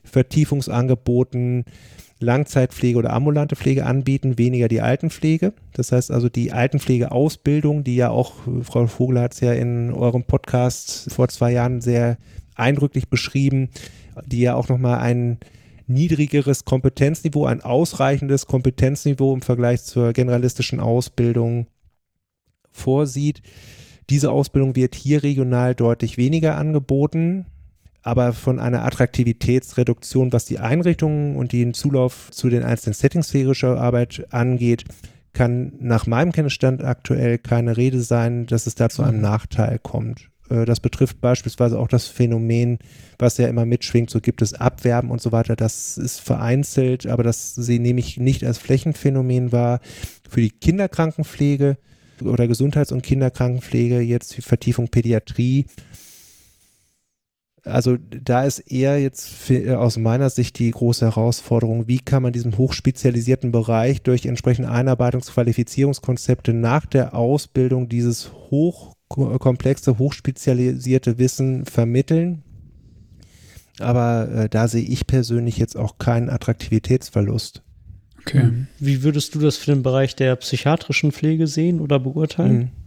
Vertiefungsangeboten 0.03 1.65
Langzeitpflege 2.23 2.97
oder 2.97 3.13
ambulante 3.13 3.55
Pflege 3.55 3.85
anbieten, 3.85 4.37
weniger 4.37 4.67
die 4.67 4.81
Altenpflege. 4.81 5.53
Das 5.73 5.91
heißt 5.91 6.11
also 6.11 6.29
die 6.29 6.51
Altenpflegeausbildung, 6.51 7.83
die 7.83 7.95
ja 7.95 8.09
auch, 8.09 8.33
Frau 8.63 8.87
Vogel 8.87 9.19
hat 9.19 9.33
es 9.33 9.39
ja 9.41 9.53
in 9.53 9.93
eurem 9.93 10.23
Podcast 10.23 11.11
vor 11.13 11.27
zwei 11.27 11.51
Jahren 11.51 11.81
sehr 11.81 12.17
eindrücklich 12.55 13.09
beschrieben, 13.09 13.69
die 14.25 14.41
ja 14.41 14.55
auch 14.55 14.69
nochmal 14.69 14.99
ein 14.99 15.37
niedrigeres 15.87 16.65
Kompetenzniveau, 16.65 17.45
ein 17.45 17.61
ausreichendes 17.61 18.47
Kompetenzniveau 18.47 19.33
im 19.33 19.41
Vergleich 19.41 19.83
zur 19.83 20.13
generalistischen 20.13 20.79
Ausbildung 20.79 21.67
vorsieht. 22.71 23.41
Diese 24.09 24.31
Ausbildung 24.31 24.75
wird 24.75 24.95
hier 24.95 25.23
regional 25.23 25.75
deutlich 25.75 26.17
weniger 26.17 26.57
angeboten 26.57 27.45
aber 28.03 28.33
von 28.33 28.59
einer 28.59 28.85
Attraktivitätsreduktion, 28.85 30.33
was 30.33 30.45
die 30.45 30.59
Einrichtungen 30.59 31.35
und 31.35 31.53
den 31.53 31.73
Zulauf 31.73 32.29
zu 32.31 32.49
den 32.49 32.63
einzelnen 32.63 32.93
Settings 32.93 33.29
sphärischer 33.29 33.79
Arbeit 33.79 34.27
angeht, 34.29 34.83
kann 35.31 35.73
nach 35.79 36.05
meinem 36.05 36.31
Kenntnisstand 36.31 36.83
aktuell 36.83 37.39
keine 37.39 37.75
Rede 37.75 38.01
sein, 38.01 38.45
dass 38.45 38.67
es 38.67 38.75
da 38.75 38.89
zu 38.89 39.01
einem 39.01 39.17
mhm. 39.17 39.23
Nachteil 39.23 39.79
kommt. 39.79 40.29
Äh, 40.49 40.65
das 40.65 40.79
betrifft 40.79 41.21
beispielsweise 41.21 41.79
auch 41.79 41.87
das 41.87 42.07
Phänomen, 42.07 42.77
was 43.17 43.37
ja 43.37 43.47
immer 43.47 43.65
mitschwingt, 43.65 44.09
so 44.09 44.19
gibt 44.19 44.41
es 44.41 44.53
Abwerben 44.53 45.09
und 45.09 45.21
so 45.21 45.31
weiter. 45.31 45.55
Das 45.55 45.97
ist 45.97 46.19
vereinzelt, 46.19 47.07
aber 47.07 47.23
das 47.23 47.55
sie 47.55 47.79
nehme 47.79 47.99
ich 47.99 48.17
nicht 48.17 48.43
als 48.43 48.57
Flächenphänomen 48.57 49.51
wahr. 49.51 49.79
Für 50.29 50.41
die 50.41 50.51
Kinderkrankenpflege 50.51 51.77
oder 52.23 52.47
Gesundheits- 52.47 52.91
und 52.91 53.01
Kinderkrankenpflege, 53.01 53.99
jetzt 53.99 54.37
die 54.37 54.41
Vertiefung 54.41 54.89
Pädiatrie, 54.89 55.65
also 57.65 57.97
da 57.97 58.43
ist 58.43 58.59
eher 58.59 59.01
jetzt 59.01 59.29
für, 59.29 59.65
äh, 59.65 59.75
aus 59.75 59.97
meiner 59.97 60.29
Sicht 60.29 60.59
die 60.59 60.71
große 60.71 61.05
Herausforderung, 61.05 61.87
wie 61.87 61.99
kann 61.99 62.23
man 62.23 62.33
diesen 62.33 62.57
hochspezialisierten 62.57 63.51
Bereich 63.51 64.01
durch 64.01 64.25
entsprechende 64.25 64.69
Einarbeitungsqualifizierungskonzepte 64.69 66.53
nach 66.53 66.85
der 66.85 67.15
Ausbildung 67.15 67.87
dieses 67.87 68.31
hochkomplexe, 68.51 69.97
hochspezialisierte 69.97 71.17
Wissen 71.17 71.65
vermitteln. 71.65 72.43
Aber 73.79 74.29
äh, 74.29 74.49
da 74.49 74.67
sehe 74.67 74.83
ich 74.83 75.07
persönlich 75.07 75.57
jetzt 75.57 75.77
auch 75.77 75.97
keinen 75.97 76.29
Attraktivitätsverlust. 76.29 77.63
Okay. 78.19 78.51
Wie 78.79 79.03
würdest 79.03 79.35
du 79.35 79.39
das 79.39 79.57
für 79.57 79.71
den 79.71 79.83
Bereich 79.83 80.15
der 80.15 80.35
psychiatrischen 80.35 81.11
Pflege 81.11 81.47
sehen 81.47 81.79
oder 81.79 81.99
beurteilen? 81.99 82.57
Mhm. 82.57 82.82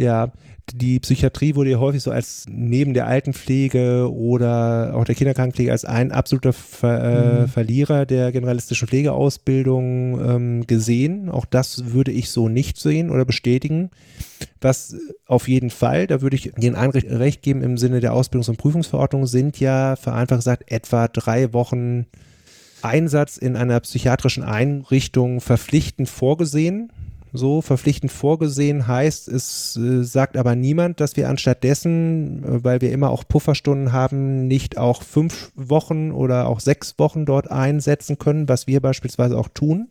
Ja, 0.00 0.32
die 0.72 0.98
Psychiatrie 1.00 1.54
wurde 1.56 1.70
ja 1.70 1.78
häufig 1.78 2.02
so 2.02 2.10
als 2.10 2.46
neben 2.48 2.94
der 2.94 3.06
Altenpflege 3.06 4.10
oder 4.10 4.92
auch 4.94 5.04
der 5.04 5.14
Kinderkrankenpflege 5.14 5.72
als 5.72 5.84
ein 5.84 6.10
absoluter 6.10 6.52
Ver 6.52 7.02
äh, 7.02 7.40
mhm. 7.42 7.48
Verlierer 7.48 8.06
der 8.06 8.32
generalistischen 8.32 8.88
Pflegeausbildung 8.88 10.20
ähm, 10.20 10.66
gesehen. 10.66 11.28
Auch 11.28 11.44
das 11.44 11.92
würde 11.92 12.12
ich 12.12 12.30
so 12.30 12.48
nicht 12.48 12.78
sehen 12.78 13.10
oder 13.10 13.24
bestätigen. 13.24 13.90
Was 14.60 14.96
auf 15.26 15.48
jeden 15.48 15.70
Fall, 15.70 16.06
da 16.06 16.22
würde 16.22 16.36
ich 16.36 16.56
Ihnen 16.56 16.76
ein 16.76 16.90
Recht 16.90 17.42
geben 17.42 17.62
im 17.62 17.76
Sinne 17.76 18.00
der 18.00 18.14
Ausbildungs- 18.14 18.48
und 18.48 18.56
Prüfungsverordnung, 18.56 19.26
sind 19.26 19.60
ja 19.60 19.96
vereinfacht 19.96 20.40
gesagt 20.40 20.70
etwa 20.70 21.08
drei 21.08 21.52
Wochen 21.52 22.06
Einsatz 22.82 23.36
in 23.36 23.56
einer 23.56 23.80
psychiatrischen 23.80 24.42
Einrichtung 24.42 25.40
verpflichtend 25.40 26.08
vorgesehen 26.08 26.90
so 27.32 27.62
verpflichtend 27.62 28.12
vorgesehen 28.12 28.86
heißt, 28.86 29.28
es 29.28 29.76
äh, 29.76 30.02
sagt 30.02 30.36
aber 30.36 30.54
niemand, 30.54 31.00
dass 31.00 31.16
wir 31.16 31.28
anstattdessen, 31.28 32.44
äh, 32.44 32.64
weil 32.64 32.80
wir 32.80 32.92
immer 32.92 33.10
auch 33.10 33.24
Pufferstunden 33.26 33.92
haben, 33.92 34.46
nicht 34.48 34.78
auch 34.78 35.02
fünf 35.02 35.52
Wochen 35.54 36.12
oder 36.12 36.46
auch 36.46 36.60
sechs 36.60 36.98
Wochen 36.98 37.26
dort 37.26 37.50
einsetzen 37.50 38.18
können, 38.18 38.48
was 38.48 38.66
wir 38.66 38.80
beispielsweise 38.80 39.38
auch 39.38 39.48
tun. 39.48 39.88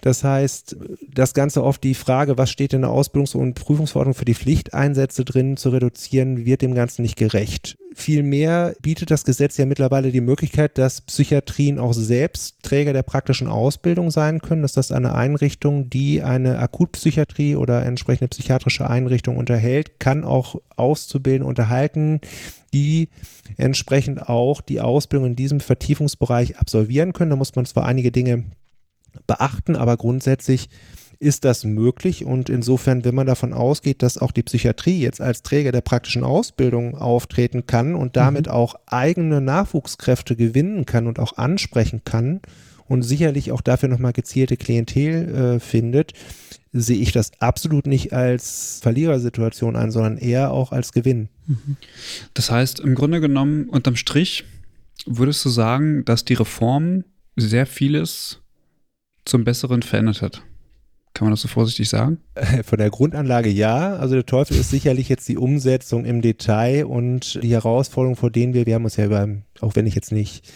Das 0.00 0.24
heißt, 0.24 0.76
das 1.08 1.34
Ganze 1.34 1.62
oft 1.62 1.82
die 1.82 1.94
Frage, 1.94 2.38
was 2.38 2.50
steht 2.50 2.72
in 2.72 2.82
der 2.82 2.90
Ausbildungs- 2.90 3.36
und 3.36 3.54
Prüfungsverordnung 3.54 4.14
für 4.14 4.24
die 4.24 4.34
Pflichteinsätze 4.34 5.24
drin, 5.24 5.56
zu 5.56 5.70
reduzieren, 5.70 6.44
wird 6.44 6.62
dem 6.62 6.74
Ganzen 6.74 7.02
nicht 7.02 7.16
gerecht. 7.16 7.78
Vielmehr 7.94 8.74
bietet 8.80 9.10
das 9.10 9.24
Gesetz 9.24 9.58
ja 9.58 9.66
mittlerweile 9.66 10.12
die 10.12 10.22
Möglichkeit, 10.22 10.78
dass 10.78 11.02
Psychiatrien 11.02 11.78
auch 11.78 11.92
selbst 11.92 12.62
Träger 12.62 12.92
der 12.94 13.02
praktischen 13.02 13.48
Ausbildung 13.48 14.10
sein 14.10 14.40
können, 14.40 14.62
dass 14.62 14.72
das 14.72 14.92
eine 14.92 15.14
Einrichtung, 15.14 15.90
die 15.90 16.22
eine 16.22 16.58
Akutpsychiatrie 16.58 17.56
oder 17.56 17.84
entsprechende 17.84 18.28
psychiatrische 18.28 18.88
Einrichtung 18.88 19.36
unterhält, 19.36 20.00
kann 20.00 20.24
auch 20.24 20.56
Auszubildende 20.76 21.46
unterhalten, 21.46 22.20
die 22.72 23.10
entsprechend 23.58 24.28
auch 24.28 24.62
die 24.62 24.80
Ausbildung 24.80 25.28
in 25.28 25.36
diesem 25.36 25.60
Vertiefungsbereich 25.60 26.58
absolvieren 26.58 27.12
können. 27.12 27.30
Da 27.30 27.36
muss 27.36 27.54
man 27.54 27.66
zwar 27.66 27.84
einige 27.84 28.10
Dinge 28.10 28.44
beachten, 29.26 29.76
aber 29.76 29.96
grundsätzlich 29.96 30.68
ist 31.22 31.44
das 31.44 31.64
möglich. 31.64 32.24
Und 32.24 32.48
insofern, 32.48 33.04
wenn 33.04 33.14
man 33.14 33.28
davon 33.28 33.52
ausgeht, 33.52 34.02
dass 34.02 34.18
auch 34.18 34.32
die 34.32 34.42
Psychiatrie 34.42 35.00
jetzt 35.00 35.20
als 35.20 35.42
Träger 35.42 35.70
der 35.70 35.80
praktischen 35.80 36.24
Ausbildung 36.24 36.96
auftreten 36.96 37.66
kann 37.66 37.94
und 37.94 38.16
damit 38.16 38.46
mhm. 38.46 38.52
auch 38.52 38.74
eigene 38.86 39.40
Nachwuchskräfte 39.40 40.34
gewinnen 40.34 40.84
kann 40.84 41.06
und 41.06 41.20
auch 41.20 41.36
ansprechen 41.36 42.02
kann 42.04 42.40
und 42.88 43.02
sicherlich 43.02 43.52
auch 43.52 43.60
dafür 43.60 43.88
nochmal 43.88 44.12
gezielte 44.12 44.56
Klientel 44.56 45.34
äh, 45.34 45.60
findet, 45.60 46.12
sehe 46.72 46.98
ich 46.98 47.12
das 47.12 47.30
absolut 47.38 47.86
nicht 47.86 48.12
als 48.12 48.80
Verlierersituation 48.82 49.76
an, 49.76 49.92
sondern 49.92 50.18
eher 50.18 50.50
auch 50.50 50.72
als 50.72 50.92
Gewinn. 50.92 51.28
Mhm. 51.46 51.76
Das 52.34 52.50
heißt, 52.50 52.80
im 52.80 52.96
Grunde 52.96 53.20
genommen, 53.20 53.68
unterm 53.68 53.94
Strich, 53.94 54.44
würdest 55.06 55.44
du 55.44 55.50
sagen, 55.50 56.04
dass 56.04 56.24
die 56.24 56.34
Reform 56.34 57.04
sehr 57.36 57.66
vieles 57.66 58.41
zum 59.24 59.44
Besseren 59.44 59.82
verändert 59.82 60.22
hat? 60.22 60.42
Kann 61.14 61.26
man 61.26 61.32
das 61.32 61.42
so 61.42 61.48
vorsichtig 61.48 61.88
sagen? 61.88 62.18
Von 62.64 62.78
der 62.78 62.90
Grundanlage 62.90 63.50
ja. 63.50 63.96
Also 63.96 64.14
der 64.14 64.26
Teufel 64.26 64.56
ist 64.56 64.70
sicherlich 64.70 65.08
jetzt 65.08 65.28
die 65.28 65.36
Umsetzung 65.36 66.04
im 66.04 66.22
Detail 66.22 66.86
und 66.86 67.42
die 67.42 67.52
Herausforderung, 67.52 68.16
vor 68.16 68.30
denen 68.30 68.54
wir, 68.54 68.66
wir 68.66 68.74
haben 68.74 68.84
uns 68.84 68.96
ja 68.96 69.04
über, 69.04 69.28
auch 69.60 69.76
wenn 69.76 69.86
ich 69.86 69.94
jetzt 69.94 70.12
nicht 70.12 70.50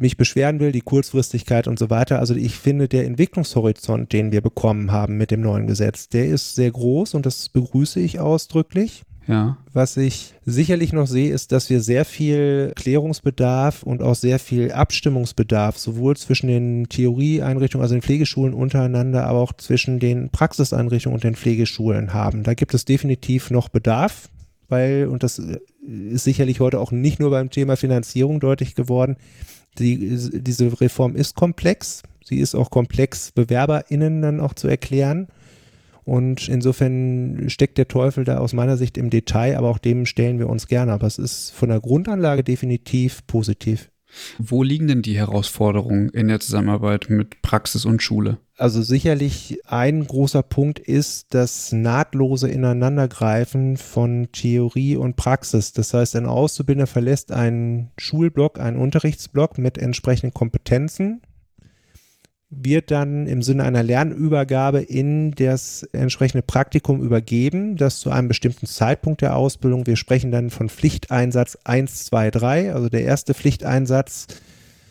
mich 0.00 0.16
beschweren 0.16 0.60
will, 0.60 0.72
die 0.72 0.80
Kurzfristigkeit 0.80 1.68
und 1.68 1.78
so 1.78 1.88
weiter. 1.88 2.18
Also 2.18 2.34
ich 2.34 2.56
finde, 2.56 2.88
der 2.88 3.06
Entwicklungshorizont, 3.06 4.12
den 4.12 4.32
wir 4.32 4.40
bekommen 4.40 4.92
haben 4.92 5.16
mit 5.16 5.30
dem 5.30 5.40
neuen 5.40 5.66
Gesetz, 5.66 6.08
der 6.08 6.26
ist 6.26 6.54
sehr 6.54 6.70
groß 6.70 7.14
und 7.14 7.26
das 7.26 7.48
begrüße 7.48 8.00
ich 8.00 8.20
ausdrücklich. 8.20 9.04
Ja. 9.26 9.56
Was 9.72 9.96
ich 9.96 10.34
sicherlich 10.44 10.92
noch 10.92 11.06
sehe, 11.06 11.32
ist, 11.32 11.52
dass 11.52 11.70
wir 11.70 11.80
sehr 11.80 12.04
viel 12.04 12.72
Klärungsbedarf 12.76 13.82
und 13.82 14.02
auch 14.02 14.14
sehr 14.14 14.38
viel 14.38 14.72
Abstimmungsbedarf 14.72 15.78
sowohl 15.78 16.16
zwischen 16.16 16.48
den 16.48 16.88
Theorieeinrichtungen, 16.88 17.82
also 17.82 17.94
den 17.94 18.02
Pflegeschulen 18.02 18.54
untereinander, 18.54 19.26
aber 19.26 19.38
auch 19.38 19.52
zwischen 19.54 19.98
den 19.98 20.30
Praxiseinrichtungen 20.30 21.14
und 21.14 21.24
den 21.24 21.36
Pflegeschulen 21.36 22.12
haben. 22.12 22.42
Da 22.42 22.54
gibt 22.54 22.74
es 22.74 22.84
definitiv 22.84 23.50
noch 23.50 23.68
Bedarf, 23.68 24.28
weil, 24.68 25.06
und 25.06 25.22
das 25.22 25.38
ist 25.38 26.24
sicherlich 26.24 26.60
heute 26.60 26.78
auch 26.78 26.92
nicht 26.92 27.20
nur 27.20 27.30
beim 27.30 27.50
Thema 27.50 27.76
Finanzierung 27.76 28.40
deutlich 28.40 28.74
geworden, 28.74 29.16
die, 29.78 30.16
diese 30.32 30.80
Reform 30.80 31.16
ist 31.16 31.34
komplex. 31.34 32.02
Sie 32.24 32.38
ist 32.38 32.54
auch 32.54 32.70
komplex, 32.70 33.32
BewerberInnen 33.32 34.22
dann 34.22 34.40
auch 34.40 34.54
zu 34.54 34.68
erklären. 34.68 35.28
Und 36.04 36.48
insofern 36.48 37.48
steckt 37.48 37.78
der 37.78 37.88
Teufel 37.88 38.24
da 38.24 38.38
aus 38.38 38.52
meiner 38.52 38.76
Sicht 38.76 38.98
im 38.98 39.10
Detail, 39.10 39.56
aber 39.56 39.70
auch 39.70 39.78
dem 39.78 40.06
stellen 40.06 40.38
wir 40.38 40.48
uns 40.48 40.66
gerne. 40.66 40.92
Aber 40.92 41.06
es 41.06 41.18
ist 41.18 41.50
von 41.50 41.70
der 41.70 41.80
Grundanlage 41.80 42.44
definitiv 42.44 43.26
positiv. 43.26 43.90
Wo 44.38 44.62
liegen 44.62 44.86
denn 44.86 45.02
die 45.02 45.16
Herausforderungen 45.16 46.08
in 46.10 46.28
der 46.28 46.40
Zusammenarbeit 46.40 47.10
mit 47.10 47.42
Praxis 47.42 47.84
und 47.84 48.02
Schule? 48.02 48.38
Also 48.56 48.82
sicherlich 48.82 49.58
ein 49.66 50.06
großer 50.06 50.42
Punkt 50.42 50.78
ist 50.78 51.34
das 51.34 51.72
nahtlose 51.72 52.48
Ineinandergreifen 52.48 53.76
von 53.76 54.28
Theorie 54.30 54.96
und 54.96 55.16
Praxis. 55.16 55.72
Das 55.72 55.92
heißt, 55.92 56.14
ein 56.14 56.26
Auszubildender 56.26 56.86
verlässt 56.86 57.32
einen 57.32 57.90
Schulblock, 57.98 58.60
einen 58.60 58.76
Unterrichtsblock 58.76 59.58
mit 59.58 59.78
entsprechenden 59.78 60.32
Kompetenzen, 60.32 61.22
wird 62.60 62.90
dann 62.90 63.26
im 63.26 63.42
Sinne 63.42 63.64
einer 63.64 63.82
Lernübergabe 63.82 64.80
in 64.80 65.32
das 65.32 65.82
entsprechende 65.92 66.42
Praktikum 66.42 67.02
übergeben, 67.02 67.76
das 67.76 68.00
zu 68.00 68.10
einem 68.10 68.28
bestimmten 68.28 68.66
Zeitpunkt 68.66 69.20
der 69.20 69.36
Ausbildung, 69.36 69.86
wir 69.86 69.96
sprechen 69.96 70.30
dann 70.30 70.50
von 70.50 70.68
Pflichteinsatz 70.68 71.58
1, 71.64 72.06
2, 72.06 72.30
3, 72.30 72.72
also 72.74 72.88
der 72.88 73.04
erste 73.04 73.34
Pflichteinsatz 73.34 74.26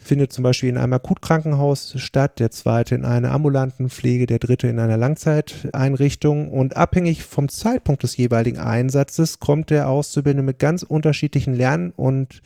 findet 0.04 0.34
zum 0.34 0.44
Beispiel 0.44 0.70
in 0.70 0.78
einem 0.78 0.94
Akutkrankenhaus 0.94 1.96
statt, 1.98 2.40
der 2.40 2.52
zweite 2.52 2.96
in 2.96 3.06
einer 3.06 3.32
ambulanten 3.32 3.90
Pflege, 3.90 4.26
der 4.26 4.40
dritte 4.40 4.68
in 4.68 4.80
einer 4.80 4.98
Langzeiteinrichtung. 4.98 6.52
Und 6.52 6.78
abhängig 6.78 7.24
vom 7.24 7.50
Zeitpunkt 7.50 8.04
des 8.04 8.18
jeweiligen 8.18 8.60
Einsatzes 8.60 9.40
kommt 9.40 9.70
der 9.70 9.90
Auszubildende 9.90 10.44
mit 10.44 10.60
ganz 10.60 10.84
unterschiedlichen 10.84 11.56
Lern- 11.56 11.94
und 11.96 12.42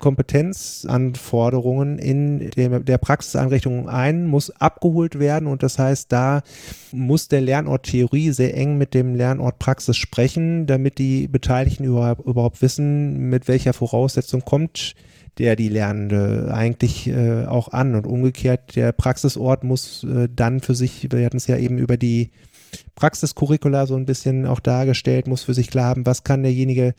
Kompetenzanforderungen 0.00 1.98
in 1.98 2.50
der, 2.50 2.80
der 2.80 2.98
Praxiseinrichtung 2.98 3.88
ein, 3.88 4.26
muss 4.26 4.50
abgeholt 4.50 5.18
werden. 5.18 5.46
Und 5.46 5.62
das 5.62 5.78
heißt, 5.78 6.10
da 6.10 6.42
muss 6.90 7.28
der 7.28 7.40
Lernort 7.40 7.84
Theorie 7.84 8.32
sehr 8.32 8.56
eng 8.56 8.78
mit 8.78 8.94
dem 8.94 9.14
Lernort 9.14 9.58
Praxis 9.58 9.96
sprechen, 9.96 10.66
damit 10.66 10.98
die 10.98 11.28
Beteiligten 11.28 11.84
überhaupt, 11.84 12.26
überhaupt 12.26 12.62
wissen, 12.62 13.30
mit 13.30 13.46
welcher 13.46 13.72
Voraussetzung 13.72 14.44
kommt 14.44 14.94
der 15.38 15.56
die 15.56 15.68
Lernende 15.68 16.50
eigentlich 16.52 17.06
äh, 17.06 17.46
auch 17.46 17.68
an. 17.68 17.94
Und 17.94 18.06
umgekehrt 18.06 18.76
der 18.76 18.92
Praxisort 18.92 19.64
muss 19.64 20.04
äh, 20.04 20.28
dann 20.34 20.60
für 20.60 20.74
sich, 20.74 21.08
wir 21.10 21.24
hatten 21.24 21.38
es 21.38 21.46
ja 21.46 21.56
eben 21.56 21.78
über 21.78 21.96
die 21.96 22.30
Praxiscurricula 22.94 23.86
so 23.86 23.96
ein 23.96 24.06
bisschen 24.06 24.46
auch 24.46 24.60
dargestellt, 24.60 25.26
muss 25.26 25.44
für 25.44 25.54
sich 25.54 25.70
klar 25.70 25.86
haben, 25.86 26.06
was 26.06 26.24
kann 26.24 26.42
derjenige 26.42 26.94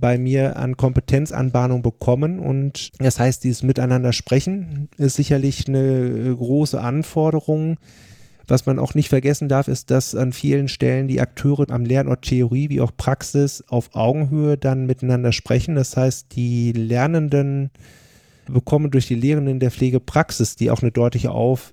bei 0.00 0.18
mir 0.18 0.56
an 0.56 0.76
Kompetenzanbahnung 0.76 1.82
bekommen. 1.82 2.38
Und 2.38 2.90
das 2.98 3.18
heißt, 3.18 3.44
dieses 3.44 3.62
Miteinander 3.62 4.12
sprechen 4.12 4.88
ist 4.96 5.16
sicherlich 5.16 5.68
eine 5.68 6.34
große 6.36 6.80
Anforderung. 6.80 7.76
Was 8.46 8.66
man 8.66 8.78
auch 8.78 8.94
nicht 8.94 9.08
vergessen 9.08 9.48
darf, 9.48 9.68
ist, 9.68 9.90
dass 9.90 10.14
an 10.14 10.32
vielen 10.32 10.68
Stellen 10.68 11.08
die 11.08 11.20
Akteure 11.20 11.70
am 11.70 11.84
Lernort 11.84 12.22
Theorie 12.22 12.68
wie 12.68 12.82
auch 12.82 12.92
Praxis 12.94 13.64
auf 13.68 13.94
Augenhöhe 13.94 14.58
dann 14.58 14.84
miteinander 14.84 15.32
sprechen. 15.32 15.76
Das 15.76 15.96
heißt, 15.96 16.36
die 16.36 16.72
Lernenden 16.72 17.70
bekommen 18.46 18.90
durch 18.90 19.06
die 19.06 19.14
Lehrenden 19.14 19.60
der 19.60 19.70
Pflegepraxis, 19.70 20.56
die 20.56 20.70
auch 20.70 20.82
eine 20.82 20.92
deutliche 20.92 21.30
auf 21.30 21.72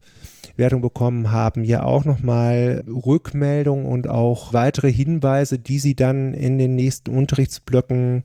Wertung 0.58 0.82
bekommen 0.82 1.32
haben, 1.32 1.64
ja 1.64 1.84
auch 1.84 2.06
nochmal 2.06 2.84
Rückmeldungen 2.88 3.86
und 3.86 4.08
auch 4.08 4.54
weitere 4.54 4.92
Hinweise, 4.92 5.60
die 5.60 5.80
sie 5.80 5.96
dann 5.96 6.34
in 6.34 6.58
den 6.58 6.76
nächsten 6.76 7.16
Unterrichtsblöcken 7.16 8.24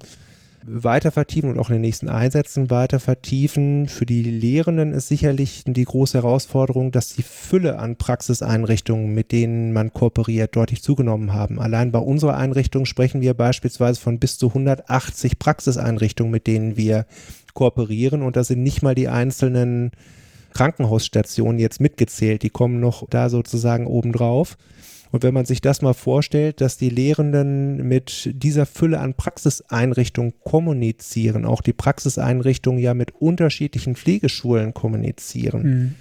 weiter 0.66 1.12
vertiefen 1.12 1.51
und 1.51 1.59
auch 1.59 1.70
in 1.70 1.77
den 1.77 1.82
nächsten 1.82 2.09
Einsätzen 2.09 2.70
weiter 2.70 2.98
vertiefen. 2.98 3.89
Für 3.89 4.05
die 4.05 4.23
Lehrenden 4.23 4.93
ist 4.93 5.09
sicherlich 5.09 5.62
die 5.66 5.85
große 5.85 6.19
Herausforderung, 6.19 6.90
dass 6.90 7.15
die 7.15 7.23
Fülle 7.23 7.78
an 7.78 7.97
Praxiseinrichtungen, 7.97 9.15
mit 9.15 9.31
denen 9.32 9.73
man 9.73 9.93
kooperiert, 9.93 10.57
deutlich 10.57 10.82
zugenommen 10.82 11.32
haben. 11.32 11.61
Allein 11.61 11.93
bei 11.93 12.01
unserer 12.01 12.36
Einrichtung 12.36 12.85
sprechen 12.85 13.20
wir 13.20 13.35
beispielsweise 13.35 14.01
von 14.01 14.19
bis 14.19 14.39
zu 14.39 14.48
180 14.48 15.39
Praxiseinrichtungen, 15.39 16.32
mit 16.32 16.47
denen 16.47 16.77
wir 16.77 17.07
kooperieren 17.55 18.23
und 18.23 18.36
da 18.36 18.44
sind 18.44 18.62
nicht 18.62 18.82
mal 18.82 18.94
die 18.94 19.09
einzelnen 19.09 19.93
Krankenhausstationen 20.57 21.59
jetzt 21.59 21.83
mitgezählt, 21.83 22.43
die 22.43 22.49
kommen 22.49 22.81
noch 22.81 23.07
da 23.11 23.28
sozusagen 23.28 23.87
obendrauf. 23.87 24.57
Und 25.12 25.23
wenn 25.23 25.35
man 25.35 25.45
sich 25.45 25.61
das 25.61 25.83
mal 25.83 25.93
vorstellt, 25.93 26.62
dass 26.62 26.78
die 26.78 26.89
Lehrenden 26.89 27.87
mit 27.87 28.31
dieser 28.33 28.65
Fülle 28.65 29.01
an 29.01 29.12
Praxiseinrichtungen 29.12 30.33
kommunizieren, 30.45 31.45
auch 31.45 31.61
die 31.61 31.74
Praxiseinrichtungen 31.74 32.81
ja 32.81 32.95
mit 32.95 33.15
unterschiedlichen 33.20 33.97
Pflegeschulen 33.97 34.73
kommunizieren, 34.73 35.62
mhm 35.62 35.95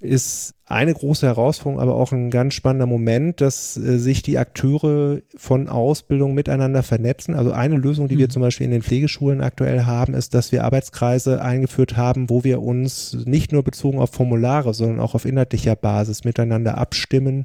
ist 0.00 0.54
eine 0.64 0.94
große 0.94 1.26
Herausforderung, 1.26 1.80
aber 1.80 1.94
auch 1.94 2.10
ein 2.12 2.30
ganz 2.30 2.54
spannender 2.54 2.86
Moment, 2.86 3.42
dass 3.42 3.76
äh, 3.76 3.98
sich 3.98 4.22
die 4.22 4.38
Akteure 4.38 5.20
von 5.36 5.68
Ausbildung 5.68 6.34
miteinander 6.34 6.82
vernetzen. 6.82 7.34
Also 7.34 7.52
eine 7.52 7.76
Lösung, 7.76 8.08
die 8.08 8.14
mhm. 8.14 8.20
wir 8.20 8.28
zum 8.30 8.40
Beispiel 8.40 8.64
in 8.64 8.70
den 8.70 8.82
Pflegeschulen 8.82 9.42
aktuell 9.42 9.84
haben, 9.84 10.14
ist, 10.14 10.32
dass 10.32 10.52
wir 10.52 10.64
Arbeitskreise 10.64 11.42
eingeführt 11.42 11.98
haben, 11.98 12.30
wo 12.30 12.44
wir 12.44 12.62
uns 12.62 13.12
nicht 13.26 13.52
nur 13.52 13.62
bezogen 13.62 13.98
auf 13.98 14.10
Formulare, 14.10 14.72
sondern 14.72 15.00
auch 15.00 15.14
auf 15.14 15.26
inhaltlicher 15.26 15.76
Basis 15.76 16.24
miteinander 16.24 16.78
abstimmen 16.78 17.44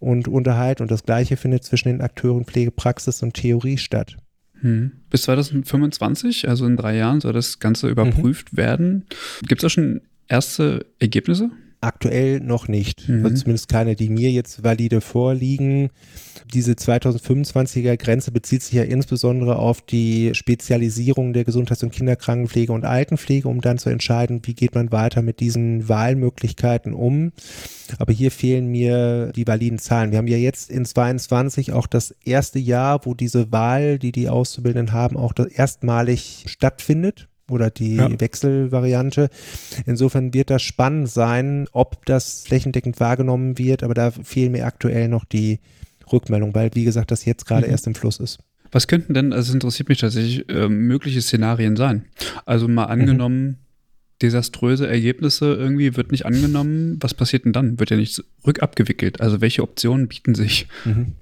und 0.00 0.26
unterhalten. 0.26 0.82
Und 0.82 0.90
das 0.90 1.04
Gleiche 1.04 1.36
findet 1.36 1.62
zwischen 1.62 1.88
den 1.88 2.00
Akteuren 2.00 2.46
Pflegepraxis 2.46 3.22
und 3.22 3.34
Theorie 3.34 3.78
statt. 3.78 4.16
Hm. 4.60 4.92
Bis 5.10 5.22
2025, 5.22 6.48
also 6.48 6.66
in 6.66 6.76
drei 6.76 6.96
Jahren, 6.96 7.20
soll 7.20 7.32
das 7.32 7.60
Ganze 7.60 7.88
überprüft 7.88 8.54
mhm. 8.54 8.56
werden. 8.56 9.04
Gibt 9.46 9.60
es 9.60 9.66
da 9.66 9.70
schon 9.70 10.00
erste 10.28 10.86
Ergebnisse? 10.98 11.50
Aktuell 11.86 12.40
noch 12.40 12.66
nicht. 12.66 13.08
Mhm. 13.08 13.36
Zumindest 13.36 13.68
keine, 13.68 13.94
die 13.94 14.08
mir 14.08 14.32
jetzt 14.32 14.64
valide 14.64 15.00
vorliegen. 15.00 15.90
Diese 16.52 16.72
2025er 16.72 17.96
Grenze 17.96 18.32
bezieht 18.32 18.64
sich 18.64 18.72
ja 18.72 18.82
insbesondere 18.82 19.56
auf 19.60 19.82
die 19.82 20.34
Spezialisierung 20.34 21.32
der 21.32 21.44
Gesundheits- 21.44 21.84
und 21.84 21.92
Kinderkrankenpflege 21.92 22.72
und 22.72 22.84
Altenpflege, 22.84 23.46
um 23.46 23.60
dann 23.60 23.78
zu 23.78 23.88
entscheiden, 23.88 24.40
wie 24.44 24.54
geht 24.54 24.74
man 24.74 24.90
weiter 24.90 25.22
mit 25.22 25.38
diesen 25.38 25.88
Wahlmöglichkeiten 25.88 26.92
um. 26.92 27.30
Aber 27.98 28.12
hier 28.12 28.32
fehlen 28.32 28.66
mir 28.66 29.30
die 29.36 29.46
validen 29.46 29.78
Zahlen. 29.78 30.10
Wir 30.10 30.18
haben 30.18 30.26
ja 30.26 30.38
jetzt 30.38 30.68
in 30.68 30.84
22 30.84 31.72
auch 31.72 31.86
das 31.86 32.16
erste 32.24 32.58
Jahr, 32.58 33.06
wo 33.06 33.14
diese 33.14 33.52
Wahl, 33.52 34.00
die 34.00 34.10
die 34.10 34.28
Auszubildenden 34.28 34.92
haben, 34.92 35.16
auch 35.16 35.34
erstmalig 35.54 36.46
stattfindet 36.48 37.28
oder 37.50 37.70
die 37.70 37.96
ja. 37.96 38.20
Wechselvariante. 38.20 39.28
Insofern 39.86 40.34
wird 40.34 40.50
das 40.50 40.62
spannend 40.62 41.08
sein, 41.08 41.66
ob 41.72 42.04
das 42.06 42.44
flächendeckend 42.46 42.98
wahrgenommen 43.00 43.58
wird, 43.58 43.82
aber 43.82 43.94
da 43.94 44.10
fehlen 44.10 44.52
mir 44.52 44.66
aktuell 44.66 45.08
noch 45.08 45.24
die 45.24 45.60
Rückmeldung, 46.12 46.54
weil, 46.54 46.70
wie 46.74 46.84
gesagt, 46.84 47.10
das 47.10 47.24
jetzt 47.24 47.46
gerade 47.46 47.66
mhm. 47.66 47.72
erst 47.72 47.86
im 47.86 47.94
Fluss 47.94 48.18
ist. 48.18 48.38
Was 48.72 48.88
könnten 48.88 49.14
denn, 49.14 49.32
also 49.32 49.50
es 49.50 49.54
interessiert 49.54 49.88
mich 49.88 49.98
tatsächlich, 49.98 50.48
äh, 50.48 50.68
mögliche 50.68 51.22
Szenarien 51.22 51.76
sein? 51.76 52.04
Also 52.44 52.68
mal 52.68 52.86
mhm. 52.86 52.90
angenommen, 52.92 53.44
mhm. 53.44 53.56
desaströse 54.22 54.86
Ergebnisse 54.86 55.54
irgendwie 55.54 55.96
wird 55.96 56.10
nicht 56.10 56.26
angenommen. 56.26 56.98
Was 57.00 57.14
passiert 57.14 57.44
denn 57.44 57.52
dann? 57.52 57.78
Wird 57.78 57.90
ja 57.90 57.96
nicht 57.96 58.22
rückabgewickelt. 58.46 59.20
Also 59.20 59.40
welche 59.40 59.62
Optionen 59.62 60.08
bieten 60.08 60.34
sich? 60.34 60.66
Mhm. 60.84 61.12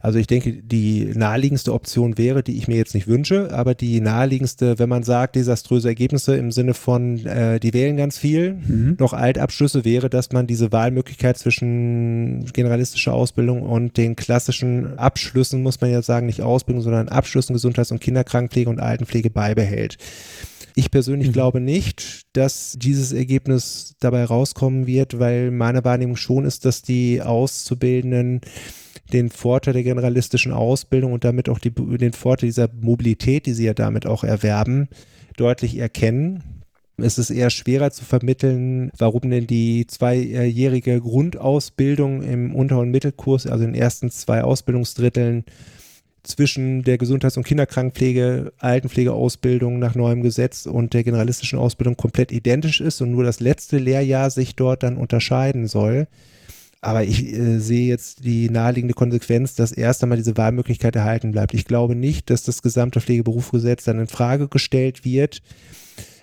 Also 0.00 0.18
ich 0.18 0.26
denke, 0.26 0.54
die 0.54 1.12
naheliegendste 1.14 1.74
Option 1.74 2.16
wäre, 2.16 2.42
die 2.42 2.56
ich 2.56 2.68
mir 2.68 2.76
jetzt 2.76 2.94
nicht 2.94 3.06
wünsche, 3.06 3.52
aber 3.52 3.74
die 3.74 4.00
naheliegendste, 4.00 4.78
wenn 4.78 4.88
man 4.88 5.02
sagt, 5.02 5.36
desaströse 5.36 5.88
Ergebnisse 5.88 6.36
im 6.36 6.52
Sinne 6.52 6.72
von, 6.72 7.24
äh, 7.26 7.60
die 7.60 7.74
wählen 7.74 7.98
ganz 7.98 8.16
viel, 8.16 8.54
mhm. 8.54 8.96
noch 8.98 9.12
Altabschlüsse 9.12 9.84
wäre, 9.84 10.08
dass 10.08 10.32
man 10.32 10.46
diese 10.46 10.72
Wahlmöglichkeit 10.72 11.36
zwischen 11.36 12.46
generalistischer 12.46 13.12
Ausbildung 13.12 13.62
und 13.62 13.98
den 13.98 14.16
klassischen 14.16 14.98
Abschlüssen, 14.98 15.62
muss 15.62 15.80
man 15.82 15.90
ja 15.90 16.00
sagen, 16.00 16.26
nicht 16.26 16.40
Ausbildung, 16.40 16.82
sondern 16.82 17.08
Abschlüssen 17.08 17.52
Gesundheits- 17.52 17.92
und 17.92 18.00
Kinderkrankenpflege 18.00 18.70
und 18.70 18.80
Altenpflege 18.80 19.28
beibehält. 19.28 19.98
Ich 20.74 20.90
persönlich 20.90 21.28
mhm. 21.28 21.32
glaube 21.32 21.60
nicht, 21.60 22.22
dass 22.32 22.74
dieses 22.78 23.12
Ergebnis 23.12 23.96
dabei 24.00 24.24
rauskommen 24.24 24.86
wird, 24.86 25.18
weil 25.18 25.50
meine 25.50 25.84
Wahrnehmung 25.84 26.16
schon 26.16 26.46
ist, 26.46 26.64
dass 26.64 26.80
die 26.80 27.20
Auszubildenden 27.20 28.40
den 29.12 29.30
Vorteil 29.30 29.74
der 29.74 29.82
generalistischen 29.82 30.52
Ausbildung 30.52 31.12
und 31.12 31.24
damit 31.24 31.48
auch 31.48 31.58
die, 31.58 31.70
den 31.70 32.12
Vorteil 32.12 32.48
dieser 32.48 32.68
Mobilität, 32.80 33.46
die 33.46 33.52
sie 33.52 33.66
ja 33.66 33.74
damit 33.74 34.06
auch 34.06 34.24
erwerben, 34.24 34.88
deutlich 35.36 35.76
erkennen. 35.78 36.42
Es 36.96 37.18
ist 37.18 37.30
eher 37.30 37.50
schwerer 37.50 37.90
zu 37.90 38.04
vermitteln, 38.04 38.90
warum 38.98 39.30
denn 39.30 39.46
die 39.46 39.86
zweijährige 39.86 41.00
Grundausbildung 41.00 42.22
im 42.22 42.54
Unter- 42.54 42.78
und 42.78 42.90
Mittelkurs, 42.90 43.46
also 43.46 43.64
in 43.64 43.72
den 43.72 43.80
ersten 43.80 44.10
zwei 44.10 44.42
Ausbildungsdritteln, 44.42 45.44
zwischen 46.22 46.82
der 46.82 46.98
Gesundheits- 46.98 47.36
und 47.36 47.46
Kinderkrankenpflege, 47.46 48.52
Altenpflegeausbildung 48.58 49.78
nach 49.78 49.94
neuem 49.94 50.22
Gesetz 50.22 50.66
und 50.66 50.92
der 50.92 51.02
generalistischen 51.02 51.58
Ausbildung 51.58 51.96
komplett 51.96 52.30
identisch 52.30 52.80
ist 52.80 53.00
und 53.00 53.10
nur 53.10 53.24
das 53.24 53.40
letzte 53.40 53.78
Lehrjahr 53.78 54.30
sich 54.30 54.54
dort 54.54 54.82
dann 54.82 54.96
unterscheiden 54.96 55.66
soll. 55.66 56.08
Aber 56.82 57.04
ich 57.04 57.32
äh, 57.32 57.58
sehe 57.58 57.88
jetzt 57.88 58.24
die 58.24 58.48
naheliegende 58.48 58.94
Konsequenz, 58.94 59.54
dass 59.54 59.72
erst 59.72 60.02
einmal 60.02 60.16
diese 60.16 60.36
Wahlmöglichkeit 60.36 60.96
erhalten 60.96 61.30
bleibt. 61.30 61.52
Ich 61.52 61.66
glaube 61.66 61.94
nicht, 61.94 62.30
dass 62.30 62.42
das 62.42 62.62
gesamte 62.62 63.00
Pflegeberufsgesetz 63.00 63.84
dann 63.84 63.98
in 63.98 64.06
Frage 64.06 64.48
gestellt 64.48 65.04
wird. 65.04 65.42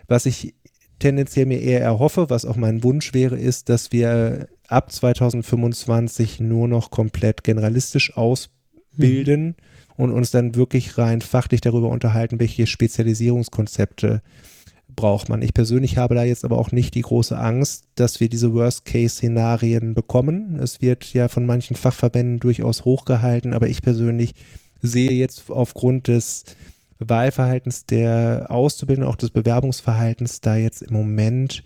Was 0.07 0.25
ich 0.25 0.55
tendenziell 0.99 1.45
mir 1.45 1.61
eher 1.61 1.81
erhoffe, 1.81 2.29
was 2.29 2.45
auch 2.45 2.55
mein 2.55 2.84
Wunsch 2.84 3.13
wäre, 3.13 3.38
ist, 3.38 3.69
dass 3.69 3.91
wir 3.91 4.47
ab 4.67 4.91
2025 4.91 6.39
nur 6.39 6.67
noch 6.67 6.89
komplett 6.89 7.43
generalistisch 7.43 8.17
ausbilden 8.17 9.45
mhm. 9.45 9.55
und 9.95 10.11
uns 10.11 10.31
dann 10.31 10.55
wirklich 10.55 10.97
rein 10.97 11.21
fachlich 11.21 11.61
darüber 11.61 11.89
unterhalten, 11.89 12.39
welche 12.39 12.65
Spezialisierungskonzepte 12.65 14.23
braucht 14.97 15.29
man. 15.29 15.41
Ich 15.41 15.53
persönlich 15.53 15.97
habe 15.97 16.15
da 16.15 16.23
jetzt 16.25 16.43
aber 16.43 16.57
auch 16.57 16.73
nicht 16.73 16.95
die 16.95 17.01
große 17.01 17.37
Angst, 17.37 17.85
dass 17.95 18.19
wir 18.19 18.27
diese 18.27 18.53
Worst-Case-Szenarien 18.53 19.93
bekommen. 19.93 20.59
Es 20.59 20.81
wird 20.81 21.13
ja 21.13 21.29
von 21.29 21.45
manchen 21.45 21.77
Fachverbänden 21.77 22.41
durchaus 22.41 22.83
hochgehalten, 22.83 23.53
aber 23.53 23.69
ich 23.69 23.81
persönlich 23.81 24.33
sehe 24.81 25.11
jetzt 25.11 25.49
aufgrund 25.49 26.09
des 26.09 26.43
Wahlverhaltens 26.99 27.85
der 27.85 28.47
Auszubildenden, 28.49 29.09
auch 29.09 29.15
des 29.15 29.29
Bewerbungsverhaltens, 29.29 30.41
da 30.41 30.57
jetzt 30.57 30.81
im 30.81 30.93
Moment 30.93 31.63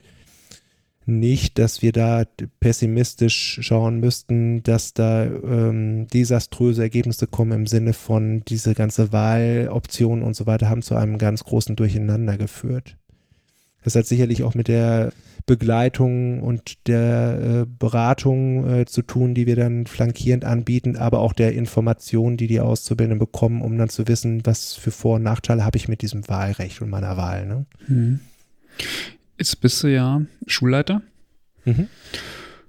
nicht, 1.06 1.58
dass 1.58 1.82
wir 1.82 1.94
da 1.94 2.26
pessimistisch 2.60 3.60
schauen 3.62 4.00
müssten, 4.00 4.62
dass 4.64 4.94
da 4.94 5.26
ähm, 5.26 6.08
desaströse 6.08 6.84
Ergebnisse 6.84 7.28
kommen 7.28 7.52
im 7.54 7.68
Sinne 7.68 7.94
von 7.94 8.44
diese 8.46 8.76
ganze 8.76 9.12
Wahloptionen 9.12 10.24
und 10.24 10.36
so 10.36 10.46
weiter 10.46 10.70
haben 10.70 10.84
zu 10.84 10.96
einem 10.96 11.18
ganz 11.18 11.44
großen 11.44 11.76
Durcheinander 11.76 12.38
geführt. 12.38 12.98
Das 13.84 13.96
hat 13.96 14.06
sicherlich 14.06 14.44
auch 14.44 14.54
mit 14.54 14.68
der 14.68 15.12
Begleitung 15.46 16.42
und 16.42 16.88
der 16.88 17.64
äh, 17.64 17.66
Beratung 17.80 18.70
äh, 18.70 18.86
zu 18.86 19.02
tun, 19.02 19.34
die 19.34 19.48
wir 19.48 19.56
dann 19.56 19.88
flankierend 19.88 20.46
anbieten, 20.46 20.98
aber 20.98 21.20
auch 21.20 21.34
der 21.34 21.54
Information, 21.54 22.38
die 22.38 22.48
die 22.48 22.60
Auszubildenden 22.60 23.20
bekommen, 23.20 23.62
um 23.62 23.78
dann 23.78 23.90
zu 23.90 24.08
wissen, 24.08 24.46
was 24.46 24.74
für 24.74 24.92
Vor- 24.92 25.16
und 25.16 25.24
Nachteile 25.24 25.66
habe 25.66 25.78
ich 25.78 25.88
mit 25.88 26.02
diesem 26.02 26.28
Wahlrecht 26.28 26.82
und 26.82 26.90
meiner 26.90 27.18
Wahl. 27.18 27.48
Ne? 27.48 27.66
Mhm. 27.88 28.20
Jetzt 29.38 29.60
bist 29.62 29.82
du 29.84 29.88
ja 29.88 30.22
Schulleiter. 30.46 31.02
Mhm. 31.66 31.88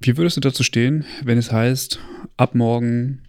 Wie 0.01 0.17
würdest 0.17 0.39
du 0.39 0.41
dazu 0.41 0.63
stehen, 0.63 1.05
wenn 1.23 1.39
es 1.39 1.53
heißt, 1.53 2.01
ab 2.37 2.55
morgen 2.55 3.23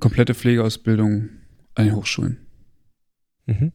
komplette 0.00 0.34
Pflegeausbildung 0.34 1.28
an 1.74 1.86
den 1.86 1.94
Hochschulen? 1.94 2.38
Mhm 3.46 3.72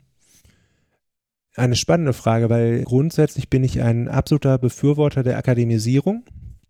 eine 1.62 1.76
spannende 1.76 2.14
Frage, 2.14 2.50
weil 2.50 2.84
grundsätzlich 2.84 3.50
bin 3.50 3.64
ich 3.64 3.82
ein 3.82 4.08
absoluter 4.08 4.58
Befürworter 4.58 5.22
der 5.22 5.38
Akademisierung. 5.38 6.24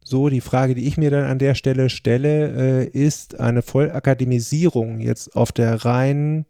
So, 0.04 0.28
die 0.28 0.42
Frage, 0.42 0.76
die 0.76 0.86
ich 0.86 0.98
mir 0.98 1.10
dann 1.12 1.24
an 1.24 1.40
der 1.40 1.56
Stelle 1.56 1.90
stelle, 1.90 2.84
äh, 2.84 2.88
ist 2.88 3.40
eine 3.40 3.62
Vollakademisierung 3.62 5.00
jetzt 5.00 5.36
auf 5.36 5.52
der 5.52 5.86
reinen, 5.86 6.46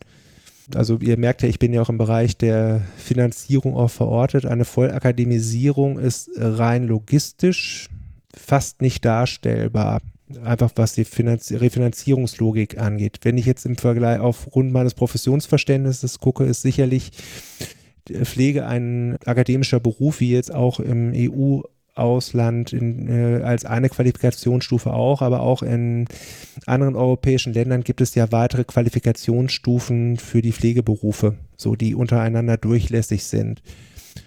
also 0.73 0.97
ihr 0.99 1.18
merkt 1.18 1.43
ja, 1.43 1.49
ich 1.49 1.59
bin 1.59 1.73
ja 1.73 1.81
auch 1.81 1.89
im 1.89 1.97
Bereich 1.97 2.38
der 2.38 2.81
Finanzierung 2.97 3.76
auch 3.76 3.91
verortet, 3.91 4.45
eine 4.45 4.65
Vollakademisierung 4.65 5.99
ist 5.99 6.31
rein 6.38 6.88
logistisch 6.88 7.89
fast 8.34 8.81
nicht 8.81 9.03
darstellbar 9.03 9.99
einfach 10.45 10.72
was 10.76 10.93
die 10.93 11.03
Finanz 11.03 11.51
Refinanzierungslogik 11.51 12.77
angeht. 12.77 13.19
Wenn 13.23 13.38
ich 13.38 13.45
jetzt 13.45 13.65
im 13.65 13.76
Vergleich 13.76 14.22
aufgrund 14.22 14.72
meines 14.72 14.93
Professionsverständnisses 14.93 16.19
gucke, 16.19 16.45
ist 16.45 16.61
sicherlich 16.61 17.11
Pflege 18.23 18.65
ein 18.65 19.17
akademischer 19.25 19.79
Beruf, 19.79 20.19
wie 20.19 20.31
jetzt 20.31 20.53
auch 20.53 20.79
im 20.79 21.13
EU 21.15 21.61
Ausland 21.93 22.73
äh, 22.73 23.41
als 23.43 23.65
eine 23.65 23.89
Qualifikationsstufe 23.89 24.93
auch, 24.93 25.21
aber 25.21 25.41
auch 25.41 25.61
in 25.61 26.05
anderen 26.65 26.95
europäischen 26.95 27.53
Ländern 27.53 27.83
gibt 27.83 27.99
es 27.99 28.15
ja 28.15 28.31
weitere 28.31 28.63
Qualifikationsstufen 28.63 30.17
für 30.17 30.41
die 30.41 30.53
Pflegeberufe, 30.53 31.35
so 31.57 31.75
die 31.75 31.93
untereinander 31.93 32.57
durchlässig 32.57 33.25
sind 33.25 33.61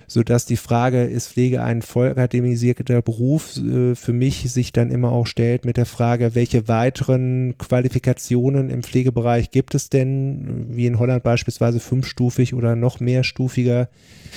sodass 0.06 0.46
die 0.46 0.56
Frage, 0.56 1.04
ist 1.04 1.28
Pflege 1.28 1.62
ein 1.62 1.82
voll 1.82 2.08
akademisierter 2.08 3.02
Beruf, 3.02 3.56
äh, 3.56 3.94
für 3.94 4.12
mich 4.12 4.50
sich 4.52 4.72
dann 4.72 4.90
immer 4.90 5.12
auch 5.12 5.26
stellt 5.26 5.64
mit 5.64 5.76
der 5.76 5.86
Frage, 5.86 6.34
welche 6.34 6.68
weiteren 6.68 7.56
Qualifikationen 7.58 8.70
im 8.70 8.82
Pflegebereich 8.82 9.50
gibt 9.50 9.74
es 9.74 9.88
denn, 9.88 10.66
wie 10.70 10.86
in 10.86 10.98
Holland 10.98 11.22
beispielsweise 11.22 11.80
fünfstufig 11.80 12.54
oder 12.54 12.76
noch 12.76 13.00
mehrstufiger, 13.00 13.88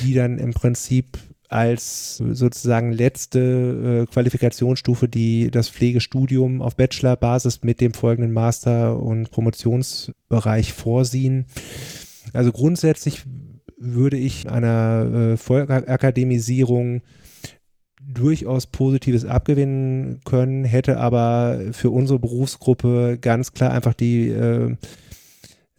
die 0.03 0.13
dann 0.13 0.37
im 0.37 0.53
Prinzip 0.53 1.17
als 1.49 2.17
sozusagen 2.17 2.91
letzte 2.91 3.39
äh, 3.39 4.11
Qualifikationsstufe 4.11 5.07
die 5.07 5.49
das 5.49 5.69
Pflegestudium 5.69 6.61
auf 6.61 6.75
Bachelorbasis 6.75 7.63
mit 7.63 7.79
dem 7.79 7.93
folgenden 7.93 8.33
Master- 8.33 8.99
und 8.99 9.31
Promotionsbereich 9.31 10.73
vorsehen. 10.73 11.45
Also 12.33 12.51
grundsätzlich 12.51 13.23
würde 13.77 14.17
ich 14.17 14.49
einer 14.49 15.33
äh, 15.33 15.37
Vollakademisierung 15.37 17.01
durchaus 18.01 18.67
Positives 18.67 19.25
abgewinnen 19.25 20.21
können, 20.23 20.63
hätte 20.63 20.97
aber 20.97 21.59
für 21.71 21.91
unsere 21.91 22.19
Berufsgruppe 22.19 23.17
ganz 23.19 23.53
klar 23.53 23.71
einfach 23.71 23.93
die 23.93 24.29
äh, 24.29 24.75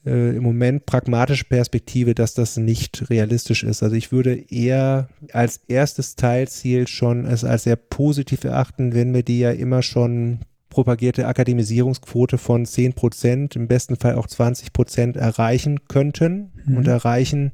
äh, 0.04 0.36
im 0.36 0.42
Moment 0.42 0.86
pragmatische 0.86 1.44
Perspektive, 1.44 2.14
dass 2.14 2.34
das 2.34 2.56
nicht 2.56 3.08
realistisch 3.10 3.64
ist. 3.64 3.82
Also 3.82 3.96
ich 3.96 4.12
würde 4.12 4.34
eher 4.50 5.08
als 5.32 5.60
erstes 5.68 6.16
Teilziel 6.16 6.86
schon 6.86 7.24
es 7.24 7.44
als 7.44 7.64
sehr 7.64 7.76
positiv 7.76 8.44
erachten, 8.44 8.94
wenn 8.94 9.14
wir 9.14 9.22
die 9.22 9.40
ja 9.40 9.50
immer 9.50 9.82
schon 9.82 10.40
propagierte 10.70 11.26
Akademisierungsquote 11.26 12.38
von 12.38 12.66
10 12.66 12.92
Prozent, 12.92 13.56
im 13.56 13.68
besten 13.68 13.96
Fall 13.96 14.14
auch 14.14 14.26
20 14.26 14.72
Prozent 14.72 15.16
erreichen 15.16 15.88
könnten 15.88 16.52
mhm. 16.66 16.76
und 16.76 16.86
erreichen 16.86 17.52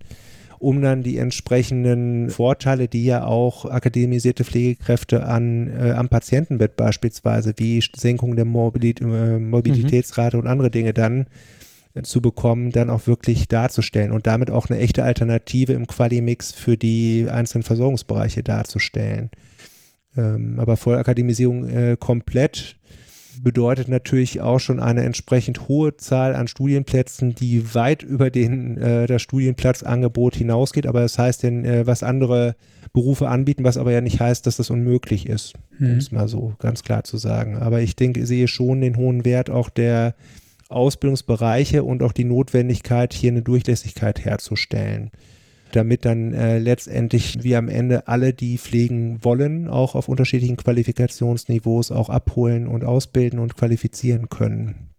um 0.59 0.81
dann 0.81 1.02
die 1.02 1.18
entsprechenden 1.18 2.31
Vorteile, 2.31 2.89
die 2.89 3.05
ja 3.05 3.24
auch 3.24 3.64
akademisierte 3.64 4.44
Pflegekräfte 4.44 5.26
an, 5.26 5.68
äh, 5.68 5.93
am 5.93 6.09
Patientenbett 6.09 6.76
beispielsweise, 6.76 7.55
wie 7.56 7.82
Senkung 7.94 8.36
der 8.36 8.44
Mobilit 8.44 9.01
äh, 9.01 9.39
Mobilitätsrate 9.39 10.36
mhm. 10.36 10.43
und 10.43 10.48
andere 10.48 10.70
Dinge 10.70 10.93
dann 10.93 11.26
zu 12.02 12.20
bekommen, 12.20 12.72
dann 12.72 12.90
auch 12.90 13.06
wirklich 13.06 13.47
darzustellen 13.47 14.10
und 14.10 14.26
damit 14.26 14.51
auch 14.51 14.68
eine 14.68 14.81
echte 14.81 15.05
Alternative 15.05 15.74
im 15.74 15.86
Qualimix 15.86 16.51
für 16.51 16.76
die 16.76 17.28
einzelnen 17.31 17.62
Versorgungsbereiche 17.62 18.43
darzustellen. 18.43 19.31
Ähm, 20.16 20.59
aber 20.59 20.76
Vollakademisierung 20.76 21.68
äh, 21.68 21.97
komplett 21.98 22.76
bedeutet 23.43 23.89
natürlich 23.89 24.40
auch 24.40 24.59
schon 24.59 24.81
eine 24.81 25.02
entsprechend 25.02 25.69
hohe 25.69 25.97
Zahl 25.97 26.35
an 26.35 26.48
Studienplätzen, 26.48 27.35
die 27.35 27.74
weit 27.74 28.02
über 28.02 28.31
den, 28.31 28.78
äh, 28.78 29.06
das 29.06 29.23
Studienplatzangebot 29.23 30.36
hinausgeht. 30.36 30.86
Aber 30.86 31.01
das 31.01 31.19
heißt 31.19 31.43
denn, 31.43 31.65
äh, 31.65 31.86
was 31.86 32.02
andere 32.02 32.56
Berufe 32.93 33.28
anbieten, 33.28 33.65
was 33.65 33.77
aber 33.77 33.93
ja 33.93 34.01
nicht 34.01 34.20
heißt, 34.20 34.47
dass 34.47 34.56
das 34.56 34.70
unmöglich 34.70 35.28
ist, 35.28 35.55
mhm. 35.78 35.93
um 35.93 35.97
es 35.98 36.12
mal 36.12 36.28
so 36.28 36.55
ganz 36.59 36.82
klar 36.82 37.05
zu 37.05 37.16
sagen. 37.16 37.56
Aber 37.56 37.81
ich 37.81 37.97
denke, 37.97 38.20
ich 38.20 38.27
sehe 38.27 38.48
schon 38.48 38.81
den 38.81 38.97
hohen 38.97 39.24
Wert 39.24 39.51
auch 39.51 39.69
der 39.69 40.15
Ausbildungsbereiche 40.69 41.82
und 41.85 42.02
auch 42.02 42.12
die 42.12 42.24
Notwendigkeit, 42.24 43.12
hier 43.12 43.32
eine 43.32 43.43
Durchlässigkeit 43.43 44.24
herzustellen. 44.24 45.11
Damit 45.76 46.05
dann 46.05 46.32
äh, 46.32 46.59
letztendlich 46.59 47.42
wir 47.42 47.59
am 47.59 47.68
Ende 47.68 48.09
alle, 48.09 48.32
die 48.32 48.59
pflegen 48.59 49.24
wollen, 49.24 49.68
auch 49.68 49.94
auf 49.94 50.09
unterschiedlichen 50.09 50.56
Qualifikationsniveaus 50.56 51.90
auch 51.90 52.09
abholen 52.09 52.66
und 52.66 52.84
ausbilden 52.84 53.38
und 53.38 53.56
qualifizieren 53.56 54.28
können. 54.28 54.90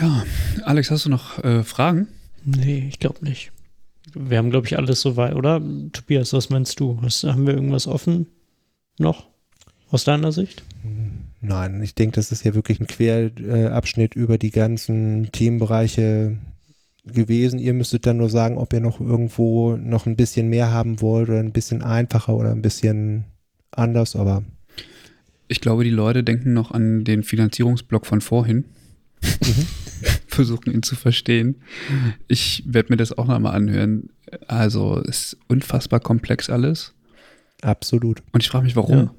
Ja, 0.00 0.24
Alex, 0.64 0.90
hast 0.90 1.04
du 1.04 1.10
noch 1.10 1.42
äh, 1.44 1.62
Fragen? 1.62 2.08
Nee, 2.44 2.86
ich 2.88 2.98
glaube 2.98 3.24
nicht. 3.24 3.52
Wir 4.14 4.38
haben, 4.38 4.50
glaube 4.50 4.66
ich, 4.66 4.76
alles 4.76 5.00
soweit, 5.00 5.34
oder? 5.34 5.60
Tobias, 5.92 6.32
was 6.32 6.50
meinst 6.50 6.78
du? 6.80 6.98
Was, 7.00 7.24
haben 7.24 7.46
wir 7.46 7.54
irgendwas 7.54 7.86
offen 7.86 8.26
noch 8.98 9.26
aus 9.90 10.04
deiner 10.04 10.32
Sicht? 10.32 10.62
Nein, 11.40 11.82
ich 11.82 11.94
denke, 11.94 12.16
das 12.16 12.32
ist 12.32 12.44
ja 12.44 12.54
wirklich 12.54 12.80
ein 12.80 12.86
Querabschnitt 12.86 14.14
über 14.14 14.38
die 14.38 14.50
ganzen 14.50 15.30
Themenbereiche 15.32 16.38
gewesen. 17.06 17.58
Ihr 17.58 17.74
müsstet 17.74 18.06
dann 18.06 18.16
nur 18.16 18.30
sagen, 18.30 18.56
ob 18.56 18.72
ihr 18.72 18.80
noch 18.80 19.00
irgendwo 19.00 19.76
noch 19.76 20.06
ein 20.06 20.16
bisschen 20.16 20.48
mehr 20.48 20.70
haben 20.70 21.00
wollt 21.00 21.28
oder 21.28 21.40
ein 21.40 21.52
bisschen 21.52 21.82
einfacher 21.82 22.34
oder 22.34 22.50
ein 22.50 22.62
bisschen 22.62 23.24
anders, 23.70 24.16
aber. 24.16 24.44
Ich 25.48 25.60
glaube, 25.60 25.84
die 25.84 25.90
Leute 25.90 26.24
denken 26.24 26.52
noch 26.52 26.70
an 26.70 27.04
den 27.04 27.22
Finanzierungsblock 27.22 28.06
von 28.06 28.20
vorhin. 28.20 28.64
Mhm. 29.22 29.66
Versuchen 30.26 30.72
ihn 30.72 30.82
zu 30.82 30.96
verstehen. 30.96 31.56
Ich 32.26 32.64
werde 32.66 32.92
mir 32.92 32.96
das 32.96 33.16
auch 33.16 33.26
nochmal 33.26 33.54
anhören. 33.54 34.10
Also 34.48 34.98
ist 34.98 35.36
unfassbar 35.48 36.00
komplex 36.00 36.50
alles. 36.50 36.94
Absolut. 37.62 38.22
Und 38.32 38.42
ich 38.42 38.48
frage 38.48 38.64
mich, 38.64 38.76
warum. 38.76 38.96
Ja. 38.96 39.14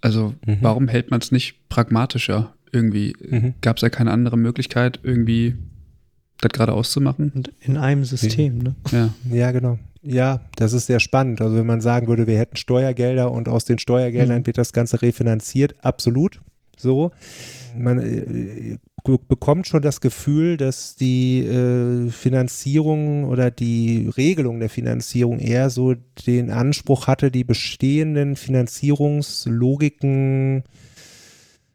Also, 0.00 0.34
mhm. 0.46 0.58
warum 0.60 0.88
hält 0.88 1.10
man 1.10 1.20
es 1.20 1.32
nicht 1.32 1.68
pragmatischer? 1.68 2.54
Irgendwie 2.70 3.14
mhm. 3.20 3.54
gab 3.60 3.76
es 3.76 3.82
ja 3.82 3.88
keine 3.88 4.10
andere 4.10 4.36
Möglichkeit, 4.36 5.00
irgendwie 5.02 5.56
das 6.40 6.52
gerade 6.52 6.72
auszumachen. 6.72 7.32
Und 7.34 7.52
in 7.60 7.76
einem 7.76 8.04
System, 8.04 8.58
ne? 8.58 8.74
Ja. 8.90 9.10
ja, 9.30 9.50
genau. 9.50 9.78
Ja, 10.02 10.40
das 10.56 10.72
ist 10.72 10.86
sehr 10.86 11.00
spannend. 11.00 11.40
Also 11.40 11.56
wenn 11.56 11.66
man 11.66 11.80
sagen 11.80 12.06
würde, 12.06 12.26
wir 12.26 12.38
hätten 12.38 12.56
Steuergelder 12.56 13.32
und 13.32 13.48
aus 13.48 13.64
den 13.64 13.78
Steuergeldern 13.78 14.40
mhm. 14.40 14.46
wird 14.46 14.58
das 14.58 14.72
Ganze 14.72 15.02
refinanziert, 15.02 15.74
absolut 15.82 16.40
so. 16.76 17.10
Man 17.76 17.98
äh, 17.98 18.78
bekommt 19.28 19.66
schon 19.66 19.82
das 19.82 20.00
Gefühl, 20.00 20.56
dass 20.56 20.96
die 20.96 21.40
äh, 21.40 22.08
Finanzierung 22.10 23.24
oder 23.24 23.50
die 23.50 24.08
Regelung 24.16 24.60
der 24.60 24.70
Finanzierung 24.70 25.40
eher 25.40 25.70
so 25.70 25.94
den 26.26 26.50
Anspruch 26.50 27.06
hatte, 27.06 27.30
die 27.30 27.44
bestehenden 27.44 28.36
Finanzierungslogiken 28.36 30.64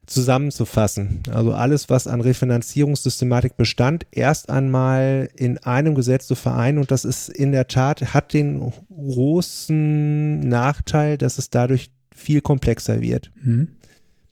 zusammenzufassen. 0.06 1.24
Also 1.32 1.54
alles, 1.54 1.90
was 1.90 2.08
an 2.08 2.22
Refinanzierungssystematik 2.22 3.56
bestand, 3.56 4.06
erst 4.12 4.50
einmal 4.50 5.30
in 5.36 5.58
einem 5.60 5.96
Gesetz 5.96 6.28
zu 6.28 6.36
vereinen 6.36 6.78
und 6.78 6.92
das 6.92 7.06
ist 7.06 7.30
in 7.30 7.52
der 7.52 7.68
Tat, 7.68 8.14
hat 8.14 8.34
den 8.34 8.74
großen 8.90 10.40
Nachteil, 10.40 11.18
dass 11.18 11.38
es 11.38 11.50
dadurch 11.50 11.90
viel 12.14 12.42
komplexer 12.42 13.02
wird. 13.02 13.32
Mhm. 13.42 13.70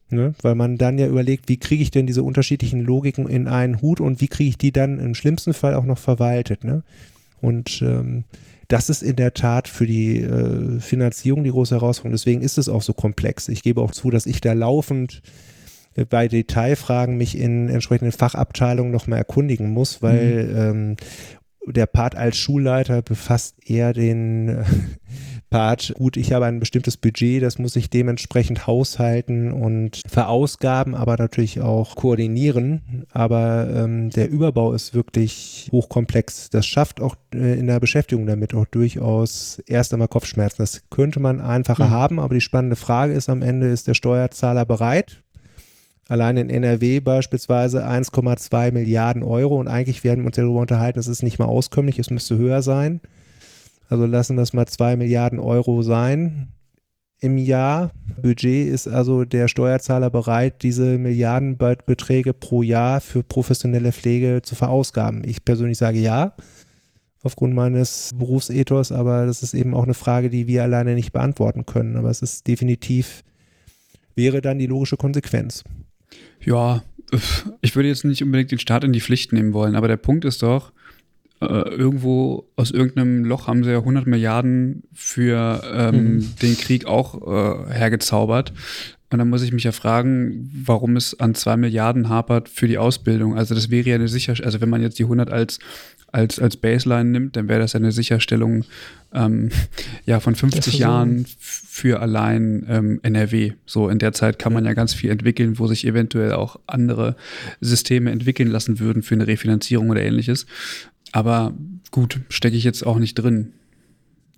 Ne? 0.09 0.35
Weil 0.41 0.55
man 0.55 0.77
dann 0.77 0.97
ja 0.97 1.07
überlegt, 1.07 1.47
wie 1.47 1.57
kriege 1.57 1.81
ich 1.81 1.91
denn 1.91 2.05
diese 2.05 2.23
unterschiedlichen 2.23 2.81
Logiken 2.81 3.29
in 3.29 3.47
einen 3.47 3.81
Hut 3.81 4.01
und 4.01 4.19
wie 4.19 4.27
kriege 4.27 4.49
ich 4.49 4.57
die 4.57 4.73
dann 4.73 4.99
im 4.99 5.15
schlimmsten 5.15 5.53
Fall 5.53 5.73
auch 5.73 5.85
noch 5.85 5.97
verwaltet. 5.97 6.65
Ne? 6.65 6.83
Und 7.39 7.81
ähm, 7.81 8.25
das 8.67 8.89
ist 8.89 9.03
in 9.03 9.15
der 9.15 9.33
Tat 9.33 9.69
für 9.69 9.87
die 9.87 10.21
äh, 10.21 10.79
Finanzierung 10.81 11.45
die 11.45 11.51
große 11.51 11.75
Herausforderung. 11.75 12.13
Deswegen 12.13 12.41
ist 12.41 12.57
es 12.57 12.67
auch 12.67 12.81
so 12.81 12.93
komplex. 12.93 13.47
Ich 13.47 13.63
gebe 13.63 13.81
auch 13.81 13.91
zu, 13.91 14.09
dass 14.09 14.25
ich 14.25 14.41
da 14.41 14.51
laufend 14.51 15.21
bei 16.09 16.27
Detailfragen 16.27 17.17
mich 17.17 17.37
in 17.37 17.69
entsprechenden 17.69 18.11
Fachabteilungen 18.11 18.91
nochmal 18.91 19.19
erkundigen 19.19 19.69
muss, 19.71 20.01
weil 20.01 20.43
mhm. 20.43 20.57
ähm, 20.57 20.95
der 21.67 21.85
Part 21.85 22.15
als 22.15 22.37
Schulleiter 22.37 23.01
befasst 23.01 23.55
eher 23.65 23.93
den 23.93 24.49
äh, 24.49 24.63
Part, 25.51 25.93
gut, 25.97 26.15
ich 26.15 26.31
habe 26.31 26.45
ein 26.45 26.61
bestimmtes 26.61 26.95
Budget, 26.95 27.43
das 27.43 27.59
muss 27.59 27.75
ich 27.75 27.89
dementsprechend 27.89 28.67
haushalten 28.67 29.51
und 29.51 30.01
verausgaben, 30.07 30.95
aber 30.95 31.17
natürlich 31.17 31.59
auch 31.59 31.97
koordinieren. 31.97 33.05
Aber 33.11 33.69
ähm, 33.69 34.11
der 34.11 34.29
Überbau 34.29 34.71
ist 34.71 34.93
wirklich 34.93 35.67
hochkomplex. 35.69 36.51
Das 36.51 36.65
schafft 36.65 37.01
auch 37.01 37.17
äh, 37.35 37.59
in 37.59 37.67
der 37.67 37.81
Beschäftigung 37.81 38.25
damit 38.27 38.53
auch 38.53 38.65
durchaus 38.65 39.61
erst 39.67 39.91
einmal 39.91 40.07
Kopfschmerzen. 40.07 40.59
Das 40.59 40.83
könnte 40.89 41.19
man 41.19 41.41
einfacher 41.41 41.87
mhm. 41.87 41.91
haben, 41.91 42.19
aber 42.21 42.33
die 42.33 42.41
spannende 42.41 42.77
Frage 42.77 43.11
ist 43.11 43.27
am 43.27 43.41
Ende, 43.41 43.67
ist 43.67 43.89
der 43.89 43.93
Steuerzahler 43.93 44.65
bereit, 44.65 45.21
Allein 46.11 46.35
in 46.35 46.49
NRW 46.49 46.99
beispielsweise 46.99 47.87
1,2 47.87 48.73
Milliarden 48.73 49.23
Euro 49.23 49.57
und 49.57 49.69
eigentlich 49.69 50.03
werden 50.03 50.23
wir 50.23 50.25
uns 50.25 50.35
darüber 50.35 50.59
unterhalten, 50.59 50.99
es 50.99 51.07
ist 51.07 51.23
nicht 51.23 51.39
mal 51.39 51.45
auskömmlich, 51.45 51.99
es 51.99 52.09
müsste 52.09 52.37
höher 52.37 52.61
sein. 52.61 52.99
Also 53.87 54.05
lassen 54.05 54.35
wir 54.35 54.41
es 54.41 54.51
mal 54.51 54.65
2 54.65 54.97
Milliarden 54.97 55.39
Euro 55.39 55.83
sein 55.83 56.49
im 57.21 57.37
Jahr. 57.37 57.91
Budget 58.21 58.67
ist 58.67 58.89
also 58.89 59.23
der 59.23 59.47
Steuerzahler 59.47 60.09
bereit, 60.09 60.63
diese 60.63 60.97
Milliardenbeträge 60.97 62.33
pro 62.33 62.61
Jahr 62.61 62.99
für 62.99 63.23
professionelle 63.23 63.93
Pflege 63.93 64.41
zu 64.43 64.55
verausgaben. 64.55 65.23
Ich 65.25 65.45
persönlich 65.45 65.77
sage 65.77 65.99
ja, 65.99 66.35
aufgrund 67.23 67.53
meines 67.53 68.11
Berufsethos, 68.13 68.91
aber 68.91 69.27
das 69.27 69.43
ist 69.43 69.53
eben 69.53 69.73
auch 69.73 69.83
eine 69.83 69.93
Frage, 69.93 70.29
die 70.29 70.45
wir 70.45 70.63
alleine 70.63 70.93
nicht 70.93 71.13
beantworten 71.13 71.65
können. 71.65 71.95
Aber 71.95 72.09
es 72.09 72.21
ist 72.21 72.47
definitiv, 72.47 73.23
wäre 74.13 74.41
dann 74.41 74.59
die 74.59 74.67
logische 74.67 74.97
Konsequenz. 74.97 75.63
Ja, 76.43 76.83
ich 77.61 77.75
würde 77.75 77.89
jetzt 77.89 78.05
nicht 78.05 78.23
unbedingt 78.23 78.51
den 78.51 78.59
Staat 78.59 78.83
in 78.83 78.93
die 78.93 79.01
Pflicht 79.01 79.33
nehmen 79.33 79.53
wollen, 79.53 79.75
aber 79.75 79.87
der 79.87 79.97
Punkt 79.97 80.25
ist 80.25 80.43
doch, 80.43 80.71
äh, 81.41 81.45
irgendwo 81.45 82.47
aus 82.55 82.71
irgendeinem 82.71 83.25
Loch 83.25 83.47
haben 83.47 83.63
sie 83.63 83.71
ja 83.71 83.79
100 83.79 84.05
Milliarden 84.07 84.83
für 84.93 85.61
ähm, 85.73 86.15
mhm. 86.15 86.35
den 86.41 86.57
Krieg 86.57 86.85
auch 86.85 87.15
äh, 87.21 87.73
hergezaubert. 87.73 88.53
Und 89.11 89.19
dann 89.19 89.29
muss 89.29 89.43
ich 89.43 89.51
mich 89.51 89.65
ja 89.65 89.73
fragen, 89.73 90.49
warum 90.65 90.95
es 90.95 91.19
an 91.19 91.35
zwei 91.35 91.57
Milliarden 91.57 92.07
hapert 92.07 92.47
für 92.47 92.67
die 92.67 92.77
Ausbildung. 92.77 93.37
Also 93.37 93.53
das 93.53 93.69
wäre 93.69 93.89
ja 93.89 93.95
eine 93.95 94.07
Sicherstellung, 94.07 94.47
also 94.47 94.61
wenn 94.61 94.69
man 94.69 94.81
jetzt 94.81 94.99
die 94.99 95.03
100 95.03 95.29
als, 95.29 95.59
als, 96.13 96.39
als 96.39 96.55
Baseline 96.55 97.09
nimmt, 97.09 97.35
dann 97.35 97.49
wäre 97.49 97.59
das 97.59 97.73
ja 97.73 97.81
eine 97.81 97.91
Sicherstellung 97.91 98.63
ähm, 99.13 99.49
ja, 100.05 100.21
von 100.21 100.35
50 100.35 100.79
Jahren 100.79 101.25
für 101.39 101.99
allein 101.99 102.65
ähm, 102.69 102.99
NRW. 103.03 103.51
So 103.65 103.89
in 103.89 103.99
der 103.99 104.13
Zeit 104.13 104.39
kann 104.39 104.53
man 104.53 104.63
ja 104.63 104.71
ganz 104.73 104.93
viel 104.93 105.09
entwickeln, 105.09 105.59
wo 105.59 105.67
sich 105.67 105.85
eventuell 105.85 106.31
auch 106.31 106.57
andere 106.65 107.17
Systeme 107.59 108.11
entwickeln 108.11 108.49
lassen 108.49 108.79
würden 108.79 109.03
für 109.03 109.15
eine 109.15 109.27
Refinanzierung 109.27 109.89
oder 109.89 110.01
ähnliches. 110.01 110.45
Aber 111.11 111.53
gut, 111.91 112.21
stecke 112.29 112.55
ich 112.55 112.63
jetzt 112.63 112.85
auch 112.85 112.97
nicht 112.97 113.15
drin. 113.15 113.51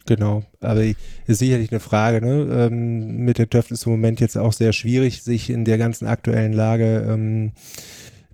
Genau, 0.05 0.43
aber 0.59 0.83
ist 0.83 1.39
sicherlich 1.39 1.71
eine 1.71 1.79
Frage. 1.79 2.19
Ne? 2.19 2.67
Ähm, 2.67 3.23
mit 3.23 3.37
den 3.37 3.49
Töpfen 3.49 3.73
ist 3.73 3.85
im 3.85 3.93
Moment 3.93 4.19
jetzt 4.19 4.37
auch 4.37 4.51
sehr 4.51 4.73
schwierig, 4.73 5.23
sich 5.23 5.49
in 5.49 5.63
der 5.63 5.77
ganzen 5.77 6.07
aktuellen 6.07 6.51
Lage 6.51 7.07
ähm, 7.09 7.53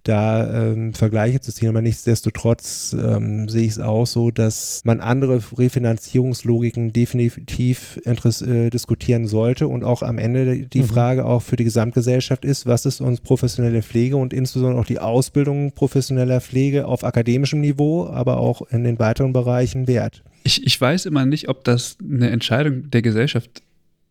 da 0.10 0.72
ähm, 0.72 0.94
Vergleiche 0.94 1.40
zu 1.40 1.54
ziehen. 1.54 1.70
Aber 1.70 1.82
nichtsdestotrotz 1.82 2.96
ähm, 3.00 3.48
sehe 3.48 3.64
ich 3.64 3.74
es 3.74 3.80
auch 3.80 4.08
so, 4.08 4.32
dass 4.32 4.82
man 4.84 5.00
andere 5.00 5.42
Refinanzierungslogiken 5.56 6.92
definitiv 6.92 8.00
äh, 8.06 8.70
diskutieren 8.70 9.28
sollte 9.28 9.68
und 9.68 9.84
auch 9.84 10.02
am 10.02 10.18
Ende 10.18 10.66
die 10.66 10.82
mhm. 10.82 10.88
Frage 10.88 11.26
auch 11.26 11.42
für 11.42 11.56
die 11.56 11.64
Gesamtgesellschaft 11.64 12.44
ist, 12.44 12.66
was 12.66 12.86
ist 12.86 13.02
uns 13.02 13.22
professionelle 13.22 13.84
Pflege 13.84 14.18
und 14.18 14.34
insbesondere 14.34 14.82
auch 14.82 14.86
die 14.86 15.00
Ausbildung 15.00 15.72
professioneller 15.74 16.42
Pflege 16.42 16.88
auf 16.88 17.04
akademischem 17.04 17.62
Niveau, 17.62 18.08
aber 18.08 18.38
auch 18.38 18.64
in 18.72 18.84
den 18.84 18.98
weiteren 18.98 19.32
Bereichen 19.32 19.88
wert. 19.88 20.24
Ich, 20.44 20.66
ich 20.66 20.80
weiß 20.80 21.06
immer 21.06 21.26
nicht, 21.26 21.50
ob 21.50 21.64
das 21.64 21.98
eine 22.02 22.32
Entscheidung 22.32 22.90
der 22.90 23.04
Gesellschaft 23.04 23.62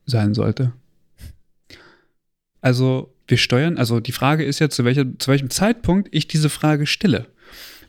sein 0.07 0.35
sollte. 0.35 0.73
Also 2.61 3.11
wir 3.29 3.37
steuern, 3.37 3.77
also 3.77 4.01
die 4.01 4.13
Frage 4.13 4.45
ist 4.45 4.59
ja, 4.59 4.69
zu, 4.71 4.85
welcher, 4.85 5.19
zu 5.19 5.31
welchem 5.31 5.51
Zeitpunkt 5.51 6.09
ich 6.11 6.27
diese 6.27 6.49
Frage 6.49 6.87
stelle. 6.87 7.27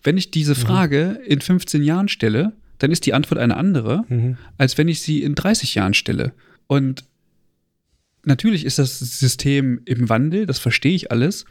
Wenn 0.03 0.18
ich 0.18 0.32
diese 0.32 0.53
mhm. 0.53 0.57
Frage 0.57 1.18
mhm. 1.20 1.26
in 1.26 1.41
15 1.41 1.84
Jahren 1.84 2.07
stelle, 2.10 2.53
dann 2.78 2.91
ist 2.91 3.06
die 3.06 3.14
Antwort 3.14 3.40
eine 3.40 3.57
andere, 3.57 4.06
mhm. 4.07 4.38
als 4.57 4.78
wenn 4.78 4.88
ich 4.88 5.02
sie 5.02 5.24
in 5.24 5.36
30 5.36 5.76
Jahren 5.76 5.94
stelle. 5.94 6.34
Und 6.68 7.03
natürlich 8.24 8.66
ist 8.66 8.80
das 8.80 8.99
System 8.99 9.82
im 9.86 10.10
Wandel, 10.10 10.45
das 10.45 10.60
verstehe 10.60 10.94
ich 10.94 11.11
alles, 11.11 11.45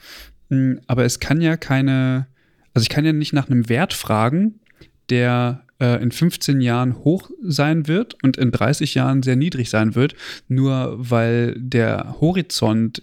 hm, 0.51 0.81
aber 0.87 1.05
es 1.05 1.21
kann 1.21 1.41
ja 1.41 1.57
keine, 1.57 2.27
also 2.75 2.85
ich 2.85 2.89
kann 2.89 3.05
ja 3.05 3.13
nicht 3.13 3.33
nach 3.33 3.49
einem 3.49 3.69
Wert 3.69 3.93
fragen, 3.93 4.61
der 5.11 5.65
äh, 5.81 6.03
in 6.03 6.13
15 6.13 6.61
Jahren 6.61 6.97
hoch 6.97 7.31
sein 7.43 7.87
wird 7.87 8.23
und 8.23 8.37
in 8.37 8.51
30 8.51 8.95
Jahren 8.95 9.23
sehr 9.23 9.37
niedrig 9.37 9.71
sein 9.71 9.95
wird, 9.95 10.15
nur 10.49 10.97
weil 10.99 11.55
der 11.59 12.17
Horizont 12.21 13.03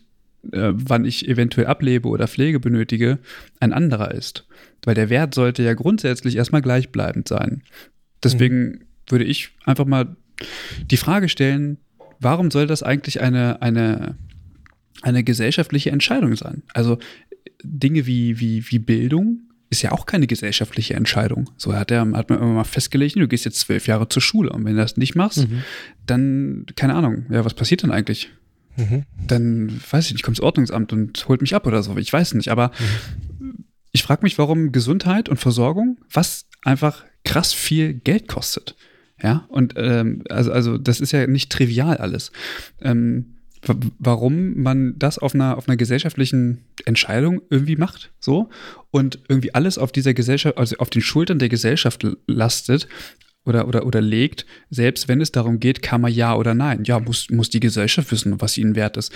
äh, 0.51 0.71
wann 0.73 1.05
ich 1.05 1.27
eventuell 1.27 1.67
ablebe 1.67 2.07
oder 2.07 2.27
Pflege 2.27 2.59
benötige, 2.59 3.19
ein 3.59 3.73
anderer 3.73 4.11
ist. 4.11 4.47
Weil 4.83 4.95
der 4.95 5.09
Wert 5.09 5.33
sollte 5.33 5.63
ja 5.63 5.73
grundsätzlich 5.73 6.35
erstmal 6.35 6.61
gleichbleibend 6.61 7.27
sein. 7.27 7.63
Deswegen 8.23 8.65
mhm. 8.65 8.79
würde 9.07 9.25
ich 9.25 9.49
einfach 9.65 9.85
mal 9.85 10.15
die 10.89 10.97
Frage 10.97 11.29
stellen, 11.29 11.77
warum 12.19 12.51
soll 12.51 12.67
das 12.67 12.83
eigentlich 12.83 13.21
eine, 13.21 13.61
eine, 13.61 14.17
eine 15.01 15.23
gesellschaftliche 15.23 15.91
Entscheidung 15.91 16.35
sein? 16.35 16.63
Also 16.73 16.97
Dinge 17.63 18.05
wie, 18.05 18.39
wie, 18.39 18.69
wie 18.69 18.79
Bildung 18.79 19.41
ist 19.69 19.81
ja 19.81 19.91
auch 19.91 20.05
keine 20.05 20.27
gesellschaftliche 20.27 20.93
Entscheidung. 20.93 21.49
So 21.57 21.73
hat, 21.73 21.91
er, 21.91 22.01
hat 22.13 22.29
man 22.29 22.39
immer 22.39 22.53
mal 22.53 22.63
festgelegt, 22.63 23.15
du 23.15 23.27
gehst 23.27 23.45
jetzt 23.45 23.59
zwölf 23.59 23.87
Jahre 23.87 24.07
zur 24.07 24.21
Schule 24.21 24.51
und 24.51 24.63
wenn 24.65 24.75
du 24.75 24.81
das 24.81 24.97
nicht 24.97 25.15
machst, 25.15 25.49
mhm. 25.49 25.63
dann, 26.05 26.65
keine 26.75 26.95
Ahnung, 26.95 27.25
ja, 27.29 27.43
was 27.43 27.53
passiert 27.53 27.83
dann 27.83 27.91
eigentlich? 27.91 28.29
Mhm. 28.77 29.03
Dann, 29.27 29.81
weiß 29.89 30.07
ich 30.07 30.13
nicht, 30.13 30.23
kommt 30.23 30.37
das 30.37 30.43
Ordnungsamt 30.43 30.93
und 30.93 31.27
holt 31.27 31.41
mich 31.41 31.55
ab 31.55 31.65
oder 31.67 31.83
so, 31.83 31.95
ich 31.97 32.11
weiß 32.11 32.33
nicht, 32.33 32.49
aber 32.49 32.71
mhm. 33.39 33.65
ich 33.91 34.03
frage 34.03 34.23
mich, 34.23 34.37
warum 34.37 34.71
Gesundheit 34.71 35.29
und 35.29 35.37
Versorgung, 35.37 35.97
was 36.11 36.45
einfach 36.63 37.05
krass 37.23 37.53
viel 37.53 37.93
Geld 37.93 38.27
kostet. 38.27 38.75
Ja, 39.21 39.45
und 39.47 39.73
ähm, 39.77 40.23
also, 40.29 40.51
also 40.51 40.77
das 40.77 40.99
ist 40.99 41.13
ja 41.13 41.25
nicht 41.25 41.51
trivial 41.51 41.97
alles. 41.97 42.31
Ähm, 42.81 43.35
warum 43.97 44.61
man 44.61 44.99
das 44.99 45.17
auf 45.17 45.33
einer, 45.33 45.57
auf 45.57 45.67
einer 45.67 45.77
gesellschaftlichen 45.77 46.65
Entscheidung 46.85 47.41
irgendwie 47.49 47.77
macht, 47.77 48.11
so, 48.19 48.49
und 48.91 49.19
irgendwie 49.27 49.55
alles 49.55 49.77
auf 49.77 49.91
dieser 49.91 50.13
Gesellschaft, 50.13 50.57
also 50.57 50.77
auf 50.77 50.89
den 50.89 51.01
Schultern 51.01 51.39
der 51.39 51.49
Gesellschaft 51.49 52.05
lastet 52.27 52.87
oder, 53.45 53.67
oder, 53.67 53.85
oder 53.85 54.01
legt, 54.01 54.45
selbst 54.69 55.07
wenn 55.07 55.21
es 55.21 55.31
darum 55.31 55.59
geht, 55.59 55.81
kann 55.81 56.01
man 56.01 56.11
ja 56.11 56.35
oder 56.35 56.53
nein. 56.53 56.83
Ja, 56.83 56.99
muss, 56.99 57.29
muss 57.29 57.49
die 57.49 57.59
Gesellschaft 57.59 58.11
wissen, 58.11 58.41
was 58.41 58.57
ihnen 58.57 58.75
wert 58.75 58.97
ist. 58.97 59.11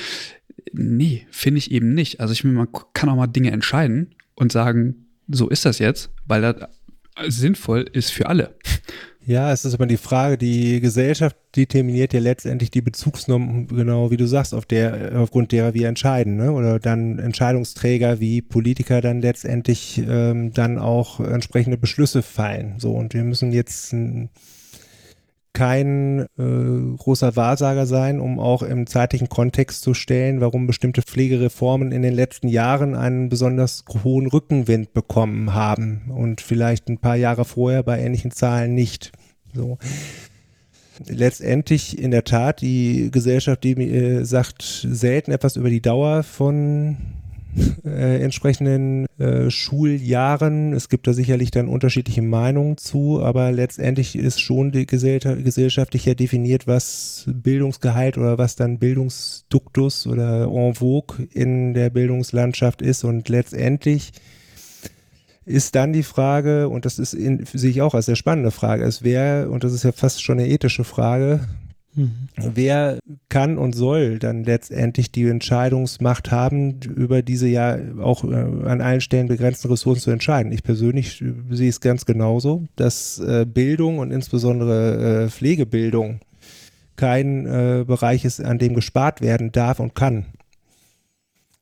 Nee, 0.72 1.28
finde 1.32 1.58
ich 1.58 1.72
eben 1.72 1.94
nicht. 1.94 2.20
Also 2.20 2.34
ich 2.34 2.42
finde, 2.42 2.56
man 2.56 2.68
kann 2.94 3.10
auch 3.10 3.16
mal 3.16 3.28
Dinge 3.28 3.52
entscheiden 3.52 4.16
und 4.36 4.52
sagen, 4.52 5.08
so 5.28 5.50
ist 5.50 5.66
das 5.66 5.80
jetzt, 5.80 6.12
weil 6.26 6.42
das 6.42 6.56
sinnvoll 7.28 7.86
ist 7.92 8.12
für 8.12 8.28
alle. 8.28 8.56
Ja, 9.30 9.52
es 9.52 9.64
ist 9.64 9.76
immer 9.76 9.86
die 9.86 9.98
Frage, 9.98 10.40
die 10.40 10.80
Gesellschaft 10.80 11.38
determiniert 11.56 12.14
ja 12.14 12.20
letztendlich 12.20 12.72
die 12.72 12.82
Bezugsnorm, 12.82 13.68
genau 13.68 14.10
wie 14.10 14.18
du 14.18 14.26
sagst, 14.26 14.56
auf 14.56 14.66
der, 14.66 15.12
aufgrund 15.18 15.52
derer 15.52 15.76
wir 15.76 15.88
entscheiden, 15.88 16.36
ne? 16.36 16.52
Oder 16.52 16.80
dann 16.80 17.20
Entscheidungsträger 17.20 18.20
wie 18.20 18.42
Politiker 18.42 19.02
dann 19.02 19.22
letztendlich 19.22 20.02
ähm, 20.04 20.52
dann 20.54 20.80
auch 20.80 21.20
entsprechende 21.20 21.78
Beschlüsse 21.78 22.24
fallen. 22.24 22.80
So, 22.80 22.94
und 22.94 23.14
wir 23.14 23.24
müssen 23.24 23.52
jetzt 23.52 23.94
ein 23.94 24.32
kein 25.54 26.22
äh, 26.40 26.98
großer 26.98 27.36
Wahrsager 27.36 27.86
sein, 27.86 28.20
um 28.20 28.40
auch 28.40 28.64
im 28.64 28.88
zeitlichen 28.88 29.30
Kontext 29.30 29.84
zu 29.84 29.94
stellen, 29.94 30.42
warum 30.42 30.66
bestimmte 30.66 31.04
Pflegereformen 31.04 31.92
in 31.92 32.02
den 32.02 32.16
letzten 32.16 32.48
Jahren 32.48 32.96
einen 32.96 33.30
besonders 33.30 33.86
hohen 34.04 34.26
Rückenwind 34.26 34.94
bekommen 34.94 35.54
haben 35.54 36.10
und 36.10 36.42
vielleicht 36.42 36.90
ein 36.90 36.98
paar 36.98 37.16
Jahre 37.16 37.46
vorher 37.46 37.84
bei 37.84 38.00
ähnlichen 38.00 38.32
Zahlen 38.32 38.74
nicht. 38.74 39.12
So. 39.54 39.78
Letztendlich 41.08 41.98
in 41.98 42.12
der 42.12 42.26
Tat 42.26 42.62
die 42.62 43.10
Gesellschaft, 43.12 43.64
die 43.64 43.74
äh, 43.74 44.24
sagt 44.26 44.86
selten 44.90 45.32
etwas 45.32 45.56
über 45.56 45.70
die 45.70 45.82
Dauer 45.82 46.24
von 46.24 46.98
äh, 47.84 48.22
entsprechenden 48.22 49.08
äh, 49.18 49.50
Schuljahren. 49.50 50.74
Es 50.74 50.90
gibt 50.90 51.08
da 51.08 51.14
sicherlich 51.14 51.52
dann 51.52 51.68
unterschiedliche 51.68 52.22
Meinungen 52.22 52.78
zu, 52.78 53.22
aber 53.22 53.52
letztendlich 53.52 54.16
ist 54.16 54.40
schon 54.40 54.72
Gesell 54.72 55.20
gesellschaftlich 55.42 56.06
ja 56.06 56.14
definiert, 56.14 56.68
was 56.68 57.26
Bildungsgehalt 57.28 58.18
oder 58.18 58.38
was 58.38 58.56
dann 58.56 58.78
Bildungsduktus 58.78 60.06
oder 60.06 60.44
en 60.52 60.76
vogue 60.76 61.28
in 61.34 61.74
der 61.74 61.90
Bildungslandschaft 61.90 62.82
ist 62.82 63.04
und 63.04 63.30
letztendlich 63.30 64.12
ist 65.50 65.74
dann 65.74 65.94
die 65.94 66.04
Frage, 66.04 66.70
und 66.70 66.86
das 66.86 67.00
ist 67.00 67.14
in, 67.14 67.44
sehe 67.52 67.72
ich 67.72 67.82
auch 67.82 67.96
als 67.96 68.06
sehr 68.06 68.16
spannende 68.16 68.52
Frage, 68.52 68.84
es 68.84 69.04
wäre, 69.04 69.50
und 69.50 69.64
das 69.64 69.74
ist 69.74 69.84
ja 69.84 69.92
fast 69.92 70.24
schon 70.24 70.40
eine 70.40 70.48
ethische 70.48 70.84
Frage, 70.84 71.42
mhm. 71.96 72.12
wer 72.36 73.00
kann 73.30 73.58
und 73.58 73.74
soll 73.74 74.20
dann 74.20 74.44
letztendlich 74.44 75.12
die 75.12 75.28
Entscheidungsmacht 75.28 76.30
haben, 76.30 76.80
über 76.82 77.24
diese 77.24 77.48
ja 77.48 77.80
auch 78.00 78.24
äh, 78.24 78.36
an 78.36 78.82
allen 78.82 79.02
Stellen 79.02 79.28
begrenzten 79.28 79.70
Ressourcen 79.70 80.02
zu 80.02 80.12
entscheiden. 80.12 80.52
Ich 80.52 80.62
persönlich 80.62 81.24
sehe 81.50 81.70
es 81.70 81.82
ganz 81.82 82.06
genauso, 82.06 82.66
dass 82.76 83.18
äh, 83.18 83.46
Bildung 83.46 83.98
und 83.98 84.12
insbesondere 84.12 85.24
äh, 85.26 85.30
Pflegebildung 85.30 86.20
kein 86.96 87.48
äh, 87.48 87.86
Bereich 87.88 88.24
ist, 88.24 88.40
an 88.40 88.60
dem 88.60 88.76
gespart 88.76 89.22
werden 89.22 89.52
darf 89.52 89.80
und 89.80 89.96
kann. 89.96 90.26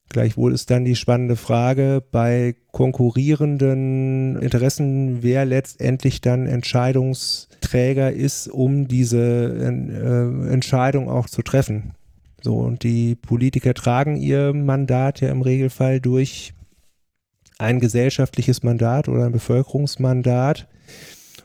Gleichwohl 0.10 0.54
ist 0.54 0.72
dann 0.72 0.86
die 0.86 0.96
spannende 0.96 1.36
Frage 1.36 2.02
bei 2.12 2.56
konkurrierenden 2.72 4.38
Interessen, 4.42 5.22
wer 5.22 5.44
letztendlich 5.46 6.22
dann 6.22 6.48
Entscheidungsträger 6.48 8.12
ist, 8.14 8.48
um 8.48 8.88
diese 8.88 9.18
äh, 9.20 10.54
Entscheidung 10.54 11.10
auch 11.10 11.28
zu 11.28 11.42
treffen. 11.42 11.92
So, 12.42 12.58
und 12.58 12.84
die 12.84 13.16
Politiker 13.16 13.74
tragen 13.74 14.16
ihr 14.16 14.54
Mandat 14.54 15.20
ja 15.22 15.30
im 15.30 15.42
Regelfall 15.42 16.00
durch 16.00 16.54
ein 17.58 17.80
gesellschaftliches 17.80 18.64
Mandat 18.64 19.10
oder 19.10 19.26
ein 19.26 19.32
Bevölkerungsmandat. 19.32 20.68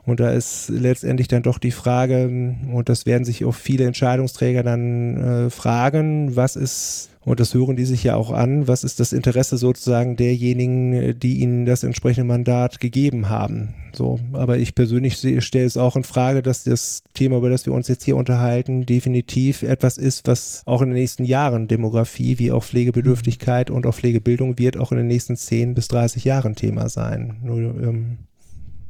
Und 0.05 0.21
da 0.21 0.31
ist 0.31 0.69
letztendlich 0.69 1.29
dann 1.29 1.43
doch 1.43 1.59
die 1.59 1.71
Frage, 1.71 2.57
und 2.73 2.89
das 2.89 3.07
werden 3.07 3.25
sich 3.25 3.45
auch 3.45 3.55
viele 3.55 3.85
Entscheidungsträger 3.85 4.63
dann 4.63 5.17
äh, 5.17 5.51
fragen, 5.51 6.35
was 6.35 6.57
ist 6.57 7.13
und 7.25 7.39
das 7.39 7.55
hören 7.55 7.77
die 7.77 7.85
sich 7.85 8.03
ja 8.03 8.17
auch 8.17 8.33
an. 8.33 8.67
Was 8.67 8.83
ist 8.83 8.99
das 8.99 9.13
Interesse 9.13 9.57
sozusagen 9.57 10.17
derjenigen, 10.17 11.19
die 11.19 11.39
ihnen 11.39 11.67
das 11.67 11.85
entsprechende 11.85 12.27
Mandat 12.27 12.81
gegeben 12.81 13.29
haben? 13.29 13.75
So, 13.93 14.19
aber 14.33 14.59
ich 14.59 14.75
persönlich 14.75 15.19
stelle 15.45 15.67
es 15.67 15.77
auch 15.77 15.95
in 15.95 16.03
Frage, 16.03 16.43
dass 16.43 16.65
das 16.65 17.05
Thema, 17.15 17.37
über 17.37 17.51
das 17.51 17.67
wir 17.67 17.75
uns 17.75 17.87
jetzt 17.87 18.05
hier 18.05 18.17
unterhalten, 18.17 18.87
definitiv 18.87 19.63
etwas 19.63 19.99
ist, 19.99 20.27
was 20.27 20.63
auch 20.67 20.83
in 20.83 20.89
den 20.89 20.99
nächsten 20.99 21.25
Jahren 21.25 21.69
Demografie 21.69 22.39
wie 22.41 22.51
auch 22.51 22.65
Pflegebedürftigkeit 22.65 23.71
und 23.71 23.87
auch 23.87 23.95
Pflegebildung 23.95 24.59
wird 24.59 24.77
auch 24.77 24.91
in 24.91 24.99
den 24.99 25.07
nächsten 25.07 25.37
10 25.37 25.75
bis 25.75 25.89
30 25.89 26.25
Jahren 26.25 26.57
Thema 26.57 26.89
sein. 26.89 27.37
Nur, 27.43 27.59
ähm 27.59 28.19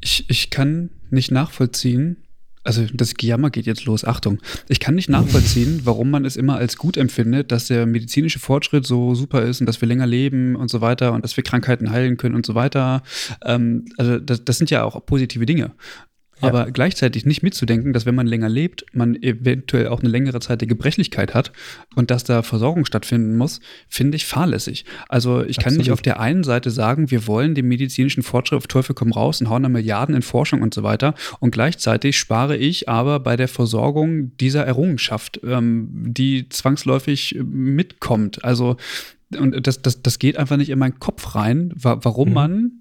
ich, 0.03 0.29
ich 0.29 0.51
kann 0.51 0.91
nicht 1.11 1.31
nachvollziehen, 1.31 2.17
also 2.65 2.87
das 2.93 3.15
Gejammer 3.15 3.51
geht 3.51 3.67
jetzt 3.67 3.85
los. 3.87 4.05
Achtung. 4.05 4.39
Ich 4.69 4.79
kann 4.79 4.95
nicht 4.95 5.09
nachvollziehen, 5.09 5.81
warum 5.85 6.11
man 6.11 6.25
es 6.25 6.37
immer 6.37 6.57
als 6.57 6.77
gut 6.77 6.97
empfindet, 6.97 7.51
dass 7.51 7.67
der 7.67 7.87
medizinische 7.87 8.39
Fortschritt 8.39 8.87
so 8.87 9.15
super 9.15 9.43
ist 9.43 9.61
und 9.61 9.67
dass 9.67 9.81
wir 9.81 9.89
länger 9.89 10.07
leben 10.07 10.55
und 10.55 10.71
so 10.71 10.81
weiter 10.81 11.13
und 11.13 11.25
dass 11.25 11.37
wir 11.37 11.43
Krankheiten 11.43 11.91
heilen 11.91 12.17
können 12.17 12.37
und 12.37 12.47
so 12.47 12.55
weiter. 12.55 13.03
Ähm, 13.45 13.87
also 13.99 14.19
das, 14.19 14.45
das 14.45 14.59
sind 14.59 14.71
ja 14.71 14.85
auch 14.85 15.05
positive 15.05 15.45
Dinge. 15.45 15.73
Aber 16.43 16.71
gleichzeitig 16.71 17.27
nicht 17.27 17.43
mitzudenken, 17.43 17.93
dass 17.93 18.07
wenn 18.07 18.15
man 18.15 18.27
länger 18.27 18.49
lebt, 18.49 18.85
man 18.93 19.21
eventuell 19.23 19.89
auch 19.89 20.01
eine 20.01 20.09
längere 20.09 20.41
Zeit 20.41 20.61
der 20.61 20.69
Gebrechlichkeit 20.69 21.35
hat 21.35 21.53
und 21.95 22.11
dass 22.11 22.25
da 22.25 22.43
Versorgung 22.43 22.85
stattfinden 22.85 23.37
muss, 23.37 23.61
finde 23.89 24.17
ich 24.17 24.27
fahrlässig. 24.27 24.85
Also 25.09 25.43
ich 25.43 25.57
kann 25.57 25.67
Absolut. 25.67 25.79
nicht 25.79 25.93
auf 25.93 26.03
der 26.03 26.21
einen 26.21 26.45
Seite 26.45 26.71
sagen, 26.71 27.11
wir 27.11 27.27
wollen 27.27 27.55
den 27.55 27.69
medizinischen 27.69 28.23
Fortschritt 28.23 28.59
auf 28.59 28.67
Teufel 28.67 28.95
komm 28.95 29.13
raus 29.13 29.41
und 29.41 29.49
hauen 29.49 29.63
da 29.63 29.69
Milliarden 29.69 30.15
in 30.15 30.23
Forschung 30.23 30.63
und 30.63 30.75
so 30.75 30.83
weiter. 30.83 31.15
Und 31.41 31.53
gleichzeitig 31.53 32.19
spare 32.19 32.57
ich 32.57 32.89
aber 32.89 33.21
bei 33.21 33.37
der 33.37 33.49
Versorgung 33.49 34.37
dieser 34.39 34.65
Errungenschaft, 34.65 35.41
ähm, 35.45 35.89
die 35.93 36.49
zwangsläufig 36.49 37.39
mitkommt. 37.43 38.45
Also 38.45 38.77
und 39.39 39.67
das, 39.67 39.83
das, 39.83 40.03
das 40.03 40.19
geht 40.19 40.37
einfach 40.37 40.57
nicht 40.57 40.71
in 40.71 40.79
meinen 40.79 40.99
Kopf 40.99 41.35
rein, 41.35 41.73
wa 41.75 41.99
warum 42.03 42.29
mhm. 42.29 42.35
man 42.35 42.73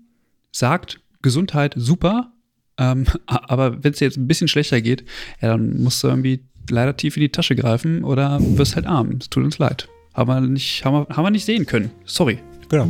sagt, 0.51 0.99
Gesundheit 1.21 1.73
super, 1.77 2.33
ähm, 2.81 3.05
aber 3.27 3.83
wenn 3.83 3.91
es 3.91 3.99
dir 3.99 4.05
jetzt 4.05 4.17
ein 4.17 4.27
bisschen 4.27 4.47
schlechter 4.47 4.81
geht, 4.81 5.05
ja, 5.39 5.49
dann 5.49 5.81
musst 5.83 6.03
du 6.03 6.07
irgendwie 6.07 6.43
leider 6.69 6.97
tief 6.97 7.15
in 7.15 7.21
die 7.21 7.29
Tasche 7.29 7.55
greifen 7.55 8.03
oder 8.03 8.39
wirst 8.41 8.75
halt 8.75 8.87
arm. 8.87 9.17
Es 9.19 9.29
tut 9.29 9.43
uns 9.43 9.59
leid. 9.59 9.87
Haben 10.13 10.29
wir 10.29 10.41
nicht, 10.41 10.83
haben 10.83 10.93
wir, 10.93 11.15
haben 11.15 11.23
wir 11.23 11.31
nicht 11.31 11.45
sehen 11.45 11.65
können. 11.65 11.91
Sorry. 12.05 12.39
Genau. 12.69 12.89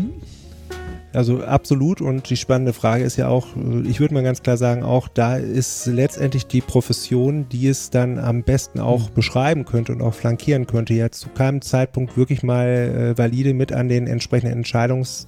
Also 1.14 1.44
absolut. 1.44 2.00
Und 2.00 2.30
die 2.30 2.38
spannende 2.38 2.72
Frage 2.72 3.04
ist 3.04 3.18
ja 3.18 3.28
auch, 3.28 3.48
ich 3.84 4.00
würde 4.00 4.14
mal 4.14 4.24
ganz 4.24 4.44
klar 4.44 4.56
sagen, 4.56 4.84
auch 4.84 5.10
da 5.10 5.36
ist 5.36 5.88
letztendlich 5.88 6.48
die 6.48 6.62
Profession, 6.62 7.50
die 7.50 7.68
es 7.68 7.90
dann 7.90 8.18
am 8.18 8.44
besten 8.44 8.80
auch 8.80 9.10
mhm. 9.10 9.14
beschreiben 9.14 9.66
könnte 9.66 9.92
und 9.92 10.02
auch 10.02 10.14
flankieren 10.14 10.68
könnte, 10.68 10.94
ja 10.94 11.12
zu 11.12 11.28
keinem 11.30 11.62
Zeitpunkt 11.62 12.16
wirklich 12.16 12.44
mal 12.44 12.68
äh, 12.68 13.18
valide 13.18 13.54
mit 13.54 13.74
an 13.74 13.90
den 13.90 14.08
entsprechenden 14.08 14.64
Entscheidungs- 14.64 15.26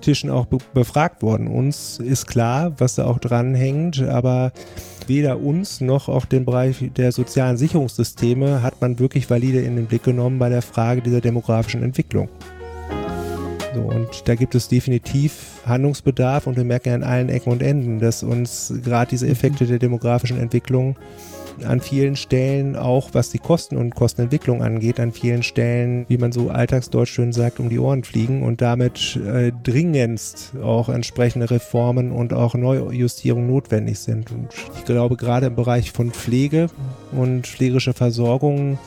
Tischen 0.00 0.30
auch 0.30 0.46
be 0.46 0.58
befragt 0.74 1.22
worden. 1.22 1.46
Uns 1.46 1.98
ist 1.98 2.26
klar, 2.26 2.72
was 2.78 2.96
da 2.96 3.06
auch 3.06 3.18
dranhängt, 3.18 4.02
aber 4.02 4.52
weder 5.06 5.40
uns 5.40 5.80
noch 5.80 6.08
auch 6.08 6.24
den 6.24 6.44
Bereich 6.44 6.90
der 6.96 7.12
sozialen 7.12 7.56
Sicherungssysteme 7.56 8.62
hat 8.62 8.80
man 8.80 8.98
wirklich 8.98 9.28
valide 9.28 9.60
in 9.60 9.76
den 9.76 9.86
Blick 9.86 10.02
genommen 10.02 10.38
bei 10.38 10.48
der 10.48 10.62
Frage 10.62 11.02
dieser 11.02 11.20
demografischen 11.20 11.82
Entwicklung. 11.82 12.28
So, 13.74 13.80
und 13.80 14.28
da 14.28 14.34
gibt 14.36 14.54
es 14.54 14.68
definitiv 14.68 15.60
Handlungsbedarf 15.66 16.46
und 16.46 16.56
wir 16.56 16.64
merken 16.64 16.92
an 16.92 17.02
allen 17.02 17.28
Ecken 17.28 17.50
und 17.50 17.62
Enden, 17.62 17.98
dass 17.98 18.22
uns 18.22 18.72
gerade 18.84 19.10
diese 19.10 19.26
Effekte 19.26 19.66
der 19.66 19.78
demografischen 19.78 20.38
Entwicklung 20.38 20.96
an 21.66 21.80
vielen 21.80 22.16
Stellen 22.16 22.76
auch, 22.76 23.10
was 23.12 23.30
die 23.30 23.38
Kosten 23.38 23.76
und 23.76 23.94
Kostenentwicklung 23.94 24.62
angeht, 24.62 24.98
an 25.00 25.12
vielen 25.12 25.42
Stellen, 25.42 26.04
wie 26.08 26.18
man 26.18 26.32
so 26.32 26.50
alltagsdeutsch 26.50 27.12
schön 27.12 27.32
sagt, 27.32 27.60
um 27.60 27.68
die 27.68 27.78
Ohren 27.78 28.04
fliegen 28.04 28.42
und 28.42 28.60
damit 28.60 29.16
äh, 29.16 29.52
dringendst 29.62 30.54
auch 30.62 30.88
entsprechende 30.88 31.50
Reformen 31.50 32.10
und 32.10 32.32
auch 32.32 32.54
Neujustierungen 32.54 33.46
notwendig 33.46 33.98
sind. 33.98 34.30
Und 34.30 34.48
ich 34.76 34.84
glaube, 34.84 35.16
gerade 35.16 35.46
im 35.46 35.56
Bereich 35.56 35.92
von 35.92 36.10
Pflege 36.10 36.68
und 37.12 37.46
pflegerischer 37.46 37.94
Versorgung 37.94 38.78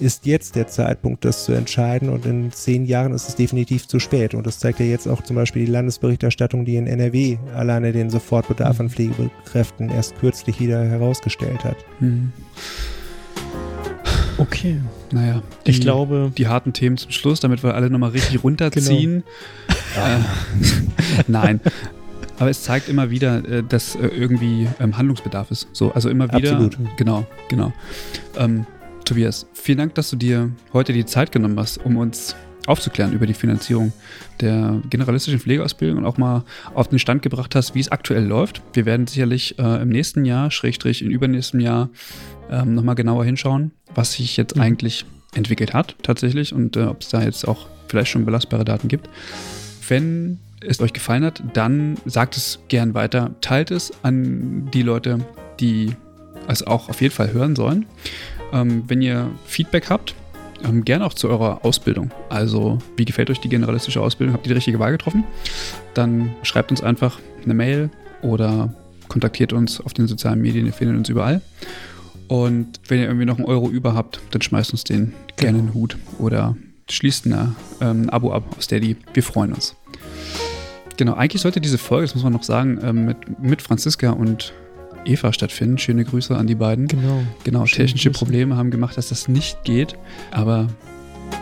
ist 0.00 0.26
jetzt 0.26 0.54
der 0.56 0.66
Zeitpunkt, 0.68 1.24
das 1.24 1.44
zu 1.44 1.52
entscheiden 1.52 2.08
und 2.08 2.24
in 2.26 2.52
zehn 2.52 2.84
Jahren 2.86 3.12
ist 3.12 3.28
es 3.28 3.34
definitiv 3.36 3.86
zu 3.88 3.98
spät. 3.98 4.34
Und 4.34 4.46
das 4.46 4.58
zeigt 4.58 4.80
ja 4.80 4.86
jetzt 4.86 5.06
auch 5.06 5.22
zum 5.22 5.36
Beispiel 5.36 5.64
die 5.66 5.70
Landesberichterstattung, 5.72 6.64
die 6.64 6.76
in 6.76 6.86
NRW 6.86 7.38
alleine 7.54 7.92
den 7.92 8.10
Sofortbedarf 8.10 8.78
an 8.80 8.90
Pflegekräften 8.90 9.90
erst 9.90 10.18
kürzlich 10.18 10.60
wieder 10.60 10.84
herausgestellt 10.84 11.64
hat. 11.64 11.76
Hm. 11.98 12.32
Okay. 14.38 14.80
Naja, 15.10 15.42
Ich 15.64 15.76
die- 15.76 15.82
glaube, 15.82 16.30
die 16.36 16.46
harten 16.46 16.72
Themen 16.72 16.96
zum 16.96 17.10
Schluss, 17.10 17.40
damit 17.40 17.62
wir 17.62 17.74
alle 17.74 17.90
nochmal 17.90 18.10
richtig 18.10 18.42
runterziehen. 18.44 19.24
Äh, 19.96 20.18
nein. 21.26 21.60
Aber 22.38 22.50
es 22.50 22.62
zeigt 22.62 22.88
immer 22.88 23.10
wieder, 23.10 23.44
äh, 23.48 23.62
dass 23.68 23.96
äh, 23.96 24.06
irgendwie 24.06 24.68
ähm, 24.78 24.96
Handlungsbedarf 24.96 25.50
ist. 25.50 25.66
So, 25.72 25.90
also 25.92 26.08
immer 26.08 26.32
wieder. 26.32 26.52
Absolut. 26.52 26.78
Genau, 26.96 27.26
genau. 27.48 27.72
Ähm, 28.36 28.64
Tobias, 29.08 29.46
vielen 29.54 29.78
Dank, 29.78 29.94
dass 29.94 30.10
du 30.10 30.16
dir 30.16 30.50
heute 30.74 30.92
die 30.92 31.06
Zeit 31.06 31.32
genommen 31.32 31.58
hast, 31.58 31.78
um 31.82 31.96
uns 31.96 32.36
aufzuklären 32.66 33.14
über 33.14 33.26
die 33.26 33.32
Finanzierung 33.32 33.94
der 34.42 34.82
generalistischen 34.90 35.40
Pflegeausbildung 35.40 35.96
und 35.96 36.04
auch 36.04 36.18
mal 36.18 36.44
auf 36.74 36.88
den 36.88 36.98
Stand 36.98 37.22
gebracht 37.22 37.54
hast, 37.54 37.74
wie 37.74 37.80
es 37.80 37.90
aktuell 37.90 38.26
läuft. 38.26 38.60
Wir 38.74 38.84
werden 38.84 39.06
sicherlich 39.06 39.58
äh, 39.58 39.80
im 39.80 39.88
nächsten 39.88 40.26
Jahr, 40.26 40.50
Schrägstrich 40.50 41.00
im 41.00 41.08
übernächsten 41.08 41.58
Jahr, 41.58 41.88
ähm, 42.50 42.74
nochmal 42.74 42.96
genauer 42.96 43.24
hinschauen, 43.24 43.70
was 43.94 44.12
sich 44.12 44.36
jetzt 44.36 44.56
Mhm. 44.56 44.62
eigentlich 44.62 45.06
entwickelt 45.34 45.72
hat 45.72 45.96
tatsächlich 46.02 46.52
und 46.52 46.76
äh, 46.76 46.82
ob 46.82 47.00
es 47.00 47.08
da 47.08 47.22
jetzt 47.22 47.48
auch 47.48 47.66
vielleicht 47.86 48.10
schon 48.10 48.26
belastbare 48.26 48.66
Daten 48.66 48.88
gibt. 48.88 49.08
Wenn 49.88 50.38
es 50.60 50.80
euch 50.80 50.92
gefallen 50.92 51.24
hat, 51.24 51.42
dann 51.54 51.96
sagt 52.04 52.36
es 52.36 52.58
gern 52.68 52.92
weiter, 52.92 53.34
teilt 53.40 53.70
es 53.70 53.90
an 54.02 54.68
die 54.74 54.82
Leute, 54.82 55.20
die 55.60 55.94
es 56.46 56.62
auch 56.62 56.90
auf 56.90 57.00
jeden 57.00 57.14
Fall 57.14 57.32
hören 57.32 57.56
sollen. 57.56 57.86
Ähm, 58.52 58.84
wenn 58.86 59.02
ihr 59.02 59.30
Feedback 59.46 59.90
habt, 59.90 60.14
ähm, 60.64 60.84
gerne 60.84 61.04
auch 61.04 61.14
zu 61.14 61.28
eurer 61.28 61.64
Ausbildung. 61.64 62.10
Also, 62.28 62.78
wie 62.96 63.04
gefällt 63.04 63.30
euch 63.30 63.40
die 63.40 63.48
generalistische 63.48 64.00
Ausbildung? 64.00 64.34
Habt 64.34 64.46
ihr 64.46 64.50
die 64.50 64.56
richtige 64.56 64.78
Wahl 64.78 64.92
getroffen? 64.92 65.24
Dann 65.94 66.34
schreibt 66.42 66.70
uns 66.70 66.82
einfach 66.82 67.18
eine 67.44 67.54
Mail 67.54 67.90
oder 68.22 68.74
kontaktiert 69.08 69.52
uns 69.52 69.80
auf 69.80 69.94
den 69.94 70.06
sozialen 70.06 70.40
Medien. 70.40 70.66
Ihr 70.66 70.72
findet 70.72 70.96
uns 70.96 71.08
überall. 71.08 71.40
Und 72.28 72.80
wenn 72.88 72.98
ihr 72.98 73.06
irgendwie 73.06 73.24
noch 73.24 73.38
einen 73.38 73.46
Euro 73.46 73.70
über 73.70 73.94
habt, 73.94 74.20
dann 74.32 74.42
schmeißt 74.42 74.72
uns 74.72 74.84
den 74.84 75.14
gerne 75.36 75.58
in 75.58 75.66
den 75.68 75.74
Hut 75.74 75.96
oder 76.18 76.56
schließt 76.90 77.26
eine, 77.26 77.54
ähm, 77.80 78.02
ein 78.02 78.10
Abo 78.10 78.32
ab 78.32 78.44
auf 78.50 78.62
Steady. 78.62 78.96
Wir 79.14 79.22
freuen 79.22 79.52
uns. 79.52 79.74
Genau, 80.98 81.14
eigentlich 81.14 81.42
sollte 81.42 81.60
diese 81.60 81.78
Folge, 81.78 82.06
das 82.06 82.14
muss 82.14 82.24
man 82.24 82.32
noch 82.32 82.42
sagen, 82.42 82.80
ähm, 82.82 83.06
mit, 83.06 83.40
mit 83.40 83.62
Franziska 83.62 84.10
und 84.10 84.52
Eva 85.04 85.32
stattfinden. 85.32 85.78
Schöne 85.78 86.04
Grüße 86.04 86.36
an 86.36 86.46
die 86.46 86.54
beiden. 86.54 86.88
genau. 86.88 87.22
Genau, 87.44 87.66
Schöne 87.66 87.86
technische 87.86 88.10
Grüße. 88.10 88.18
Probleme 88.18 88.56
haben 88.56 88.70
gemacht, 88.70 88.96
dass 88.96 89.08
das 89.08 89.28
nicht 89.28 89.62
geht. 89.64 89.96
Aber 90.30 90.68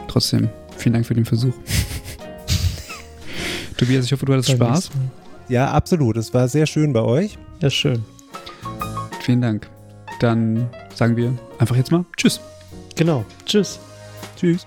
trotzdem, 0.08 0.48
vielen 0.76 0.94
Dank 0.94 1.06
für 1.06 1.14
den 1.14 1.24
Versuch. 1.24 1.54
Tobias, 3.76 4.06
ich 4.06 4.12
hoffe, 4.12 4.26
du 4.26 4.32
hattest 4.32 4.50
Spaß. 4.50 4.90
Ja, 5.48 5.70
absolut. 5.70 6.16
Es 6.16 6.34
war 6.34 6.48
sehr 6.48 6.66
schön 6.66 6.92
bei 6.92 7.02
euch. 7.02 7.38
Ja, 7.60 7.70
schön. 7.70 8.04
Vielen 9.20 9.40
Dank. 9.40 9.68
Dann 10.20 10.68
sagen 10.94 11.16
wir 11.16 11.32
einfach 11.58 11.76
jetzt 11.76 11.92
mal 11.92 12.04
Tschüss. 12.16 12.40
Genau. 12.96 13.24
Tschüss. 13.44 13.78
Tschüss. 14.36 14.66